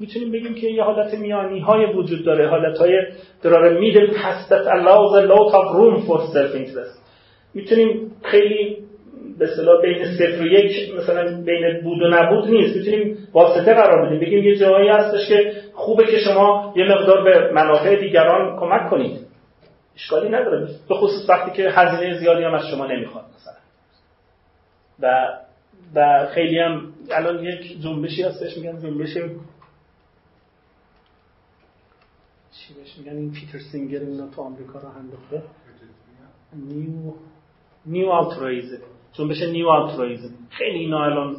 می‌تونیم 0.00 0.32
بگیم 0.32 0.54
که 0.54 0.66
یه 0.66 0.82
حالت 0.82 1.14
میانی 1.14 1.60
های 1.60 1.86
وجود 1.86 2.24
داره. 2.24 2.48
حالت 2.48 2.78
های 2.78 3.06
دراره 3.42 3.80
میدل 3.80 4.06
پس 4.06 4.48
that 4.48 4.66
allows 4.66 5.12
a 5.22 5.26
lot 5.28 5.52
of 5.54 5.76
room 5.76 6.06
for 6.06 6.20
self 6.34 6.56
interest 6.56 7.00
می‌تونیم 7.54 8.12
خیلی 8.22 8.76
به 9.38 9.44
اصطلاح 9.44 9.82
بین 9.82 10.04
صفر 10.04 10.42
و 10.42 10.46
یک 10.46 10.94
مثلا 10.94 11.42
بین 11.44 11.80
بود 11.82 12.02
و 12.02 12.08
نبود 12.08 12.50
نیست. 12.50 12.76
می‌تونیم 12.76 13.18
واسطه 13.32 13.74
قرار 13.74 14.06
بدیم. 14.06 14.20
بگیم 14.20 14.44
یه 14.44 14.56
جایی 14.56 14.88
هستش 14.88 15.28
که 15.28 15.52
خوبه 15.74 16.04
که 16.04 16.18
شما 16.18 16.74
یه 16.76 16.84
مقدار 16.84 17.24
به 17.24 17.52
منافع 17.52 17.96
دیگران 17.96 18.60
کمک 18.60 18.90
کنید. 18.90 19.18
اشکالی 19.96 20.28
نداره. 20.28 20.68
به 20.88 20.94
خصوص 20.94 21.30
وقتی 21.30 21.50
که 21.50 21.70
هزینه 21.70 22.18
زیادی 22.18 22.44
هم 22.44 22.54
از 22.54 22.66
شما 22.70 22.86
نمی‌خواد 22.86 23.24
مثلا. 23.24 23.54
و 25.00 25.28
و 25.94 26.26
خیلی 26.34 26.58
هم 26.58 26.92
الان 27.10 27.44
یک 27.44 27.82
جنبشی 27.82 28.22
هستش 28.22 28.56
میگن 28.56 28.82
جنبش 28.82 29.14
چی 32.52 32.74
بهش 32.74 32.98
میگن؟ 32.98 33.16
این 33.16 33.32
پیتر 33.32 33.58
سینگر 33.72 34.00
اینا 34.00 34.26
تو 34.26 34.42
آمریکا 34.42 34.78
رو 34.78 34.88
انداخته. 34.88 35.42
new 36.52 37.12
new 37.86 38.10
altruism 38.10 38.78
جنبش 39.12 39.42
new 39.42 39.68
altruism 39.68 40.34
خیلی 40.50 40.78
اینا 40.78 41.04
الان 41.04 41.36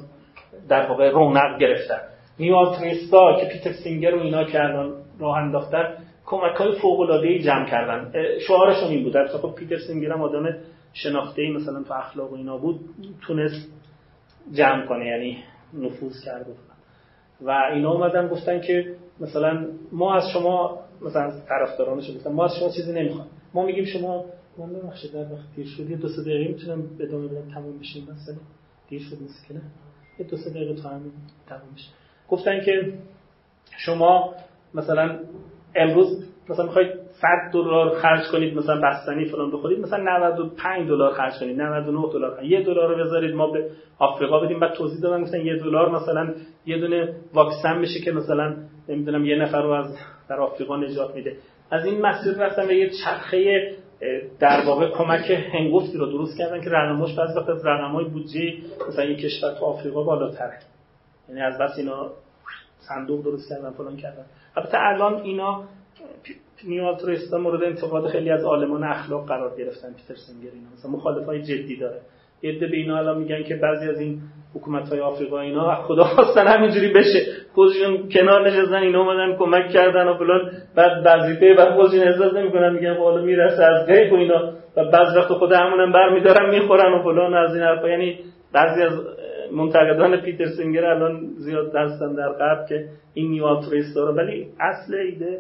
در 0.70 0.90
واقع 0.90 1.12
رونق 1.12 1.60
گرفتن. 1.60 2.00
new 2.40 2.56
altruist 2.56 3.31
ا 3.31 3.40
که 3.40 3.46
پیتر 3.46 3.74
سینگر 3.74 4.16
و 4.16 4.20
اینا 4.20 4.44
که 4.44 4.60
الان 4.60 4.94
راه 5.20 5.38
انداختن 5.38 5.98
کمک 6.26 6.56
های 6.56 6.80
فوق 6.80 7.00
العاده 7.00 7.40
جمع 7.40 7.70
کردن. 7.70 8.12
شعارشون 8.48 8.90
این 8.90 9.04
بود. 9.04 9.18
البته 9.18 9.38
خب 9.38 9.56
پیتر 9.56 9.78
سینگر 9.78 10.14
آدم 10.14 10.58
شناخته 10.94 11.42
ای 11.42 11.52
مثلا 11.52 11.84
تو 11.84 11.94
اخلاق 11.94 12.32
و 12.32 12.36
اینا 12.36 12.58
بود. 12.58 12.80
تونست 13.22 13.81
جمع 14.52 14.86
کنه 14.86 15.06
یعنی 15.06 15.38
نفوذ 15.74 16.24
کرد 16.26 16.46
و 17.42 17.52
اینا 17.74 17.92
اومدن 17.92 18.28
گفتن 18.28 18.62
که 18.62 18.96
مثلا 19.20 19.68
ما 19.92 20.16
از 20.16 20.24
شما 20.34 20.80
مثلا 21.02 21.32
طرفدارانش 21.50 22.16
گفتن 22.18 22.32
ما 22.32 22.46
از 22.46 22.52
شما 22.60 22.70
چیزی 22.70 22.94
نمی‌خوایم 22.94 23.30
ما 23.54 23.66
میگیم 23.66 23.86
شما 23.86 24.26
من 24.58 24.74
ببخشید 24.74 25.12
در 25.14 25.34
وقت 25.34 25.56
دیر 25.56 25.66
شد 25.66 25.90
یه 25.90 25.98
دو 25.98 26.08
سه 26.08 26.22
دقیقه 26.22 26.54
می‌تونم 26.54 26.84
ادامه 27.00 27.28
بدم 27.28 27.54
تموم 27.54 27.80
بشه 27.80 28.00
مثلا 28.02 28.36
دیر 28.90 29.02
شد 29.02 29.54
نه. 29.54 29.62
یه 30.20 30.26
دو 30.26 30.38
سه 30.38 30.50
دقیقه 30.50 30.82
تا 30.82 30.90
همین 30.90 31.12
تموم 31.50 31.74
بشه. 31.76 31.90
گفتن 32.30 32.62
که 32.66 32.94
شما 33.78 34.34
مثلا 34.74 35.20
امروز 35.76 36.31
مثلا 36.50 36.66
می‌خواید 36.66 36.94
100 37.12 37.28
دلار 37.54 37.90
خرج 37.90 38.28
کنید 38.32 38.58
مثلا 38.58 38.82
بستنی 38.82 39.26
فلان 39.26 39.52
بخورید 39.52 39.80
مثلا 39.80 40.04
95 40.04 40.88
دلار 40.88 41.14
خرج 41.14 41.34
کنید 41.40 41.62
99 41.62 42.14
دلار 42.14 42.44
یه 42.44 42.64
دلار 42.64 42.96
رو 42.96 43.06
بذارید 43.06 43.36
ما 43.36 43.48
به 43.52 43.70
آفریقا 44.00 44.40
بدیم. 44.40 44.60
بعد 44.60 44.74
توضیح 44.74 45.02
دادن 45.02 45.24
گفتن 45.24 45.46
یه 45.46 45.58
دلار 45.58 45.90
مثلا 45.90 46.34
یه 46.66 46.78
دونه 46.78 47.16
واکسن 47.34 47.82
بشه 47.82 48.00
که 48.00 48.12
مثلا 48.12 48.56
نمی‌دونم 48.90 49.26
یه 49.26 49.36
نفر 49.36 49.62
رو 49.62 49.70
از 49.70 49.98
در 50.30 50.40
آفریقا 50.40 50.78
نجات 50.78 51.16
میده. 51.16 51.36
از 51.72 51.86
این 51.86 52.02
مسیر 52.02 52.38
رفتن 52.38 52.68
به 52.68 52.76
یه 52.76 52.90
چرخه 52.90 53.72
در 54.40 54.66
واقع 54.66 54.90
کمک 54.90 55.32
هنگفتی 55.54 55.98
رو 55.98 56.06
درست 56.06 56.38
کردن 56.38 56.62
که 56.62 56.70
رقمش 56.70 57.16
بعضی 57.16 57.40
وقت 57.40 57.50
از 57.50 57.66
رقمای 57.66 58.06
بودجه 58.06 58.54
مثلا 58.90 59.06
یک 59.06 59.20
کشور 59.20 59.54
تو 59.60 59.66
آفریقا 59.66 60.04
بالاتره. 60.04 60.60
یعنی 61.30 61.42
از 61.42 61.58
بس 61.58 61.78
اینا 61.78 62.10
صندوق 62.80 63.24
درست 63.24 63.50
کردن 63.50 63.70
فلان 63.70 63.98
کردن. 63.98 64.26
البته 64.58 64.78
الان 64.80 65.22
اینا 65.22 65.64
نیوالترویستا 66.68 67.38
مورد 67.38 67.64
انتقاد 67.64 68.08
خیلی 68.08 68.30
از 68.30 68.44
عالمان 68.44 68.84
اخلاق 68.84 69.28
قرار 69.28 69.58
گرفتن 69.58 69.94
پیتر 69.94 70.20
سینگر 70.28 70.52
اینا. 70.54 70.68
مثلا 70.78 70.92
مخالفای 70.92 71.42
جدی 71.42 71.78
داره. 71.78 72.02
یه 72.42 72.60
به 72.60 72.78
اینا 72.78 72.98
الان 72.98 73.18
میگن 73.18 73.44
که 73.44 73.56
بعضی 73.56 73.90
از 73.90 74.00
این 74.00 74.20
حکومت 74.56 74.90
های 74.90 75.00
آفریقا 75.00 75.40
اینا 75.40 75.76
خدا 75.76 76.04
خواستن 76.04 76.48
همینجوری 76.48 76.94
بشه. 76.94 77.20
خودشون 77.54 78.10
کنار 78.10 78.48
نشستن 78.48 78.76
اینا 78.76 79.00
اومدن 79.00 79.36
کمک 79.38 79.70
کردن 79.70 80.08
و 80.08 80.18
فلان. 80.18 80.52
بعد 80.76 80.92
وظیفه 81.06 81.56
و 81.58 81.76
خودشون 81.76 82.00
احساس 82.00 82.34
نمی‌کنن 82.34 82.74
میگن 82.74 82.94
خب 82.94 83.04
حالا 83.04 83.22
می‌رسه 83.22 83.64
از 83.64 83.88
غیب 83.88 84.14
و 84.14 84.16
اینا. 84.16 84.54
و 84.78 84.86
بعضی 84.86 85.18
وقت 85.18 85.34
خود 85.34 85.52
همونم 85.52 85.92
برمیدارن 85.92 86.50
می‌خورن 86.50 86.94
و 86.94 87.04
فلان 87.04 87.34
از 87.34 87.56
این 87.56 87.64
حرفا. 87.64 87.90
یعنی 87.90 88.20
بعضی 88.54 88.82
از 88.82 88.94
منتقدان 89.52 90.22
پیتر 90.22 90.46
سینگر 90.58 90.86
الان 90.86 91.22
زیاد 91.38 91.74
دستن 91.76 92.16
در 92.16 92.30
قبل 92.30 92.68
که 92.70 92.86
این 93.14 93.32
new 93.32 93.49
altruist 93.49 93.96
داره 93.96 94.16
ولی 94.16 94.48
اصل 94.60 94.96
ایده 94.96 95.40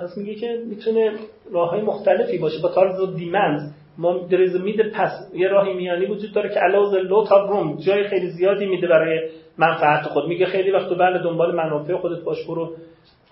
پس 0.00 0.16
میگه 0.16 0.34
که 0.34 0.62
می‌تونه 0.66 1.12
راه 1.52 1.70
های 1.70 1.80
مختلفی 1.80 2.38
باشه. 2.38 2.62
but 2.62 2.68
also 2.68 3.16
demand 3.16 3.74
ما 3.98 4.18
دریز 4.18 4.56
میده 4.56 4.90
پس 4.94 5.10
یه 5.34 5.48
راهی 5.48 5.72
میانی 5.74 6.06
وجود 6.06 6.32
داره 6.32 6.48
که 6.48 6.60
allow 6.60 6.98
a 6.98 7.07
lot 7.07 7.32
of 7.32 7.50
room 7.50 7.76
جای 7.76 8.08
خیلی 8.08 8.30
زیادی 8.30 8.66
میده 8.66 8.86
برای 8.88 9.28
منفعت 9.58 10.02
خود. 10.02 10.28
میگه 10.28 10.46
خیلی 10.46 10.70
وقت 10.70 10.88
بله 10.98 11.18
دنبال 11.18 11.54
منافع 11.54 11.96
خودت 11.96 12.24
باش 12.24 12.46
برو 12.46 12.72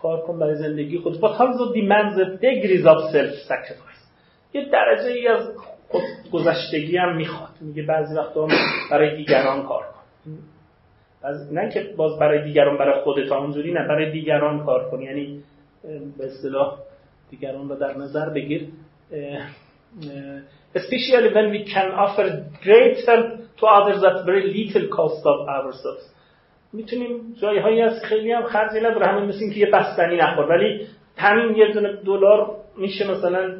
کار 0.02 0.20
کن 0.20 0.38
برای 0.38 0.54
زندگی 0.54 0.98
خود 0.98 1.20
but 1.20 1.38
also 1.38 1.72
demands 1.74 2.20
degrees 2.40 2.86
of 2.86 3.12
self 3.12 3.34
sacrifice 3.48 4.10
یه 4.54 4.68
درجه 4.72 5.10
ای 5.10 5.28
از 5.28 5.48
گذشتگی 6.32 6.96
هم 6.96 7.16
می‌خواد. 7.16 7.50
میگه 7.60 7.82
بعضی 7.82 8.14
وقتا 8.16 8.48
برای 8.90 9.16
دیگران 9.16 9.62
کار 9.62 9.82
کن. 9.82 10.32
از 11.22 11.52
نه 11.52 11.70
که 11.70 11.90
باز 11.96 12.18
برای 12.18 12.44
دیگران 12.44 12.78
برای 12.78 13.02
خودت 13.02 13.32
اونجوری 13.32 13.72
نه 13.72 13.88
برای 13.88 14.10
دیگران 14.10 14.66
کار 14.66 14.90
کن. 14.90 15.02
یعنی 15.02 15.42
به 16.18 16.24
اصطلاح 16.24 16.78
دیگران 17.30 17.68
رو 17.68 17.76
در 17.76 17.96
نظر 17.96 18.28
بگیر. 18.28 18.68
especially 20.74 21.30
when 21.36 21.48
we 21.56 21.60
can 21.74 21.88
offer 22.04 22.26
great 22.66 22.96
help 23.06 23.28
to 23.58 23.64
others 23.78 24.00
at 24.08 24.16
very 24.30 24.44
little 24.56 24.86
cost 24.96 25.22
of 25.32 25.38
ourselves. 25.48 26.04
می‌تونیم 26.72 27.34
جایی 27.42 27.58
هایی 27.58 27.80
از 27.80 28.02
خیلی 28.04 28.32
هم 28.32 28.42
خرجی 28.42 28.80
نداره 28.80 29.06
همین 29.06 29.24
مثل 29.24 29.38
که 29.38 29.60
یه 29.60 29.70
بستنی 29.70 30.16
نخور. 30.16 30.44
ولی 30.44 30.86
همین 31.16 31.56
یه 31.56 31.72
دونه 31.72 31.96
دلار 31.96 32.56
میشه 32.76 33.10
مثلا 33.10 33.54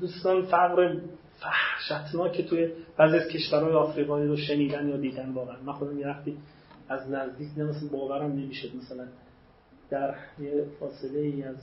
دوستان 0.00 0.42
فقر 0.42 0.96
که 2.32 2.42
توی 2.42 2.68
بعضی 2.96 3.16
از 3.16 3.28
کشورهای 3.28 3.72
آفریقایی 3.72 4.28
رو 4.28 4.36
شنیدن 4.36 4.88
یا 4.88 4.96
دیدن. 4.96 5.32
واقعا 5.32 5.56
من 5.66 5.72
خودم 5.72 5.98
یه 5.98 6.06
وقتی 6.06 6.36
از 6.88 7.10
نزدیک 7.10 7.48
مثلا 7.58 7.88
باورم 7.92 8.32
نمی‌شد 8.32 8.68
مثلا 8.76 9.04
در 9.90 10.14
یه 10.40 10.64
فاصله 10.80 11.18
ای 11.18 11.42
از 11.42 11.56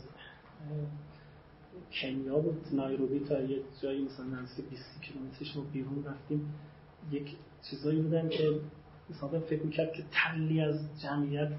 کنیا 1.91 2.39
بود 2.39 2.67
نایروبی 2.71 3.19
تا 3.19 3.41
یه 3.41 3.59
جایی 3.81 4.05
مثلا 4.05 4.25
نزدیک 4.25 4.65
20 4.69 5.01
کیلومترش 5.01 5.57
ما 5.57 5.63
بیرون 5.73 6.05
رفتیم. 6.05 6.53
یک 7.11 7.35
چیزایی 7.69 8.01
بودن 8.01 8.29
که 8.29 8.59
مثلا 9.09 9.39
فکر 9.39 9.63
می‌کرد 9.63 9.93
که 9.93 10.03
تلی 10.11 10.61
از 10.61 10.79
جمعیت 11.03 11.49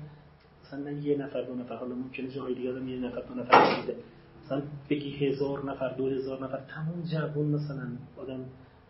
مثلا 0.65 0.91
یه 0.91 1.17
نفر 1.17 1.43
دو 1.43 1.55
نفر 1.55 1.77
حالا 1.77 1.95
ممکنه 1.95 2.29
جای 2.29 2.55
دیگه 2.55 2.71
آدم 2.71 2.89
یه 2.89 2.99
نفر 2.99 3.21
دو 3.21 3.35
نفر 3.35 3.81
دیده 3.81 3.97
مثلا 4.45 4.63
بگی 4.91 5.27
هزار 5.27 5.71
نفر 5.71 5.89
دو 5.89 6.09
هزار 6.09 6.45
نفر 6.45 6.61
تمام 6.69 7.03
جوون 7.03 7.47
مثلا 7.47 7.89
آدم 8.17 8.45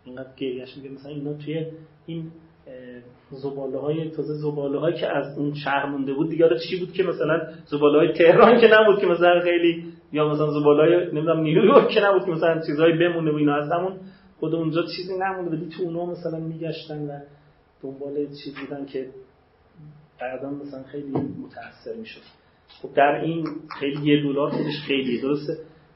اینقدر 0.05 0.35
گریش 0.37 0.77
میگه 0.77 0.89
مثلا 0.89 1.11
اینا 1.11 1.33
توی 1.33 1.65
این 2.05 2.31
زباله 3.31 3.77
های 3.77 4.09
تازه 4.09 4.33
زباله 4.33 4.79
هایی 4.79 4.95
که 4.95 5.17
از 5.17 5.37
اون 5.37 5.53
شهر 5.53 5.85
مونده 5.85 6.13
بود 6.13 6.29
دیگه 6.29 6.49
چی 6.69 6.79
بود 6.79 6.93
که 6.93 7.03
مثلا 7.03 7.41
زباله 7.65 7.97
های 7.97 8.13
تهران 8.13 8.61
که 8.61 8.67
نبود 8.73 8.99
که 8.99 9.07
مثلا 9.07 9.39
خیلی 9.39 9.85
یا 10.11 10.29
مثلا 10.29 10.51
زباله 10.59 10.83
های 10.83 11.05
نمی‌دونم 11.05 11.39
نیویورک 11.39 11.87
که 11.87 12.01
نبود 12.01 12.25
که 12.25 12.31
مثلا 12.31 12.61
چیزهایی 12.67 12.97
بمونه 12.97 13.31
و 13.31 13.35
اینا 13.35 13.55
از 13.55 13.71
همون 13.71 13.93
خود 14.39 14.55
اونجا 14.55 14.81
چیزی 14.83 15.17
نمونده 15.17 15.51
ولی 15.51 15.69
تو 15.77 15.83
اونا 15.83 16.05
مثلا 16.05 16.39
میگشتن 16.39 17.05
و 17.07 17.19
دنبال 17.83 18.15
چیز 18.25 18.55
بودن 18.55 18.85
که 18.85 19.07
بعدا 20.21 20.49
مثلا 20.49 20.83
خیلی 20.83 21.11
متاثر 21.11 21.99
می‌شد. 21.99 22.21
خب 22.81 22.89
در 22.95 23.21
این 23.23 23.47
خیلی 23.79 24.11
یه 24.11 24.23
دلار 24.23 24.49
خودش 24.49 24.81
خیلی 24.87 25.21
درسته؟ 25.21 25.53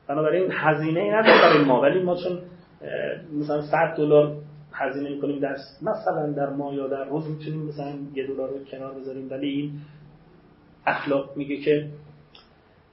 بنابراین 0.08 0.52
هزینه 0.52 1.00
ای 1.00 1.10
نداره 1.10 1.41
برای 1.41 1.66
ما 1.66 1.82
ولی 1.82 2.04
ما 2.04 2.16
چون 2.16 2.40
مثلا 3.40 3.62
100 3.62 3.95
دلار 3.98 4.36
هزینه 4.74 5.10
می‌کنیم 5.10 5.40
در 5.40 5.56
مثلا 5.82 6.32
در 6.32 6.50
ماه 6.50 6.76
یا 6.76 6.88
در 6.88 7.04
روز 7.04 7.30
می‌تونیم 7.30 7.68
مثلا 7.68 7.94
یه 8.16 8.28
دلار 8.28 8.50
رو 8.50 8.66
کنار 8.72 8.94
بذاریم. 8.94 9.28
ولی 9.32 9.50
این 9.50 9.72
اخلاق 10.86 11.38
میگه 11.38 11.58
که 11.58 11.88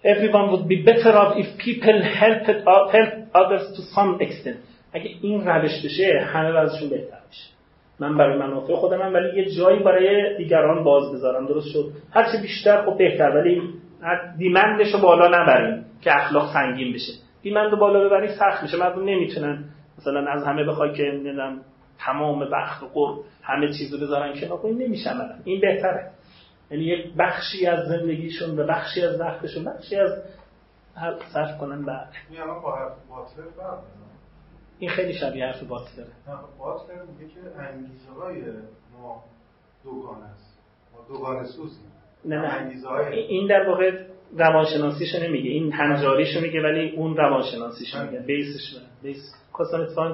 everyone 0.04 0.50
would 0.52 0.66
be 0.72 0.88
better 0.88 1.14
off 1.22 1.36
if 1.42 1.48
people 1.64 2.02
helped 2.20 2.64
help 2.94 3.12
others 3.34 3.76
to 3.76 3.82
some 3.96 4.22
extent. 4.26 4.56
اگه 4.92 5.10
این 5.22 5.48
روش 5.48 5.84
بشه 5.84 6.20
همه 6.26 6.52
وضعشون 6.52 6.88
بهتر 6.88 7.18
میشه. 7.28 7.50
من 8.00 8.16
برای 8.16 8.38
منافع 8.38 8.74
خودم 8.74 9.14
ولی 9.14 9.42
یه 9.42 9.50
جایی 9.50 9.82
برای 9.82 10.36
دیگران 10.36 10.84
باز 10.84 11.12
بذارم. 11.12 11.46
درست 11.46 11.68
شد. 11.68 11.92
هرچه 12.10 12.42
بیشتر 12.42 12.82
خب 12.82 12.98
بهتر. 12.98 13.30
ولی 13.30 13.62
دیمندش 14.38 14.94
رو 14.94 15.00
بالا 15.00 15.42
نبریم 15.42 15.84
که 16.00 16.16
اخلاق 16.16 16.52
سنگین 16.52 16.92
بشه. 16.92 17.12
دیمند 17.42 17.70
رو 17.70 17.76
بالا 17.78 18.04
ببری 18.08 18.28
سخت 18.28 18.62
میشه. 18.62 18.76
مردم 18.76 19.04
نمی‌تونن 19.04 19.64
مثلا 19.98 20.30
از 20.30 20.44
همه 20.44 20.64
بخوای 20.64 20.92
که 20.92 21.02
نمی‌دونم 21.02 21.60
تمام 22.06 22.50
بخت 22.50 22.82
و 22.82 22.86
قرب 22.86 23.24
همه 23.42 23.72
چیزو 23.78 23.98
بذارن 23.98 24.40
کنار. 24.40 24.58
خب 24.58 24.66
این 24.66 24.82
نمیشه 24.82 25.10
این 25.44 25.60
بهتره. 25.60 26.10
یعنی 26.70 26.84
یک 26.84 27.14
بخشی 27.18 27.66
از 27.66 27.88
زندگیشون 27.88 28.58
و 28.58 28.66
بخشی 28.66 29.02
از 29.02 29.20
وقتشون 29.20 29.64
بخشی 29.64 29.96
از 29.96 30.10
صرف 31.32 31.58
کنن 31.58 31.84
بعد. 31.84 32.12
این 34.78 34.90
خیلی 34.90 35.12
شبیه 35.12 35.46
حرف 35.46 35.62
باتلره 35.62 36.06
باتلر 36.58 37.02
میگه 37.02 37.34
که 37.34 37.40
انگیزه 37.58 38.10
های 38.10 38.42
ما 38.98 39.24
دوگانه 39.84 40.24
است. 40.24 40.58
ما 40.94 41.04
دوگانه 41.08 41.46
سوزیم. 41.46 41.92
نه 42.24 42.36
نه. 42.36 43.10
این 43.10 43.46
در 43.46 43.68
واقع 43.68 44.04
روانشناسیشو 44.38 45.22
نمیگه. 45.22 45.50
این 45.50 45.72
هنجاریشو 45.72 46.40
میگه 46.40 46.62
ولی 46.62 46.90
اون 46.90 47.16
روانشناسیشو 47.16 48.04
میگه. 48.04 48.18
بیسش 48.18 48.76
بیس. 49.02 49.34
خواستم 49.52 49.80
اتفاقا 49.80 50.08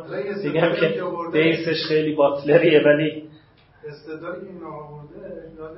بگم 0.45 0.73
که 0.81 1.03
بیسش 1.33 1.87
خیلی 1.89 2.15
باتلریه 2.15 2.83
ولی 2.87 3.29
استدلالی 3.89 4.41
که 4.41 4.47
این 4.47 4.65
آورده. 4.65 5.53
یاد 5.59 5.77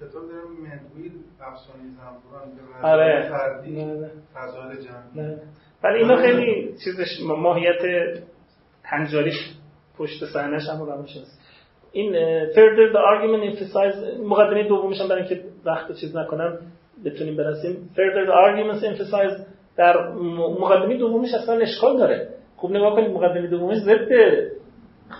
کتاب 0.00 0.28
دارم 0.28 0.52
مدویل 0.52 1.12
افسانه 1.40 1.82
زنبوران. 1.96 2.48
آره. 2.82 3.30
فضایل 4.34 4.80
جمعی. 4.80 5.36
ولی 5.84 5.98
اینا 5.98 6.16
خیلی 6.16 6.74
چیزش 6.84 7.20
ماهیت 7.22 7.82
هنجاریش 8.84 9.34
پشت 9.98 10.24
صحنه‌ش 10.24 10.68
هم 10.68 10.82
روانشناسی. 10.82 11.32
این 11.92 12.12
further 12.52 12.92
the 12.92 12.98
argument 12.98 13.56
emphasize 13.56 14.20
مقدمه 14.20 14.68
دومش 14.68 15.00
هم 15.00 15.08
برای 15.08 15.22
اینکه 15.22 15.44
وقت 15.64 15.92
چیز 15.92 16.16
نکنم. 16.16 16.58
بتونیم 17.04 17.36
برسیم. 17.36 17.90
Further 17.96 18.28
the 18.28 18.32
arguments 18.32 18.84
emphasize 18.84 19.42
در 19.76 20.08
مقدمه 20.60 20.96
دومش 20.96 21.34
اصلا 21.34 21.54
اشکال 21.54 21.98
داره. 21.98 22.28
خوب 22.56 22.70
نگاه 22.70 22.94
کنید 22.94 23.10
مقدمه 23.10 23.46
دومش 23.46 23.76
ضد 23.76 24.08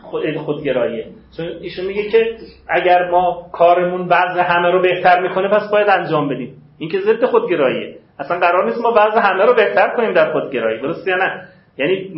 خود 0.03 0.37
خودگراییه. 0.37 1.07
چون 1.37 1.47
ایشون 1.61 1.87
میگه 1.87 2.03
که 2.11 2.37
اگر 2.69 3.11
ما 3.11 3.47
کارمون 3.53 4.01
وضع 4.01 4.41
همه 4.41 4.71
رو 4.71 4.83
بهتر 4.83 5.21
می‌کنه 5.21 5.49
پس 5.49 5.71
باید 5.73 5.89
انجام 5.89 6.29
بدیم. 6.29 6.57
این 6.79 6.91
که 6.91 7.01
ضد 7.01 7.25
خودگراییه. 7.25 7.97
اصلا 8.19 8.39
قرار 8.39 8.65
نیست 8.65 8.83
ما 8.83 8.91
وضع 8.97 9.21
همه 9.21 9.45
رو 9.45 9.55
بهتر 9.55 9.97
کنیم 9.97 10.13
در 10.13 10.33
خودگرایی. 10.33 10.81
درست 10.81 11.09
یا 11.09 11.17
نه؟ 11.17 11.49
یعنی 11.79 12.13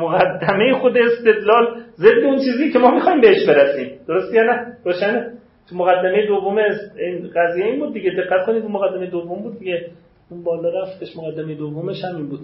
مقدمه 0.00 0.72
خود 0.72 0.98
استدلال 0.98 1.80
ضد 1.96 2.24
اون 2.24 2.36
چیزی 2.36 2.72
که 2.72 2.78
ما 2.78 2.90
می‌خوایم 2.90 3.20
بهش 3.20 3.46
برسیم. 3.48 3.98
درست 4.08 4.34
یا 4.34 4.42
نه؟ 4.42 4.76
روشنه؟ 4.84 5.32
تو 5.68 5.76
مقدمه 5.76 6.26
دوم 6.26 6.58
این 6.58 7.30
قضیه 7.36 7.64
این 7.64 7.80
بود 7.80 7.92
دیگه. 7.92 8.10
دقت 8.10 8.46
کنید 8.46 8.62
تو 8.62 8.68
مقدمه 8.68 9.06
دوم 9.06 9.42
بود 9.42 9.58
دیگه. 9.58 9.90
اون 10.30 10.44
بالا 10.44 10.82
رفتش 10.82 11.16
مقدمه 11.16 11.54
دومش 11.54 12.04
همین 12.04 12.28
بود. 12.28 12.40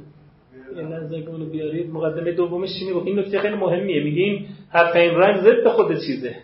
این 0.77 0.89
نزدیک 0.89 1.29
اونو 1.29 1.47
بیارید. 1.47 1.91
مقدمه 1.91 2.33
دومش 2.33 2.69
چی 2.79 2.85
میگه 2.85 3.07
این 3.07 3.19
نکته 3.19 3.39
خیلی 3.39 3.55
مهمیه. 3.55 4.05
میگه 4.05 4.23
این 4.23 4.47
حرف 4.71 4.97
این 4.97 5.15
رنگ 5.15 5.41
ضد 5.41 5.69
خود 5.69 5.99
چیزه. 6.07 6.37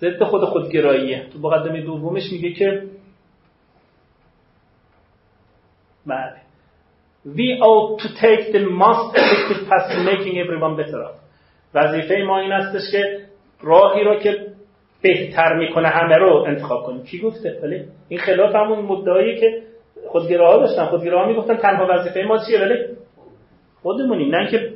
ضد 0.00 0.22
خود 0.22 0.44
خودگراییه. 0.44 1.26
تو 1.32 1.38
مقدمه 1.38 1.82
دومش 1.82 2.32
میگه 2.32 2.52
که 2.52 2.82
بله. 6.06 6.42
We 7.24 7.56
ought 7.60 8.00
to 8.02 8.08
take 8.08 8.52
the 8.52 8.66
most 8.66 9.14
effective 9.14 9.68
path 9.68 9.86
to 9.92 9.98
making 10.02 10.38
everyone 10.38 10.76
better 10.76 11.02
off 11.04 11.22
وظیفه 11.74 12.14
ما 12.26 12.38
این 12.38 12.52
استش 12.52 12.92
که 12.92 13.20
راهی 13.60 14.04
را 14.04 14.18
که 14.18 14.51
بهتر 15.02 15.58
می‌کنه 15.58 15.88
همه 15.88 16.16
رو 16.16 16.44
انتخاب 16.48 16.86
کنیم. 16.86 17.02
کی 17.02 17.20
گفته؟ 17.20 17.60
ولی 17.62 17.84
این 18.08 18.20
خلاف 18.20 18.54
همون 18.54 18.78
مدعایی 18.78 19.40
که 19.40 19.62
خودگراها 20.08 20.58
داشتن. 20.58 20.86
خودگراها 20.86 21.28
می‌گفتن 21.28 21.56
تنها 21.56 21.86
وظیفه 21.90 22.20
ما 22.28 22.38
چیه؟ 22.38 22.60
ولی 22.60 22.74
خودمونیم. 23.82 24.34
نه 24.34 24.50
که 24.50 24.72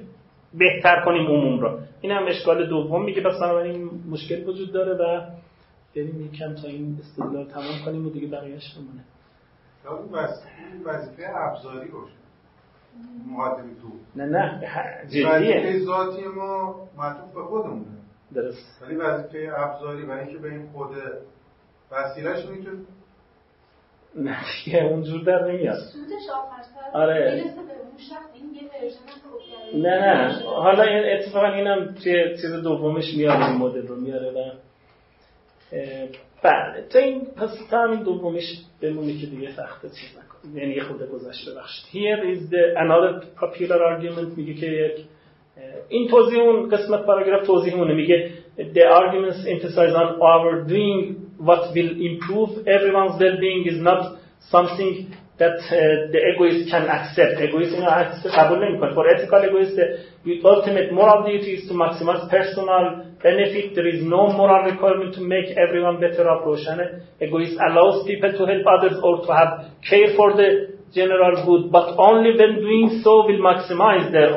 بهتر 0.55 1.05
کنیم 1.05 1.27
عموم 1.27 1.61
رو. 1.61 1.79
این 2.01 2.13
هم 2.13 2.27
اشکال 2.27 2.67
دوم 2.67 3.05
میگه. 3.05 3.23
پس 3.23 3.41
بنابراین 3.41 3.91
مشکل 4.11 4.49
وجود 4.49 4.73
داره 4.73 4.93
و 4.93 5.21
بریم 5.97 6.31
یکم 6.33 6.55
تا 6.55 6.69
این 6.69 6.99
استدلال 7.01 7.45
تمام 7.45 7.85
کنیم 7.85 8.07
و 8.07 8.11
دیگه 8.11 8.27
بقیهش 8.27 8.75
بمونه 8.75 9.05
اون 9.89 10.09
وظیفه 10.85 11.23
ابزاری 11.37 11.89
باشه. 11.89 12.13
مقدمه 13.31 13.75
تو 13.83 13.89
نه 14.17 14.25
نه 14.25 14.61
جدیه. 15.07 15.29
وظیفه 15.29 15.79
ذاتی 15.79 16.25
ما 16.37 16.75
معطوف 16.99 17.35
به 17.35 17.43
خودمونه. 17.43 17.96
درست. 18.35 18.83
ولی 18.83 18.95
وظیفه 18.95 19.53
ابزاری 19.57 20.07
برای 20.07 20.25
اینکه 20.25 20.39
به 20.39 20.51
این 20.51 20.67
خود 20.67 20.91
وسیلهش 21.93 22.45
می‌تونه 22.45 22.79
نه 24.15 24.39
دیگه 24.65 24.85
اونجور 24.85 25.23
در 25.23 25.53
نمیاد. 25.53 25.79
آره. 26.93 27.45
نه 29.75 29.99
نه. 30.01 30.43
حالا 30.43 30.83
این 30.83 31.19
اتفاقا 31.19 31.47
اینم 31.47 31.95
توی 31.95 32.37
چیز 32.37 32.53
دومش 32.53 33.15
میاره 33.17 33.47
این 33.47 33.57
مدل 33.57 33.87
رو 33.87 33.97
میاره 33.97 34.31
و 34.31 34.51
بله. 36.43 36.89
تا 36.91 36.99
این 36.99 37.27
پس 37.37 37.51
تا 37.71 37.83
همین 37.83 38.03
دومش 38.03 38.63
بمونی 38.81 39.19
که 39.19 39.27
دیگه 39.27 39.57
سخت 39.57 39.83
چیز 39.83 40.19
نکن 40.19 40.59
یعنی 40.59 40.75
یه 40.75 40.83
خود 40.83 41.11
گذشته 41.11 41.55
بخشید. 41.55 41.87
Here 41.93 42.37
is 42.37 42.51
the 42.51 42.79
another 42.79 43.27
popular 43.41 43.81
argument 43.81 44.37
میگه 44.37 44.55
که 44.55 44.67
یک 44.67 45.07
این 45.90 46.08
توضیح 46.08 46.40
اون 46.40 46.70
قسمت 46.70 47.06
پاراگراف 47.06 47.48
توضیح 47.48 47.76
اونه 47.76 47.94
میگه 47.94 48.30
the 48.58 48.86
arguments 49.00 49.46
emphasize 49.48 49.94
on 50.02 50.10
our 50.32 50.64
doing 50.68 51.00
what 51.48 51.62
will 51.76 51.92
improve 52.10 52.50
everyone's 52.68 53.16
well-being 53.22 53.66
is 53.72 53.80
not 53.90 54.02
something 54.50 54.94
that 55.42 55.58
uh, 55.58 56.12
the 56.14 56.22
egoist 56.32 56.70
can 56.74 56.86
accept 56.98 57.42
egoist 57.48 57.74
اینو 57.74 57.90
قبول 58.38 58.60
نمیکنه 58.64 58.94
for 58.94 59.06
ethical 59.14 59.42
egoist 59.50 59.76
the 60.26 60.36
ultimate 60.54 60.90
moral 61.00 61.20
duty 61.30 61.52
is 61.58 61.68
to 61.70 61.74
maximize 61.74 62.24
personal 62.30 62.84
benefit 63.24 63.76
there 63.76 63.90
is 63.94 64.02
no 64.18 64.24
moral 64.40 64.62
requirement 64.72 65.12
to 65.18 65.22
make 65.36 65.48
everyone 65.66 65.98
better 66.06 66.26
off 66.32 66.42
روشنه 66.46 66.86
egoist 67.22 67.56
allows 67.68 67.98
people 68.10 68.32
to 68.38 68.44
help 68.52 68.66
others 68.76 68.96
or 69.08 69.16
to 69.26 69.30
have 69.40 69.52
care 69.90 70.10
for 70.18 70.30
the 70.40 70.50
general 70.98 71.36
good 71.48 71.64
but 71.76 71.88
only 72.10 72.32
when 72.40 72.54
doing 72.66 72.88
so 73.04 73.14
will 73.28 73.42
maximize 73.52 74.06
their 74.12 74.32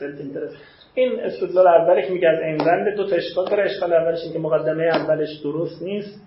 self-interest 0.00 0.56
این 0.94 1.20
استدلال 1.20 1.66
اولی 1.66 2.02
که 2.06 2.12
میگه 2.12 2.28
از 2.28 2.40
این 2.40 2.68
رند 2.68 2.96
دو 2.96 3.10
تا 3.10 3.16
اشکال 3.16 3.44
داره. 3.50 3.64
اشکال 3.64 3.92
اولش 3.92 4.18
این 4.24 4.32
که 4.32 4.38
مقدمه 4.38 4.84
اولش 4.84 5.40
درست 5.44 5.82
نیست. 5.82 6.20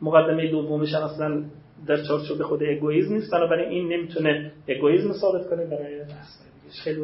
مقدمه 0.00 0.50
دومش 0.50 0.94
اصلا 0.94 1.44
در 1.86 2.02
چارچوب 2.02 2.42
خود 2.42 2.62
اگویزم 2.62 3.14
نیست. 3.14 3.32
بنابراین 3.32 3.68
این 3.68 3.92
نمی‌تونه 3.92 4.52
اگویزم 4.68 5.12
ثابت 5.12 5.50
کنه. 5.50 5.64
برای 5.64 6.00
خیلی 6.84 7.00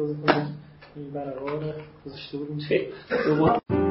این 0.95 1.11
برقرار 1.13 1.63
گذاشته 2.05 2.37
بودیم. 2.37 3.90